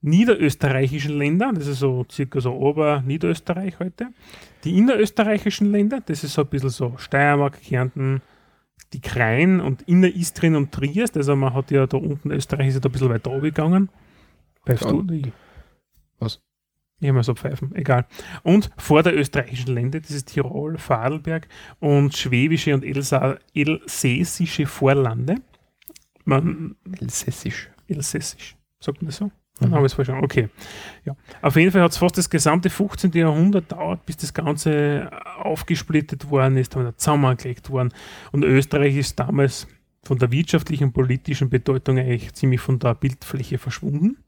niederösterreichischen 0.00 1.16
Länder, 1.16 1.52
das 1.54 1.68
ist 1.68 1.78
so 1.78 2.04
circa 2.10 2.40
so 2.40 2.54
Ober-Niederösterreich 2.54 3.78
heute. 3.78 4.08
Die 4.64 4.76
innerösterreichischen 4.76 5.70
Länder, 5.70 6.00
das 6.04 6.24
ist 6.24 6.32
so 6.32 6.42
ein 6.42 6.48
bisschen 6.48 6.70
so 6.70 6.94
Steiermark, 6.96 7.62
Kärnten, 7.62 8.20
die 8.92 9.00
Krain 9.00 9.60
und 9.60 9.82
Inneristrien 9.82 10.56
und 10.56 10.72
Triest. 10.72 11.16
Also 11.16 11.36
man 11.36 11.54
hat 11.54 11.70
ja 11.70 11.86
da 11.86 11.98
unten 11.98 12.32
Österreich 12.32 12.68
ist 12.68 12.74
ja 12.74 12.80
da 12.80 12.88
ein 12.88 12.92
bisschen 12.92 13.10
weiter 13.10 13.30
oben 13.30 13.42
gegangen. 13.42 13.90
Pfeifst 14.66 14.84
du? 14.84 15.00
oder 15.00 15.14
ich? 15.14 15.32
Was? 16.18 16.40
Ich 17.00 17.06
habe 17.06 17.14
mal 17.14 17.22
so 17.22 17.34
pfeifen, 17.34 17.74
egal. 17.76 18.06
Und 18.42 18.70
vor 18.76 19.04
der 19.04 19.16
österreichischen 19.16 19.72
Länder, 19.72 20.00
das 20.00 20.10
ist 20.10 20.26
Tirol, 20.26 20.78
Vorarlberg 20.78 21.46
und 21.78 22.16
schwäbische 22.16 22.74
und 22.74 22.84
Elsa 22.84 23.38
elsässische 23.54 24.66
Vorlande. 24.66 25.36
Man, 26.24 26.76
Elsässisch. 27.00 27.70
Elsässisch. 27.86 28.56
Sagt 28.80 29.00
man 29.00 29.06
das 29.06 29.16
so? 29.16 29.30
Dann 29.60 29.72
habe 29.72 29.86
ich 29.86 29.92
es 29.92 29.94
verstanden. 29.94 30.24
Okay. 30.24 30.48
Ja. 31.04 31.16
Auf 31.42 31.56
jeden 31.56 31.72
Fall 31.72 31.82
hat 31.82 31.90
es 31.92 31.98
fast 31.98 32.16
das 32.16 32.30
gesamte 32.30 32.70
15. 32.70 33.12
Jahrhundert 33.12 33.72
dauert, 33.72 34.04
bis 34.06 34.16
das 34.18 34.32
Ganze 34.32 35.10
aufgesplittet 35.36 36.30
worden 36.30 36.56
ist, 36.56 36.76
dann 36.76 36.92
zusammengelegt 36.96 37.70
worden. 37.70 37.92
Und 38.30 38.44
Österreich 38.44 38.96
ist 38.96 39.18
damals 39.18 39.66
von 40.04 40.18
der 40.18 40.30
wirtschaftlichen 40.30 40.84
und 40.84 40.92
politischen 40.92 41.50
Bedeutung 41.50 41.98
eigentlich 41.98 42.32
ziemlich 42.34 42.60
von 42.60 42.78
der 42.78 42.94
Bildfläche 42.94 43.58
verschwunden. 43.58 44.18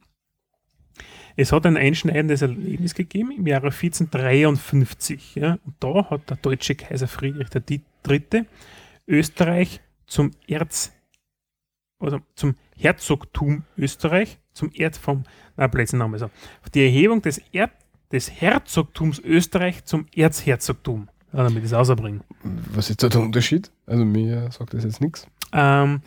Es 1.40 1.52
hat 1.52 1.64
ein 1.64 1.78
einschneidendes 1.78 2.42
Erlebnis 2.42 2.92
gegeben 2.92 3.30
im 3.30 3.46
Jahre 3.46 3.68
1453. 3.68 5.36
Ja, 5.36 5.58
und 5.64 5.74
da 5.80 6.10
hat 6.10 6.28
der 6.28 6.36
deutsche 6.36 6.74
Kaiser 6.74 7.08
Friedrich 7.08 7.48
III. 8.06 8.44
Österreich 9.08 9.80
zum 10.06 10.32
Erz 10.46 10.92
oder 11.98 12.20
zum 12.34 12.56
Herzogtum 12.76 13.64
Österreich, 13.78 14.38
zum 14.52 14.70
Erd 14.74 14.98
vom, 14.98 15.24
na, 15.56 15.66
Plätzen 15.68 15.98
Name 15.98 16.18
so. 16.18 16.28
Die 16.74 16.84
Erhebung 16.84 17.22
des, 17.22 17.38
Erd, 17.52 17.72
des 18.12 18.30
Herzogtums 18.42 19.18
Österreich 19.18 19.86
zum 19.86 20.08
Erzherzogtum. 20.14 21.08
Damit 21.32 21.58
ich 21.58 21.70
es 21.70 21.72
rausbringen. 21.72 22.20
Was 22.74 22.90
ist 22.90 23.02
da 23.02 23.08
der 23.08 23.22
Unterschied? 23.22 23.70
Also 23.86 24.04
mir 24.04 24.50
sagt 24.50 24.74
das 24.74 24.84
jetzt 24.84 25.00
nichts. 25.00 25.26
Ähm, 25.54 26.02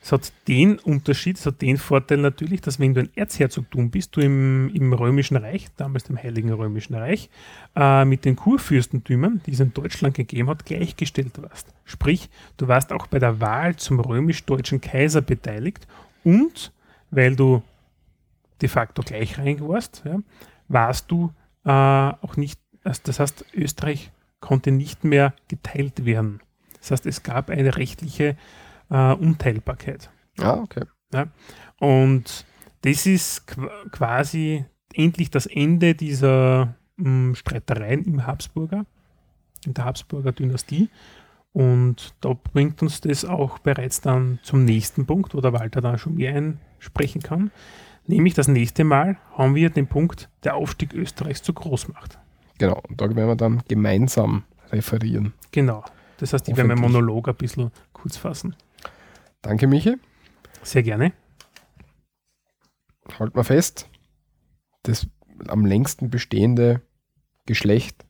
es 0.00 0.12
hat 0.12 0.32
den 0.46 0.78
Unterschied, 0.78 1.38
es 1.38 1.46
hat 1.46 1.60
den 1.60 1.76
Vorteil 1.76 2.18
natürlich, 2.18 2.60
dass 2.60 2.78
wenn 2.78 2.94
du 2.94 3.00
ein 3.00 3.10
Erzherzogtum 3.14 3.90
bist, 3.90 4.16
du 4.16 4.20
im, 4.20 4.70
im 4.74 4.92
Römischen 4.92 5.36
Reich, 5.36 5.66
damals 5.76 6.04
dem 6.04 6.16
Heiligen 6.16 6.52
Römischen 6.52 6.94
Reich, 6.94 7.28
äh, 7.74 8.04
mit 8.04 8.24
den 8.24 8.36
Kurfürstentümern, 8.36 9.40
die 9.44 9.52
es 9.52 9.60
in 9.60 9.74
Deutschland 9.74 10.14
gegeben 10.14 10.48
hat, 10.48 10.64
gleichgestellt 10.64 11.42
warst. 11.42 11.68
Sprich, 11.84 12.30
du 12.56 12.68
warst 12.68 12.92
auch 12.92 13.06
bei 13.08 13.18
der 13.18 13.40
Wahl 13.40 13.76
zum 13.76 14.00
römisch-deutschen 14.00 14.80
Kaiser 14.80 15.20
beteiligt 15.20 15.86
und 16.24 16.72
weil 17.10 17.34
du 17.34 17.62
de 18.60 18.68
facto 18.68 19.02
gleichrangig 19.02 19.60
warst, 19.60 20.02
ja, 20.04 20.18
warst 20.68 21.10
du 21.10 21.32
äh, 21.64 21.70
auch 21.70 22.36
nicht, 22.36 22.60
also 22.84 23.00
das 23.04 23.20
heißt, 23.20 23.44
Österreich 23.54 24.10
konnte 24.40 24.70
nicht 24.70 25.04
mehr 25.04 25.34
geteilt 25.48 26.04
werden. 26.04 26.40
Das 26.78 26.92
heißt, 26.92 27.06
es 27.06 27.22
gab 27.22 27.50
eine 27.50 27.76
rechtliche 27.76 28.36
äh, 28.90 29.12
Unteilbarkeit. 29.14 30.10
Ah, 30.38 30.54
okay. 30.54 30.84
Und 31.80 32.44
das 32.82 33.06
ist 33.06 33.46
qu 33.46 33.68
quasi 33.90 34.64
endlich 34.94 35.30
das 35.30 35.46
Ende 35.46 35.94
dieser 35.94 36.74
mh, 36.96 37.34
Streitereien 37.34 38.04
im 38.04 38.26
Habsburger, 38.26 38.84
in 39.64 39.74
der 39.74 39.84
Habsburger 39.84 40.32
Dynastie. 40.32 40.88
Und 41.52 42.14
da 42.20 42.34
bringt 42.52 42.82
uns 42.82 43.00
das 43.00 43.24
auch 43.24 43.58
bereits 43.58 44.00
dann 44.00 44.38
zum 44.42 44.64
nächsten 44.64 45.06
Punkt, 45.06 45.34
wo 45.34 45.40
der 45.40 45.52
Walter 45.52 45.80
dann 45.80 45.98
schon 45.98 46.14
mehr 46.14 46.34
einsprechen 46.34 47.22
kann. 47.22 47.50
Nämlich 48.06 48.34
das 48.34 48.48
nächste 48.48 48.84
Mal 48.84 49.16
haben 49.36 49.54
wir 49.54 49.70
den 49.70 49.86
Punkt 49.86 50.28
der 50.44 50.54
Aufstieg 50.54 50.94
Österreichs 50.94 51.42
zur 51.42 51.54
Großmacht. 51.54 52.18
Genau. 52.58 52.80
Und 52.88 53.00
da 53.00 53.04
werden 53.04 53.28
wir 53.28 53.36
dann 53.36 53.62
gemeinsam 53.68 54.44
referieren. 54.70 55.32
Genau. 55.52 55.84
Das 56.18 56.32
heißt, 56.32 56.48
ich 56.48 56.56
werde 56.56 56.68
meinen. 56.68 56.80
Monolog 56.80 57.28
ein 57.28 57.34
bisschen 57.34 57.70
kurz 57.92 58.16
fassen. 58.16 58.54
Danke, 59.42 59.66
Michi. 59.66 59.96
Sehr 60.62 60.82
gerne. 60.82 61.12
Halt 63.18 63.34
mal 63.34 63.44
fest. 63.44 63.88
Das 64.82 65.06
am 65.48 65.64
längsten 65.64 66.10
bestehende 66.10 66.82
Geschlecht 67.46 68.04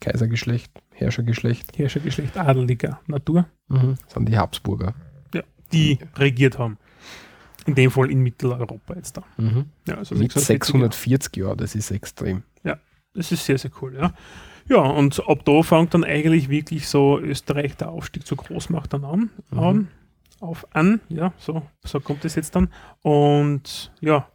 Kaisergeschlecht, 0.00 0.70
Herrschergeschlecht. 0.92 1.76
Herrschergeschlecht 1.78 2.36
adeliger 2.36 3.00
Natur, 3.06 3.46
Das 3.68 4.12
sind 4.12 4.28
die 4.28 4.36
Habsburger. 4.36 4.94
die 5.72 5.98
regiert 6.16 6.58
haben. 6.58 6.78
In 7.66 7.74
dem 7.74 7.90
Fall 7.90 8.10
in 8.10 8.20
Mitteleuropa 8.20 8.94
jetzt 8.94 9.16
da. 9.16 9.24
Mhm. 9.38 9.70
Ja, 9.88 9.96
also 9.96 10.14
Mit 10.14 10.30
640 10.32 10.46
640 10.92 11.36
Jahren, 11.38 11.56
das 11.58 11.74
ist 11.74 11.90
extrem. 11.90 12.42
Das 13.14 13.32
ist 13.32 13.46
sehr, 13.46 13.56
sehr 13.56 13.70
cool, 13.80 13.94
ja. 13.96 14.12
Ja, 14.68 14.76
und 14.76 15.26
ab 15.26 15.38
da 15.46 15.62
fängt 15.62 15.94
dann 15.94 16.04
eigentlich 16.04 16.50
wirklich 16.50 16.86
so 16.86 17.18
Österreich 17.18 17.74
der 17.78 17.88
Aufstieg 17.88 18.26
zur 18.26 18.36
Großmacht 18.36 18.92
dann 18.92 19.04
an. 19.06 19.30
Mhm. 19.50 19.58
an 19.58 19.88
auf 20.40 20.66
an, 20.74 21.00
ja, 21.08 21.32
so, 21.38 21.62
so 21.84 22.00
kommt 22.00 22.24
es 22.24 22.34
jetzt 22.34 22.54
dann. 22.54 22.68
Und 23.02 23.92
ja, 24.00 24.28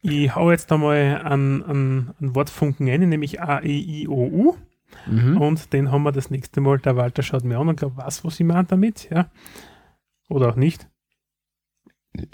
ich 0.00 0.34
hau 0.34 0.50
jetzt 0.50 0.70
einmal 0.72 1.22
einen, 1.24 1.62
einen, 1.62 2.14
einen 2.20 2.34
Wortfunken 2.34 2.88
ein, 2.88 3.08
nämlich 3.08 3.40
A, 3.40 3.60
E, 3.60 3.78
I, 3.78 4.08
O, 4.08 4.26
U. 4.26 4.56
Mhm. 5.06 5.38
Und 5.38 5.72
den 5.72 5.90
haben 5.90 6.02
wir 6.02 6.12
das 6.12 6.30
nächste 6.30 6.60
Mal. 6.60 6.78
Der 6.78 6.96
Walter 6.96 7.22
schaut 7.22 7.44
mir 7.44 7.58
an 7.58 7.68
und 7.68 7.76
glaubt, 7.76 7.96
was, 7.96 8.24
was 8.24 8.38
ich 8.38 8.46
meine 8.46 8.64
damit, 8.64 9.08
ja. 9.10 9.30
Oder 10.28 10.50
auch 10.50 10.56
nicht. 10.56 10.88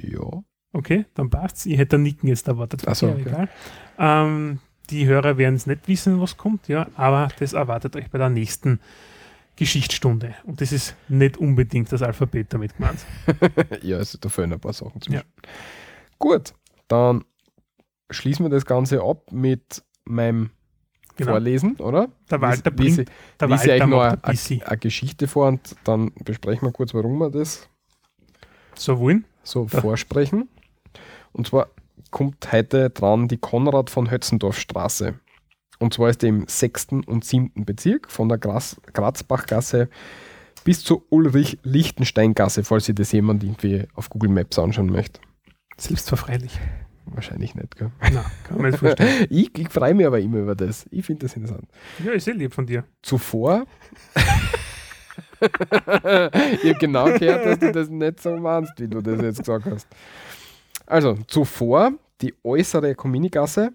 Ja. 0.01 0.43
Okay, 0.73 1.07
dann 1.15 1.31
passt's. 1.31 1.67
Ich 1.67 1.79
hätte 1.79 1.99
Nicken 1.99 2.29
jetzt 2.29 2.49
erwartet. 2.49 2.83
Ach 2.87 2.95
so, 2.95 3.09
okay. 3.09 3.23
egal. 3.27 3.49
Ähm, 3.99 4.61
die 4.91 5.07
Hörer 5.07 5.37
werden 5.39 5.55
es 5.55 5.67
nicht 5.67 5.87
wissen, 5.89 6.21
was 6.21 6.37
kommt, 6.37 6.69
ja, 6.69 6.89
aber 6.95 7.29
das 7.39 7.53
erwartet 7.53 7.97
euch 7.97 8.11
bei 8.11 8.19
der 8.19 8.31
nächsten 8.31 8.81
Geschichtsstunde. 9.59 10.35
Und 10.45 10.61
das 10.61 10.73
ist 10.73 10.95
nicht 11.09 11.37
unbedingt 11.37 11.91
das 11.91 12.03
Alphabet 12.03 12.53
damit 12.53 12.77
gemeint. 12.77 13.01
ja, 13.83 13.97
also 13.97 14.19
da 14.19 14.29
fehlen 14.29 14.53
ein 14.53 14.61
paar 14.61 14.73
Sachen 14.73 15.01
zwischen. 15.01 15.17
Ja. 15.17 15.23
Gut, 16.19 16.55
dann 16.87 17.25
schließen 18.11 18.45
wir 18.45 18.51
das 18.51 18.65
Ganze 18.65 19.03
ab 19.03 19.33
mit 19.33 19.83
meinem 20.05 20.51
Genau. 21.17 21.33
Vorlesen, 21.33 21.75
oder? 21.81 22.09
Der 22.31 22.41
Walter 22.41 22.71
bringt, 22.71 23.11
der 23.41 23.49
lies 23.49 23.65
ich 23.65 23.71
Walter 23.71 23.87
noch 23.89 24.03
eine, 24.03 24.19
eine 24.23 24.79
Geschichte 24.79 25.27
vor 25.27 25.49
und 25.49 25.75
dann 25.83 26.13
besprechen 26.25 26.69
wir 26.69 26.73
kurz, 26.73 26.95
warum 26.95 27.19
wir 27.19 27.29
das 27.29 27.69
so 28.77 29.01
wollen. 29.01 29.25
so 29.43 29.67
vorsprechen. 29.67 30.49
Und 31.33 31.49
zwar 31.49 31.71
kommt 32.13 32.53
heute 32.53 32.91
dran 32.91 33.27
die 33.27 33.39
Konrad 33.39 33.91
von 33.91 34.13
Hötzendorf 34.13 34.61
Straße. 34.61 35.19
Und 35.79 35.95
zwar 35.95 36.11
ist 36.11 36.23
die 36.23 36.29
im 36.29 36.45
6. 36.47 36.89
und 37.07 37.25
7. 37.25 37.65
Bezirk 37.65 38.11
von 38.11 38.29
der 38.29 38.39
Graz 38.39 38.81
Grazbachgasse 38.93 39.89
bis 40.65 40.83
zur 40.83 41.05
Ulrich-Lichtenstein-Gasse, 41.11 42.65
falls 42.65 42.87
sich 42.87 42.95
das 42.95 43.13
jemand 43.13 43.43
irgendwie 43.43 43.87
auf 43.95 44.11
Google 44.11 44.31
Maps 44.31 44.59
anschauen 44.59 44.91
möchte. 44.91 45.21
Selbstverfreilich. 45.79 46.59
Wahrscheinlich 47.07 47.55
nicht, 47.55 47.77
gell? 47.77 47.91
Na, 48.13 48.25
kann 48.45 48.59
man 48.59 48.71
nicht 48.71 48.81
vorstellen. 48.81 49.27
Ich, 49.31 49.57
ich 49.57 49.69
freue 49.71 49.95
mich 49.95 50.07
aber 50.07 50.21
immer 50.21 50.39
über 50.39 50.55
das. 50.55 50.87
Ich 50.91 51.07
finde 51.07 51.27
das 51.27 51.37
interessant. 51.37 51.69
Ja, 52.05 52.13
ist 52.13 52.25
sehr 52.25 52.35
lieb 52.35 52.53
von 52.53 52.67
dir. 52.67 52.85
Zuvor. 53.03 53.65
ich 55.41 56.69
habe 56.69 56.79
genau 56.79 57.07
gehört, 57.07 57.47
dass 57.47 57.59
du 57.59 57.73
das 57.73 57.89
nicht 57.89 58.21
so 58.21 58.37
meinst, 58.37 58.73
wie 58.79 58.89
du 58.89 59.01
das 59.01 59.23
jetzt 59.23 59.39
gesagt 59.39 59.67
hast. 59.67 59.87
Also, 60.87 61.17
zuvor 61.29 61.93
die 62.21 62.35
äußere 62.45 62.95
Kominigasse 62.95 63.73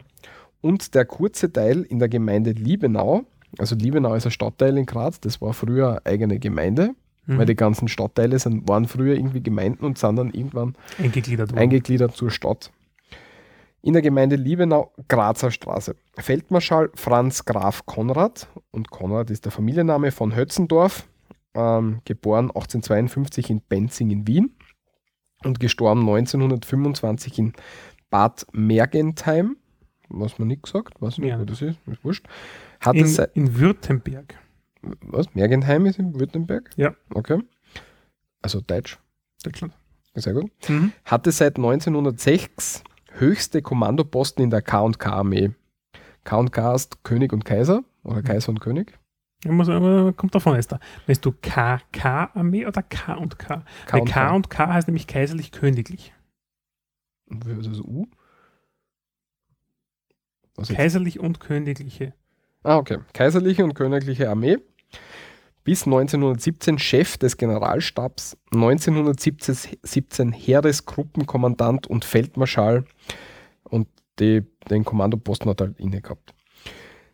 und 0.64 0.95
der 0.95 1.05
kurze 1.05 1.51
Teil 1.51 1.84
in 1.84 1.99
der 1.99 2.09
Gemeinde 2.09 2.51
Liebenau. 2.51 3.26
Also, 3.59 3.76
Liebenau 3.76 4.16
ist 4.16 4.26
ein 4.26 4.32
Stadtteil 4.32 4.78
in 4.80 4.88
Graz, 4.88 5.20
das 5.20 5.39
war 5.41 5.53
früher 5.53 5.89
eine 5.89 6.05
eigene 6.05 6.39
Gemeinde, 6.39 6.95
Mhm. 7.26 7.38
weil 7.38 7.45
die 7.45 7.55
ganzen 7.55 7.88
Stadtteile 7.88 8.38
sind, 8.39 8.68
waren 8.68 8.86
früher 8.88 9.14
irgendwie 9.16 9.41
Gemeinden 9.41 9.86
und 9.86 9.97
sind 9.97 10.16
dann 10.18 10.32
irgendwann 10.32 10.76
Eingegliedert 11.01 11.53
eingegliedert 11.53 12.16
zur 12.16 12.30
Stadt. 12.32 12.72
In 13.82 13.93
der 13.93 14.01
Gemeinde 14.01 14.36
Liebenau, 14.38 14.91
Grazer 15.07 15.51
Straße. 15.51 15.95
Feldmarschall 16.18 16.89
Franz 16.95 17.45
Graf 17.45 17.86
Konrad, 17.86 18.47
und 18.72 18.89
Konrad 18.91 19.30
ist 19.30 19.45
der 19.45 19.51
Familienname 19.51 20.11
von 20.11 20.36
Hötzendorf, 20.36 21.07
ähm, 21.53 21.99
geboren 22.05 22.49
1852 22.49 23.49
in 23.49 23.61
Benzing 23.61 24.09
in 24.09 24.26
Wien 24.28 24.55
und 25.43 25.59
gestorben 25.59 26.01
1925 26.01 27.39
in 27.39 27.53
Bad 28.09 28.45
Mergentheim, 28.53 29.57
was 30.14 30.39
man 30.39 30.47
nicht 30.47 30.64
gesagt, 30.64 31.01
weiß 31.01 31.18
nicht, 31.18 31.30
Ja. 31.30 31.39
wo 31.39 31.45
das 31.45 31.61
ist, 31.61 31.80
ist 31.88 32.03
wurscht. 32.03 32.26
Hatte 32.80 32.99
in, 32.99 33.07
sei- 33.07 33.30
in 33.34 33.57
Württemberg. 33.59 34.36
was? 35.01 35.34
Mergentheim 35.36 35.86
ist 35.86 35.99
in 35.99 36.20
Württemberg? 36.20 36.70
Ja. 36.76 36.93
Okay. 37.14 37.39
Also 38.41 38.61
Deutsch, 38.61 38.97
Deutschland. 39.43 39.74
sehr 40.16 40.34
gut. 40.34 40.51
Mhm. 40.70 40.91
hatte 41.05 41.32
seit 41.32 41.57
1906 41.57 42.84
höchste 43.14 43.61
Kommandoposten 43.61 44.43
in 44.43 44.49
der 44.49 44.61
K&K-Armee. 44.61 45.51
K&K 46.24 46.74
ist 46.76 47.03
König 47.03 47.32
und 47.34 47.45
Kaiser 47.45 47.84
oder 48.03 48.22
Kaiser 48.22 48.49
und 48.49 48.59
König. 48.59 48.97
Ja, 49.45 49.51
muss, 49.51 49.68
kommt 50.16 50.34
davon 50.36 50.59
da. 50.70 50.80
Meinst 51.05 51.26
du 51.26 51.34
KK-Armee 51.34 52.66
oder 52.66 52.82
K 52.84 53.14
und 53.16 53.38
K? 53.39 53.64
Weil 53.89 54.01
K&K. 54.01 54.11
K 54.11 54.36
und 54.36 54.49
K 54.49 54.68
heißt 54.74 54.88
nämlich 54.88 55.05
kaiserlich-königlich. 55.07 56.14
Und 57.30 57.45
wie 57.45 57.51
ist 57.59 57.70
das 57.70 57.80
U? 57.82 58.07
Was 60.56 60.70
jetzt? 60.70 60.78
Kaiserlich 60.78 61.20
und 61.20 61.39
königliche. 61.39 62.14
Ah, 62.64 62.78
okay. 62.78 62.99
Kaiserliche 63.14 63.64
und 63.64 63.74
Königliche 63.74 64.30
Armee. 64.30 64.58
Bis 65.64 65.86
1917 65.86 66.78
Chef 66.78 67.18
des 67.18 67.38
Generalstabs, 67.38 68.38
1917 68.54 69.78
17 69.82 70.32
Heeresgruppenkommandant 70.34 71.88
und 71.88 72.04
Feldmarschall 72.04 72.84
und 73.64 73.88
die, 74.20 74.43
den 74.70 74.84
Kommandoposten 74.84 75.49
hat 75.49 75.62
er 75.62 75.68
halt 75.68 75.80
inne 75.80 76.01
gehabt. 76.01 76.34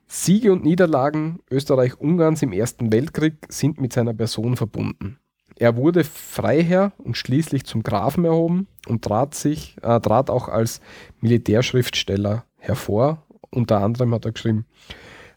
Siege 0.08 0.52
und 0.52 0.64
Niederlagen 0.64 1.40
Österreich-Ungarns 1.52 2.42
im 2.42 2.52
Ersten 2.52 2.92
Weltkrieg 2.92 3.46
sind 3.50 3.80
mit 3.80 3.94
seiner 3.94 4.16
Person 4.16 4.58
verbunden. 4.58 5.20
Er 5.56 5.76
wurde 5.76 6.04
Freiherr 6.04 6.94
und 6.98 7.16
schließlich 7.16 7.66
zum 7.66 7.84
Grafen 7.84 8.26
erhoben 8.26 8.68
und 8.88 9.04
trat, 9.04 9.36
sich, 9.36 9.76
äh, 9.84 10.00
trat 10.00 10.32
auch 10.32 10.48
als 10.48 10.82
Militärschriftsteller 11.22 12.46
hervor. 12.58 13.24
Unter 13.52 13.82
anderem 13.82 14.14
hat 14.14 14.26
er 14.26 14.32
geschrieben, 14.32 14.66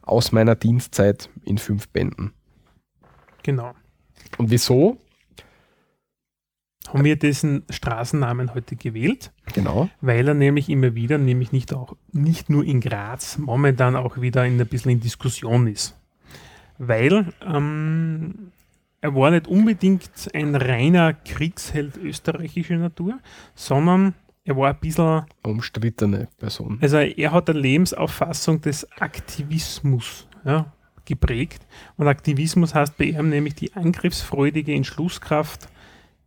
aus 0.02 0.32
meiner 0.32 0.54
Dienstzeit 0.54 1.30
in 1.44 1.58
fünf 1.58 1.88
Bänden. 1.88 2.32
Genau. 3.42 3.72
Und 4.38 4.50
wieso? 4.50 4.98
Haben 6.88 7.04
wir 7.04 7.16
diesen 7.16 7.64
Straßennamen 7.70 8.54
heute 8.54 8.76
gewählt, 8.76 9.32
Genau. 9.54 9.88
weil 10.00 10.26
er 10.28 10.34
nämlich 10.34 10.68
immer 10.68 10.94
wieder, 10.94 11.16
nämlich 11.16 11.52
nicht, 11.52 11.72
auch, 11.72 11.96
nicht 12.12 12.50
nur 12.50 12.64
in 12.64 12.80
Graz, 12.80 13.38
momentan 13.38 13.96
auch 13.96 14.20
wieder 14.20 14.44
in 14.44 14.60
ein 14.60 14.66
bisschen 14.66 14.90
in 14.90 15.00
Diskussion 15.00 15.68
ist. 15.68 15.96
Weil 16.78 17.32
ähm, 17.46 18.50
er 19.00 19.14
war 19.14 19.30
nicht 19.30 19.46
unbedingt 19.46 20.10
ein 20.34 20.54
reiner 20.54 21.14
Kriegsheld 21.14 21.96
österreichischer 21.96 22.76
Natur, 22.76 23.20
sondern 23.54 24.14
er 24.44 24.56
war 24.56 24.70
ein 24.70 24.80
bisschen 24.80 25.24
Umstrittene 25.42 26.28
Person. 26.38 26.78
Also 26.80 26.98
er 26.98 27.32
hat 27.32 27.48
eine 27.48 27.60
Lebensauffassung 27.60 28.60
des 28.60 28.90
Aktivismus 29.00 30.26
ja, 30.44 30.72
geprägt. 31.04 31.66
Und 31.96 32.08
Aktivismus 32.08 32.74
heißt 32.74 32.96
bei 32.96 33.04
ihm 33.04 33.28
nämlich 33.28 33.54
die 33.54 33.74
angriffsfreudige 33.74 34.74
Entschlusskraft, 34.74 35.68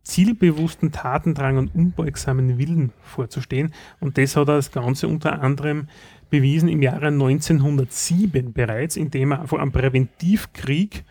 zielbewussten 0.02 0.92
Tatendrang 0.92 1.58
und 1.58 1.74
unbeugsamen 1.74 2.58
Willen 2.58 2.92
vorzustehen. 3.02 3.74
Und 4.00 4.16
das 4.18 4.36
hat 4.36 4.48
er 4.48 4.56
das 4.56 4.70
Ganze 4.70 5.08
unter 5.08 5.42
anderem 5.42 5.88
bewiesen 6.30 6.68
im 6.68 6.82
Jahre 6.82 7.08
1907 7.08 8.52
bereits, 8.52 8.96
indem 8.96 9.32
er 9.32 9.40
einfach 9.42 9.58
einen 9.58 9.72
Präventivkrieg 9.72 11.04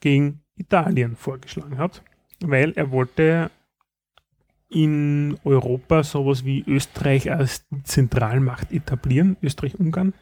gegen 0.00 0.42
Italien 0.56 1.16
vorgeschlagen 1.16 1.78
hat, 1.78 2.02
weil 2.40 2.72
er 2.72 2.90
wollte 2.90 3.50
in 4.70 5.36
Europa 5.44 6.02
sowas 6.02 6.44
wie 6.44 6.64
Österreich 6.66 7.30
als 7.30 7.66
Zentralmacht 7.84 8.72
etablieren, 8.72 9.36
Österreich-Ungarn, 9.42 10.14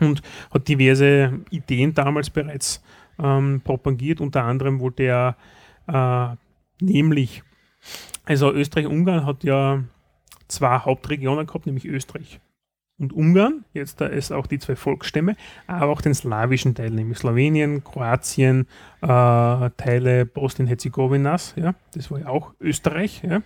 und 0.00 0.22
hat 0.52 0.68
diverse 0.68 1.40
Ideen 1.50 1.94
damals 1.94 2.28
bereits 2.30 2.82
ähm, 3.18 3.62
propagiert. 3.64 4.20
Unter 4.20 4.44
anderem 4.44 4.78
wollte 4.80 5.04
er 5.04 5.36
äh, 5.88 6.36
nämlich, 6.84 7.42
also 8.24 8.52
Österreich-Ungarn 8.52 9.24
hat 9.24 9.42
ja 9.42 9.82
zwei 10.48 10.78
Hauptregionen 10.78 11.46
gehabt, 11.46 11.66
nämlich 11.66 11.86
Österreich 11.86 12.40
und 12.98 13.12
Ungarn. 13.12 13.64
Jetzt 13.72 14.00
da 14.00 14.06
ist 14.06 14.32
auch 14.32 14.46
die 14.46 14.58
zwei 14.58 14.76
Volksstämme, 14.76 15.36
aber 15.66 15.92
auch 15.92 16.00
den 16.00 16.14
slawischen 16.14 16.74
Teil, 16.74 16.90
nämlich 16.90 17.18
Slowenien, 17.18 17.84
Kroatien, 17.84 18.66
äh, 19.02 19.06
Teile 19.76 20.26
Bosnien-Herzegowinas, 20.26 21.54
ja, 21.56 21.74
das 21.92 22.10
war 22.10 22.20
ja 22.20 22.28
auch 22.28 22.54
Österreich, 22.60 23.22
ja. 23.22 23.42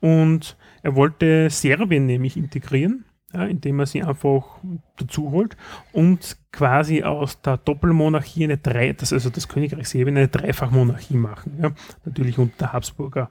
Und 0.00 0.56
er 0.82 0.96
wollte 0.96 1.48
Serbien 1.48 2.04
nämlich 2.04 2.36
integrieren, 2.36 3.06
ja, 3.32 3.46
indem 3.46 3.80
er 3.80 3.86
sie 3.86 4.02
einfach 4.02 4.58
dazu 4.96 5.30
holt 5.30 5.56
und 5.92 6.36
quasi 6.52 7.02
aus 7.02 7.40
der 7.40 7.56
Doppelmonarchie 7.56 8.44
eine 8.44 8.58
drei, 8.58 8.92
das, 8.92 9.12
also 9.12 9.30
das 9.30 9.48
Königreich 9.48 9.88
Serbien 9.88 10.18
eine 10.18 10.28
Dreifachmonarchie 10.28 11.16
machen. 11.16 11.58
Ja. 11.60 11.72
Natürlich 12.04 12.38
unter 12.38 12.56
der 12.58 12.72
Habsburger 12.74 13.30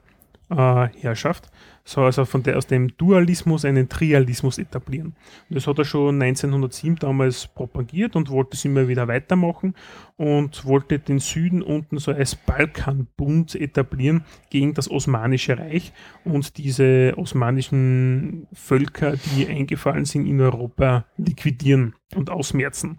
äh, 0.50 0.88
Herrschaft, 1.00 1.50
so 1.84 2.02
also 2.02 2.24
von 2.24 2.42
der, 2.42 2.56
aus 2.56 2.66
dem 2.66 2.96
Dualismus 2.96 3.64
einen 3.64 3.88
Trialismus 3.88 4.58
etablieren. 4.58 5.14
Und 5.48 5.56
das 5.56 5.66
hat 5.66 5.78
er 5.78 5.84
schon 5.84 6.20
1907 6.20 6.96
damals 6.96 7.46
propagiert 7.46 8.16
und 8.16 8.30
wollte 8.30 8.56
es 8.56 8.64
immer 8.64 8.88
wieder 8.88 9.08
weitermachen 9.08 9.74
und 10.16 10.64
wollte 10.64 10.98
den 10.98 11.18
Süden 11.18 11.62
unten 11.62 11.98
so 11.98 12.12
als 12.12 12.34
Balkanbund 12.34 13.54
etablieren 13.54 14.24
gegen 14.50 14.74
das 14.74 14.90
Osmanische 14.90 15.58
Reich 15.58 15.92
und 16.24 16.56
diese 16.58 17.14
osmanischen 17.16 18.46
Völker, 18.52 19.14
die 19.16 19.46
eingefallen 19.48 20.04
sind 20.04 20.26
in 20.26 20.40
Europa, 20.40 21.06
liquidieren 21.16 21.94
und 22.14 22.30
ausmerzen. 22.30 22.98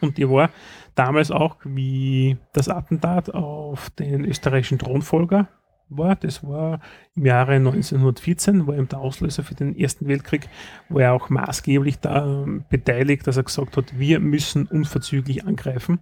Und 0.00 0.18
die 0.18 0.28
war 0.28 0.50
damals 0.94 1.30
auch 1.30 1.56
wie 1.64 2.36
das 2.52 2.68
Attentat 2.68 3.30
auf 3.34 3.90
den 3.90 4.24
österreichischen 4.24 4.78
Thronfolger 4.78 5.48
war. 5.88 6.16
Das 6.16 6.42
war 6.42 6.80
im 7.14 7.26
Jahre 7.26 7.52
1914, 7.54 8.66
war 8.66 8.76
eben 8.76 8.88
der 8.88 8.98
Auslöser 8.98 9.42
für 9.42 9.54
den 9.54 9.76
Ersten 9.76 10.08
Weltkrieg, 10.08 10.48
wo 10.88 10.98
er 10.98 11.12
auch 11.12 11.30
maßgeblich 11.30 11.98
da 12.00 12.26
ähm, 12.26 12.64
beteiligt, 12.68 13.26
dass 13.26 13.36
er 13.36 13.44
gesagt 13.44 13.76
hat, 13.76 13.98
wir 13.98 14.20
müssen 14.20 14.66
unverzüglich 14.66 15.46
angreifen. 15.46 16.00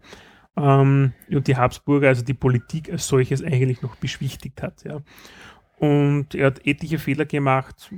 Ähm, 0.56 1.12
und 1.30 1.46
die 1.46 1.56
Habsburger, 1.56 2.08
also 2.08 2.24
die 2.24 2.34
Politik 2.34 2.90
als 2.90 3.08
solches 3.08 3.42
eigentlich 3.42 3.82
noch 3.82 3.96
beschwichtigt 3.96 4.62
hat. 4.62 4.84
Ja. 4.84 5.00
Und 5.78 6.34
er 6.34 6.46
hat 6.46 6.66
etliche 6.66 6.98
Fehler 6.98 7.24
gemacht, 7.24 7.90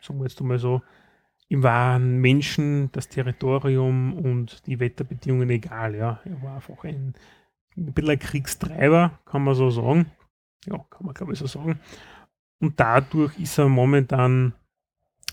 sagen 0.00 0.18
wir 0.18 0.24
jetzt 0.24 0.40
einmal 0.40 0.58
so, 0.58 0.82
ihm 1.48 1.62
waren 1.62 2.18
Menschen, 2.18 2.90
das 2.92 3.08
Territorium 3.08 4.14
und 4.14 4.66
die 4.66 4.80
Wetterbedingungen 4.80 5.50
egal. 5.50 5.94
Ja. 5.94 6.20
Er 6.24 6.42
war 6.42 6.56
einfach 6.56 6.84
ein, 6.84 7.14
ein 7.76 7.92
bisschen 7.92 8.10
ein 8.10 8.18
Kriegstreiber, 8.18 9.18
kann 9.24 9.42
man 9.42 9.54
so 9.54 9.70
sagen. 9.70 10.06
Ja, 10.66 10.78
kann 10.90 11.06
man 11.06 11.14
glaube 11.14 11.32
ich 11.32 11.38
so 11.38 11.46
sagen. 11.46 11.80
Und 12.60 12.78
dadurch 12.80 13.38
ist 13.38 13.58
er 13.58 13.68
momentan 13.68 14.54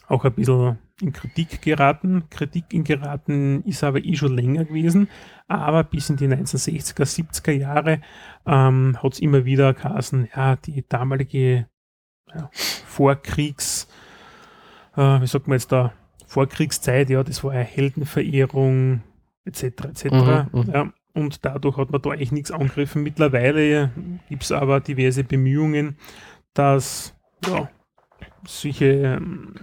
auch 0.08 0.24
ein 0.26 0.34
bisschen 0.34 0.78
in 1.02 1.12
Kritik 1.12 1.62
geraten. 1.62 2.30
Kritik 2.30 2.74
in 2.74 2.84
geraten 2.84 3.64
ist 3.64 3.84
aber 3.84 4.04
eh 4.04 4.16
schon 4.16 4.36
länger 4.36 4.66
gewesen, 4.66 5.10
aber 5.48 5.84
bis 5.84 6.10
in 6.10 6.18
die 6.18 6.28
1960er, 6.28 7.04
70er 7.04 7.52
Jahre 7.52 8.02
ähm, 8.46 8.98
hat 9.02 9.14
es 9.14 9.20
immer 9.20 9.46
wieder 9.46 9.74
geheißen, 9.74 10.30
ja, 10.36 10.56
die 10.56 10.86
damalige 10.88 11.68
ja, 12.34 12.50
Vorkriegs, 12.54 13.88
äh, 14.96 15.22
wie 15.22 15.28
sagt 15.28 15.48
man 15.48 15.58
jetzt 15.58 15.72
da, 15.72 15.94
Vorkriegszeit, 16.28 17.10
ja, 17.10 17.24
das 17.24 17.44
war 17.44 17.52
eine 17.52 17.64
Heldenverehrung, 17.64 19.04
etc. 19.46 19.64
etc. 19.64 20.06
Mhm, 20.06 20.48
mhm. 20.52 20.72
ja, 20.72 20.94
und 21.16 21.44
dadurch 21.46 21.78
hat 21.78 21.92
man 21.92 22.02
da 22.02 22.12
eigentlich 22.12 22.32
nichts 22.32 22.52
angegriffen. 22.52 23.02
Mittlerweile 23.02 23.92
gibt 24.30 24.44
es 24.44 24.52
aber 24.52 24.80
diverse 24.82 25.24
Bemühungen, 25.24 25.98
dass 26.54 27.16
ja, 27.48 27.70
solche 28.46 28.86
ähm, 28.86 29.56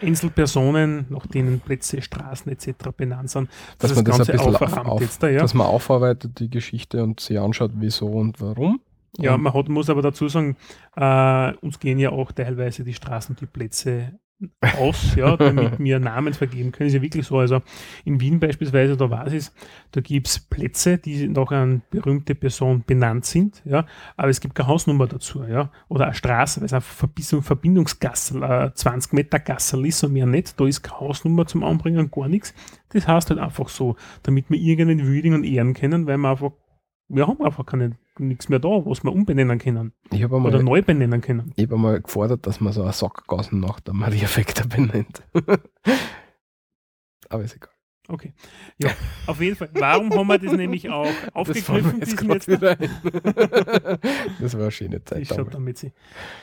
Einzelpersonen, 0.00 1.06
nach 1.08 1.26
denen 1.26 1.60
Plätze, 1.60 2.00
Straßen 2.00 2.50
etc. 2.52 2.90
benannt 2.96 3.30
sind, 3.30 3.50
Dass 3.78 3.94
man 3.94 4.04
das 4.04 4.20
ein 4.20 4.36
bisschen 4.36 4.56
auf, 4.56 5.00
jetzt 5.00 5.22
da, 5.22 5.28
ja. 5.28 5.40
dass 5.40 5.54
man 5.54 5.66
aufarbeitet 5.66 6.38
die 6.38 6.50
Geschichte 6.50 7.02
und 7.02 7.20
sich 7.20 7.38
anschaut, 7.38 7.72
wieso 7.74 8.06
und 8.06 8.40
warum. 8.40 8.80
Ja, 9.18 9.36
man 9.36 9.54
hat, 9.54 9.68
muss 9.68 9.90
aber 9.90 10.02
dazu 10.02 10.28
sagen, 10.28 10.56
äh, 10.96 11.52
uns 11.60 11.78
gehen 11.78 11.98
ja 11.98 12.10
auch 12.10 12.32
teilweise 12.32 12.82
die 12.82 12.94
Straßen 12.94 13.34
und 13.34 13.40
die 13.40 13.46
Plätze 13.46 14.18
aus, 14.78 15.14
ja, 15.14 15.36
damit 15.36 15.78
wir 15.78 15.98
Namen 16.00 16.34
vergeben 16.34 16.72
können. 16.72 16.88
Ist 16.88 16.94
ja 16.94 17.02
wirklich 17.02 17.26
so. 17.26 17.38
Also 17.38 17.60
in 18.04 18.20
Wien 18.20 18.40
beispielsweise, 18.40 18.96
da 18.96 19.26
ich 19.26 19.34
es, 19.34 19.54
da 19.92 20.00
gibt 20.00 20.26
es 20.26 20.40
Plätze, 20.40 20.98
die 20.98 21.28
nach 21.28 21.50
einer 21.50 21.80
berühmte 21.90 22.34
Person 22.34 22.82
benannt 22.86 23.24
sind, 23.24 23.62
ja, 23.64 23.86
aber 24.16 24.28
es 24.28 24.40
gibt 24.40 24.54
keine 24.54 24.68
Hausnummer 24.68 25.06
dazu, 25.06 25.44
ja. 25.44 25.70
Oder 25.88 26.06
eine 26.06 26.14
Straße, 26.14 26.60
weil 26.60 26.66
es 26.66 26.72
eine 26.72 26.80
Verbindung, 26.80 27.42
Verbindungsgasse, 27.42 28.38
äh, 28.40 28.74
20 28.74 29.12
Meter 29.12 29.38
Gasse 29.38 29.86
ist 29.86 30.02
und 30.04 30.12
mehr 30.12 30.26
nicht, 30.26 30.58
da 30.58 30.66
ist 30.66 30.82
keine 30.82 31.00
Hausnummer 31.00 31.46
zum 31.46 31.62
Anbringen, 31.64 32.10
gar 32.10 32.28
nichts. 32.28 32.54
Das 32.90 33.06
heißt 33.06 33.30
halt 33.30 33.40
einfach 33.40 33.68
so, 33.68 33.96
damit 34.22 34.50
wir 34.50 34.58
irgendeinen 34.58 35.06
würdigen 35.06 35.34
und 35.34 35.44
ehren 35.44 35.74
können, 35.74 36.06
weil 36.06 36.18
wir 36.18 36.30
einfach, 36.30 36.52
wir 37.08 37.26
haben 37.26 37.40
einfach 37.42 37.66
keine, 37.66 37.96
nichts 38.18 38.48
mehr 38.48 38.58
da, 38.58 38.68
was 38.68 39.02
wir 39.04 39.12
umbenennen 39.12 39.58
können 39.58 39.92
habe 40.22 40.36
einmal, 40.36 40.54
oder 40.54 40.62
neu 40.62 40.82
benennen 40.82 41.20
können. 41.20 41.52
ich 41.56 41.64
hab 41.64 41.72
einmal 41.72 42.00
gefordert, 42.00 42.46
dass 42.46 42.60
man 42.60 42.72
so 42.72 42.82
eine 42.82 42.92
Sackgassen 42.92 43.60
nach 43.60 43.80
der 43.80 43.94
Maria 43.94 44.28
Vector 44.28 44.66
benennt. 44.66 45.22
Aber 47.28 47.42
ist 47.42 47.56
egal. 47.56 47.70
Okay. 48.06 48.34
Ja, 48.76 48.90
auf 49.26 49.40
jeden 49.40 49.56
Fall. 49.56 49.70
Warum 49.72 50.10
haben 50.12 50.26
wir 50.26 50.38
das 50.38 50.52
nämlich 50.52 50.90
auch 50.90 51.06
Das 51.06 51.34
aufgegriffen? 51.34 52.00
mir 52.22 52.34
jetzt 52.34 52.48
jetzt- 52.48 52.62
ein. 52.62 52.76
das 54.40 54.52
war 54.54 54.60
eine 54.60 54.70
schöne 54.70 55.02
Zeit. 55.04 55.22
Ich 55.22 55.28
schaue 55.28 55.38
damals. 55.38 55.52
damit 55.54 55.78
sie. 55.78 55.86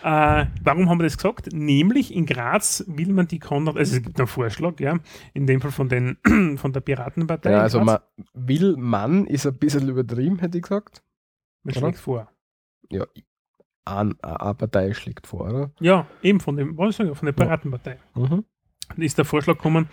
Äh, 0.03 0.45
warum 0.63 0.89
haben 0.89 0.97
wir 0.99 1.03
das 1.03 1.17
gesagt? 1.17 1.53
Nämlich 1.53 2.15
in 2.15 2.25
Graz 2.25 2.83
will 2.87 3.13
man 3.13 3.27
die 3.27 3.37
Konrad, 3.37 3.77
also 3.77 3.95
es 3.95 4.01
gibt 4.01 4.19
einen 4.19 4.25
Vorschlag, 4.27 4.79
ja, 4.79 4.97
in 5.35 5.45
dem 5.45 5.61
Fall 5.61 5.69
von, 5.71 5.87
den, 5.87 6.17
von 6.57 6.73
der 6.73 6.79
Piratenpartei. 6.79 7.51
Ja, 7.51 7.61
also 7.61 7.79
man 7.81 7.99
will 8.33 8.75
Mann 8.77 9.27
ist 9.27 9.45
ein 9.45 9.53
bisschen 9.55 9.87
übertrieben, 9.87 10.39
hätte 10.39 10.57
ich 10.57 10.63
gesagt. 10.63 11.03
Man 11.63 11.75
oder? 11.75 11.81
schlägt 11.81 11.99
vor. 11.99 12.31
Ja, 12.89 13.05
eine 13.85 14.15
Partei 14.15 14.93
schlägt 14.93 15.27
vor, 15.27 15.41
oder? 15.41 15.71
Ja, 15.79 16.07
eben 16.21 16.39
von 16.39 16.55
dem, 16.57 16.77
was 16.77 16.99
ich, 16.99 17.17
von 17.17 17.25
der 17.25 17.33
Piratenpartei. 17.33 17.97
Mhm. 18.15 18.45
Ist 18.97 19.17
der 19.17 19.25
Vorschlag 19.25 19.55
gekommen, 19.55 19.87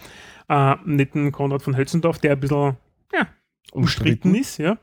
äh, 0.49 0.74
nicht 0.85 1.15
den 1.15 1.31
Konrad 1.31 1.62
von 1.62 1.77
Hötzendorf, 1.77 2.19
der 2.19 2.32
ein 2.32 2.40
bisschen 2.40 2.77
ja, 3.12 3.28
umstritten 3.73 4.35
ist, 4.35 4.59
ja, 4.59 4.78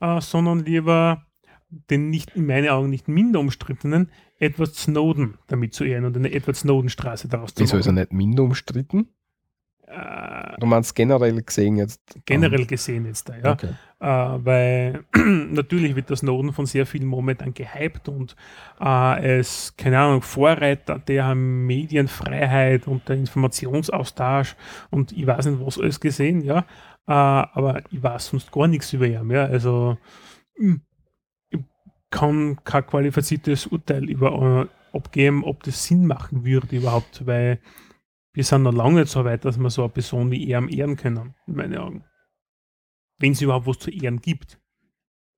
äh, 0.00 0.20
sondern 0.20 0.60
lieber 0.64 1.26
den 1.68 2.10
nicht, 2.10 2.34
in 2.36 2.46
meinen 2.46 2.68
Augen 2.68 2.90
nicht 2.90 3.06
minder 3.06 3.38
umstrittenen 3.38 4.10
Edward 4.38 4.74
Snowden 4.74 5.38
damit 5.46 5.74
zu 5.74 5.84
ehren 5.84 6.04
und 6.04 6.16
eine 6.16 6.32
Edward 6.32 6.56
Snowden-Straße 6.56 7.28
daraus 7.28 7.54
zu 7.54 7.62
Wieso 7.62 7.76
ist 7.76 7.86
er 7.86 7.92
machen. 7.92 8.02
nicht 8.02 8.12
minder 8.12 8.42
umstritten? 8.42 9.08
Äh, 9.90 10.54
Du 10.60 10.66
meinst 10.66 10.94
generell 10.94 11.42
gesehen 11.42 11.76
jetzt? 11.76 12.00
generell 12.24 12.64
gesehen 12.66 13.06
jetzt 13.06 13.28
ja. 13.28 13.52
Okay. 13.52 13.70
Äh, 13.98 14.06
weil 14.06 15.04
natürlich 15.14 15.96
wird 15.96 16.08
der 16.10 16.16
Snowden 16.16 16.52
von 16.52 16.66
sehr 16.66 16.86
vielen 16.86 17.06
momentan 17.06 17.52
gehypt 17.52 18.08
und 18.08 18.36
äh, 18.80 19.38
es, 19.38 19.74
keine 19.76 19.98
Ahnung, 19.98 20.22
Vorreiter 20.22 20.98
der 20.98 21.34
Medienfreiheit 21.34 22.86
und 22.86 23.08
der 23.08 23.16
Informationsaustausch 23.16 24.54
und 24.90 25.12
ich 25.12 25.26
weiß 25.26 25.46
nicht, 25.46 25.64
was 25.64 25.78
alles 25.78 25.98
gesehen, 25.98 26.42
ja. 26.42 26.60
Äh, 27.08 27.12
aber 27.12 27.82
ich 27.90 28.02
weiß 28.02 28.28
sonst 28.28 28.52
gar 28.52 28.68
nichts 28.68 28.92
über 28.92 29.06
ihn, 29.06 29.30
ja. 29.30 29.44
Also 29.44 29.98
hm, 30.56 30.82
ich 31.50 31.60
kann 32.10 32.58
kein 32.62 32.86
qualifiziertes 32.86 33.66
Urteil 33.66 34.08
über 34.08 34.68
äh, 34.92 34.96
abgeben, 34.96 35.42
ob 35.44 35.62
das 35.64 35.84
Sinn 35.84 36.06
machen 36.06 36.44
würde 36.44 36.76
überhaupt, 36.76 37.26
weil 37.26 37.58
wir 38.32 38.44
sind 38.44 38.62
noch 38.62 38.72
lange 38.72 39.00
nicht 39.00 39.10
so 39.10 39.24
weit, 39.24 39.44
dass 39.44 39.58
wir 39.58 39.70
so 39.70 39.82
eine 39.82 39.92
Person 39.92 40.30
wie 40.30 40.48
er 40.48 40.68
ehren 40.68 40.96
können, 40.96 41.34
in 41.46 41.56
meinen 41.56 41.78
Augen 41.78 42.04
wenn 43.20 43.32
es 43.32 43.42
überhaupt 43.42 43.66
was 43.66 43.78
zu 43.78 43.90
ehren 43.90 44.20
gibt. 44.20 44.58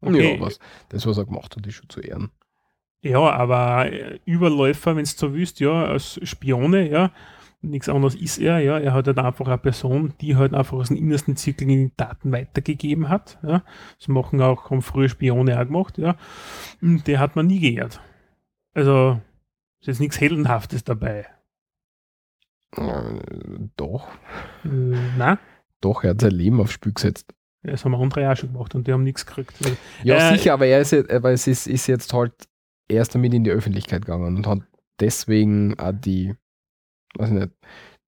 Ja, 0.01 0.41
was, 0.41 0.59
das, 0.89 1.07
was 1.07 1.19
er 1.19 1.27
gemacht 1.27 1.55
hat, 1.55 1.67
ist 1.67 1.75
schon 1.75 1.89
zu 1.89 2.01
ehren. 2.01 2.31
Ja, 3.03 3.19
aber 3.19 3.93
äh, 3.93 4.19
Überläufer, 4.25 4.97
wenn 4.97 5.03
es 5.03 5.17
so 5.17 5.35
willst, 5.35 5.61
ja, 5.61 5.85
als 5.85 6.19
Spione, 6.23 6.89
ja, 6.89 7.13
nichts 7.61 7.89
anderes 7.89 8.15
ist 8.17 8.39
er, 8.39 8.59
ja, 8.61 8.79
er 8.79 8.95
hat 8.95 9.07
halt 9.07 9.19
einfach 9.19 9.47
eine 9.47 9.59
Person, 9.59 10.15
die 10.21 10.35
halt 10.35 10.55
einfach 10.55 10.77
aus 10.79 10.89
dem 10.89 10.97
innersten 10.97 11.37
Zirkel 11.37 11.69
die 11.69 11.93
Daten 11.97 12.33
weitergegeben 12.33 13.09
hat, 13.09 13.39
ja, 13.43 13.65
das 13.99 14.09
machen 14.09 14.41
auch, 14.41 14.71
haben 14.71 14.83
früher 14.83 15.09
Spione 15.09 15.61
auch 15.61 15.67
gemacht, 15.67 15.99
ja, 15.99 16.17
und 16.81 17.07
der 17.07 17.21
hat 17.21 17.37
man 17.37 17.47
nie 17.47 17.61
geehrt. 17.61 18.01
Also, 18.75 19.21
ist 19.81 19.89
jetzt 19.89 20.01
nichts 20.01 20.21
Heldenhaftes 20.21 20.83
dabei. 20.83 21.27
Doch. 23.77 24.09
Äh, 24.65 24.69
nein, 25.19 25.39
Doch, 25.81 26.05
er 26.05 26.11
hat 26.11 26.21
sein 26.21 26.31
Leben 26.33 26.61
aufs 26.61 26.73
Spiel 26.73 26.93
gesetzt. 26.93 27.35
das 27.63 27.85
haben 27.85 27.95
andere 27.95 28.31
auch 28.31 28.37
schon 28.37 28.53
gemacht 28.53 28.75
und 28.75 28.87
die 28.87 28.93
haben 28.93 29.03
nichts 29.03 29.27
gekriegt. 29.27 29.53
Ja, 30.03 30.31
Äh, 30.31 30.37
sicher, 30.37 30.55
aber 30.55 30.67
er 30.67 30.81
ist, 30.81 30.93
jetzt- 30.93 31.11
aber 31.11 31.33
es 31.33 31.47
ist, 31.47 31.67
ist 31.67 31.87
jetzt 31.87 32.13
halt 32.13 32.33
erst 32.89 33.15
damit 33.15 33.35
in 33.35 33.45
die 33.45 33.51
Öffentlichkeit 33.51 34.05
gegangen 34.07 34.37
und 34.37 34.47
hat 34.47 34.61
deswegen 35.01 35.79
auch 35.79 35.93
die, 35.93 36.35
weiß 37.17 37.29
ich 37.31 37.35
nicht, 37.35 37.51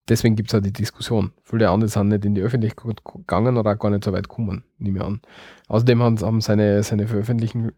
deswegen 0.09 0.35
gibt 0.37 0.51
es 0.53 0.59
auch 0.59 0.63
die 0.63 0.73
Diskussion. 0.73 1.33
Viele 1.43 1.69
andere 1.71 1.89
sind 1.89 2.09
nicht 2.09 2.25
in 2.25 2.35
die 2.35 2.43
Öffentlichkeit 2.43 3.05
gegangen 3.05 3.57
oder 3.57 3.73
auch 3.73 3.79
gar 3.79 3.91
nicht 3.91 4.05
so 4.05 4.13
weit 4.13 4.29
gekommen, 4.29 4.65
nehme 4.79 4.99
ich 4.99 5.05
an. 5.05 5.21
Außerdem 5.69 6.03
haben, 6.03 6.41
seine, 6.41 6.83
seine, 6.83 7.07
Veröffentlichen, 7.07 7.73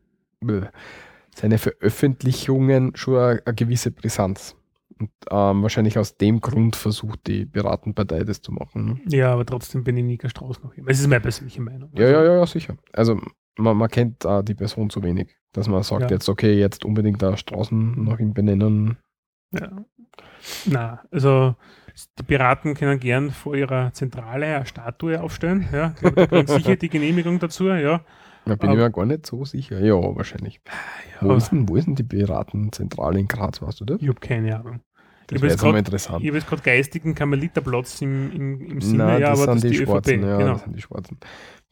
seine 1.35 1.59
Veröffentlichungen 1.59 2.97
schon 2.97 3.17
eine, 3.19 3.43
eine 3.45 3.55
gewisse 3.55 3.91
Brisanz. 3.91 4.57
Und 4.99 5.11
ähm, 5.31 5.63
wahrscheinlich 5.63 5.99
aus 5.99 6.17
dem 6.17 6.41
Grund 6.41 6.75
versucht 6.75 7.27
die 7.27 7.45
Piratenpartei 7.45 8.25
das 8.25 8.41
zu 8.41 8.51
machen. 8.53 9.01
Ne? 9.05 9.17
ja, 9.17 9.33
aber 9.33 9.45
trotzdem 9.45 9.85
bin 9.85 9.97
ich 9.99 10.05
Nika 10.05 10.29
Strauß 10.29 10.63
noch 10.63 10.73
immer. 10.75 10.89
Es 10.91 11.01
ist 11.01 11.07
meine 11.09 11.21
persönliche 11.21 11.61
Meinung. 11.61 11.91
Ja, 11.95 12.09
ja, 12.09 12.25
ja, 12.25 12.35
ja, 12.37 12.47
sicher. 12.47 12.77
Also 12.93 13.21
man, 13.59 13.77
man 13.77 13.89
kennt 13.91 14.25
äh, 14.25 14.43
die 14.43 14.55
Person 14.55 14.89
zu 14.89 15.03
wenig, 15.03 15.37
dass 15.53 15.69
man 15.69 15.83
sagt 15.83 16.03
Ja. 16.03 16.09
jetzt, 16.17 16.29
okay, 16.31 16.59
jetzt 16.59 16.85
unbedingt 16.87 17.21
da 17.21 17.37
Straßen 17.37 18.05
nach 18.05 18.19
ihm 18.19 18.33
benennen. 18.33 18.97
Ja. 19.53 19.85
Na, 20.65 21.03
also 21.11 21.57
die 22.19 22.23
Piraten 22.23 22.75
können 22.75 22.99
gern 22.99 23.31
vor 23.31 23.55
ihrer 23.55 23.93
Zentrale 23.93 24.47
eine 24.57 24.67
Statue 24.67 25.21
aufstellen. 25.21 25.69
Ja, 25.73 25.95
die 26.01 26.07
haben 26.07 26.47
sicher 26.47 26.77
die 26.77 26.89
Genehmigung 26.89 27.39
dazu. 27.39 27.69
Ja, 27.69 28.01
Da 28.45 28.55
bin 28.57 28.71
ich 28.71 28.77
mir 28.77 28.91
gar 28.91 29.07
nicht 29.07 29.27
so 29.27 29.45
sicher. 29.45 29.79
Ja, 29.81 29.95
wahrscheinlich. 29.95 30.61
wo, 31.21 31.27
aber- 31.29 31.37
ist 31.37 31.51
denn, 31.53 31.69
wo 31.69 31.77
ist 31.77 31.87
denn 31.87 31.95
die 31.97 32.03
Piratenzentrale 32.03 33.19
in 33.21 33.29
Graz, 33.29 33.61
weißt 33.63 33.81
du 33.81 33.85
das? 33.85 34.01
Ich 34.03 34.09
habe 34.09 34.21
keine 34.21 34.59
Ahnung. 34.59 34.81
Das 35.29 35.37
Ich 35.37 35.43
wäre 35.43 35.53
jetzt 35.53 35.63
mal 35.63 35.77
interessant. 35.77 36.23
Ich 36.23 36.29
habe 36.29 36.39
jetzt 36.39 36.49
gerade 36.49 36.63
geistigen 36.63 37.15
Karmeliterplatz 37.15 38.01
im, 38.03 38.33
im, 38.33 38.61
im 38.71 38.81
Sinne, 38.81 39.05
Nein, 39.05 39.21
ja, 39.23 39.31
das 39.31 39.41
aber 39.43 39.53
das 39.55 39.61
sind 39.63 39.71
ist 39.73 39.79
die, 39.81 39.85
die 39.85 39.91
Schwarzen. 39.91 40.15
ÖVP. 40.21 40.25
Ja, 40.29 40.37
genau. 40.39 40.53
das 40.53 40.63
sind 40.63 40.77
die 40.77 40.83
Schwarzen. 40.83 41.19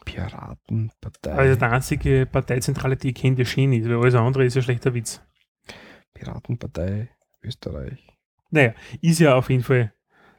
Piratenpartei. 0.04 1.32
Also 1.32 1.56
die 1.58 1.64
einzige 1.64 2.26
Parteizentrale, 2.26 2.96
die 2.96 3.08
ich 3.08 3.14
kenne, 3.14 3.36
die 3.36 3.46
Schien 3.46 3.72
ist, 3.72 3.88
weil 3.88 3.96
alles 3.96 4.14
andere 4.14 4.44
ist 4.44 4.54
ja 4.56 4.62
schlechter 4.62 4.94
Witz. 4.94 5.20
Piratenpartei 6.14 7.08
Österreich. 7.42 8.06
Naja, 8.50 8.74
ist 9.00 9.18
ja 9.20 9.34
auf 9.34 9.50
jeden 9.50 9.62
Fall, 9.64 9.92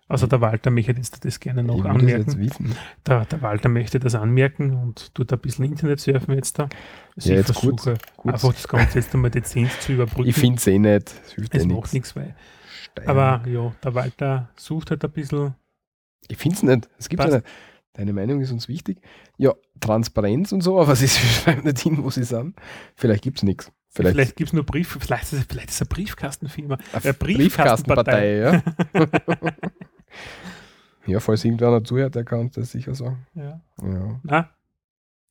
also 0.08 0.28
der 0.28 0.40
Walter 0.42 0.72
möchte 0.72 0.92
jetzt 0.94 1.24
das 1.26 1.40
gerne 1.40 1.64
noch 1.64 1.78
ich 1.78 1.84
das 1.84 1.92
anmerken. 1.92 2.76
Der, 3.06 3.26
der 3.26 3.42
Walter 3.42 3.70
möchte 3.70 4.00
das 4.00 4.16
anmerken 4.16 4.74
und 4.76 5.14
tut 5.14 5.32
ein 5.34 5.40
bisschen 5.40 5.66
Internet 5.66 6.00
surfen 6.00 6.36
jetzt 6.36 6.58
da. 6.60 6.70
Also 7.16 7.30
Ja, 7.34 7.40
ich 7.40 7.48
jetzt 7.48 7.56
kurz- 7.60 7.84
versuche 7.84 7.98
kurz. 8.18 8.34
einfach 8.36 8.54
das 8.54 8.68
Ganze 8.68 9.00
jetzt 9.00 9.14
einmal 9.14 9.32
dezent 9.32 9.72
zu 9.82 9.94
überbrücken. 9.94 10.30
Ich 10.30 10.36
finde 10.36 10.58
es 10.58 10.68
eh 10.68 10.80
nicht. 10.80 11.14
Es 11.26 11.34
hilft 11.34 11.56
es 11.56 11.64
eh 11.64 11.68
macht 11.68 11.76
nichts. 11.76 11.94
nichts, 11.94 12.16
weil. 12.16 12.36
Stein. 12.86 13.08
Aber 13.08 13.48
ja, 13.48 13.74
der 13.84 13.96
Walter 13.96 14.50
sucht 14.56 14.92
halt 14.92 15.04
ein 15.04 15.12
bisschen. 15.12 15.56
ich 16.28 16.38
finde 16.38 16.56
es 16.58 16.64
nicht. 16.64 16.90
Es 16.98 17.10
gibt 17.10 17.24
nicht. 17.26 17.46
Deine 17.94 18.12
Meinung 18.14 18.42
ist 18.42 18.52
uns 18.52 18.68
wichtig. 18.68 19.00
Ja, 19.38 19.54
Transparenz 19.80 20.52
und 20.52 20.62
so, 20.62 20.80
aber 20.82 20.96
sie 20.96 21.08
schreiben 21.08 21.64
nicht 21.64 21.80
hin, 21.80 22.04
wo 22.04 22.10
sie 22.10 22.24
sind. 22.26 22.56
Vielleicht 22.96 23.24
gibt 23.24 23.38
es 23.38 23.44
nichts. 23.44 23.72
Vielleicht, 23.90 24.16
Vielleicht, 24.16 24.36
gibt 24.36 24.50
es 24.50 24.54
nur 24.54 24.66
Brief, 24.66 24.98
vielleicht 25.00 25.32
ist 25.32 25.50
vielleicht 25.50 25.70
ist 25.70 25.82
eine 25.82 25.88
Briefkastenfirma. 25.88 26.78
eine 26.92 27.06
äh, 27.06 27.14
Briefkastenpartei. 27.14 28.36
ja. 28.40 28.62
ja, 31.06 31.20
falls 31.22 31.46
irgendwer 31.46 31.82
zuhört, 31.82 32.16
der 32.16 32.26
kann 32.26 32.40
uns 32.42 32.56
das 32.56 32.72
sicher 32.72 32.94
sagen. 32.94 33.26
Ja. 33.36 33.62
Ja, 33.82 34.20
Na, 34.24 34.50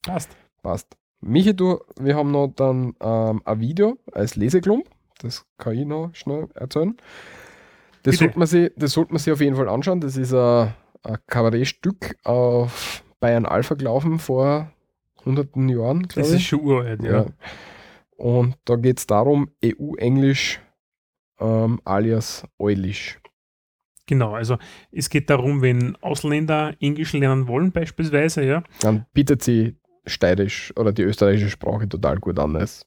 passt. 0.02 0.35
passt. 0.62 0.97
Michi, 1.20 1.55
du, 1.55 1.78
wir 2.01 2.16
haben 2.16 2.31
noch 2.31 2.48
dann 2.56 2.94
ähm, 3.01 3.43
ein 3.44 3.60
Video 3.60 3.98
als 4.12 4.36
Leseklump. 4.36 4.89
Das 5.18 5.44
kann 5.59 5.74
ich 5.74 5.85
noch 5.85 6.14
schnell 6.14 6.48
erzählen. 6.55 6.97
Das 8.05 8.16
sollte, 8.16 8.39
man 8.39 8.47
sich, 8.47 8.70
das 8.76 8.93
sollte 8.93 9.12
man 9.12 9.18
sich 9.18 9.32
auf 9.32 9.40
jeden 9.40 9.56
Fall 9.56 9.68
anschauen. 9.68 10.01
Das 10.01 10.16
ist 10.16 10.32
ein, 10.32 10.72
ein 11.02 11.18
Kabarettstück 11.26 12.16
auf 12.22 13.02
Bayern 13.18 13.47
Alpha 13.47 13.74
gelaufen 13.74 14.18
vor 14.18 14.70
hunderten 15.24 15.68
Jahren, 15.68 16.02
Das 16.02 16.09
glaube 16.14 16.28
ist 16.28 16.35
ich. 16.35 16.47
schon 16.47 16.60
uralt, 16.60 17.02
ja. 17.02 17.22
Ja. 17.22 17.26
Und 18.16 18.56
da 18.66 18.76
geht 18.76 18.98
es 18.98 19.06
darum, 19.06 19.51
EU-Englisch 19.64 20.60
ähm, 21.40 21.81
alias 21.85 22.47
Eulisch. 22.59 23.18
Genau, 24.06 24.35
also 24.35 24.59
es 24.93 25.09
geht 25.09 25.31
darum, 25.31 25.62
wenn 25.62 25.97
Ausländer 25.97 26.74
Englisch 26.78 27.14
lernen 27.14 27.48
wollen, 27.48 27.72
beispielsweise, 27.72 28.44
ja, 28.44 28.62
Dann 28.81 29.06
bietet 29.14 29.43
sie 29.43 29.76
steirisch 30.06 30.74
oder 30.76 30.93
die 30.93 31.02
österreichische 31.02 31.48
Sprache 31.48 31.89
total 31.89 32.18
gut 32.18 32.39
an 32.39 32.55
als, 32.55 32.86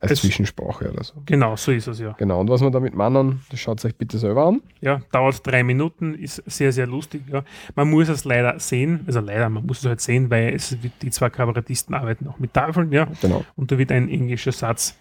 als 0.00 0.12
Es- 0.12 0.20
Zwischensprache 0.20 0.90
oder 0.90 1.04
so. 1.04 1.22
genau, 1.24 1.56
so 1.56 1.70
ist 1.72 1.86
es 1.86 1.98
ja. 2.00 2.12
Genau, 2.18 2.40
und 2.40 2.48
was 2.50 2.60
wir 2.60 2.70
damit 2.70 2.94
meinen, 2.94 3.42
das 3.50 3.60
schaut 3.60 3.84
euch 3.84 3.94
bitte 3.96 4.18
selber 4.18 4.46
an. 4.46 4.62
Ja, 4.80 5.00
dauert 5.12 5.46
drei 5.46 5.62
Minuten, 5.62 6.14
ist 6.14 6.42
sehr, 6.46 6.72
sehr 6.72 6.86
lustig. 6.86 7.22
Ja. 7.30 7.44
Man 7.74 7.90
muss 7.90 8.08
es 8.08 8.24
leider 8.24 8.58
sehen, 8.60 9.04
also 9.06 9.20
leider, 9.20 9.48
man 9.48 9.64
muss 9.66 9.78
es 9.78 9.84
halt 9.86 10.00
sehen, 10.00 10.30
weil 10.30 10.54
es 10.54 10.76
die 11.02 11.10
zwei 11.10 11.30
Kabarettisten 11.30 11.94
arbeiten 11.94 12.26
auch 12.28 12.38
mit 12.38 12.52
Tafeln, 12.52 12.92
ja, 12.92 13.06
Genau. 13.20 13.44
und 13.56 13.70
da 13.72 13.78
wird 13.78 13.92
ein 13.92 14.08
englischer 14.08 14.52
Satz 14.52 14.96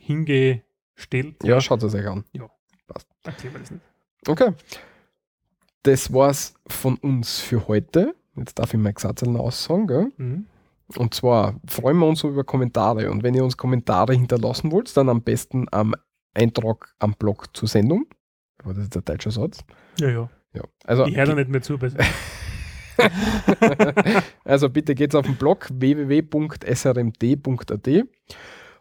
hingestellt. 0.00 1.36
Ja, 1.42 1.60
schaut 1.60 1.82
es 1.82 1.94
euch 1.94 2.06
an. 2.06 2.24
Erklären 3.24 3.54
wir 3.54 3.60
das 3.60 3.70
nicht. 3.70 3.82
Okay. 4.26 4.52
Das 5.82 6.12
war's 6.12 6.54
von 6.66 6.96
uns 6.96 7.40
für 7.40 7.68
heute. 7.68 8.14
Jetzt 8.36 8.58
darf 8.58 8.72
ich 8.74 8.80
mein 8.80 8.94
Gesatzeln 8.94 9.36
aussagen, 9.36 9.86
gell? 9.86 10.12
Mhm. 10.16 10.46
Und 10.96 11.14
zwar 11.14 11.60
freuen 11.66 11.98
wir 11.98 12.06
uns 12.06 12.24
über 12.24 12.44
Kommentare. 12.44 13.10
Und 13.10 13.22
wenn 13.22 13.34
ihr 13.34 13.44
uns 13.44 13.56
Kommentare 13.56 14.14
hinterlassen 14.14 14.72
wollt, 14.72 14.96
dann 14.96 15.08
am 15.08 15.22
besten 15.22 15.66
am 15.70 15.94
Eintrag 16.34 16.94
am 16.98 17.14
Blog 17.14 17.54
zur 17.56 17.68
Sendung. 17.68 18.06
Aber 18.62 18.74
das 18.74 18.84
ist 18.84 18.94
der 18.94 19.02
deutsche 19.02 19.30
Satz. 19.30 19.60
Ja, 19.98 20.08
ja. 20.08 20.30
Ja. 20.54 20.62
Also, 20.84 21.06
Ich 21.06 21.16
höre 21.16 21.26
da 21.26 21.34
nicht 21.34 21.50
mehr 21.50 21.62
zu. 21.62 21.78
Also 24.44 24.68
bitte 24.68 24.96
geht's 24.96 25.14
auf 25.14 25.24
den 25.24 25.36
Blog 25.36 25.68
www.srmd.at 25.72 26.68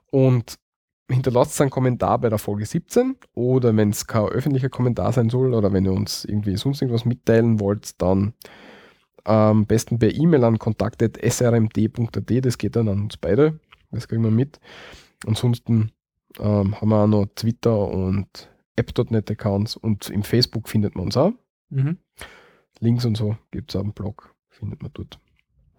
und 0.10 0.58
hinterlasst 1.10 1.62
einen 1.62 1.70
Kommentar 1.70 2.18
bei 2.20 2.30
der 2.30 2.40
Folge 2.40 2.66
17 2.66 3.16
oder 3.34 3.78
wenn 3.78 3.92
es 3.92 4.08
kein 4.08 4.26
öffentlicher 4.26 4.70
Kommentar 4.70 5.14
sein 5.14 5.30
soll 5.30 5.54
oder 5.54 5.72
wenn 5.72 5.86
ihr 5.86 5.94
uns 5.94 6.26
irgendwie 6.26 6.58
sonst 6.58 6.82
irgendwas 6.82 7.06
mitteilen 7.06 7.60
wollt, 7.60 8.02
dann 8.02 8.34
am 9.28 9.66
besten 9.66 10.00
per 10.00 10.14
E-Mail 10.14 10.44
an 10.44 10.58
kontakt.srmd.at, 10.60 12.46
das 12.46 12.58
geht 12.58 12.76
dann 12.76 12.88
an 12.90 13.02
uns 13.04 13.18
beide, 13.18 13.60
das 13.92 14.08
kriegen 14.08 14.24
wir 14.24 14.32
mit. 14.32 14.60
Ansonsten 15.26 15.92
ähm, 16.40 16.80
haben 16.80 16.90
wir 16.90 17.04
auch 17.04 17.08
noch 17.08 17.26
Twitter 17.36 17.78
und 17.88 18.50
app.net 18.76 19.30
Accounts 19.32 19.76
und 19.76 20.10
im 20.10 20.24
Facebook 20.24 20.70
findet 20.70 20.96
man 20.96 21.06
uns 21.06 21.18
auch. 21.18 21.34
mhm. 21.70 21.98
Links 22.80 23.06
und 23.06 23.18
so 23.18 23.36
gibt 23.50 23.72
es 23.72 23.76
auf 23.76 23.82
dem 23.82 23.94
Blog, 23.94 24.36
findet 24.50 24.84
man 24.84 24.92
dort. 24.94 25.20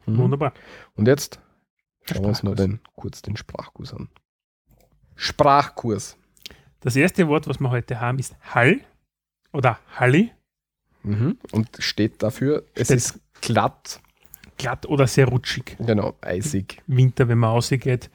Mhm. 0.06 0.18
Wunderbar. 0.18 0.52
Und 0.96 1.06
jetzt 1.06 1.38
schauen 2.02 2.22
wir 2.22 2.28
uns 2.30 2.42
noch 2.42 2.56
den, 2.56 2.80
kurz 2.96 3.22
den 3.22 3.36
Sprachkurs 3.36 3.94
an. 3.94 4.08
Sprachkurs. 5.14 6.16
Das 6.80 6.96
erste 6.96 7.28
Wort, 7.28 7.46
was 7.46 7.60
wir 7.60 7.70
heute 7.70 8.00
haben, 8.00 8.18
ist 8.18 8.34
Hall 8.54 8.80
oder 9.52 9.78
Halli. 9.94 10.32
Mhm. 11.04 11.38
Und 11.52 11.68
steht 11.78 12.22
dafür, 12.22 12.64
es 12.74 12.88
Steht- 12.88 12.96
ist 12.96 13.20
glatt, 13.40 14.01
Glatt 14.56 14.86
oder 14.86 15.06
sehr 15.06 15.27
rutschig. 15.28 15.77
genau, 15.78 16.16
eisig. 16.20 16.82
Winter, 16.86 17.28
wenn 17.28 17.39
man 17.39 17.51
rausgeht, 17.51 18.10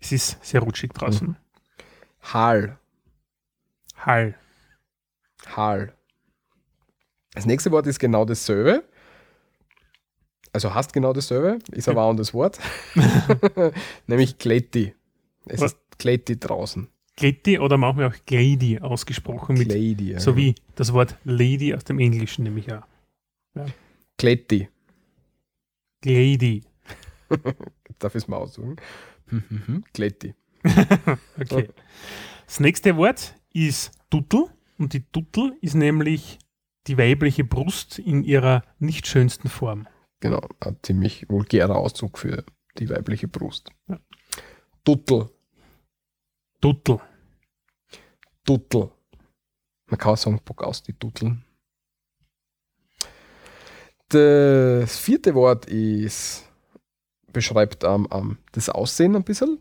es 0.00 0.12
ist 0.12 0.44
sehr 0.44 0.60
rutschig 0.60 0.92
draußen. 0.92 1.36
Hal, 2.32 2.78
Hall. 4.06 4.34
Hal. 5.56 5.92
Das 7.32 7.46
nächste 7.46 7.70
Wort 7.70 7.86
ist 7.86 7.98
genau 7.98 8.24
dasselbe. 8.24 8.84
Also 10.52 10.72
hast 10.74 10.92
genau 10.92 11.12
dasselbe, 11.12 11.58
ist 11.72 11.88
aber 11.88 12.02
auch 12.02 12.06
ein 12.06 12.10
anderes 12.10 12.32
Wort. 12.32 12.58
Nämlich 14.06 14.38
Kletti. 14.38 14.94
Es 15.46 15.60
Was? 15.60 15.72
ist 15.72 15.98
Kletti 15.98 16.38
draußen. 16.38 16.88
Kletti 17.16 17.58
oder 17.58 17.76
manchmal 17.76 18.08
auch 18.08 18.16
Glady 18.26 18.78
ausgesprochen, 18.80 19.56
mit, 19.56 19.68
Kleidi. 19.68 20.12
ja. 20.12 20.20
so 20.20 20.36
wie 20.36 20.54
das 20.74 20.92
Wort 20.92 21.16
Lady 21.24 21.74
aus 21.74 21.84
dem 21.84 21.98
Englischen, 21.98 22.42
nämlich 22.42 22.72
auch. 22.72 22.82
Kletti. 24.18 24.68
Glady. 26.00 26.62
Darf 27.98 28.14
ich 28.14 28.22
es 28.22 28.28
mal 28.28 28.36
aussuchen? 28.36 28.76
Kletti. 29.92 30.34
Okay. 31.40 31.68
Das 32.46 32.60
nächste 32.60 32.96
Wort 32.96 33.34
ist 33.52 33.92
Tuttel 34.10 34.46
und 34.78 34.92
die 34.92 35.04
Tuttel 35.10 35.56
ist 35.60 35.74
nämlich 35.74 36.38
die 36.86 36.98
weibliche 36.98 37.44
Brust 37.44 37.98
in 37.98 38.22
ihrer 38.24 38.62
nicht 38.78 39.06
schönsten 39.06 39.48
Form. 39.48 39.88
Genau, 40.20 40.46
ein 40.60 40.76
ziemlich 40.82 41.28
vulgärer 41.28 41.76
Ausdruck 41.76 42.18
für 42.18 42.44
die 42.78 42.88
weibliche 42.88 43.28
Brust. 43.28 43.70
Ja. 43.88 43.98
Tuttel, 44.84 45.30
Tuttel. 46.60 47.00
Tuttel. 48.44 48.90
Man 49.86 49.98
kann 49.98 50.12
auch 50.12 50.16
sagen, 50.16 50.40
Bock 50.44 50.62
aus 50.62 50.82
die 50.82 50.92
Tutteln. 50.92 51.44
Das 54.08 54.98
vierte 54.98 55.34
Wort 55.34 55.66
ist, 55.66 56.44
beschreibt 57.32 57.84
ähm, 57.84 58.06
ähm, 58.12 58.38
das 58.52 58.68
Aussehen 58.68 59.16
ein 59.16 59.24
bisschen. 59.24 59.58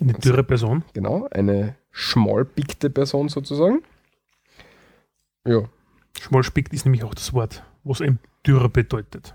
Eine 0.00 0.12
dürre 0.14 0.44
Person. 0.44 0.84
Genau, 0.94 1.28
eine 1.30 1.76
schmalpickte 1.90 2.88
Person 2.90 3.28
sozusagen. 3.28 3.82
Ja, 5.46 5.68
Schmalspickt 6.18 6.72
ist 6.72 6.84
nämlich 6.84 7.02
auch 7.04 7.14
das 7.14 7.32
Wort, 7.32 7.62
was 7.82 8.00
eben 8.00 8.18
dürre 8.46 8.68
bedeutet. 8.68 9.34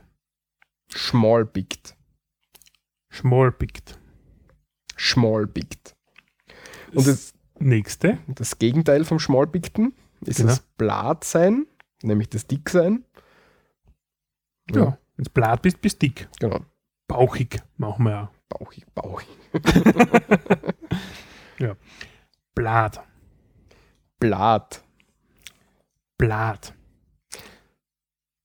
schmalpickt. 0.94 1.96
Schmalpickt. 3.10 3.98
Schmalpickt. 4.96 5.96
Und 6.94 7.08
das, 7.08 7.34
nächste. 7.60 8.18
das 8.28 8.60
Gegenteil 8.60 9.04
vom 9.04 9.20
Schmalpickten 9.20 9.94
ist 10.22 10.38
Genau. 10.38 10.50
das 10.50 10.60
Blattsein, 10.78 11.66
nämlich 12.02 12.30
das 12.30 12.48
Dicksein. 12.48 13.04
Ja. 14.74 14.98
Wenn 15.16 15.24
du 15.24 15.32
blatt 15.32 15.62
bist, 15.62 15.82
bist 15.82 16.02
du 16.02 16.08
dick. 16.08 16.28
Genau. 16.40 16.60
Bauchig 17.08 17.62
machen 17.78 18.06
wir 18.06 18.24
auch. 18.24 18.30
Bauchig, 18.50 18.86
bauchig. 18.94 19.28
Blatt. 22.56 23.04
Blatt. 24.20 24.84
Blatt. 26.18 26.74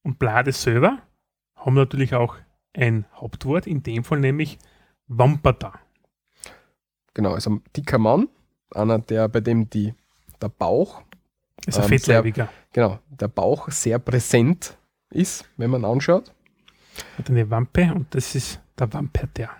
Und 0.02 0.18
Blatt 0.18 0.48
ist 0.48 0.62
selber 0.62 0.98
haben 1.56 1.74
natürlich 1.74 2.14
auch 2.14 2.36
ein 2.72 3.04
Hauptwort, 3.14 3.66
in 3.66 3.82
dem 3.82 4.04
Fall 4.04 4.20
nämlich 4.20 4.58
Wampata. 5.06 5.78
Genau, 7.14 7.34
also 7.34 7.50
ein 7.50 7.62
dicker 7.76 7.98
Mann, 7.98 8.28
einer, 8.74 8.98
der 8.98 9.28
bei 9.28 9.40
dem 9.40 9.68
die, 9.68 9.94
der 10.40 10.48
Bauch, 10.48 11.02
Ist 11.66 11.78
ein 11.78 11.84
Ähm, 11.84 11.88
Fettleibiger. 11.90 12.48
genau, 12.72 12.98
der 13.08 13.28
Bauch 13.28 13.70
sehr 13.70 13.98
präsent 13.98 14.78
ist, 15.10 15.48
wenn 15.56 15.70
man 15.70 15.84
anschaut. 15.84 16.32
Hat 17.18 17.30
eine 17.30 17.48
Wampe 17.50 17.92
und 17.94 18.14
das 18.14 18.34
ist 18.34 18.60
Der 18.78 18.92
Wamperter. 18.92 19.50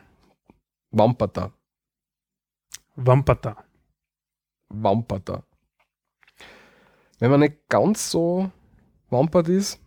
Wamperter. 0.91 1.53
Wamperter. 2.97 3.57
Wamperter. 4.69 5.45
Wenn 7.19 7.31
man 7.31 7.41
nicht 7.41 7.69
ganz 7.69 8.11
so 8.11 8.51
wampert 9.11 9.49
ist, 9.49 9.81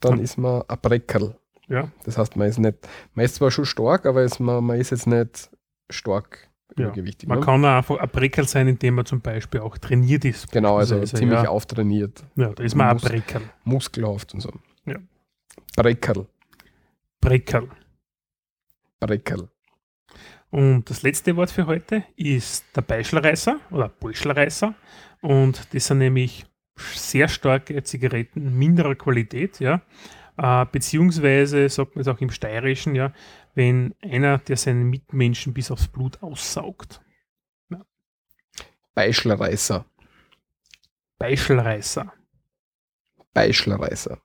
dann 0.00 0.12
Dann- 0.12 0.20
ist 0.24 0.38
man 0.38 0.62
ein 0.68 0.78
Breckerl. 0.80 1.36
Ja, 1.68 1.88
Das 2.04 2.18
heißt, 2.18 2.36
man 2.36 2.48
ist 2.48 2.58
nicht, 2.58 2.78
man 3.14 3.24
ist 3.24 3.36
zwar 3.36 3.50
schon 3.50 3.64
stark, 3.64 4.04
aber 4.06 4.22
ist 4.24 4.40
man, 4.40 4.64
man 4.64 4.78
ist 4.80 4.90
jetzt 4.90 5.06
nicht 5.06 5.50
stark 5.88 6.48
Ja, 6.76 6.86
übergewichtig. 6.86 7.28
man 7.28 7.38
ne? 7.40 7.44
kann 7.44 7.64
auch 7.64 7.68
einfach 7.76 7.96
ein 7.98 8.08
Breckerl 8.08 8.46
sein, 8.48 8.66
indem 8.66 8.94
man 8.96 9.06
zum 9.06 9.20
Beispiel 9.20 9.60
auch 9.60 9.78
trainiert 9.78 10.24
ist. 10.24 10.50
Genau, 10.50 10.78
also 10.78 10.94
beispielsweise, 10.96 11.20
ziemlich 11.20 11.42
ja. 11.44 11.48
auftrainiert, 11.48 12.24
Ja, 12.34 12.48
da 12.52 12.62
ist 12.64 12.74
man 12.74 12.88
ein 12.88 12.94
Muss- 12.94 13.02
Breckerl. 13.04 13.42
muskelhaft 13.64 14.34
und 14.34 14.40
so. 14.40 14.52
Ja. 15.76 15.82
Breckerl. 15.82 16.26
Breckerl. 17.20 17.68
Breckerl. 18.98 19.48
Und 20.50 20.90
das 20.90 21.02
letzte 21.02 21.36
Wort 21.36 21.50
für 21.50 21.66
heute 21.66 22.04
ist 22.16 22.64
der 22.74 22.82
Beischelreißer 22.82 23.60
oder 23.70 23.88
Bolschelreißer. 23.88 24.74
Und 25.20 25.72
das 25.72 25.86
sind 25.86 25.98
nämlich 25.98 26.44
sehr 26.76 27.28
starke 27.28 27.82
Zigaretten 27.82 28.58
minderer 28.58 28.94
Qualität, 28.94 29.60
ja. 29.60 29.82
Äh, 30.36 30.66
beziehungsweise 30.72 31.68
sagt 31.68 31.94
man 31.94 32.00
es 32.00 32.08
auch 32.08 32.20
im 32.20 32.30
Steirischen, 32.30 32.94
ja, 32.94 33.12
wenn 33.54 33.94
einer, 34.02 34.38
der 34.38 34.56
seinen 34.56 34.84
Mitmenschen 34.84 35.52
bis 35.52 35.70
aufs 35.70 35.88
Blut 35.88 36.22
aussaugt. 36.22 37.00
Beischelreißer. 38.94 39.84
Beischelreißer. 41.18 42.12
Beischelreißer. 43.32 44.20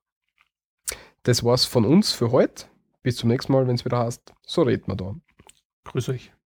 Das 1.25 1.43
war's 1.43 1.65
von 1.65 1.85
uns 1.85 2.11
für 2.11 2.31
heute. 2.31 2.65
Bis 3.01 3.15
zum 3.15 3.29
nächsten 3.29 3.51
Mal, 3.51 3.67
wenn 3.67 3.73
es 3.73 3.83
wieder 3.83 3.97
heißt, 3.97 4.31
so 4.43 4.61
reden 4.61 4.85
wir 4.85 4.95
da. 4.95 5.15
Grüß 5.85 6.09
euch. 6.09 6.34